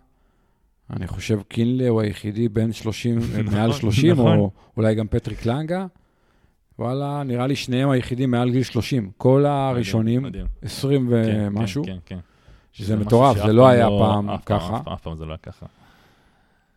אני 0.89 1.07
חושב 1.07 1.41
קינלי 1.47 1.87
הוא 1.87 2.01
היחידי 2.01 2.49
בין 2.49 2.71
30, 2.73 3.19
מעל 3.51 3.73
30, 3.73 4.11
נכון. 4.11 4.37
או 4.37 4.51
אולי 4.77 4.95
גם 4.95 5.07
פטריק 5.07 5.45
לנגה. 5.45 5.85
וואלה, 6.79 7.23
נראה 7.23 7.47
לי 7.47 7.55
שניהם 7.55 7.89
היחידים 7.89 8.31
מעל 8.31 8.49
גיל 8.49 8.63
30. 8.63 9.11
כל 9.17 9.45
הראשונים, 9.45 10.23
מדהים. 10.23 10.45
20 10.61 11.09
כן, 11.09 11.47
ומשהו. 11.51 11.83
כן, 11.83 11.91
כן, 11.91 11.97
כן. 12.05 12.19
שזה 12.71 12.95
מטורף, 12.95 13.37
זה 13.37 13.53
לא 13.53 13.63
פעם 13.63 13.71
היה 13.71 13.87
פעם 13.99 14.29
אף 14.29 14.41
ככה. 14.45 14.77
אף, 14.77 14.87
אף 14.87 15.01
פעם 15.01 15.15
זה 15.15 15.25
לא 15.25 15.31
היה 15.31 15.37
ככה. 15.37 15.65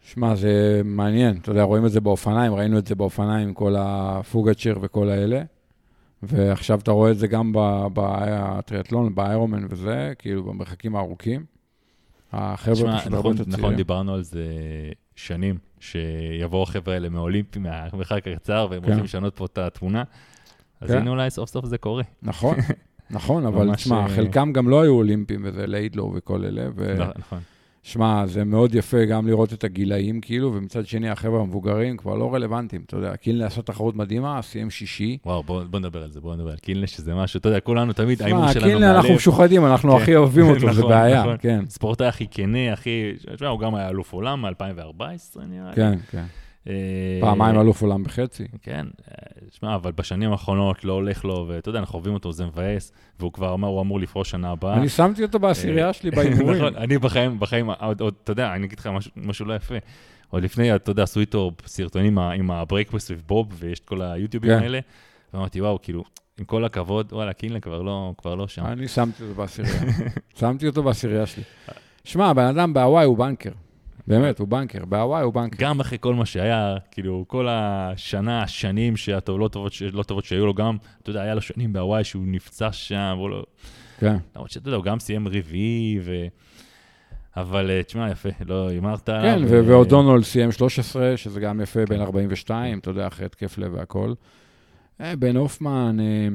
שמע, 0.03 0.35
זה 0.35 0.81
מעניין. 0.85 1.37
אתה 1.37 1.51
יודע, 1.51 1.63
רואים 1.63 1.87
את 1.87 1.93
זה 1.93 2.01
באופניים, 2.01 2.55
ראינו 2.55 2.79
את 2.79 2.87
זה 2.87 2.95
באופניים 2.95 3.55
כל 3.55 3.75
הפוגצ'ר 3.79 4.79
וכל 4.83 5.09
האלה. 5.09 5.43
ועכשיו 6.23 6.79
אתה 6.81 6.91
רואה 6.91 7.11
את 7.11 7.19
זה 7.19 7.27
גם 7.27 7.53
בטריאטלון, 7.95 9.15
באיירומן 9.15 9.67
וזה, 9.69 10.13
כאילו 10.19 10.43
במרחקים 10.43 10.97
הארוכים. 10.97 11.45
החבר'ה 12.33 12.75
פשוט 12.75 12.87
הרבה 12.87 13.19
נכון, 13.19 13.33
יותר 13.33 13.45
נכון, 13.45 13.61
צעירים. 13.61 13.77
דיברנו 13.77 14.15
על 14.15 14.23
זה 14.23 14.45
שנים, 15.17 15.59
שיבואו 15.83 16.63
החבר'ה 16.63 16.95
האלה 16.95 17.09
מאולימפי, 17.09 17.59
מהמרחק 17.59 18.29
הקצר, 18.29 18.67
והם 18.71 18.83
כן. 18.83 18.89
רוצים 18.89 19.05
לשנות 19.05 19.37
פה 19.37 19.45
את 19.45 19.59
התמונה. 19.59 20.03
אז 20.81 20.91
כן. 20.91 20.99
הנה 20.99 21.11
אולי 21.11 21.31
סוף 21.31 21.51
סוף 21.51 21.67
זה 21.67 21.79
קורה. 21.79 22.03
נכון, 22.23 22.57
נכון, 23.11 23.47
אבל 23.47 23.75
תשמע, 23.77 23.97
אה, 23.97 24.09
חלקם 24.09 24.53
גם 24.53 24.69
לא 24.69 24.83
היו 24.83 24.93
אולימפיים, 24.93 25.41
וזה 25.45 25.67
ליידלו 25.67 26.13
וכל 26.17 26.45
אלה, 26.45 26.69
נכון. 27.19 27.39
ושמע, 27.85 28.27
זה 28.27 28.45
מאוד 28.45 28.75
יפה 28.75 29.05
גם 29.05 29.27
לראות 29.27 29.53
את 29.53 29.65
הגילאים, 29.65 30.21
כאילו, 30.21 30.55
ומצד 30.55 30.87
שני, 30.87 31.11
החבר'ה 31.11 31.41
המבוגרים 31.41 31.97
כבר 31.97 32.15
לא 32.15 32.35
רלוונטיים, 32.35 32.83
אתה 32.87 32.97
יודע, 32.97 33.17
קינלי 33.17 33.45
עשה 33.45 33.63
תחרות 33.63 33.97
מדהימה, 33.97 34.43
סיים 34.43 34.71
שישי. 34.71 35.19
וואו, 35.27 35.43
בוא 35.43 35.63
בוא 35.65 35.79
נדבר 35.79 36.03
על 36.03 36.11
זה, 36.11 36.21
בוא 36.21 36.35
נדבר 36.35 36.51
על 36.51 36.57
קינלה, 36.57 36.87
שזה 36.87 37.15
משהו, 37.15 37.39
אתה 37.39 37.49
יודע, 37.49 37.61
כולנו 37.61 37.93
תמיד, 37.93 38.23
ההימור 38.23 38.43
שמע, 38.43 38.53
שלנו 38.53 38.67
קינלי, 38.67 38.87
אנחנו 38.87 39.03
מהלב. 39.03 39.17
משוחדים, 39.17 39.67
אנחנו 39.67 39.97
כן. 39.97 40.03
הכי 40.03 40.17
אוהבים 40.17 40.47
אותו, 40.47 40.61
זה 40.61 40.67
נכון, 40.67 40.91
בעיה, 40.91 41.21
נכון. 41.21 41.37
כן, 41.41 41.65
ספורטאי 41.69 42.07
הכי 42.07 42.27
כנה, 42.31 42.73
הכי... 42.73 43.13
הוא 43.49 43.61
גם 43.61 43.75
היה 43.75 43.89
אלוף 43.89 44.13
עולם 44.13 44.43
מ-2014, 44.43 45.39
נראה 45.49 45.71
לי. 45.71 45.77
כן, 45.77 45.99
כן. 46.11 46.25
אה, 46.69 46.73
פעמיים 47.21 47.61
אלוף 47.61 47.83
עולם 47.83 48.03
בחצי. 48.05 48.45
כן, 48.63 48.87
אה, 49.09 49.15
שמע, 49.51 49.75
אבל 49.75 49.93
בשנים 49.93 50.33
האחרונות 50.33 50.85
לא 50.85 50.93
הולך 50.93 51.25
לו, 51.25 51.45
ואתה 51.49 51.69
יודע, 51.69 51.79
אנחנו 51.79 51.95
אוהבים 51.97 52.15
אותו, 52.15 52.33
זה 52.33 52.47
מבאס, 52.47 52.93
והוא 53.21 53.33
כבר 53.33 53.55
אמר, 53.55 53.69
הוא 53.69 53.81
אמור 53.81 54.01
לפרוש 54.01 54.31
שנה 54.31 54.51
הבאה. 54.51 54.75
אני 54.77 54.89
שמתי 54.89 55.23
אותו 55.23 55.39
בעשירייה 55.39 55.93
שלי 55.93 56.11
בהימורים. 56.17 56.57
נכון, 56.57 56.77
אני 56.77 56.99
בחיים, 56.99 57.41
בחיים, 57.41 57.71
עוד, 57.71 58.03
אתה 58.25 58.33
יודע, 58.33 58.55
אני 58.55 58.67
אגיד 58.67 58.79
לך 58.79 58.91
משהו, 59.17 59.47
לא 59.47 59.55
יפה. 59.55 59.75
עוד 60.31 60.43
לפני, 60.43 60.75
אתה 60.75 60.91
יודע, 60.91 61.03
עשו 61.03 61.21
איתו 61.21 61.51
סרטונים 61.67 62.19
עם 62.19 62.25
ה- 62.25 62.33
עם 62.33 62.51
הbreakfast 62.51 62.94
with 62.94 63.11
Bob, 63.11 63.47
ויש 63.59 63.79
את 63.79 63.85
כל 63.85 64.03
היוטיובים 64.03 64.51
כן. 64.51 64.63
האלה, 64.63 64.79
ואמרתי, 65.35 65.61
וואו, 65.61 65.79
כאילו, 65.83 66.05
עם 66.39 66.45
כל 66.45 66.65
הכבוד, 66.65 67.13
וואלה, 67.13 67.33
קיינלה 67.33 67.61
כבר 67.61 67.83
לא, 67.83 68.15
כבר 68.19 68.35
לא 68.35 68.49
שם. 68.49 68.65
אני 68.67 68.89
שמתי 68.89 69.23
אותו 69.23 69.35
בעשירייה. 69.35 69.81
שמתי 70.41 70.67
אותו 70.67 70.83
בעשירייה 70.83 71.27
שלי. 71.27 71.43
שמע, 72.05 72.27
הבן 72.31 72.45
אדם 72.45 72.75
בהוואי 72.75 73.05
הוא 73.05 73.19
בנקר. 73.19 73.51
באמת, 74.07 74.39
הוא 74.39 74.49
בנקר. 74.49 74.85
בהוואי 74.85 75.23
הוא 75.23 75.35
בנקר. 75.35 75.57
גם 75.61 75.81
אחרי 75.81 75.99
כל 76.01 76.15
מה 76.15 76.27
שהיה, 76.27 76.77
כאילו, 76.91 77.25
כל 77.29 77.47
השנה, 77.51 78.43
השנים 78.43 78.97
שהטוב, 78.97 79.41
לא 79.41 79.49
טובות, 79.49 79.73
לא 79.93 80.03
טובות 80.03 80.25
שהיו 80.25 80.47
לו, 80.47 80.55
גם, 80.55 80.77
אתה 81.03 81.11
יודע, 81.11 81.23
היה 81.23 81.35
לו 81.35 81.41
שנים 81.41 81.73
בהוואי 81.73 82.05
שהוא 82.05 82.23
נפצע 82.27 82.73
שם, 82.73 83.15
והוא 83.17 83.31
לא... 83.31 83.45
כן. 83.99 84.17
למרות 84.37 84.51
שאתה 84.51 84.69
יודע, 84.69 84.77
הוא 84.77 84.85
גם 84.85 84.99
סיים 84.99 85.29
רביעי, 85.29 86.01
ו... 86.03 86.27
אבל 87.37 87.71
אה, 87.71 87.83
תשמע, 87.83 88.11
יפה, 88.11 88.29
לא 88.47 88.69
הימרת 88.69 89.09
עליו. 89.09 89.23
כן, 89.23 89.45
ו- 89.45 89.49
ו- 89.49 89.67
ואודונולד 89.67 90.25
סיים 90.25 90.53
13, 90.53 91.17
שזה 91.17 91.41
גם 91.41 91.61
יפה, 91.61 91.81
בן 91.89 92.01
42, 92.01 92.79
אתה 92.79 92.91
יודע, 92.91 93.07
אחרי 93.07 93.27
התקף 93.27 93.59
לב 93.59 93.75
והכל. 93.75 94.13
אה, 95.01 95.17
בן 95.17 95.37
הופמן, 95.37 95.97
אה, 96.01 96.05
אה, 96.05 96.29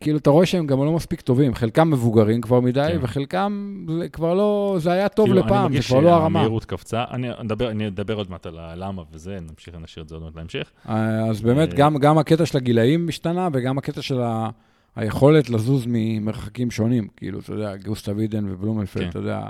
כאילו, 0.00 0.18
אתה 0.18 0.30
רואה 0.30 0.46
שהם 0.46 0.66
גם 0.66 0.78
לא 0.78 0.92
מספיק 0.92 1.20
טובים. 1.20 1.54
חלקם 1.54 1.90
מבוגרים 1.90 2.40
כבר 2.40 2.60
מדי, 2.60 2.88
כן. 2.92 2.98
וחלקם 3.00 3.84
זה 4.00 4.08
כבר 4.08 4.34
לא, 4.34 4.76
זה 4.78 4.92
היה 4.92 5.08
טוב 5.08 5.26
כאילו, 5.26 5.40
אני 5.40 5.46
לפעם, 5.46 5.62
זה 5.62 5.68
מרגיש 5.68 5.86
כבר 5.86 6.00
לא 6.00 6.10
הרמה. 6.10 6.40
שהמהירות 6.40 6.64
קפצה. 6.64 7.04
אני 7.10 7.28
אדבר, 7.40 7.70
אני 7.70 7.88
אדבר 7.88 8.14
עוד 8.14 8.30
מעט 8.30 8.46
על 8.46 8.58
הלמה 8.58 9.02
וזה, 9.12 9.38
נמשיך, 9.50 9.74
נשאיר 9.82 10.02
את 10.02 10.08
זה 10.08 10.14
עוד 10.14 10.24
מעט 10.24 10.36
להמשך. 10.36 10.70
אה, 10.88 11.26
אז 11.30 11.40
באמת, 11.40 11.72
אה, 11.72 11.76
גם, 11.76 11.98
גם 11.98 12.18
הקטע 12.18 12.46
של 12.46 12.56
הגילאים 12.56 13.08
השתנה, 13.08 13.48
וגם 13.52 13.78
הקטע 13.78 14.02
של 14.02 14.20
ה... 14.20 14.50
היכולת 14.96 15.50
לזוז 15.50 15.84
ממרחקים 15.86 16.70
שונים. 16.70 17.08
כאילו, 17.16 17.38
אתה 17.38 17.52
יודע, 17.52 17.76
גוסטב 17.76 18.18
אידן 18.18 18.44
ובלומנפלד, 18.48 19.02
כן. 19.02 19.10
אתה 19.10 19.18
יודע, 19.18 19.40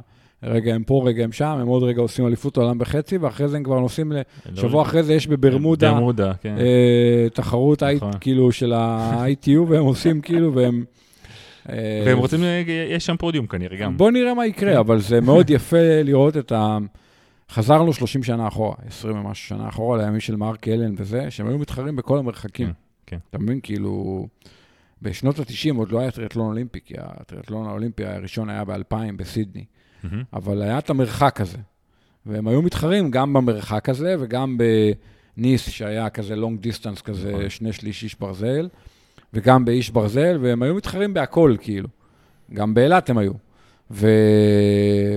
רגע 0.47 0.75
הם 0.75 0.85
פה, 0.85 1.03
רגע 1.07 1.25
הם 1.25 1.33
שם, 1.33 1.59
הם 1.61 1.67
עוד 1.67 1.83
רגע 1.83 2.01
עושים 2.01 2.27
אליפות 2.27 2.57
עולם 2.57 2.79
בחצי, 2.79 3.19
ואחרי 3.19 3.49
זה 3.49 3.57
הם 3.57 3.63
כבר 3.63 3.81
נוסעים. 3.81 4.13
לא- 4.13 4.21
שבוע 4.55 4.83
אחרי 4.83 5.03
זה 5.03 5.15
יש 5.15 5.27
בברמודה 5.27 5.93
ברמודה, 5.93 6.33
כן. 6.41 6.59
אה, 6.59 7.27
תחרות, 7.33 7.83
נכון. 7.83 8.13
כאילו, 8.21 8.53
של 8.53 8.73
ה-ITU, 8.73 9.59
והם 9.69 9.85
עושים 9.85 10.21
כאילו, 10.21 10.55
והם... 10.55 10.85
אה, 11.69 12.03
והם 12.07 12.19
רוצים, 12.19 12.41
יש 12.91 13.07
שם 13.07 13.17
פודיום 13.17 13.47
כנראה 13.47 13.77
גם. 13.77 13.97
בוא 13.97 14.11
נראה 14.11 14.35
מה 14.35 14.47
יקרה, 14.47 14.81
אבל 14.81 15.01
זה 15.01 15.21
מאוד 15.21 15.51
יפה 15.57 16.03
לראות 16.05 16.37
את 16.37 16.53
ה... 16.53 16.79
חזרנו 17.51 17.93
30 17.93 18.23
שנה 18.23 18.49
אחורה, 18.49 18.75
20 18.87 19.17
ומשהו 19.17 19.49
שנה 19.49 19.69
אחורה, 19.69 19.99
לימים 19.99 20.21
של 20.21 20.37
מרק 20.37 20.69
אלן 20.69 20.95
וזה, 20.99 21.31
שהם 21.31 21.49
היו 21.49 21.59
מתחרים 21.59 21.97
בכל 21.97 22.19
המרחקים. 22.19 22.67
כן, 22.67 22.73
כן. 23.07 23.19
אתה 23.31 23.39
מבין? 23.39 23.61
כאילו, 23.63 24.27
בשנות 25.03 25.39
ה-90 25.39 25.77
עוד 25.77 25.93
לא 25.93 25.99
היה 25.99 26.11
טריאטלון 26.11 26.47
אולימפי, 26.47 26.79
כי 26.85 26.95
הטריאטלון 26.99 27.67
האולימפי 27.67 28.05
הראשון 28.05 28.51
היה 28.51 28.65
ב-2000 28.65 28.97
בסידני, 29.17 29.65
מהמם. 30.11 30.25
אבל 30.33 30.63
היה 30.63 30.79
את 30.79 30.91
המרחק 30.91 31.41
הזה. 31.41 31.59
והם 32.27 32.49
היו 32.49 32.63
מתחרים 32.63 33.11
גם 33.11 33.33
במרחק 33.33 33.89
הזה 33.89 34.17
וגם 34.21 34.59
בניס, 35.37 35.69
שהיה 35.69 36.11
כזה 36.11 36.37
long 36.37 36.61
distance, 36.61 37.01
כזה 37.01 37.31
נכון. 37.33 37.49
שני 37.49 37.73
שליש 37.73 38.03
איש 38.03 38.15
ברזל, 38.21 38.69
וגם 39.35 39.65
באיש 39.65 39.91
ברזל, 39.91 40.39
והם 40.41 40.63
היו 40.63 40.75
מתחרים 40.75 41.15
בהכל, 41.15 41.57
כאילו. 41.61 41.89
גם 42.55 42.75
באילת 42.75 43.11
הם 43.11 43.19
היו. 43.19 43.33
ו... 43.91 44.09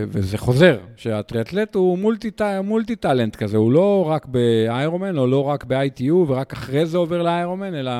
וזה 0.07 0.37
חוזר, 0.37 0.79
שהטריאטלט 0.95 1.75
הוא 1.75 1.97
multi, 1.97 2.31
multi 2.63 2.95
talent 2.95 3.35
כזה, 3.35 3.57
הוא 3.57 3.71
לא 3.71 4.05
רק 4.09 4.25
באיירומן, 4.25 5.17
או 5.17 5.27
לא 5.27 5.43
רק 5.43 5.65
ב-ITU, 5.67 6.13
ורק 6.13 6.53
אחרי 6.53 6.85
זה 6.85 6.97
עובר 6.97 7.21
לאיירומן, 7.21 7.75
אלא 7.75 7.91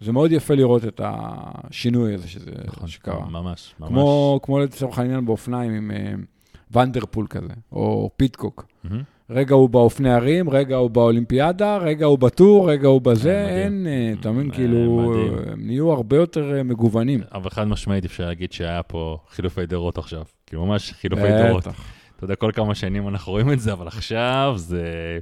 זה 0.00 0.12
מאוד 0.12 0.32
יפה 0.32 0.54
לראות 0.54 0.84
את 0.84 1.00
השינוי 1.04 2.14
הזה 2.14 2.28
שזה, 2.28 2.50
נכון, 2.64 2.88
שקרה. 2.88 3.28
ממש, 3.28 3.74
ממש. 3.80 3.88
כמו, 3.88 4.40
כמו 4.42 4.58
לצורך 4.58 4.98
העניין 4.98 5.26
באופניים 5.26 5.72
עם 5.72 5.90
uh, 5.90 6.76
ון 6.78 6.92
דר 6.92 7.05
פול 7.05 7.26
כזה, 7.26 7.52
או 7.72 8.10
פיטקוק. 8.16 8.66
מהמם. 8.84 9.02
רגע 9.30 9.54
הוא 9.54 9.68
באופני 9.68 10.10
הרים, 10.10 10.50
רגע 10.50 10.76
הוא 10.76 10.90
באולימפיאדה, 10.90 11.76
רגע 11.76 12.06
הוא 12.06 12.18
בטור, 12.18 12.70
רגע 12.70 12.88
הוא 12.88 13.00
בזה, 13.00 13.32
אה. 13.32 13.62
אין, 13.62 13.86
אה, 13.86 14.12
אתה 14.20 14.30
מבין, 14.30 14.50
אה, 14.50 14.54
כאילו. 14.54 15.12
הם 15.46 15.66
נהיו 15.66 15.92
הרבה 15.92 16.16
יותר 16.16 16.56
אה, 16.56 16.62
מגוונים. 16.62 17.20
אבל 17.32 17.50
חד 17.50 17.64
משמעית 17.64 18.04
אפשר 18.04 18.26
להגיד 18.26 18.52
שהיה 18.52 18.82
פה 18.82 19.18
חילופי 19.30 19.66
דורות 19.66 19.98
עכשיו. 19.98 20.22
כאילו 20.46 20.66
ממש 20.66 20.92
חילופי 20.92 21.28
דורות. 21.46 21.66
בטח. 21.66 21.84
אתה 22.16 22.24
יודע, 22.24 22.34
כל 22.34 22.50
כמה 22.54 22.74
שנים 22.74 23.08
אנחנו 23.08 23.32
רואים 23.32 23.52
את 23.52 23.60
זה, 23.60 23.72
אבל 23.72 23.86
עכשיו 23.88 24.54
זה... 24.56 25.18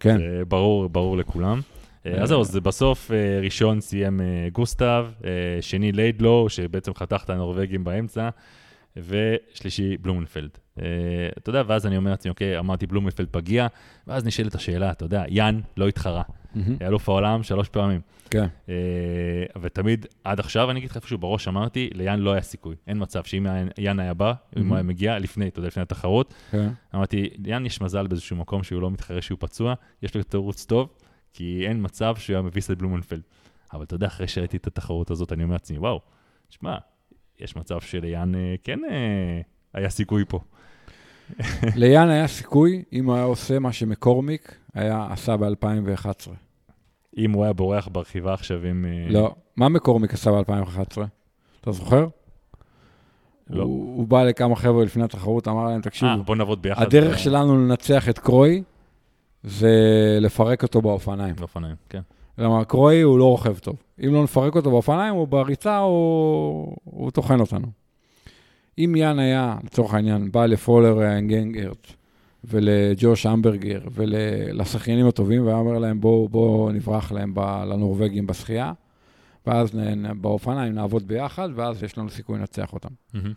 כן, 0.00 0.18
זה 0.18 0.42
ברור, 0.48 0.88
ברור 0.88 1.16
לכולם. 1.16 1.60
אה, 2.06 2.22
אז 2.22 2.28
זהו, 2.28 2.40
אז 2.40 2.56
בסוף 2.56 3.10
אה, 3.10 3.40
ראשון 3.42 3.80
סיים 3.80 4.20
אה, 4.20 4.26
גוסטב, 4.52 5.06
שני 5.60 5.92
ליידלו, 5.92 6.46
שבעצם 6.48 6.94
חתך 6.94 7.22
את 7.24 7.30
הנורבגים 7.30 7.84
באמצע, 7.84 8.28
ושלישי, 8.96 9.96
בלומנפלד. 9.96 10.50
אתה 11.38 11.50
יודע, 11.50 11.62
ואז 11.66 11.86
אני 11.86 11.96
אומר 11.96 12.10
לעצמי, 12.10 12.30
אוקיי, 12.30 12.58
אמרתי 12.58 12.86
בלומנפלד 12.86 13.28
פגיע, 13.30 13.66
ואז 14.06 14.24
נשאלת 14.26 14.54
השאלה, 14.54 14.90
אתה 14.90 15.04
יודע, 15.04 15.24
יאן 15.28 15.60
לא 15.76 15.88
התחרה. 15.88 16.22
אלוף 16.82 17.08
העולם 17.08 17.42
שלוש 17.42 17.68
פעמים. 17.68 18.00
כן. 18.30 18.46
ותמיד, 19.62 20.06
עד 20.24 20.40
עכשיו, 20.40 20.70
אני 20.70 20.78
אגיד 20.78 20.90
לך 20.90 20.96
איפשהו 20.96 21.18
בראש 21.18 21.48
אמרתי, 21.48 21.90
ליאן 21.94 22.20
לא 22.20 22.32
היה 22.32 22.42
סיכוי. 22.42 22.76
אין 22.86 23.02
מצב 23.02 23.24
שאם 23.24 23.46
יאן- 23.46 23.68
יאן 23.78 24.00
היה 24.00 24.14
בא, 24.14 24.32
אם 24.56 24.68
הוא 24.68 24.76
היה 24.76 24.82
מגיע 24.82 25.18
לפני, 25.18 25.48
אתה 25.48 25.58
יודע, 25.58 25.68
לפני 25.68 25.82
התחרות, 25.82 26.34
כן. 26.50 26.68
אמרתי, 26.94 27.28
ליאן 27.44 27.66
יש 27.66 27.80
מזל 27.80 28.06
באיזשהו 28.06 28.36
מקום 28.36 28.62
שהוא 28.62 28.82
לא 28.82 28.90
מתחרה 28.90 29.22
שהוא 29.22 29.36
פצוע, 29.40 29.74
יש 30.02 30.16
לו 30.16 30.22
תירוץ 30.22 30.64
טוב, 30.64 30.88
כי 31.32 31.64
אין 31.68 31.84
מצב 31.84 32.16
שהוא 32.16 32.34
היה 32.34 32.42
מביס 32.42 32.70
את 32.70 32.78
בלומנפלד. 32.78 33.22
אבל 33.72 33.84
אתה 33.84 33.94
יודע, 33.94 34.06
אחרי 34.06 34.28
שראיתי 34.28 34.56
את 34.56 34.66
התחרות 34.66 35.10
הזאת, 35.10 35.32
אני 35.32 35.42
אומר 35.42 35.54
לעצמי, 35.54 35.78
וואו, 35.78 36.00
שמע, 36.50 36.76
יש 37.40 37.56
מצב 37.56 37.80
שליאן 37.80 38.34
אה, 38.34 38.54
כן 38.64 38.78
אה, 38.90 39.40
היה 39.74 39.90
סיכוי 39.90 40.24
פה. 40.28 40.40
ליאן 41.76 42.08
היה 42.08 42.28
סיכוי 42.28 42.82
אם 42.92 43.06
הוא 43.06 43.14
היה 43.14 43.24
עושה 43.24 43.58
מה 43.58 43.72
שמקורמיק 43.72 44.56
היה 44.74 45.06
עשה 45.10 45.36
ב-2011. 45.36 46.28
אם 47.18 47.32
הוא 47.32 47.44
היה 47.44 47.52
בורח 47.52 47.88
ברכיבה 47.92 48.34
עכשיו 48.34 48.66
עם... 48.66 48.84
אה, 48.88 49.12
לא. 49.12 49.34
מה 49.56 49.68
מקורמיק 49.68 50.14
עשה 50.14 50.30
ב-2011? 50.30 50.98
אתה 51.60 51.72
זוכר? 51.72 52.06
לא. 53.50 53.62
הוא, 53.62 53.96
הוא 53.96 54.08
בא 54.08 54.22
לכמה 54.22 54.56
חבר'ה 54.56 54.84
לפני 54.84 55.04
התחרות, 55.04 55.48
אמר 55.48 55.64
להם, 55.64 55.80
תקשיבו, 55.80 56.22
בוא 56.24 56.36
נעבוד 56.36 56.62
ביחד. 56.62 56.82
הדרך 56.82 57.18
שלנו 57.18 57.56
לנצח 57.56 58.08
את 58.08 58.18
קרוי 58.18 58.62
זה 59.42 59.70
לפרק 60.20 60.62
אותו 60.62 60.82
באופניים. 60.82 61.34
באופניים, 61.36 61.76
כן. 61.88 62.00
כלומר, 62.36 62.64
קרוי 62.64 63.00
הוא 63.00 63.18
לא 63.18 63.24
רוכב 63.24 63.58
טוב. 63.58 63.76
אם 64.06 64.14
לא 64.14 64.22
נפרק 64.22 64.54
אותו 64.56 64.70
באופניים, 64.70 65.14
הוא 65.14 65.28
בריצה, 65.28 65.78
הוא, 65.78 66.76
הוא 66.84 67.10
טוחן 67.10 67.40
אותנו. 67.40 67.66
אם 68.78 68.94
יאן 68.96 69.18
היה, 69.18 69.56
לצורך 69.64 69.94
העניין, 69.94 70.32
בא 70.32 70.46
לפולר 70.46 71.18
גנגרט 71.20 71.86
ולג'וש 72.44 73.26
אמברגר 73.26 73.80
ולשחיינים 73.92 75.06
הטובים, 75.06 75.46
והיה 75.46 75.56
אומר 75.56 75.78
להם, 75.78 76.00
בואו 76.00 76.28
בוא 76.28 76.72
נברח 76.72 77.12
להם 77.12 77.34
ב, 77.34 77.40
לנורבגים 77.40 78.26
בשחייה, 78.26 78.72
ואז 79.46 79.74
נ, 79.74 80.20
באופניים 80.20 80.72
נעבוד 80.74 81.08
ביחד, 81.08 81.48
ואז 81.54 81.82
יש 81.82 81.98
לנו 81.98 82.10
סיכוי 82.10 82.38
לנצח 82.38 82.72
אותם. 82.72 82.88
מהמם. 83.14 83.32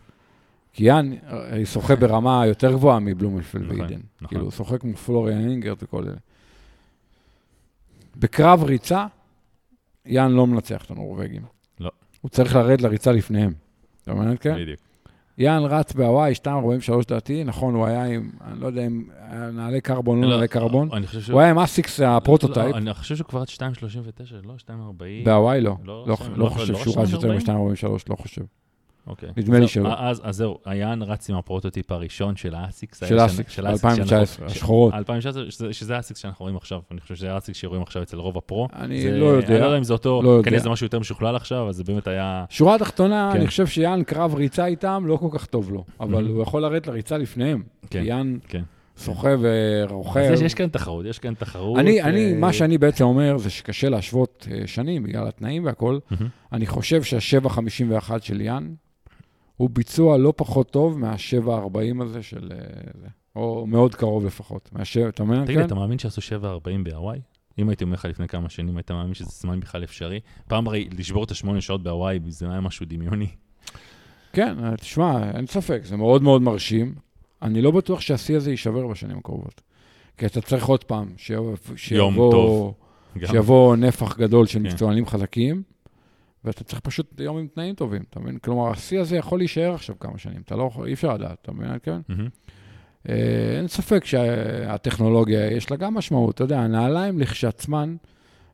כי 0.76 0.84
יאן 0.84 1.12
אה, 1.30 1.66
שוחה 1.66 1.96
ברמה 1.96 2.46
יותר 2.46 2.72
גבוהה 2.72 2.98
מבלומנפלד 2.98 3.62
נכון, 3.62 3.80
ואידן. 3.80 4.00
נכון. 4.16 4.28
כאילו, 4.28 4.42
הוא 4.44 4.50
שוחה 4.52 4.78
כמו 4.78 4.94
פלוריאן 4.96 5.48
אינגרט 5.50 5.82
וכל 5.82 6.02
אלה. 6.02 6.16
בקרב 8.16 8.64
ריצה, 8.64 9.06
יאן 10.06 10.32
לא 10.32 10.46
מנצח 10.46 10.84
את 10.84 10.90
הנורבגים. 10.90 11.42
לא. 11.80 11.90
הוא 12.20 12.28
צריך 12.30 12.56
לרדת 12.56 12.82
לריצה 12.82 13.12
לפניהם. 13.12 13.52
אתה 14.02 14.14
מבין? 14.14 14.36
כן? 14.40 14.54
בדיוק. 14.62 14.80
יאן 15.38 15.62
רץ 15.64 15.92
בהוואי, 15.92 16.32
2.43 16.42 16.48
דעתי, 17.08 17.44
נכון, 17.44 17.74
הוא 17.74 17.86
היה 17.86 18.04
עם, 18.04 18.30
אני 18.44 18.60
לא 18.60 18.66
יודע 18.66 18.86
אם 18.86 19.04
היה 19.18 19.50
נעלי 19.50 19.80
קרבון, 19.80 20.20
לא 20.24 20.28
נעלי 20.30 20.48
קרבון. 20.48 20.88
הוא 21.32 21.40
היה 21.40 21.50
עם 21.50 21.58
אסיקס 21.58 22.00
ה 22.00 22.07
prototype, 22.07 22.72
לא, 22.72 22.78
אני 22.78 22.94
חושב 22.94 23.16
שהוא 23.16 23.28
כבר 23.28 23.40
עד 23.40 23.48
2.39, 23.48 23.60
לא? 24.44 24.54
2.40. 24.58 24.72
בהוואי 25.24 25.60
לא. 25.60 25.76
לא 25.84 26.04
לא- 26.08 26.16
לא 26.30 26.36
לא- 26.36 26.48
חושב 26.48 26.72
לא 26.72 26.78
שהוא 26.78 26.94
רץ 27.02 27.10
יותר 27.10 27.36
2.40? 27.38 27.50
מ-2.43, 27.50 27.88
לא 28.10 28.16
חושב. 28.16 28.42
אוקיי. 29.06 29.28
נדמה 29.36 29.58
לי 29.58 29.68
שלא. 29.68 29.88
אז, 29.98 30.22
זהו, 30.30 30.58
היאן 30.64 31.02
רץ 31.02 31.30
עם 31.30 31.36
ה 31.36 31.42
prototype 31.42 31.92
הראשון 31.92 32.36
של 32.36 32.54
האסיקס. 32.54 33.02
של 33.08 33.18
האסיקס 33.18 33.58
2019, 33.58 34.26
שאנחנו- 34.26 34.46
השחורות. 34.46 34.94
2019, 34.94 35.44
שזה- 35.72 35.96
האסיקס 35.96 36.20
שאנחנו 36.20 36.42
רואים 36.42 36.56
עכשיו. 36.56 36.80
אני 36.90 37.00
חושב 37.00 37.14
שזה 37.14 37.32
האסיקס 37.32 37.58
שרואים 37.58 37.82
עכשיו 37.82 38.02
אצל 38.02 38.16
רוב 38.16 38.38
ה 38.38 38.44
pro. 38.44 38.68
אני 38.76 39.20
לא 39.20 39.26
יודע. 39.26 39.46
אני 39.48 39.60
לא 39.60 39.64
יודע 39.64 39.78
אם 39.78 39.84
זה 39.84 39.92
אותו, 39.92 40.22
לא. 40.22 40.40
כנראה 40.44 40.58
זה 40.60 40.68
משהו 40.70 40.86
יותר 40.86 40.98
משוכלל 40.98 41.36
עכשיו, 41.36 41.68
אז 41.68 41.76
זה 41.76 41.84
באמת 41.84 42.06
היה... 42.08 42.44
שורה 42.50 42.78
תחתונה, 42.78 43.30
כן. 43.32 43.38
אני 43.38 43.46
חושב 43.46 43.66
שיאן 43.66 44.02
קרב 44.02 44.34
ריצה 44.34 44.66
איתם 44.66 45.04
לא 45.06 45.16
כל 45.16 45.28
כך 45.38 45.46
טוב 45.46 45.70
לו, 45.72 45.84
אבל. 46.00 46.26
הוא 46.26 46.42
יכול 46.42 46.62
לרדת 46.62 46.86
לריצה 46.86 47.18
לפניהם. 47.18 47.62
כי 47.82 47.88
כן, 47.90 48.02
יאן 48.06 48.36
כן. 48.48 48.62
ורוכב. 49.40 50.20
אז 50.20 50.42
יש- 50.42 50.54
כאן 50.54 50.68
תחרות, 50.68 51.06
יש 51.06 51.18
כאן 51.18 51.34
תחרות. 51.34 51.78
אני, 51.78 52.02
אני, 52.02 52.32
אה, 52.32 52.38
מה 52.38 52.52
שאני 52.52 52.78
בעצם 52.78 53.04
אומר 53.04 53.38
זה 53.38 53.50
שקשה 53.50 53.88
להשוות 53.88 54.48
אה, 54.50 54.66
שנים 54.66 55.02
בגלל 55.02 55.28
התנאים. 55.28 55.62
מהמם. 55.64 56.28
אני 56.52 56.66
חושב 56.66 57.02
שה-751 57.02 58.10
של 58.20 58.40
יאן 58.40 58.68
הוא 59.56 59.70
ביצוע 59.72 60.18
לא 60.18 60.32
פחות 60.36 60.70
טוב 60.70 60.98
מה-740 60.98 62.02
הזה 62.02 62.22
של... 62.22 62.52
אה. 62.52 63.08
או 63.36 63.66
מאוד 63.66 63.94
קרוב 63.94 64.26
לפחות. 64.26 64.70
מהשבע, 64.72 65.08
אתה 65.08 65.24
מבין? 65.24 65.44
תגיד, 65.44 65.58
כן? 65.58 65.66
אתה 65.66 65.74
מאמין 65.74 65.98
שעשו 65.98 66.20
7.40 66.20 66.68
בהוואי? 66.82 67.20
אם 67.58 67.68
הייתי 67.68 67.84
אומר 67.84 67.94
לך 67.94 68.04
לפני 68.04 68.28
כמה 68.28 68.48
שנים, 68.48 68.76
היית 68.76 68.90
מאמין 68.90 69.14
שזה 69.14 69.30
זמן 69.30 69.60
בכלל 69.60 69.84
אפשרי? 69.84 70.20
פעם 70.48 70.66
הרי 70.66 70.88
לשבור 70.98 71.24
את 71.24 71.30
השמונה 71.30 71.60
שעות 71.60 71.82
בהוואי, 71.82 72.18
זה 72.28 72.50
היה 72.50 72.60
משהו 72.60 72.86
דמיוני. 72.88 73.28
כן, 74.32 74.64
אה, 74.64 74.76
תשמע, 74.76 75.30
אין 75.30 75.46
ספק, 75.46 75.80
זה 75.84 75.96
מאוד 75.96 76.22
מאוד 76.22 76.42
מרשים. 76.42 76.94
אני 77.42 77.62
לא 77.62 77.70
בטוח 77.70 78.00
שהשיא 78.00 78.36
הזה 78.36 78.50
יישבר 78.50 78.86
בשנים 78.86 79.18
הקרובות. 79.18 79.60
כי 80.16 80.26
אתה 80.26 80.40
צריך 80.40 80.66
עוד 80.66 80.84
פעם, 80.84 81.12
שיבוא, 81.16 81.56
שיבוא. 81.76 82.72
שיבוא 83.26 83.76
נפח 83.76 84.18
גדול 84.18 84.46
של 84.46 84.58
כן. 84.58 84.66
מקצוענים 84.66 85.06
חזקים, 85.06 85.62
ואתה 86.46 86.64
צריך 86.64 86.80
פשוט 86.80 87.20
יום 87.20 87.38
עם 87.38 87.46
תנאים 87.54 87.74
טובים, 87.74 88.02
אתה 88.10 88.20
מבין? 88.20 88.38
כלומר, 88.38 88.70
השיא 88.70 89.00
הזה 89.00 89.16
יכול 89.16 89.38
להישאר 89.38 89.74
עכשיו 89.74 89.98
כמה 90.00 90.18
שנים, 90.18 90.40
אתה 90.44 90.56
לא 90.56 90.70
אי 90.86 90.92
אפשר 90.92 91.14
לדעת, 91.14 91.38
אתה 91.42 91.52
מבין? 91.52 91.68
כן? 91.82 92.00
אה, 93.08 93.14
אין 93.58 93.68
ספק 93.68 94.04
שהטכנולוגיה, 94.04 95.50
יש 95.50 95.70
לה 95.70 95.76
גם 95.76 95.94
משמעות. 95.94 96.34
אתה 96.34 96.44
יודע, 96.44 96.60
הנעליים 96.60 97.18
לכשעצמן 97.18 97.96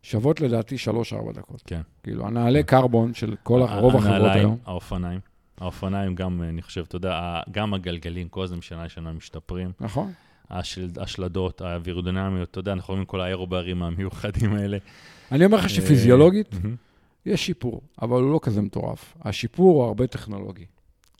שוות 0.02 0.40
לדעתי 0.40 0.76
3-4 0.76 1.32
דקות. 1.34 1.62
כן. 1.66 1.80
כאילו, 2.02 2.26
הנעלי 2.26 2.62
קרבון 2.62 3.14
של 3.14 3.34
כל, 3.42 3.60
רוב 3.60 3.64
החברות 3.96 4.04
הנעליים, 4.04 4.38
היום. 4.38 4.56
האופניים. 4.66 5.20
האופניים 5.60 6.14
גם, 6.14 6.42
אני 6.42 6.62
חושב, 6.62 6.84
אתה 6.88 6.96
יודע, 6.96 7.40
גם 7.50 7.74
הגלגלים, 7.74 8.28
כל 8.28 8.42
הזמן 8.44 8.58
משנה 8.58 8.84
לשנה 8.84 9.12
משתפרים. 9.12 9.72
נכון? 9.80 10.12
השל- 10.50 10.88
השלדות, 11.00 11.60
האווירודינמיות, 11.60 12.50
אתה 12.50 12.58
יודע, 12.60 12.72
אנחנו 12.72 12.92
רואים 12.94 13.04
כל 13.06 13.20
האירוברים 13.20 13.82
המיוחדים 13.82 14.54
האלה. 14.54 14.78
אני 15.32 15.44
אומר 15.44 15.56
לך 15.56 15.70
שפיזיולוגית, 15.70 16.54
מהמם. 16.54 16.76
יש 17.26 17.46
שיפור, 17.46 17.82
אבל 18.02 18.22
הוא 18.22 18.32
לא 18.32 18.40
כזה 18.42 18.62
מטורף. 18.62 19.14
השיפור 19.22 19.76
הוא 19.76 19.84
הרבה 19.84 20.06
טכנולוגי. 20.06 20.66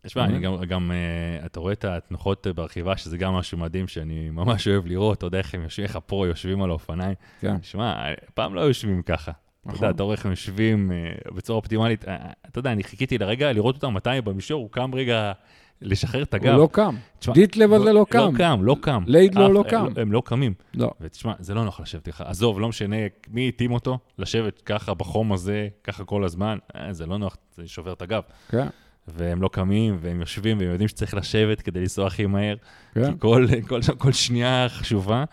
תשמע, 0.07 0.25
אני 0.25 0.47
אוקיי. 0.47 0.51
גם, 0.51 0.65
גם, 0.65 0.91
אה, 0.91 1.47
אתה 1.47 1.61
רואה 1.61 1.73
את 1.73 1.85
התנוחות 1.85 2.47
ברכיבה, 2.55 2.97
שזה 2.97 3.19
גם 3.19 3.33
משהו 3.33 3.59
מדהים 3.59 3.89
שאני 3.89 4.31
ממש 4.31 4.69
אוהב 4.69 4.87
לראות, 4.87 5.19
אתה 5.19 5.27
יודע 5.27 5.39
איך 5.39 5.55
הם 5.55 5.63
יושבים, 5.63 5.87
איך 5.87 5.97
הפרו 5.97 6.27
יושבים 6.27 6.63
על 6.63 6.71
האופניים. 6.71 7.15
כן, 7.41 7.57
שמע, 7.63 8.05
פעם 8.35 8.55
לא 8.55 8.61
יושבים 8.61 9.03
ככה. 9.03 9.33
אתה 9.67 9.71
יודע, 9.71 9.79
נכון. 9.79 9.91
אתה 9.91 10.03
רואה 10.03 10.15
איך 10.15 10.25
הם 10.27 10.31
יושבים 10.31 10.93
אה, 10.93 11.33
בצורה 11.35 11.57
אופטימלית. 11.57 12.09
אה, 12.09 12.31
אתה 12.49 12.59
יודע, 12.59 12.73
אני 12.73 12.85
חיכיתי 12.85 13.19
לרגע 13.19 13.53
לראות 13.53 13.75
אותם 13.75 13.95
מתי 13.95 14.11
במישור, 14.25 14.63
הוא 14.63 14.71
קם 14.71 14.91
רגע 14.95 15.33
לשחרר 15.83 16.23
את 16.23 16.35
הגב. 16.35 16.53
הוא 16.53 16.59
לא 16.63 16.69
קם. 16.73 16.95
דיטלב 17.35 17.73
הזה 17.73 17.93
לא 17.93 18.07
קם. 18.11 18.19
לא 18.19 18.31
קם, 18.39 18.61
לא 18.63 18.77
קם. 18.81 19.05
ליידלו 19.07 19.47
אף- 19.47 19.53
לא 19.53 19.61
הם 19.79 19.93
קם. 19.95 20.01
הם 20.01 20.13
לא 20.13 20.23
קמים. 20.25 20.55
לא. 20.75 20.91
ותשמע, 21.01 21.33
זה 21.39 21.55
לא 21.55 21.65
נוח 21.65 21.81
לשבת 21.81 22.09
ככה. 22.09 22.25
עזוב, 22.29 22.61
לא 22.61 22.69
משנה 22.69 22.97
מי 23.31 23.49
התאים 23.49 23.73
אותו, 23.73 23.99
לשבת 24.19 24.63
ככה 24.63 24.95
בחום 24.95 25.33
הזה, 25.33 25.69
ככה 25.85 26.05
כל 26.05 26.25
הזמן, 26.25 26.59
אה, 26.77 26.93
זה 26.93 27.07
לא 27.07 27.19
נוח, 27.19 27.37
זה 27.57 27.69
שובר 27.69 27.93
את 27.93 28.03
הגב. 28.03 28.23
כן, 28.51 28.67
והם 29.09 29.43
לא 29.43 29.49
קמים, 29.53 29.97
והם 30.01 30.21
יושבים, 30.21 30.59
והם 30.59 30.71
יודעים 30.71 30.89
שצריך 30.89 31.15
לשבת 31.15 31.61
כדי 31.61 31.81
לנסוע 31.81 32.07
הכי 32.07 32.27
מהר, 32.27 32.57
כן. 32.95 33.13
כי 33.13 33.19
כל, 33.19 33.47
כל, 33.69 33.81
כל 33.99 34.13
שנייה 34.13 34.67
חשובה. 34.69 35.25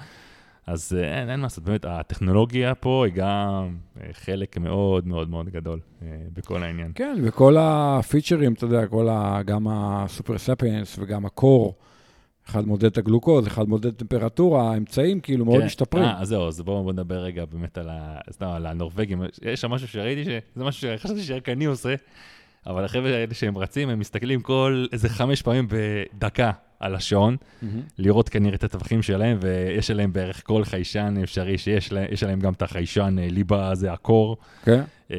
אז 0.70 0.98
אה, 0.98 1.20
אין, 1.20 1.30
אין 1.30 1.40
מה 1.40 1.46
לעשות, 1.46 1.64
באמת, 1.64 1.86
הטכנולוגיה 1.86 2.76
פה 2.76 3.06
היא 3.06 3.14
גם 3.14 3.78
אה, 4.02 4.10
חלק 4.14 4.58
מאוד 4.58 5.08
מאוד 5.08 5.30
מאוד 5.30 5.50
גדול 5.50 5.80
אה, 6.02 6.08
בכל 6.34 6.64
העניין. 6.64 6.92
כן, 6.96 7.18
וכל 7.24 7.56
הפיצ'רים, 7.60 8.54
אתה 8.54 8.66
יודע, 8.66 8.88
כל 8.88 9.10
ה... 9.10 9.42
גם 9.46 9.68
הסופר 9.68 10.38
ספיאנס 10.38 11.00
וגם 11.00 11.26
הקור, 11.26 11.76
אחד 12.50 12.68
מודד 12.68 12.86
את 12.86 12.98
הגלוקוז, 12.98 13.48
אחד 13.48 13.70
מודד 13.70 13.94
טמפרטורה, 13.94 14.72
האמצעים 14.72 15.20
כאילו 15.20 15.46
מאוד 15.46 15.60
כן. 15.60 15.66
משתפרים. 15.66 16.04
אה, 16.04 16.22
אז 16.22 16.28
זהו, 16.28 16.48
אז 16.48 16.62
בואו 16.62 16.84
בוא 16.84 16.94
נדבר 16.94 17.18
רגע 17.20 17.46
באמת 17.46 17.78
על, 17.78 17.90
ה, 17.90 18.18
סתם, 18.32 18.48
על 18.48 18.66
הנורבגים. 18.66 19.22
יש 19.42 19.62
שם 19.62 19.72
משהו 19.72 19.88
שראיתי, 19.88 20.24
שזה 20.24 20.40
משהו 20.56 20.82
שחשבתי 20.82 21.24
שרק 21.24 21.50
אני 21.50 21.66
עושה, 21.66 21.96
אבל 22.68 22.86
החבר'ה 22.86 23.16
האלה 23.16 23.34
שהם 23.34 23.58
רצים, 23.58 23.90
הם 23.90 24.00
מסתכלים 24.00 24.42
כל 24.42 24.86
איזה 24.92 25.10
חמש 25.10 25.42
פעמים 25.42 25.68
בדקה 25.70 26.52
על 26.80 26.96
השעון, 26.96 27.38
מהמם. 27.62 27.82
לראות 27.98 28.30
כנראה 28.30 28.56
את 28.56 28.64
הטווחים 28.64 29.02
שלהם, 29.02 29.38
ויש 29.42 29.92
עליהם 29.92 30.14
בערך 30.14 30.42
כל 30.46 30.64
חיישן 30.64 31.16
אפשרי 31.24 31.58
שיש 31.58 31.92
להם, 31.92 32.08
יש 32.12 32.24
עליהם 32.24 32.40
גם 32.40 32.54
את 32.54 32.62
החיישן 32.62 33.16
אה, 33.20 33.28
ליבה 33.30 33.70
הזה, 33.72 33.94
הקור. 33.94 34.38
כן, 34.64 34.82
אה, 35.12 35.18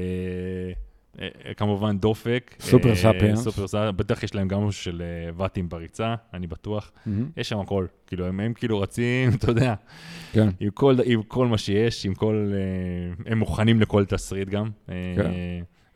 אה, 1.21 1.55
כמובן 1.57 1.99
דופק. 1.99 2.55
סופר 2.61 2.91
אה, 2.91 2.97
ספיאנס. 2.97 3.41
סופר 3.41 3.67
ספיאנס, 3.67 3.95
בטח 3.97 4.23
יש 4.23 4.35
להם 4.35 4.49
גם 4.49 4.62
משהו 4.62 4.83
של 4.83 5.03
אה, 5.03 5.31
ואטים 5.37 5.69
בריצה, 5.69 6.15
אני 6.35 6.47
בטוח. 6.47 6.93
מהמם. 7.07 7.29
יש 7.37 7.49
שם 7.49 7.61
הכל. 7.61 7.87
כאילו, 8.07 8.27
הם, 8.27 8.41
הם 8.41 8.55
כאילו 8.55 8.81
רצים, 8.81 9.31
אתה 9.35 9.51
יודע, 9.51 9.75
כן. 10.33 10.49
עם 10.61 10.71
כל, 10.71 10.97
עם 11.05 11.23
כל 11.23 11.47
מה 11.47 11.59
שיש, 11.59 12.07
עם 12.07 12.15
כל... 12.15 12.53
אה, 12.53 13.33
הם 13.33 13.39
מוכנים 13.39 13.81
לכל 13.81 14.05
תסריט 14.05 14.49
גם. 14.49 14.71
אה, 14.89 14.95
כן. 15.17 15.31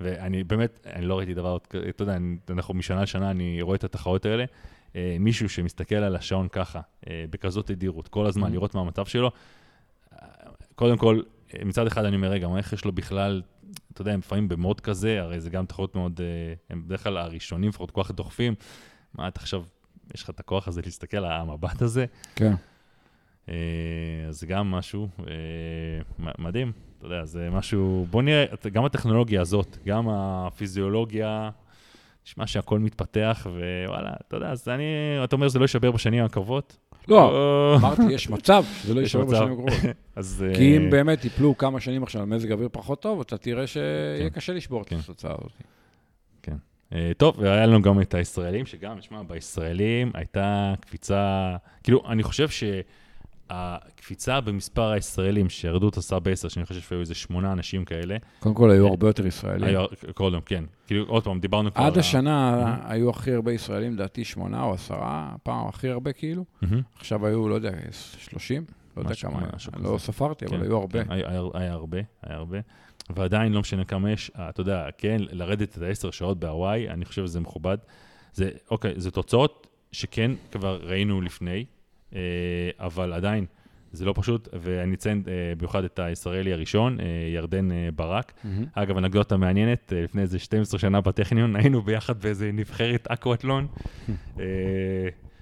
ואני 0.01 0.45
באמת, 0.45 0.87
אני 0.87 1.07
לא 1.07 1.19
ראיתי 1.19 1.35
דבר, 1.35 1.57
אתה 1.89 2.03
יודע, 2.03 2.17
אנחנו 2.51 2.75
משנה 2.75 3.03
לשנה, 3.03 3.31
אני 3.31 3.63
רואה 3.63 3.77
את 3.77 3.85
התחרות 3.85 4.27
האלה. 4.27 4.45
אה, 4.97 5.17
מישהו 5.21 5.49
שמסתכל 5.49 5.95
על 5.95 6.17
השעון 6.17 6.49
ככה, 6.49 6.81
אה, 7.09 7.25
בכזאת 7.31 7.67
תדירות, 7.67 8.09
כל 8.09 8.27
הזמן, 8.27 8.49
Mhm. 8.49 8.53
לראות 8.53 8.75
מה 8.75 8.81
המצב 8.81 9.07
שלו. 9.07 9.31
אה, 10.13 10.29
קודם 10.75 10.97
כל, 10.99 11.21
מצד 11.65 11.87
אחד 11.87 12.05
אני 12.05 12.17
אומר, 12.17 12.29
רגע, 12.31 12.49
מה, 12.49 12.59
איך 12.59 12.73
יש 12.73 12.85
לו 12.85 12.93
בכלל, 12.93 13.43
אתה 13.93 14.03
יודע, 14.03 14.13
הם 14.13 14.19
לפעמים 14.19 14.49
במוד 14.49 14.81
כזה, 14.81 15.23
הרי 15.23 15.41
זה 15.41 15.51
גם 15.51 15.67
תחרות 15.67 15.95
מאוד, 15.95 16.21
הם 16.71 16.85
בדרך 16.87 17.03
כלל 17.03 17.17
הראשונים, 17.17 17.69
לפחות 17.69 17.91
כך 17.95 18.11
דוחפים. 18.11 18.55
מה 19.15 19.29
אתה 19.29 19.41
עכשיו, 19.41 19.63
יש 20.15 20.23
לך 20.23 20.31
את 20.31 20.41
הכוח 20.41 20.69
הזה 20.69 20.81
להסתכל 20.85 21.17
על 21.17 21.25
המבט 21.25 21.83
הזה? 21.83 22.07
כן. 22.37 22.55
אז 23.47 23.55
זה 24.31 24.47
גם 24.47 24.71
משהו 24.71 25.09
מדהים, 26.39 26.73
אתה 27.07 27.15
יודע, 27.15 27.25
זה 27.25 27.49
משהו, 27.53 28.07
בוא 28.11 28.23
נראה, 28.23 28.45
גם 28.73 28.85
הטכנולוגיה 28.85 29.41
הזאת, 29.41 29.79
גם 29.87 30.09
הפיזיולוגיה, 30.09 31.51
נשמע 32.27 32.47
שהכל 32.47 32.79
מתפתח, 32.79 33.47
ווואלה, 33.47 34.13
אתה 34.29 34.37
יודע, 34.37 34.51
אז 34.51 34.69
אני, 34.69 34.85
אתה 35.25 35.37
אומר 35.37 35.49
שזה 35.49 35.59
לא 35.59 35.65
יישבר 35.65 35.91
בשנים 35.91 36.25
הקרובות? 36.25 36.77
לא, 37.09 37.77
אמרתי, 37.79 38.03
יש 38.11 38.31
מצב 38.31 38.65
שזה 38.83 38.95
לא 38.95 39.01
מצב. 39.03 39.21
בשנים 39.21 39.53
הקרובות. 39.53 39.73
אז... 40.17 40.45
כי 40.55 40.73
אה, 40.73 40.77
אם 40.77 40.91
באמת 40.91 41.25
ייפלו 41.25 41.59
כמה 41.59 41.81
שנים 41.81 42.03
עכשיו 42.03 42.23
על 42.23 42.29
מזג 42.29 42.53
אוויר 42.53 42.69
פחות 42.73 43.03
טוב, 43.03 43.21
אתה 43.21 43.37
תראה 43.39 43.67
שיהיה 43.67 44.31
כן. 44.31 44.37
קשה 44.37 44.53
לשבור 44.53 44.83
את 44.83 44.89
כן. 44.89 44.97
התוצאה 44.97 45.33
הזאת. 45.33 45.53
אה, 46.95 47.13
טוב, 47.17 47.39
והיה 47.39 47.67
לנו 47.67 47.83
גם 47.83 48.01
את 48.01 48.15
הישראלים, 48.15 48.67
שגם, 48.67 49.01
שמע, 49.01 49.23
בישראלים 49.23 50.11
הייתה 50.15 50.75
קפיצה, 50.81 51.57
כאילו, 51.83 52.03
אני 52.09 52.23
חושב 52.23 52.49
שהקפיצה 53.49 54.41
במספר 54.41 54.91
הישראלים 54.91 55.49
שירדו 55.49 55.89
את 55.89 55.97
הסאב 55.97 56.29
10, 56.29 56.49
שאני 56.49 56.67
חושב 56.67 56.81
שהיו 56.81 57.01
איזה 57.01 57.15
שמונה 57.15 57.53
אנשים 57.53 57.85
כאלה, 57.85 58.17
קודם 58.41 58.55
כל, 58.55 58.71
היו 58.71 58.87
הרבה 58.87 59.07
יותר 59.07 59.27
ישראלים. 59.27 59.65
היה 59.65 59.87
קודם, 60.15 60.41
כן. 60.41 60.65
כאילו, 60.87 61.05
עוד 61.09 61.25
פעם, 61.25 61.41
דיברנו 61.41 61.75
כבר... 61.75 61.85
עד 61.85 61.99
השנה 61.99 62.77
היו 62.85 63.11
הכי 63.11 63.33
הרבה 63.33 63.53
ישראלים, 63.53 63.93
לדעתי 63.95 64.25
שמונה 64.25 64.63
או 64.63 64.75
עשרה, 64.75 65.35
פעם 65.43 65.67
הכי 65.67 65.89
הרבה 65.89 66.13
כאילו. 66.13 66.45
עכשיו 66.97 67.27
היו, 67.27 67.49
לא 67.49 67.55
יודע, 67.55 67.71
30? 68.19 68.65
לא 68.97 69.03
יודע 69.03 69.15
כמה, 69.15 69.39
היו. 69.39 69.93
לא 69.93 69.99
ספרתי, 69.99 70.45
אבל 70.47 70.57
כן, 70.57 70.63
היו 70.63 70.77
הרבה. 70.77 71.05
כן, 71.05 71.13
היה, 71.13 71.73
הרבה, 71.73 71.99
היה 72.23 72.37
הרבה. 72.37 72.59
ועדיין 73.11 73.53
לא 73.53 73.61
משנה 73.61 73.85
כמה 73.85 74.11
יש, 74.11 74.31
אה, 74.39 74.49
אתה 74.49 74.61
יודע, 74.61 74.87
כן, 74.99 75.17
לרדת 75.31 75.77
את 75.79 75.83
העשר 75.83 76.11
שעות 76.11 76.39
בהוואי, 76.39 76.91
אני 76.91 77.05
חושב 77.05 77.27
שזה 77.27 77.41
מכובד. 77.41 77.79
זה, 78.35 78.51
אוקיי, 78.71 78.95
זה 78.97 79.11
תוצאות 79.11 79.67
שכן 79.93 80.31
כבר 80.53 80.81
ראינו 80.83 81.21
לפני, 81.21 81.59
אה, 81.59 81.74
אבל 82.81 83.13
עדיין, 83.13 83.47
זה 83.95 84.05
לא 84.05 84.15
פשוט, 84.17 84.49
ואני 84.53 84.95
אציין 84.95 85.23
אה, 85.29 85.33
במיוחד 85.59 85.85
את 85.85 85.99
הישראלי 85.99 86.53
הראשון, 86.53 87.01
אה, 87.01 87.07
ירדן 87.35 87.73
אה, 87.73 87.89
ברק. 87.97 88.33
מהמם. 88.45 88.65
אגב, 88.73 88.97
אנקדוטה 88.97 89.37
מעניינת, 89.37 89.93
אה, 89.93 90.03
לפני 90.03 90.23
איזה 90.23 90.39
12 90.39 90.81
שנה 90.81 91.01
בטכניון, 91.01 91.57
היינו 91.57 91.83
ביחד 91.83 92.21
באיזה 92.23 92.51
נבחרת 92.53 93.07
אקוואטלון. 93.11 93.67
אה, 94.41 94.45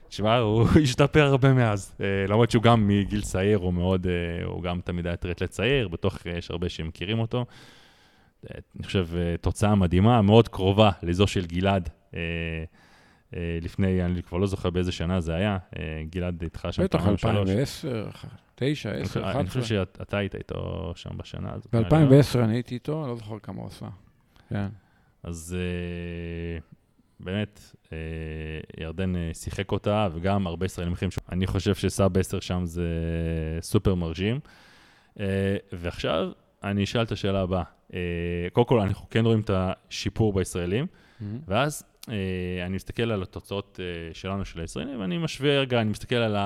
תשמע, 0.08 0.36
הוא 0.36 0.68
השתפר 0.82 1.22
הרבה 1.22 1.52
מאז. 1.52 1.94
אה, 2.00 2.06
למרות 2.28 2.50
שהוא 2.50 2.62
גם 2.62 2.88
מגיל 2.88 3.22
צעיר, 3.22 3.58
הוא 3.58 3.72
מאוד, 3.74 4.06
אה, 4.06 4.44
הוא 4.44 4.62
גם 4.62 4.80
תמיד 4.84 5.06
היה 5.06 5.16
טרטלט 5.16 5.50
צעיר, 5.50 5.88
בטוח 5.88 6.18
אה, 6.26 6.38
יש 6.38 6.50
הרבה 6.50 6.68
שמכירים 6.68 7.18
אותו. 7.18 7.46
אה, 8.50 8.58
אני 8.76 8.84
חושב, 8.84 9.06
אה, 9.16 9.34
תוצאה 9.40 9.74
מדהימה, 9.74 10.22
מאוד 10.22 10.48
קרובה 10.48 10.90
לזו 11.02 11.26
של 11.26 11.46
גלעד. 11.46 11.88
אה, 13.36 13.58
לפני, 13.62 14.04
אני 14.04 14.22
כבר 14.22 14.38
לא 14.38 14.46
זוכר 14.46 14.70
באיזה 14.70 14.92
שנה 14.92 15.20
זה 15.20 15.34
היה, 15.34 15.58
אה, 15.78 16.02
גלעד 16.10 16.42
איתך 16.42 16.68
שם 16.70 16.82
בטח, 16.84 17.04
פעם, 17.04 17.16
שלוש. 17.16 17.36
2010, 17.50 18.06
9, 18.54 18.90
אני 18.90 19.00
10, 19.00 19.08
חושב- 19.08 19.20
11. 19.20 19.40
אני 19.40 19.48
חושב 19.48 19.62
שאתה 19.64 20.16
היית 20.18 20.34
איתו 20.34 20.92
שם 20.96 21.10
בשנה 21.16 21.52
הזאת. 21.54 21.74
לא? 21.74 21.80
ב-2010 21.82 22.38
אני 22.38 22.52
הייתי 22.54 22.74
איתו, 22.74 23.06
לא 23.06 23.16
זוכר 23.16 23.38
כמה 23.38 23.58
הוא 23.60 23.66
עשה. 23.66 23.86
כן. 24.48 24.66
אז 25.22 25.56
אה, 25.58 26.58
באמת, 27.20 27.60
ירדן 28.80 29.12
שיחק 29.32 29.72
אותה, 29.72 30.08
וגם 30.14 30.46
הרבה 30.46 30.66
ישראלים 30.66 30.92
אחרים. 30.92 31.10
שם. 31.10 31.20
אני 31.32 31.46
חושב 31.46 31.74
שסאב 31.74 32.18
10 32.18 32.40
שם 32.40 32.60
זה 32.64 32.88
סופר 33.60 33.94
מרשים. 33.94 34.40
ועכשיו 35.72 36.30
אני 36.64 36.84
אשאל 36.84 37.02
את 37.02 37.12
השאלה 37.12 37.40
הבאה. 37.40 37.62
אה, 37.94 37.98
קודם 38.52 38.66
כל, 38.66 38.80
אנחנו 38.80 39.06
כן 39.10 39.24
רואים 39.24 39.40
את 39.40 39.50
השיפור 39.54 40.32
בישראלים, 40.32 40.86
מהמם. 41.20 41.38
ואז 41.48 41.84
אני 42.08 42.76
מסתכל 42.76 43.10
על 43.10 43.22
התוצאות 43.22 43.80
אה, 43.82 44.14
שלנו, 44.14 44.44
של 44.44 44.60
הישראלים, 44.60 45.00
ואני 45.00 45.18
משווה 45.18 45.60
רגע, 45.60 45.80
אני 45.80 45.90
מסתכל 45.90 46.16
על 46.16 46.36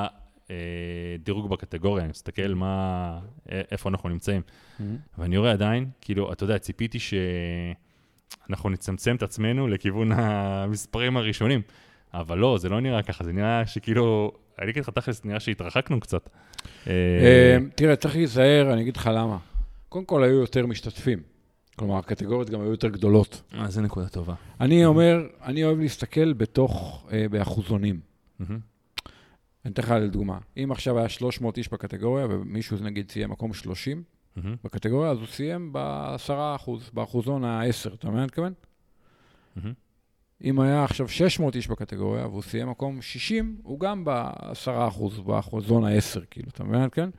הדירוג 1.20 1.51
בקטגוריה, 1.51 2.05
אני 2.05 2.11
מסתכל 2.11 2.55
מה, 2.55 3.19
אה, 3.53 3.61
איפה 3.70 3.89
אנחנו 3.89 4.09
נמצאים. 4.09 4.43
מהמם. 4.78 4.97
ואני 5.19 5.37
רואה 5.37 5.53
עדיין, 5.53 5.87
כאילו, 6.01 6.33
אתה 6.33 6.45
יודע, 6.45 6.59
ציפיתי 6.59 6.99
שאנחנו 6.99 8.70
נצמצם 8.70 9.16
את 9.16 9.23
עצמנו 9.23 9.69
לכיוון 9.69 10.12
המספרים 10.16 11.16
הראשונים, 11.16 11.62
אבל 12.15 12.39
לא, 12.39 12.59
זה 12.59 12.69
לא 12.69 12.81
נראה 12.81 13.03
ככה, 13.03 13.24
זה 13.24 13.33
נראה 13.33 13.66
שכאילו, 13.66 14.33
אני 14.59 14.70
אגיד 14.70 14.83
לך 14.83 14.91
תכלס, 14.91 15.24
נראה 15.24 15.41
שהתרחקנו 15.41 16.01
קצת. 16.01 16.28
אה, 16.87 16.93
אה, 16.93 17.59
תראה, 17.74 17.97
צריך 17.97 18.16
להיזהר, 18.16 18.73
אני 18.73 18.83
אגיד 18.83 18.97
לך 18.97 19.11
למה. 19.15 19.39
קודם 19.89 20.05
כל, 20.05 20.24
היו 20.24 20.41
יותר 20.41 20.66
משתתפים. 20.66 21.35
כלומר, 21.77 21.97
הקטגוריות 21.97 22.51
גם 22.51 22.61
היו 22.61 22.70
יותר 22.70 22.89
גדולות. 22.89 23.43
אה, 23.55 23.70
זו 23.70 23.81
נקודה 23.81 24.09
טובה. 24.09 24.35
אני 24.61 24.85
אומר, 24.85 25.27
אני 25.43 25.65
אוהב 25.65 25.78
להסתכל 25.78 26.32
בתוך, 26.32 27.07
אה, 27.12 27.27
באחוזונים. 27.31 28.01
אני 29.65 29.73
אתן 29.73 29.82
לך 29.82 29.90
לדוגמה. 29.90 30.39
אם 30.57 30.73
עכשיו 30.73 30.98
היה 30.98 31.09
300 31.09 31.59
איש 31.59 31.69
בקטגוריה, 31.69 32.27
ומישהו 32.31 32.77
נגיד 32.81 33.11
סיים 33.11 33.31
מקום 33.31 33.55
30 33.55 34.03
מהמם, 34.36 34.57
בקטגוריה, 34.65 35.11
אז 35.11 35.19
הוא 35.19 35.27
סיים 35.27 35.73
ב-10%, 35.73 36.70
באחוזון 36.93 37.44
ה-10, 37.44 37.94
אתה 37.94 38.09
מבין 38.09 38.12
מה 38.12 38.19
אני 38.19 38.24
מתכוון? 38.27 38.53
אם 40.44 40.61
היה 40.61 40.85
עכשיו 40.85 41.09
600 41.09 41.57
איש 41.57 41.69
בקטגוריה, 41.69 42.27
והוא 42.27 42.43
סיים 42.43 42.70
מקום 42.70 43.03
60, 43.03 43.57
הוא 43.62 43.81
גם 43.81 44.05
ב-10%, 44.05 45.23
באחוזון 45.24 45.85
ה-10, 45.85 46.20
כאילו, 46.31 46.48
אתה 46.48 46.65
מבין 46.65 46.73
מה 46.74 46.78
אני 46.78 46.86
מתכוון? 46.86 47.11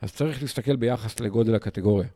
אז 0.00 0.12
צריך 0.12 0.42
להסתכל 0.42 0.76
ביחס 0.76 1.20
לגודל 1.20 1.54
הקטגוריה. 1.54 2.08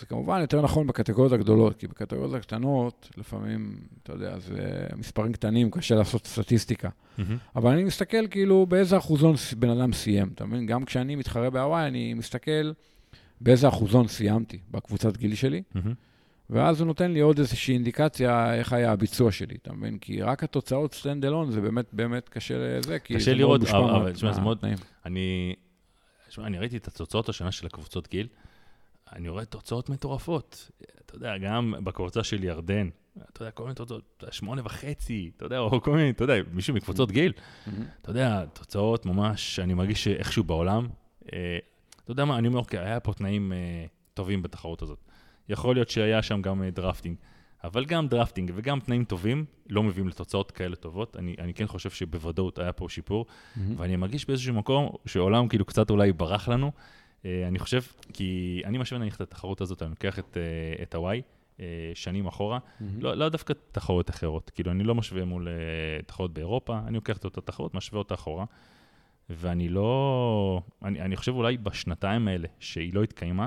זה 0.00 0.06
כמובן 0.06 0.40
יותר 0.40 0.62
נכון 0.62 0.86
בקטגוריות 0.86 1.32
הגדולות, 1.32 1.76
כי 1.76 1.86
בקטגוריות 1.86 2.34
הקטנות, 2.34 3.08
לפעמים, 3.16 3.76
אתה 4.02 4.12
יודע, 4.12 4.38
זה 4.38 4.56
מספרים 4.96 5.32
קטנים, 5.32 5.70
קשה 5.70 5.94
לעשות 5.94 6.26
סטטיסטיקה. 6.26 6.88
מהמם. 7.18 7.36
אבל 7.56 7.70
אני 7.72 7.84
מסתכל 7.84 8.26
כאילו 8.30 8.66
באיזה 8.66 8.96
אחוזון 8.96 9.34
בן 9.58 9.70
אדם 9.70 9.92
סיים, 9.92 10.30
אתה 10.34 10.44
מבין? 10.46 10.66
גם 10.66 10.84
כשאני 10.84 11.16
מתחרה 11.16 11.50
בהוואי, 11.50 11.86
אני 11.86 12.14
מסתכל 12.14 12.72
באיזה 13.40 13.68
אחוזון 13.68 14.08
סיימתי 14.08 14.58
בקבוצת 14.70 15.16
גיל 15.16 15.34
שלי, 15.34 15.62
מהמם. 15.74 15.94
ואז 16.50 16.80
הוא 16.80 16.86
נותן 16.86 17.10
לי 17.10 17.20
עוד 17.20 17.38
איזושהי 17.38 17.74
אינדיקציה 17.74 18.54
איך 18.54 18.72
היה 18.72 18.92
הביצוע 18.92 19.32
שלי, 19.32 19.56
אתה 19.62 19.72
מבין? 19.72 19.98
כי 19.98 20.22
רק 20.22 20.44
התוצאות 20.44 20.94
stand 20.94 21.24
alone 21.24 21.50
זה 21.50 21.60
באמת 21.60 21.86
באמת 21.92 22.28
קשה 22.28 22.54
לזה, 22.58 22.98
כי 22.98 23.14
קשה 23.14 23.24
זה 23.24 23.30
מאוד 23.30 23.38
לראות, 23.40 23.60
מושפע 23.60 23.78
אבל- 23.78 24.04
מה- 24.06 24.12
תשמע, 24.12 24.32
זה 24.32 24.40
מאוד-. 24.40 24.64
אני, 25.06 25.54
אני 26.38 26.58
ראיתי 26.58 26.76
את 26.76 26.88
התוצאות 26.88 27.28
השנה 27.28 27.52
של 27.52 27.66
הקבוצות 27.66 28.08
גיל, 28.08 28.26
אני 29.12 29.28
רואה 29.28 29.44
תוצאות 29.44 29.88
מטורפות. 29.88 30.70
אתה 31.06 31.14
יודע, 31.14 31.38
גם 31.38 31.74
בקבוצה 31.84 32.24
של 32.24 32.44
ירדן, 32.44 32.88
אתה 33.32 33.42
יודע, 33.42 33.50
כל 33.50 33.62
מיני 33.62 33.74
תוצאות, 33.74 34.24
שמונה 34.30 34.62
וחצי, 34.64 35.30
אתה 35.36 35.46
יודע, 35.46 35.58
או 35.58 35.82
כל 35.82 35.90
מיני, 35.90 36.10
אתה 36.10 36.24
יודע, 36.24 36.34
מישהו 36.52 36.74
מקבוצות 36.74 37.10
גיל, 37.10 37.32
מהמם. 37.66 37.84
אתה 38.02 38.10
יודע, 38.10 38.44
תוצאות 38.52 39.06
ממש, 39.06 39.58
אני 39.58 39.74
מרגיש 39.74 40.04
שאיכשהו 40.04 40.44
בעולם, 40.44 40.88
אה, 41.32 41.58
אתה 42.04 42.12
יודע 42.12 42.24
מה, 42.24 42.38
אני 42.38 42.48
אומר, 42.48 42.58
אוקיי, 42.58 42.80
היה 42.80 43.00
פה 43.00 43.14
תנאים 43.14 43.52
אה, 43.52 43.86
טובים 44.14 44.42
בתחרות 44.42 44.82
הזאת. 44.82 44.98
יכול 45.48 45.76
להיות 45.76 45.88
שהיה 45.88 46.22
שם 46.22 46.42
גם 46.42 46.62
אה, 46.62 46.70
drafting, 46.70 47.16
אבל 47.64 47.84
גם 47.84 48.08
drafting 48.08 48.52
וגם 48.54 48.80
תנאים 48.80 49.04
טובים 49.04 49.44
לא 49.68 49.82
מביאים 49.82 50.08
לתוצאות 50.08 50.50
כאלה 50.50 50.76
טובות. 50.76 51.16
אני, 51.16 51.34
אני 51.38 51.54
כן 51.54 51.66
חושב 51.66 51.90
שבוודאות 51.90 52.58
היה 52.58 52.72
פה 52.72 52.86
שיפור, 52.88 53.26
מהמם. 53.56 53.74
ואני 53.76 53.96
מרגיש 53.96 54.26
באיזשהו 54.26 54.54
מקום 54.54 54.88
שעולם 55.06 55.48
כאילו 55.48 55.64
קצת 55.64 55.90
אולי 55.90 56.12
ברח 56.12 56.48
לנו. 56.48 56.72
אה, 57.24 57.48
אני 57.48 57.58
חושב, 57.58 57.82
כי 58.12 58.62
אני 58.64 58.78
משווה 58.78 58.98
נניח 58.98 59.16
את 59.16 59.20
התחרות 59.20 59.60
הזאת, 59.60 59.82
אני 59.82 59.90
לוקח 59.90 60.18
את, 60.18 60.36
אה, 60.36 60.82
את 60.82 60.94
הוואי 60.94 61.22
אה, 61.60 61.90
שנים 61.94 62.26
אחורה, 62.26 62.58
מהמם. 62.80 63.00
לא, 63.00 63.14
לא 63.14 63.28
דווקא 63.28 63.54
תחרות 63.72 64.10
אחרות, 64.10 64.50
כאילו 64.50 64.70
אני 64.70 64.84
לא 64.84 64.94
משווה 64.94 65.24
מול 65.24 65.48
תחרות 66.06 66.32
באירופה, 66.32 66.78
אני 66.86 66.94
לוקח 66.94 67.16
את 67.16 67.24
אותה 67.24 67.40
תחרות, 67.40 67.74
משווה 67.74 67.98
אותה 67.98 68.14
אחורה, 68.14 68.44
ואני 69.30 69.68
לא, 69.68 70.62
אני, 70.82 71.00
אני 71.00 71.16
חושב 71.16 71.32
אולי 71.32 71.56
בשנתיים 71.56 72.28
האלה 72.28 72.48
שהיא 72.58 72.94
לא 72.94 73.02
התקיימה, 73.02 73.46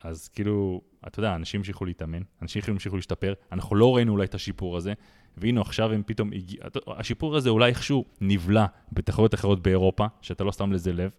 אז 0.00 0.28
כאילו, 0.28 0.80
אתה 1.06 1.18
יודע, 1.18 1.34
אנשים 1.34 1.60
המשיכו 1.60 1.84
להתאמן, 1.84 2.22
אנשים 2.42 2.62
המשיכו 2.68 2.96
להשתפר, 2.96 3.34
אנחנו 3.52 3.76
לא 3.76 3.96
ראינו 3.96 4.12
אולי 4.12 4.24
את 4.24 4.34
השיפור 4.34 4.76
הזה, 4.76 4.92
והנה 5.36 5.60
עכשיו 5.60 5.92
הם 5.92 6.02
פתאום 6.06 6.32
הגיעו, 6.32 6.62
השיפור 6.86 7.36
הזה 7.36 7.50
אולי 7.50 7.68
איכשהו 7.68 8.04
נבלע 8.20 8.66
בתחרויות 8.92 9.34
אחרות 9.34 9.62
באירופה, 9.62 10.06
שאתה 10.22 10.44
לא 10.44 10.52
שם 10.52 10.72
לזה 10.72 10.92
לב. 10.92 11.10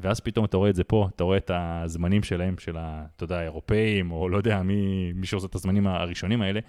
ואז 0.00 0.20
פתאום 0.20 0.44
אתה 0.44 0.56
רואה 0.56 0.70
את 0.70 0.74
זה 0.74 0.84
פה, 0.84 1.08
אתה 1.16 1.24
רואה 1.24 1.36
את 1.36 1.50
הזמנים 1.54 2.22
שלהם, 2.22 2.54
של 2.58 2.76
ה... 2.76 3.04
אתה 3.16 3.24
יודע, 3.24 3.38
האירופאים, 3.38 4.10
או 4.10 4.28
לא 4.28 4.36
יודע, 4.36 4.62
מי, 4.62 5.12
מי 5.14 5.26
שעושה 5.26 5.46
את 5.46 5.54
הזמנים 5.54 5.86
הראשונים 5.86 6.42
האלה, 6.42 6.60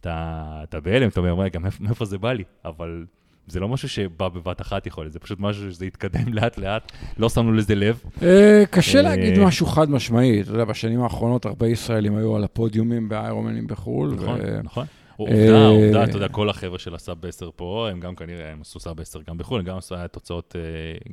אתה, 0.00 0.60
אתה 0.62 0.80
בהלם, 0.80 1.08
אתה 1.08 1.20
אומר, 1.20 1.40
רגע, 1.40 1.60
מאיפה, 1.80 2.04
זה 2.04 2.18
בא 2.18 2.32
לי? 2.32 2.44
אבל 2.64 3.06
זה 3.46 3.60
לא 3.60 3.68
משהו 3.68 3.88
שבא 3.88 4.28
בבת 4.28 4.60
אחת 4.60 4.86
יכול 4.86 5.04
להיות, 5.04 5.12
זה 5.12 5.18
פשוט 5.18 5.40
משהו 5.40 5.72
שזה 5.72 5.84
התקדם 5.84 6.32
לאט-לאט, 6.36 6.92
לא 7.18 7.28
שמנו 7.28 7.52
לזה 7.52 7.74
לב. 7.74 8.02
אה, 8.22 8.64
קשה 8.70 8.98
אה, 8.98 9.02
להגיד 9.02 9.38
משהו 9.38 9.66
חד 9.66 9.90
משמעי, 9.90 10.40
אתה 10.40 10.50
יודע, 10.50 10.64
בשנים 10.64 11.02
האחרונות 11.02 11.46
הרבה 11.46 11.68
ישראלים 11.68 12.16
היו 12.16 12.36
על 12.36 12.44
הפודיומים 12.44 13.08
באיירומנים 13.08 13.66
בחו"ל. 13.66 14.14
נכון, 14.14 14.40
נכון. 14.62 14.86
אה, 15.20 15.24
עובדה, 15.24 15.66
עובדה, 15.66 16.04
אתה 16.04 16.16
יודע, 16.16 16.28
כל 16.28 16.50
החבר'ה 16.50 16.78
של 16.78 16.94
הסאב 16.94 17.26
10 17.26 17.50
פה, 17.56 17.88
הם 17.90 18.00
גם 18.00 18.14
כנראה, 18.14 18.52
הם 18.52 18.60
עשו 18.60 18.80
סאב 18.80 19.00
10 19.00 19.20
גם 19.28 19.38
בחו"ל, 19.38 19.60
הם 19.60 19.66
גם 19.66 19.78
עשו 19.78 19.94
תוצאות 20.12 20.56
אה, 20.58 20.62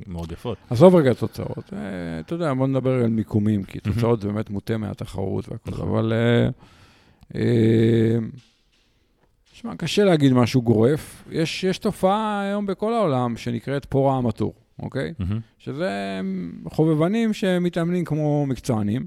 מאוד 0.06 0.32
יפות. 0.32 0.58
עזוב 0.70 0.94
רגע 0.94 1.12
תוצאות, 1.14 1.72
אה, 1.72 2.20
אתה 2.20 2.34
יודע, 2.34 2.54
בוא 2.54 2.66
נדבר 2.66 2.92
על 2.92 3.10
מיקומים, 3.10 3.64
כי 3.64 3.80
תוצאות 3.80 4.20
זה 4.20 4.28
באמת 4.28 4.50
מוטה 4.50 4.76
מהתחרות 4.76 5.48
והכל, 5.48 5.70
נכון. 5.70 5.88
אבל... 5.88 6.12
שמע, 9.52 9.76
קשה 9.76 10.04
להגיד 10.04 10.32
משהו 10.32 10.62
גורף. 10.62 11.24
יש, 11.30 11.64
יש 11.64 11.78
תופעה 11.78 12.40
היום 12.40 12.66
בכל 12.66 12.92
העולם 12.92 13.36
שנקראת 13.36 13.84
פורה 13.84 14.16
המטור, 14.16 14.54
אוקיי? 14.78 15.12
מהמם. 15.18 15.40
שזה 15.58 16.20
חובבנים 16.70 17.32
שמתאמנים 17.32 18.04
כמו 18.04 18.46
מקצוענים, 18.46 19.06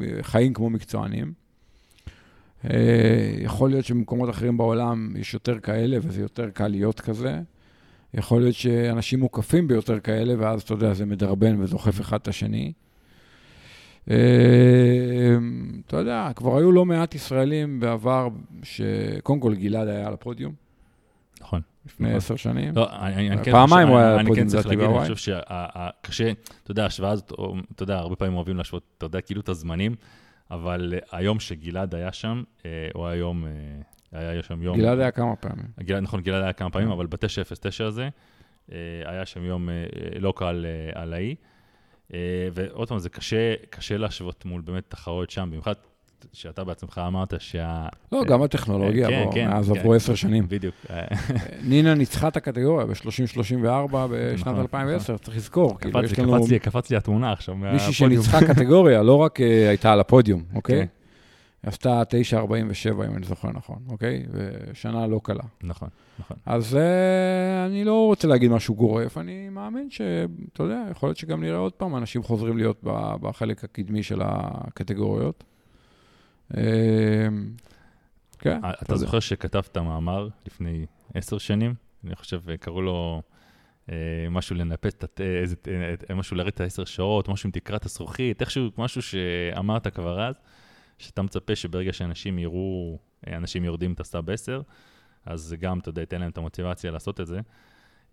וחיים 0.00 0.52
כמו 0.52 0.70
מקצוענים. 0.70 1.43
אה, 2.70 3.34
יכול 3.38 3.70
להיות 3.70 3.84
שבמקומות 3.84 4.30
אחרים 4.30 4.56
בעולם 4.56 5.14
יש 5.16 5.34
יותר 5.34 5.60
כאלה, 5.60 5.96
וזה 6.02 6.22
יותר 6.22 6.50
קל 6.50 6.68
להיות 6.68 7.00
כזה. 7.00 7.40
יכול 8.14 8.42
להיות 8.42 8.54
שאנשים 8.54 9.20
מוקפים 9.20 9.68
ביותר 9.68 10.00
כאלה, 10.00 10.34
ואז, 10.38 10.62
אתה 10.62 10.72
יודע, 10.72 10.94
זה 10.94 11.06
מדרבן 11.06 11.62
ודוחף 11.62 12.00
אחד 12.00 12.18
את 12.20 12.28
השני. 12.28 12.72
אה, 14.10 14.16
אתה 15.86 15.96
יודע, 15.96 16.28
כבר 16.36 16.58
היו 16.58 16.72
לא 16.72 16.84
מעט 16.84 17.14
ישראלים 17.14 17.80
בעבר, 17.80 18.28
שקודם 18.62 19.40
כל 19.40 19.54
גלעד 19.54 19.88
היה 19.88 20.06
על 20.06 20.14
הפודיום, 20.14 20.52
נכון. 21.40 21.60
לפני 21.86 22.06
נכון. 22.06 22.16
עשר 22.16 22.36
שנים. 22.36 22.72
לא, 22.76 22.88
אני, 22.90 23.30
אני 23.30 23.44
כן 23.44 23.52
פעמיים 23.52 23.88
הוא 23.88 23.98
היה 23.98 24.14
אני 24.14 24.28
פודיום 24.28 24.46
כן 24.46 24.52
צריך 24.52 24.66
להגיד, 24.66 24.84
אני. 24.84 25.14
חושב 25.14 25.32
שקשה, 26.04 26.32
אתה 26.62 26.70
יודע, 26.70 26.82
ההשוואה 26.82 27.10
הזאת, 27.10 27.32
אתה 27.74 27.82
יודע, 27.82 27.98
הרבה 27.98 28.16
פעמים 28.16 28.34
אוהבים 28.34 28.56
להשוות, 28.56 28.82
אתה 28.98 29.06
יודע, 29.06 29.20
כאילו 29.20 29.40
את 29.40 29.48
הזמנים, 29.48 29.94
אבל 30.54 30.94
אה, 30.94 31.18
היום 31.18 31.40
שגלעד 31.40 31.94
היה 31.94 32.12
שם, 32.12 32.42
אה, 32.66 32.88
הוא 32.94 33.06
היה 33.06 33.16
יום, 33.16 33.46
אה, 34.14 34.30
היה 34.30 34.42
שם 34.42 34.62
יום... 34.62 34.78
גלעד 34.78 34.98
היה 34.98 35.10
כמה 35.10 35.36
פעמים. 35.36 35.66
גלעד, 35.80 36.02
נכון, 36.02 36.20
גלעד 36.20 36.42
היה 36.42 36.52
כמה 36.52 36.70
פעמים, 36.70 36.88
כן. 36.88 36.92
אבל 36.92 37.06
ב-909 37.06 37.84
הזה, 37.84 38.08
היה 39.04 39.26
שם 39.26 39.44
יום 39.44 39.68
לא 40.20 40.32
קל 40.36 40.66
על 40.94 41.12
האי. 41.12 41.34
ועוד 42.52 42.88
פעם, 42.88 42.98
זה 42.98 43.08
קשה, 43.08 43.54
קשה 43.70 43.96
להשוות 43.96 44.44
מול 44.44 44.60
באמת 44.60 44.84
תחרויות 44.88 45.30
שם, 45.30 45.48
במיוחד 45.50 45.74
שאתה 46.32 46.64
בעצמך 46.64 47.00
אמרת 47.06 47.34
שה... 47.38 47.86
לא, 48.12 48.24
גם 48.24 48.42
הטכנולוגיה, 48.42 49.08
כן, 49.08 49.24
בוא, 49.24 49.32
כן, 49.32 49.48
מאז 49.48 49.72
כן. 49.72 49.78
עברו 49.78 49.94
עשר 49.94 50.14
שנים. 50.14 50.46
בדיוק. 50.48 50.74
אה, 50.90 51.04
נינה 51.68 51.94
ניצחה 51.94 52.28
את 52.28 52.36
הקטגוריה 52.36 52.86
ב-30-34 52.86 53.96
בשנת 54.10 54.46
נכון, 54.46 54.60
2010, 54.60 55.18
צריך 55.18 55.36
לזכור. 55.36 55.78
קפץ 56.58 56.90
לי, 56.90 56.96
התמונה 56.96 57.32
עכשיו 57.32 57.54
מישהי 57.56 57.72
מהפודיום. 57.72 57.92
שניצחה 57.92 58.44
קטגוריה, 58.54 59.02
לא 59.02 59.16
רק 59.16 59.40
אה, 59.40 59.68
הייתה 59.68 59.92
על 59.92 60.00
הפודיום, 60.00 60.42
אוקיי? 60.54 60.80
כן. 60.80 60.86
עשתה 61.66 62.02
9.47, 62.30 62.90
אם 62.92 63.16
אני 63.16 63.26
זוכר 63.26 63.48
נכון, 63.48 63.78
אוקיי? 63.88 64.22
ושנה 64.30 65.06
לא 65.06 65.20
קלה. 65.22 65.42
נכון, 65.62 65.88
נכון. 66.18 66.36
אז 66.46 66.76
אה, 66.76 67.66
אני 67.66 67.84
לא 67.84 68.06
רוצה 68.06 68.28
להגיד 68.28 68.50
משהו 68.50 68.74
גורף, 68.74 69.18
אני 69.18 69.48
מאמין 69.48 69.90
שאתה 69.90 70.62
יודע, 70.62 70.84
יכול 70.90 71.08
להיות 71.08 71.18
שגם 71.18 71.40
נראה 71.40 71.58
עוד 71.58 71.72
פעם 71.72 71.96
אנשים 71.96 72.22
חוזרים 72.22 72.56
להיות 72.56 72.80
בחלק 73.20 73.64
הקדמי 73.64 74.02
של 74.02 74.20
הקטגוריות. 74.24 75.44
אה, 76.56 77.28
כן, 78.38 78.64
אה, 78.64 78.72
אתה 78.82 78.96
זוכר 78.96 79.20
שכתבת 79.20 79.78
מאמר 79.78 80.28
לפני 80.46 80.86
עשר 81.14 81.38
שנים? 81.38 81.74
אני 82.04 82.16
חושב, 82.16 82.50
אה, 82.50 82.56
קראו 82.56 82.82
לו 82.82 83.22
משהו 84.30 84.56
לנפץ, 84.56 85.00
משהו 86.14 86.36
להראות 86.36 86.54
את 86.54 86.60
העשר 86.60 86.84
שעות, 86.84 87.28
משהו 87.28 87.46
עם 87.46 87.50
תקרת 87.50 87.84
הזכוכית, 87.84 88.40
איכשהו, 88.40 88.70
משהו 88.78 89.02
שאמרת 89.02 89.94
כבר 89.94 90.28
אז, 90.28 90.34
שאתה 90.98 91.22
מצפה 91.22 91.56
שברגע 91.56 91.92
שאנשים 91.92 92.38
יראו, 92.38 92.98
אנשים 93.26 93.64
יורדים 93.64 93.92
את 93.92 94.00
הסאב 94.00 94.30
10, 94.30 94.62
אז 95.26 95.54
גם, 95.60 95.78
אתה 95.78 95.88
יודע, 95.88 96.02
ייתן 96.02 96.20
להם 96.20 96.30
את 96.30 96.38
המוטיבציה 96.38 96.90
לעשות 96.90 97.20
את 97.20 97.26
זה. 97.26 97.40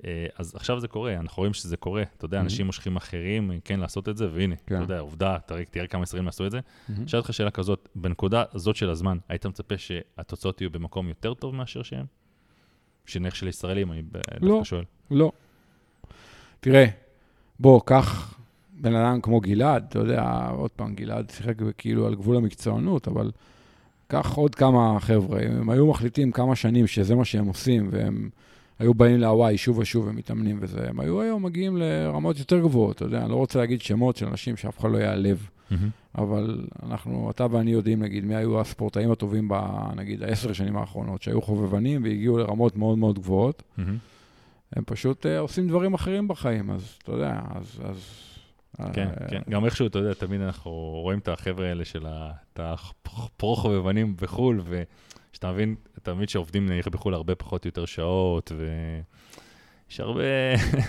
אה, 0.06 0.26
אז 0.38 0.56
עכשיו 0.56 0.80
זה 0.80 0.88
קורה, 0.88 1.14
אנחנו 1.14 1.42
רואים 1.42 1.54
שזה 1.54 1.78
קורה. 1.78 2.04
אתה 2.18 2.26
יודע, 2.26 2.38
Mhm. 2.38 2.42
אנשים 2.42 2.66
מושכים 2.66 2.96
אחרים, 2.96 3.52
כן, 3.66 3.80
לעשות 3.80 4.10
את 4.10 4.18
זה, 4.18 4.28
והנה, 4.34 4.56
כן. 4.66 4.76
אתה 4.76 4.84
יודע, 4.84 5.00
עובדה, 5.00 5.38
תראה 5.72 5.88
כמה 5.88 6.04
ישראלים 6.04 6.28
עשו 6.28 6.46
את 6.46 6.52
זה. 6.52 6.60
מהמם. 6.90 7.04
אשאל 7.06 7.20
אותך 7.20 7.34
שאלה 7.34 7.52
כזאת, 7.52 7.90
בנקודה 7.96 8.44
הזאת 8.54 8.76
של 8.76 8.90
הזמן, 8.90 9.18
היית 9.30 9.46
מצפה 9.46 9.78
שהתוצאות 9.78 10.62
יהיו 10.62 10.70
במקום 10.72 11.08
יותר 11.10 11.34
טוב 11.34 11.56
מאשר 11.56 11.84
שהם? 11.84 12.06
שנניח 13.06 13.36
של 13.36 13.48
ישראלים, 13.48 13.92
אני 13.92 14.02
ב- 14.02 14.18
לא. 14.42 14.48
דווקא 14.50 14.64
שואל. 14.64 14.84
לא. 15.12 15.32
תראה, 16.60 16.86
בוא, 17.60 17.82
קח 17.86 18.38
בן 18.74 18.96
אדם 18.96 19.22
כמו 19.22 19.40
גלעד, 19.40 19.86
אתה 19.90 20.00
יודע, 20.00 20.48
עוד 20.52 20.72
פעם, 20.72 20.96
גלעד 20.96 21.30
שיחק 21.30 21.54
כאילו 21.78 22.08
על 22.08 22.16
גבול 22.16 22.38
המקצוענות, 22.38 23.08
אבל 23.08 23.32
קח 24.08 24.34
עוד 24.34 24.56
כמה 24.56 25.00
חבר'ה, 25.00 25.40
הם 25.42 25.70
היו 25.70 25.88
מחליטים 25.88 26.32
כמה 26.32 26.56
שנים 26.56 26.88
שזה 26.88 27.16
מה 27.16 27.26
שהם 27.26 27.46
עושים, 27.46 27.88
והם 27.92 28.30
היו 28.82 28.94
באים 28.94 29.20
להוואי 29.20 29.58
שוב 29.58 29.78
ושוב 29.78 30.08
ומתאמנים 30.08 30.58
וזה, 30.62 30.90
הם 30.90 31.00
היו 31.00 31.22
היום 31.22 31.46
מגיעים 31.46 31.78
לרמות 31.78 32.40
יותר 32.40 32.60
גבוהות, 32.60 32.96
אתה 32.96 33.06
יודע, 33.06 33.22
אני 33.22 33.32
לא 33.32 33.36
רוצה 33.36 33.60
להגיד 33.60 33.82
שמות 33.82 34.16
של 34.16 34.28
אנשים 34.28 34.58
שאף 34.58 34.80
אחד 34.80 34.92
לא 34.92 34.98
יעלב, 34.98 35.50
אבל 36.18 36.68
אנחנו, 36.84 37.32
אתה 37.32 37.46
ואני 37.52 37.72
יודעים, 37.72 38.04
נגיד, 38.04 38.26
מי 38.26 38.36
היו 38.36 38.62
הספורטאים 38.62 39.12
הטובים, 39.12 39.48
ב, 39.50 39.54
נגיד, 39.96 40.24
העשר 40.24 40.54
שנים 40.54 40.78
האחרונות, 40.78 41.22
שהיו 41.22 41.42
חובבנים 41.42 42.04
והגיעו 42.04 42.38
לרמות 42.38 42.76
מאוד 42.76 42.98
מאוד 42.98 43.20
גבוהות. 43.20 43.64
הם 44.76 44.84
פשוט 44.86 45.26
uh, 45.26 45.30
עושים 45.40 45.68
דברים 45.68 45.94
אחרים 45.94 46.28
בחיים, 46.28 46.72
אז 46.72 46.98
אתה 47.04 47.12
יודע, 47.12 47.40
אז... 47.56 47.82
אז 47.84 47.98
כן, 48.94 49.08
אה, 49.08 49.28
כן. 49.30 49.42
גם 49.50 49.66
איכשהו, 49.66 49.88
אתה 49.88 50.00
יודע, 50.00 50.14
תמיד 50.14 50.42
אנחנו 50.42 50.72
רואים 51.04 51.20
את 51.20 51.28
החבר'ה 51.28 51.68
האלה 51.68 51.86
של 51.86 52.06
הפרו-חובבנים 52.56 54.16
בחו"ל, 54.22 54.62
ושאתה 55.34 55.52
מבין, 55.52 55.76
אתה 55.98 56.14
מבין 56.14 56.28
שעובדים 56.28 56.66
נניח 56.66 56.88
בחו"ל 56.88 57.14
הרבה 57.14 57.36
פחות 57.36 57.66
יותר 57.66 57.86
שעות, 57.86 58.52
ויש 59.88 60.00
הרבה, 60.00 60.24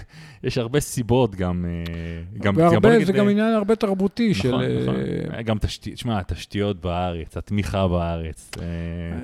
יש 0.44 0.58
הרבה 0.58 0.80
סיבות 0.80 1.34
גם, 1.34 1.64
אה, 1.68 2.38
גם, 2.38 2.56
והרבה, 2.56 2.94
נגיד, 2.94 3.06
זה 3.06 3.12
גם 3.12 3.26
אה, 3.26 3.30
עניין 3.30 3.52
הרבה 3.52 3.76
תרבותי 3.76 4.34
של... 4.34 4.48
נכון, 4.48 4.62
נכון. 4.82 5.42
גם 5.42 5.58
תשתיות, 5.58 5.98
שמע, 5.98 6.18
התשתיות 6.18 6.80
בארץ, 6.80 7.36
התמיכה 7.36 7.88
בארץ. 7.88 8.50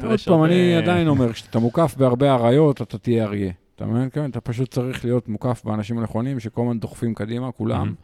עוד 0.02 0.12
יש 0.14 0.24
פעם, 0.24 0.34
הרבה- 0.34 0.46
אני 0.46 0.76
עדיין 0.76 1.08
אומר, 1.08 1.32
כשאתה 1.32 1.58
מוקף 1.58 1.94
בהרבה 1.98 2.34
אריות, 2.34 2.82
אתה 2.82 2.98
תהיה 2.98 3.24
אריה. 3.24 3.52
אתה 3.76 3.86
מבין? 3.86 4.08
כן, 4.10 4.30
אתה 4.30 4.40
פשוט 4.40 4.70
צריך 4.70 5.04
להיות 5.04 5.28
מוקף 5.28 5.62
באנשים 5.64 5.98
הנכונים, 5.98 6.40
שכל 6.40 6.60
הזמן 6.62 6.80
דוחפים 6.80 7.14
קדימה, 7.14 7.52
כולם. 7.52 7.94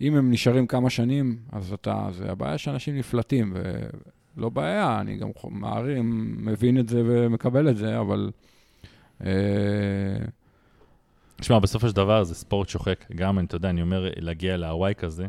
אם 0.00 0.16
הם 0.16 0.30
נשארים 0.30 0.66
כמה 0.66 0.90
שנים, 0.90 1.38
אז 1.52 1.72
אתה... 1.72 2.08
זה 2.12 2.30
הבעיה 2.30 2.58
שאנשים 2.58 2.96
נפלטים, 2.98 3.54
ולא 4.36 4.48
בעיה, 4.48 5.00
אני 5.00 5.16
גם 5.16 5.28
מעריך, 5.50 5.98
מבין 6.02 6.78
את 6.78 6.88
זה 6.88 7.02
ומקבל 7.04 7.68
את 7.68 7.76
זה, 7.76 8.00
אבל... 8.00 8.30
אה, 9.24 9.30
שמע, 11.42 11.58
בסופו 11.58 11.88
של 11.88 11.96
דבר 11.96 12.24
זה 12.24 12.34
ספורט 12.34 12.68
שוחק. 12.68 13.04
גם, 13.14 13.38
אתה 13.38 13.56
יודע, 13.56 13.70
אני 13.70 13.82
אומר, 13.82 14.10
להגיע 14.16 14.56
להוואי 14.56 14.94
כזה, 14.94 15.26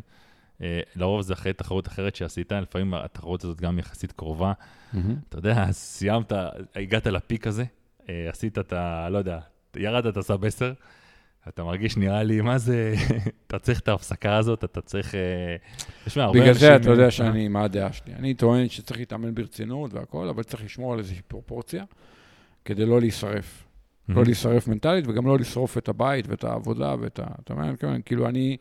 אה, 0.62 0.80
לרוב 0.96 1.22
זה 1.22 1.34
אחרי 1.34 1.54
תחרות 1.54 1.88
אחרת 1.88 2.16
שעשית, 2.16 2.52
לפעמים 2.52 2.94
התחרות 2.94 3.44
הזאת 3.44 3.62
גם 3.62 3.80
יחסית 3.80 4.12
קרובה. 4.12 4.54
אתה 5.30 5.38
יודע, 5.38 5.72
סיימת, 5.72 6.32
הגעת 6.76 7.08
לפיק 7.08 7.48
הזה, 7.48 7.64
אה, 8.10 8.30
עשית 8.30 8.60
את 8.60 8.74
ה... 8.74 9.10
לא 9.10 9.18
יודע, 9.18 9.40
ירדת 9.76 10.14
את 10.14 10.18
הסאב 10.18 10.46
10, 10.46 10.74
אתה 11.48 11.64
מרגיש, 11.64 11.98
נראה 11.98 12.24
לי, 12.24 12.42
מה 12.42 12.58
זה, 12.58 12.94
אתה 13.48 13.60
צריך 13.60 13.80
את 13.80 13.88
ההפסקה 13.88 14.38
הזאת, 14.38 14.64
אתה 14.64 14.82
צריך... 14.82 15.16
אה, 15.16 15.56
תשמע, 16.06 16.24
הרבה 16.24 16.40
בגלל 16.40 16.54
זה 16.54 16.68
אנשים- 16.76 16.82
אתה 16.82 17.02
יודע 17.02 17.12
שאני, 17.12 17.48
מה 17.48 17.64
הדעה 17.64 17.94
שלי. 17.94 18.14
אני 18.14 18.34
טוען 18.34 18.70
שצריך 18.70 19.00
להתאמן 19.00 19.36
ברצינות 19.36 19.94
והכל, 19.94 20.30
אבל 20.30 20.44
צריך 20.44 20.64
לשמור 20.64 20.94
על 20.94 21.00
איזושהי 21.00 21.22
פרופורציה, 21.28 21.84
כדי 22.66 22.86
לא 22.86 23.00
להישרף. 23.00 23.64
Mhm. 24.10 24.14
לא 24.14 24.24
להישרף 24.24 24.68
מנטלית, 24.68 25.08
וגם 25.08 25.28
לא 25.28 25.38
לשרוף 25.40 25.78
את 25.78 25.90
הבית 25.90 26.28
ואת 26.28 26.44
העבודה 26.44 26.96
ואת 27.00 27.20
ה... 27.20 27.24
אתה 27.44 27.54
מבין? 27.56 27.76
כן, 27.80 28.02
כאילו 28.06 28.28
אני... 28.28 28.58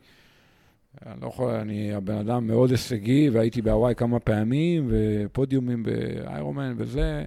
אני 1.05 1.21
לא 1.21 1.27
יכול, 1.27 1.51
אני 1.53 1.93
הבן 1.93 2.17
אדם 2.17 2.47
מאוד 2.47 2.71
הישגי, 2.71 3.29
והייתי 3.29 3.61
בהוואי 3.61 3.95
כמה 3.95 4.19
פעמים, 4.19 4.87
ופודיומים 4.89 5.83
באיירומן 5.83 6.73
וזה, 6.77 7.25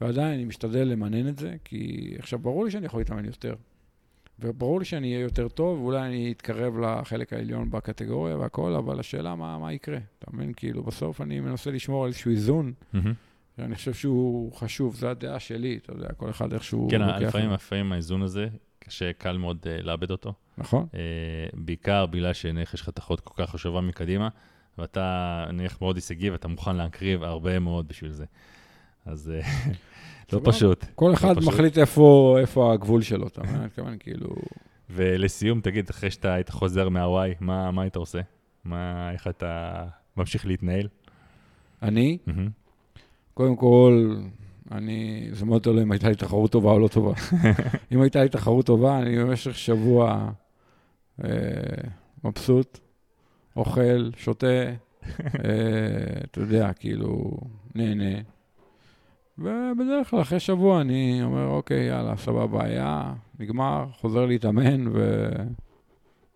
ועדיין 0.00 0.34
אני 0.34 0.44
משתדל 0.44 0.84
למנן 0.88 1.28
את 1.28 1.38
זה, 1.38 1.54
כי 1.64 2.12
עכשיו 2.18 2.38
ברור 2.38 2.64
לי 2.64 2.70
שאני 2.70 2.86
יכול 2.86 3.00
להתאמן 3.00 3.24
יותר. 3.24 3.54
וברור 4.40 4.78
לי 4.78 4.84
שאני 4.84 5.12
אהיה 5.12 5.22
יותר 5.22 5.48
טוב, 5.48 5.80
ואולי 5.80 6.00
אני 6.00 6.32
אתקרב 6.32 6.78
לחלק 6.78 7.32
העליון 7.32 7.70
בקטגוריה 7.70 8.36
והכל, 8.36 8.74
אבל 8.74 9.00
השאלה 9.00 9.34
מה, 9.34 9.58
מה 9.58 9.72
יקרה. 9.72 9.98
אתה 10.18 10.26
מבין? 10.32 10.52
כאילו, 10.56 10.82
בסוף 10.82 11.20
אני 11.20 11.40
מנסה 11.40 11.70
לשמור 11.70 12.04
על 12.04 12.08
איזשהו 12.08 12.30
איזון, 12.30 12.72
מהמם. 12.92 13.12
שאני 13.56 13.74
חושב 13.74 13.94
שהוא 13.94 14.52
חשוב, 14.52 14.94
זו 14.94 15.08
הדעה 15.08 15.40
שלי, 15.40 15.78
אתה 15.82 15.92
יודע, 15.92 16.08
כל 16.16 16.30
אחד 16.30 16.52
איכשהו 16.52 16.88
כן, 16.90 17.00
לוקח 17.00 17.18
לפעמים. 17.20 17.50
לפעמים 17.50 17.92
האיזון 17.92 18.22
הזה, 18.22 18.48
קשה, 18.78 19.12
קל 19.12 19.36
מאוד 19.36 19.58
אה, 19.66 19.82
לאבד 19.82 20.10
אותו. 20.10 20.32
נכון? 20.58 20.86
אה, 20.94 21.00
בעיקר 21.54 22.06
בגלל 22.06 22.32
שנניח 22.32 22.74
יש 22.74 22.80
לך 22.80 22.88
תחרות 22.88 23.20
כל 23.20 23.34
כך 23.36 23.50
חשובה 23.50 23.80
מקדימה, 23.80 24.28
ואתה 24.78 25.44
נניח 25.52 25.80
מאוד 25.80 25.96
הישגי 25.96 26.30
ואתה 26.30 26.48
מוכן 26.48 26.76
להקריב 26.76 27.22
הרבה 27.22 27.58
מאוד 27.58 27.88
בשביל 27.88 28.10
זה. 28.12 28.24
אז 29.06 29.30
אה, 29.30 29.40
לא. 30.32 30.40
פשוט. 30.44 30.84
כל 30.94 31.14
אחד 31.14 31.36
פשוט. 31.36 31.52
מחליט 31.52 31.78
איפה, 31.78 32.72
הגבול 32.72 33.02
שלו, 33.02 33.26
אתה 33.26 33.42
מבין? 33.42 33.96
כאילו... 33.98 34.28
ולסיום, 34.90 35.60
תגיד, 35.60 35.90
אחרי 35.90 36.10
שאתה 36.10 36.34
היית 36.34 36.48
חוזר 36.48 36.88
מהוואי, 36.88 37.34
מה, 37.40 37.70
מה 37.70 37.82
היית 37.82 37.96
עושה? 37.96 38.20
מה, 38.64 39.10
איך 39.12 39.26
אתה 39.26 39.84
ממשיך 40.16 40.46
להתנהל? 40.46 40.88
אני. 41.82 42.18
קודם 43.34 43.56
כל, 43.56 44.16
אני, 44.72 45.28
זה 45.32 45.44
מאוד 45.44 45.62
תלוי 45.62 45.82
אם 45.82 45.92
הייתה 45.92 46.08
לי 46.08 46.14
תחרות 46.14 46.52
טובה 46.52 46.70
או 46.70 46.78
לא 46.78 46.88
טובה. 46.88 47.12
אם 47.92 48.00
הייתה 48.00 48.22
לי 48.22 48.28
תחרות 48.28 48.66
טובה, 48.66 48.98
אני 48.98 49.18
במשך 49.18 49.56
שבוע 49.56 50.30
אה, 51.24 51.30
מבסוט, 52.24 52.78
אוכל, 53.56 54.10
שותה, 54.16 54.46
אה, 55.44 56.20
אתה 56.24 56.40
יודע, 56.40 56.72
כאילו, 56.72 57.38
נהנה. 57.74 58.20
ובדרך 59.38 60.10
כלל 60.10 60.20
אחרי 60.20 60.40
שבוע 60.40 60.80
אני 60.80 61.20
אומר, 61.22 61.46
אוקיי, 61.46 61.86
יאללה, 61.86 62.16
סבבה, 62.16 62.64
היה, 62.64 63.12
נגמר, 63.38 63.86
חוזר 63.92 64.26
להתאמן. 64.26 64.84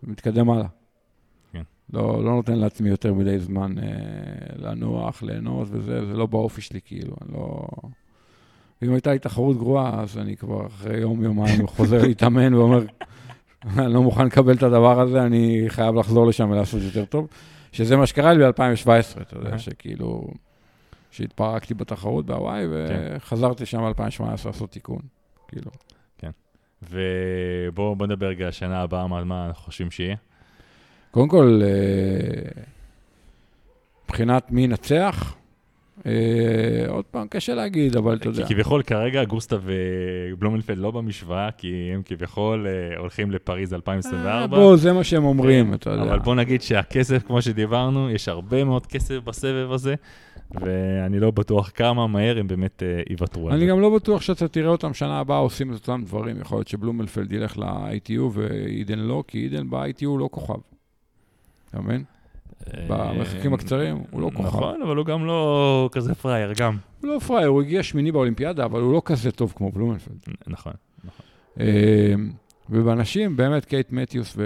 ומתקדם 0.02 0.50
הלאה. 0.50 0.66
כן. 1.52 1.62
לא, 1.92 2.24
לא 2.24 2.30
נותן 2.30 2.58
לעצמי 2.58 2.88
יותר 2.88 3.14
מדי 3.14 3.38
זמן 3.38 3.78
אה, 3.78 3.84
לנוח, 4.56 5.22
ליהנות 5.22 5.68
וזה, 5.70 6.06
זה 6.06 6.12
לא 6.12 6.26
באופי 6.26 6.60
שלי, 6.60 6.80
כאילו, 6.84 7.16
אני 7.22 7.32
לא... 7.32 7.66
ואם 8.82 8.92
הייתה 8.92 9.12
לי 9.12 9.18
תחרות 9.18 9.56
גרועה, 9.56 10.02
אז 10.02 10.18
אני 10.18 10.36
כבר 10.36 10.66
אחרי 10.66 11.00
יום-יומיים 11.00 11.66
חוזר 11.76 12.02
להתאמן 12.02 12.54
ואומר, 12.54 12.84
אני 13.78 13.92
לא 13.92 14.02
מוכן 14.02 14.26
לקבל 14.26 14.54
את 14.54 14.62
הדבר 14.62 15.00
הזה, 15.00 15.22
אני 15.22 15.64
חייב 15.68 15.94
לחזור 15.94 16.26
לשם 16.26 16.50
ולעשות 16.50 16.82
יותר 16.82 17.04
טוב. 17.04 17.26
שזה 17.72 17.96
מה 17.96 18.06
שקרה 18.06 18.32
לי 18.32 18.44
ב-2017, 18.44 19.22
אתה 19.22 19.36
יודע. 19.36 19.58
שכאילו, 19.58 20.28
שהתפרקתי 21.10 21.74
בתחרות 21.74 22.26
בהוואי, 22.26 22.64
כן. 22.88 23.16
וחזרתי 23.16 23.66
שם 23.66 23.92
ב-2018 23.92 24.46
לעשות 24.46 24.70
תיקון, 24.70 25.00
כאילו. 25.48 25.70
ובואו 26.82 27.96
בוא 27.96 28.06
נדבר 28.06 28.26
רגע 28.26 28.48
השנה 28.48 28.82
הבאה, 28.82 29.06
מה, 29.06 29.24
מה 29.24 29.46
אנחנו 29.46 29.64
חושבים 29.64 29.90
שיהיה. 29.90 30.16
קודם 31.10 31.28
כל, 31.28 31.60
אה, 31.62 32.62
מבחינת 34.04 34.50
מי 34.50 34.64
ינצח, 34.64 35.34
עוד 36.88 37.04
פעם, 37.04 37.26
קשה 37.28 37.54
להגיד, 37.54 37.96
אבל 37.96 38.16
אתה 38.16 38.28
יודע. 38.28 38.46
כי 38.46 38.54
כביכול 38.54 38.82
כרגע 38.82 39.24
גוסטה 39.24 39.56
ובלומנפלד 39.62 40.78
לא 40.78 40.90
במשוואה, 40.90 41.48
כי 41.50 41.90
הם 41.94 42.02
כביכול 42.04 42.66
אה, 42.66 42.98
הולכים 42.98 43.30
לפריז 43.30 43.72
אה, 43.72 43.76
2024. 43.76 44.56
בוא, 44.56 44.76
זה 44.76 44.92
מה 44.92 45.04
שהם 45.04 45.24
אומרים, 45.24 45.66
כן, 45.66 45.74
אתה 45.74 45.90
יודע. 45.90 46.02
אבל 46.02 46.18
בוא 46.18 46.34
נגיד 46.34 46.62
שהכסף, 46.62 47.22
כמו 47.26 47.42
שדיברנו, 47.42 48.10
יש 48.10 48.28
הרבה 48.28 48.64
מאוד 48.64 48.86
כסף 48.86 49.18
בסבב 49.24 49.72
הזה, 49.72 49.94
ואני 50.50 51.20
לא 51.20 51.30
בטוח 51.30 51.70
כמה 51.74 52.06
מהר 52.06 52.38
הם 52.38 52.48
באמת 52.48 52.82
אה, 52.82 53.02
יוותרו 53.10 53.48
על 53.48 53.54
אני 53.54 53.64
זה. 53.64 53.70
גם 53.70 53.80
לא 53.80 53.90
בטוח 53.96 54.22
שאתה 54.22 54.48
תראה 54.48 54.68
אותם 54.68 54.94
שנה 54.94 55.20
הבאה 55.20 55.38
עושים 55.38 55.72
את 55.72 55.74
אותם 55.74 56.02
דברים. 56.04 56.40
יכול 56.40 56.58
להיות 56.58 56.68
שבלומלפלד 56.68 57.32
ילך 57.32 57.58
ל-ITU 57.58 58.20
ועידן 58.32 58.98
לא, 58.98 59.24
כי 59.26 59.38
עידן 59.38 59.70
ב-ITU 59.70 60.18
לא 60.18 60.28
כוכב. 60.32 60.60
אתה 61.70 61.80
מבין? 61.80 62.04
במרחקים 62.88 63.50
אה, 63.50 63.56
הקצרים 63.58 64.02
הוא 64.10 64.20
לא 64.22 64.30
כוכב. 64.34 64.46
נכון, 64.48 64.82
אבל 64.82 64.96
הוא 64.96 65.06
גם 65.06 65.26
לא 65.26 65.88
כזה 65.92 66.14
פראייר, 66.14 66.52
גם. 66.58 66.76
הוא 67.00 67.10
לא 67.14 67.18
פראייר, 67.18 67.48
הוא 67.48 67.62
הגיע 67.62 67.82
שמיני 67.82 68.12
באולימפיאדה, 68.12 68.64
אבל 68.64 68.80
הוא 68.80 68.92
לא 68.92 69.02
כזה 69.04 69.32
טוב 69.32 69.52
כמו 69.56 69.70
בלומנפלד. 69.72 70.16
נכון. 70.46 70.72
אה, 71.60 72.14
ובנשים, 72.72 73.36
באמת 73.36 73.64
קייט 73.64 73.92
מתיוס 73.92 74.36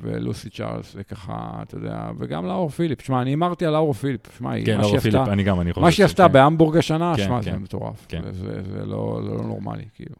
ולוסי 0.00 0.50
צ'ארלס, 0.50 0.92
זה 0.94 1.04
ככה, 1.04 1.58
אתה 1.62 1.76
יודע, 1.76 2.10
וגם 2.18 2.46
לאור 2.46 2.68
פיליפ. 2.68 3.00
שמע, 3.00 3.22
אני 3.22 3.30
הימרתי 3.30 3.66
על 3.66 3.72
לאור 3.72 3.92
פיליפ. 3.92 4.20
שמע, 4.38 4.50
היא- 4.52 4.66
כן, 4.66 4.76
מה 4.76 4.82
אור 4.82 4.90
שהיא 4.90 5.00
פיליפ, 5.00 5.28
אני 5.28 5.42
גם, 5.42 5.60
אני 5.60 5.72
חושב. 5.72 5.84
מה 5.84 5.92
שהיא 5.92 6.04
עשתה 6.06 6.22
שכן. 6.24 6.32
בהמבורג 6.32 6.76
השנה, 6.76 7.12
כן, 7.16 7.24
שמע, 7.24 7.42
זה 7.42 7.50
כן. 7.50 7.56
מטורף. 7.56 8.06
כן. 8.08 8.22
זה- 8.32 8.84
לא 8.86 9.20
לא 9.24 9.42
נורמלי, 9.42 9.84
כאילו. 9.94 10.14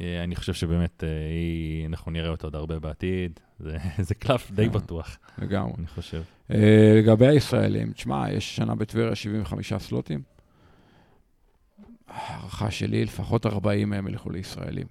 אה, 0.00 0.24
אני 0.24 0.36
חושב 0.36 0.54
שבאמת, 0.54 1.04
אנחנו 1.88 2.12
נראה 2.12 2.28
אותה 2.30 2.46
עוד 2.46 2.54
הרבה 2.54 2.78
בעתיד. 2.78 3.40
זה- 3.58 3.76
זה 3.98 4.14
קלף 4.14 4.50
די 4.50 4.66
כן. 4.66 4.72
בטוח, 4.72 5.18
לגמרי. 5.42 5.72
אני 5.78 5.86
חושב. 5.86 6.22
אה, 6.50 6.94
לגבי 6.96 7.26
הישראלים, 7.26 7.92
תשמע, 7.92 8.30
יש 8.30 8.56
שנה 8.56 8.74
בטבריה 8.74 9.14
75 9.14 9.72
סלוטים. 9.72 10.22
הערכה 12.08 12.70
שלי, 12.70 13.04
לפחות 13.04 13.46
40 13.46 13.90
מהם 13.90 14.08
ילכו 14.08 14.30
לישראלים. 14.30 14.86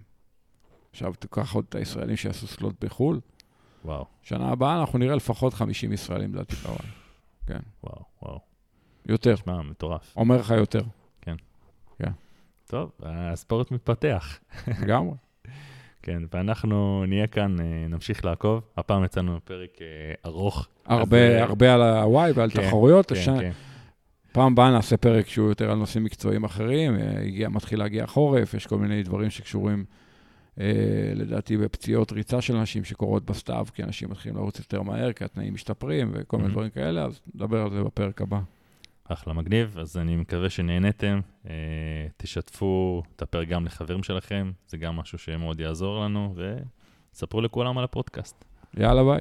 עכשיו, 0.92 1.14
תיקח 1.14 1.56
עוד 1.56 1.66
את 1.70 1.76
הישראלים 1.76 2.16
שיעשו 2.16 2.48
סלוט 2.48 2.86
בחו"ל, 2.86 3.20
וואו, 3.86 4.06
שנה 4.22 4.50
הבאה 4.50 4.80
אנחנו 4.80 5.00
נראה 5.00 5.16
לפחות 5.16 5.54
50 5.54 5.94
ישראלים 5.94 6.36
לדעתי 6.36 6.56
בוואי. 6.56 6.78
כן, 7.48 7.60
וואו, 7.84 8.04
וואו. 8.22 8.40
יותר. 9.06 9.36
שמע, 9.36 9.62
מטורף. 9.62 10.14
אומר 10.18 10.38
לך 10.38 10.50
יותר, 10.50 10.82
טוב, 12.70 12.92
הספורט 13.04 13.72
מתפתח. 13.72 14.40
לגמרי. 14.82 15.16
כן, 16.10 16.24
ואנחנו 16.34 17.04
נהיה 17.08 17.28
כאן, 17.28 17.56
אה, 17.60 17.66
נמשיך 17.90 18.26
לעקוב. 18.26 18.62
הפעם 18.78 19.04
יצאנו 19.04 19.40
פרק 19.44 19.70
אה, 19.82 19.86
ארוך. 20.26 20.68
אז, 20.86 21.00
הרבה, 21.00 21.18
אה, 21.18 21.44
הרבה 21.44 21.74
על 21.74 21.82
הוואי 21.82 22.32
ועל 22.32 22.50
כן, 22.50 22.62
תחרויות. 22.68 23.06
כן, 23.12 23.16
השנה- 23.16 23.40
כן. 23.40 23.52
פעם 24.32 24.52
הבאה 24.52 24.72
נעשה 24.72 24.98
פרק 24.98 25.28
שהוא 25.28 25.50
יותר 25.50 25.72
על 25.72 25.78
נושאים 25.78 26.04
מקצועיים 26.04 26.44
אחרים, 26.44 26.96
הגיע, 27.26 27.50
מתחיל 27.50 27.80
להגיע 27.80 28.08
חורף, 28.08 28.54
יש 28.54 28.68
כל 28.68 28.78
מיני 28.78 29.04
דברים 29.04 29.30
שקשורים, 29.30 29.86
אה, 30.60 30.66
לדעתי, 31.16 31.58
בפציעות 31.58 32.12
ריצה 32.12 32.42
של 32.42 32.56
אנשים 32.56 32.84
שקורות 32.84 33.26
בסתיו, 33.26 33.66
כי 33.74 33.84
אנשים 33.84 34.10
מתחילים 34.10 34.38
לרוץ 34.38 34.60
יותר 34.60 34.82
מהר, 34.82 35.12
כי 35.14 35.24
התנאים 35.24 35.54
משתפרים 35.54 36.12
וכל 36.14 36.38
מיני 36.38 36.50
Mhm. 36.50 36.52
דברים 36.52 36.70
כאלה, 36.70 37.06
אז 37.06 37.20
נדבר 37.36 37.62
על 37.62 37.70
זה 37.72 37.84
בפרק 37.84 38.22
הבא. 38.22 38.40
אחלה 39.12 39.34
מגניב, 39.34 39.78
אז 39.80 39.98
אני 39.98 40.16
מקווה 40.16 40.50
שנהניתם. 40.50 41.20
אה, 41.50 41.54
תשתפו 42.18 43.04
את 43.16 43.22
הפרק 43.22 43.48
גם 43.48 43.66
לחברים 43.66 44.04
שלכם, 44.04 44.52
זה 44.68 44.78
גם 44.78 44.96
משהו 44.96 45.18
שמאוד 45.18 45.60
יעזור 45.60 46.04
לנו, 46.04 46.36
וספרו 47.14 47.42
לכולם 47.42 47.78
על 47.78 47.84
הפודקאסט. 47.84 48.46
יאללה, 48.78 49.04
ביי. 49.04 49.20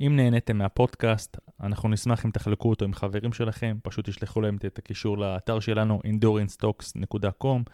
אם 0.00 0.16
נהניתם 0.16 0.58
מהפודקאסט, 0.58 1.36
אנחנו 1.60 1.88
נשמח 1.88 2.26
אם 2.26 2.30
תחלקו 2.30 2.70
אותו 2.70 2.84
עם 2.84 2.94
חברים 2.94 3.32
שלכם, 3.32 3.76
פשוט 3.82 4.08
תשלחו 4.08 4.40
להם 4.40 4.56
את 4.66 4.78
הקישור 4.78 5.18
לאתר 5.18 5.60
שלנו, 5.60 6.00
endurancetalks.com, 6.06 7.70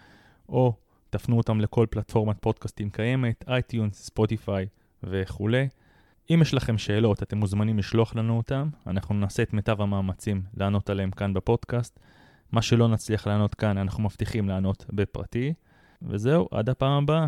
או 0.48 0.72
תפנו 1.10 1.36
אותם 1.36 1.60
לכל 1.60 1.86
פלטפורמת 1.90 2.36
פודקאסטים 2.40 2.90
קיימת, 2.90 3.44
אייטיונס, 3.48 4.02
ספוטיפיי 4.02 4.66
וכולי. 5.02 5.68
אם 6.30 6.38
יש 6.42 6.54
לכם 6.54 6.78
שאלות, 6.78 7.22
אתם 7.22 7.38
מוזמנים 7.38 7.78
לשלוח 7.78 8.16
לנו 8.16 8.36
אותם, 8.36 8.68
אנחנו 8.86 9.14
נעשה 9.14 9.42
את 9.42 9.52
מיטב 9.52 9.80
המאמצים 9.80 10.42
לענות 10.56 10.90
עליהם 10.90 11.10
כאן 11.10 11.34
בפודקאסט. 11.34 12.00
מה 12.52 12.62
שלא 12.62 12.88
נצליח 12.88 13.26
לענות 13.26 13.54
כאן, 13.54 13.78
אנחנו 13.78 14.02
מבטיחים 14.02 14.48
לענות 14.48 14.86
בפרטי. 14.92 15.54
וזהו, 16.02 16.48
עד 16.50 16.68
הפעם 16.68 17.02
הבאה. 17.02 17.26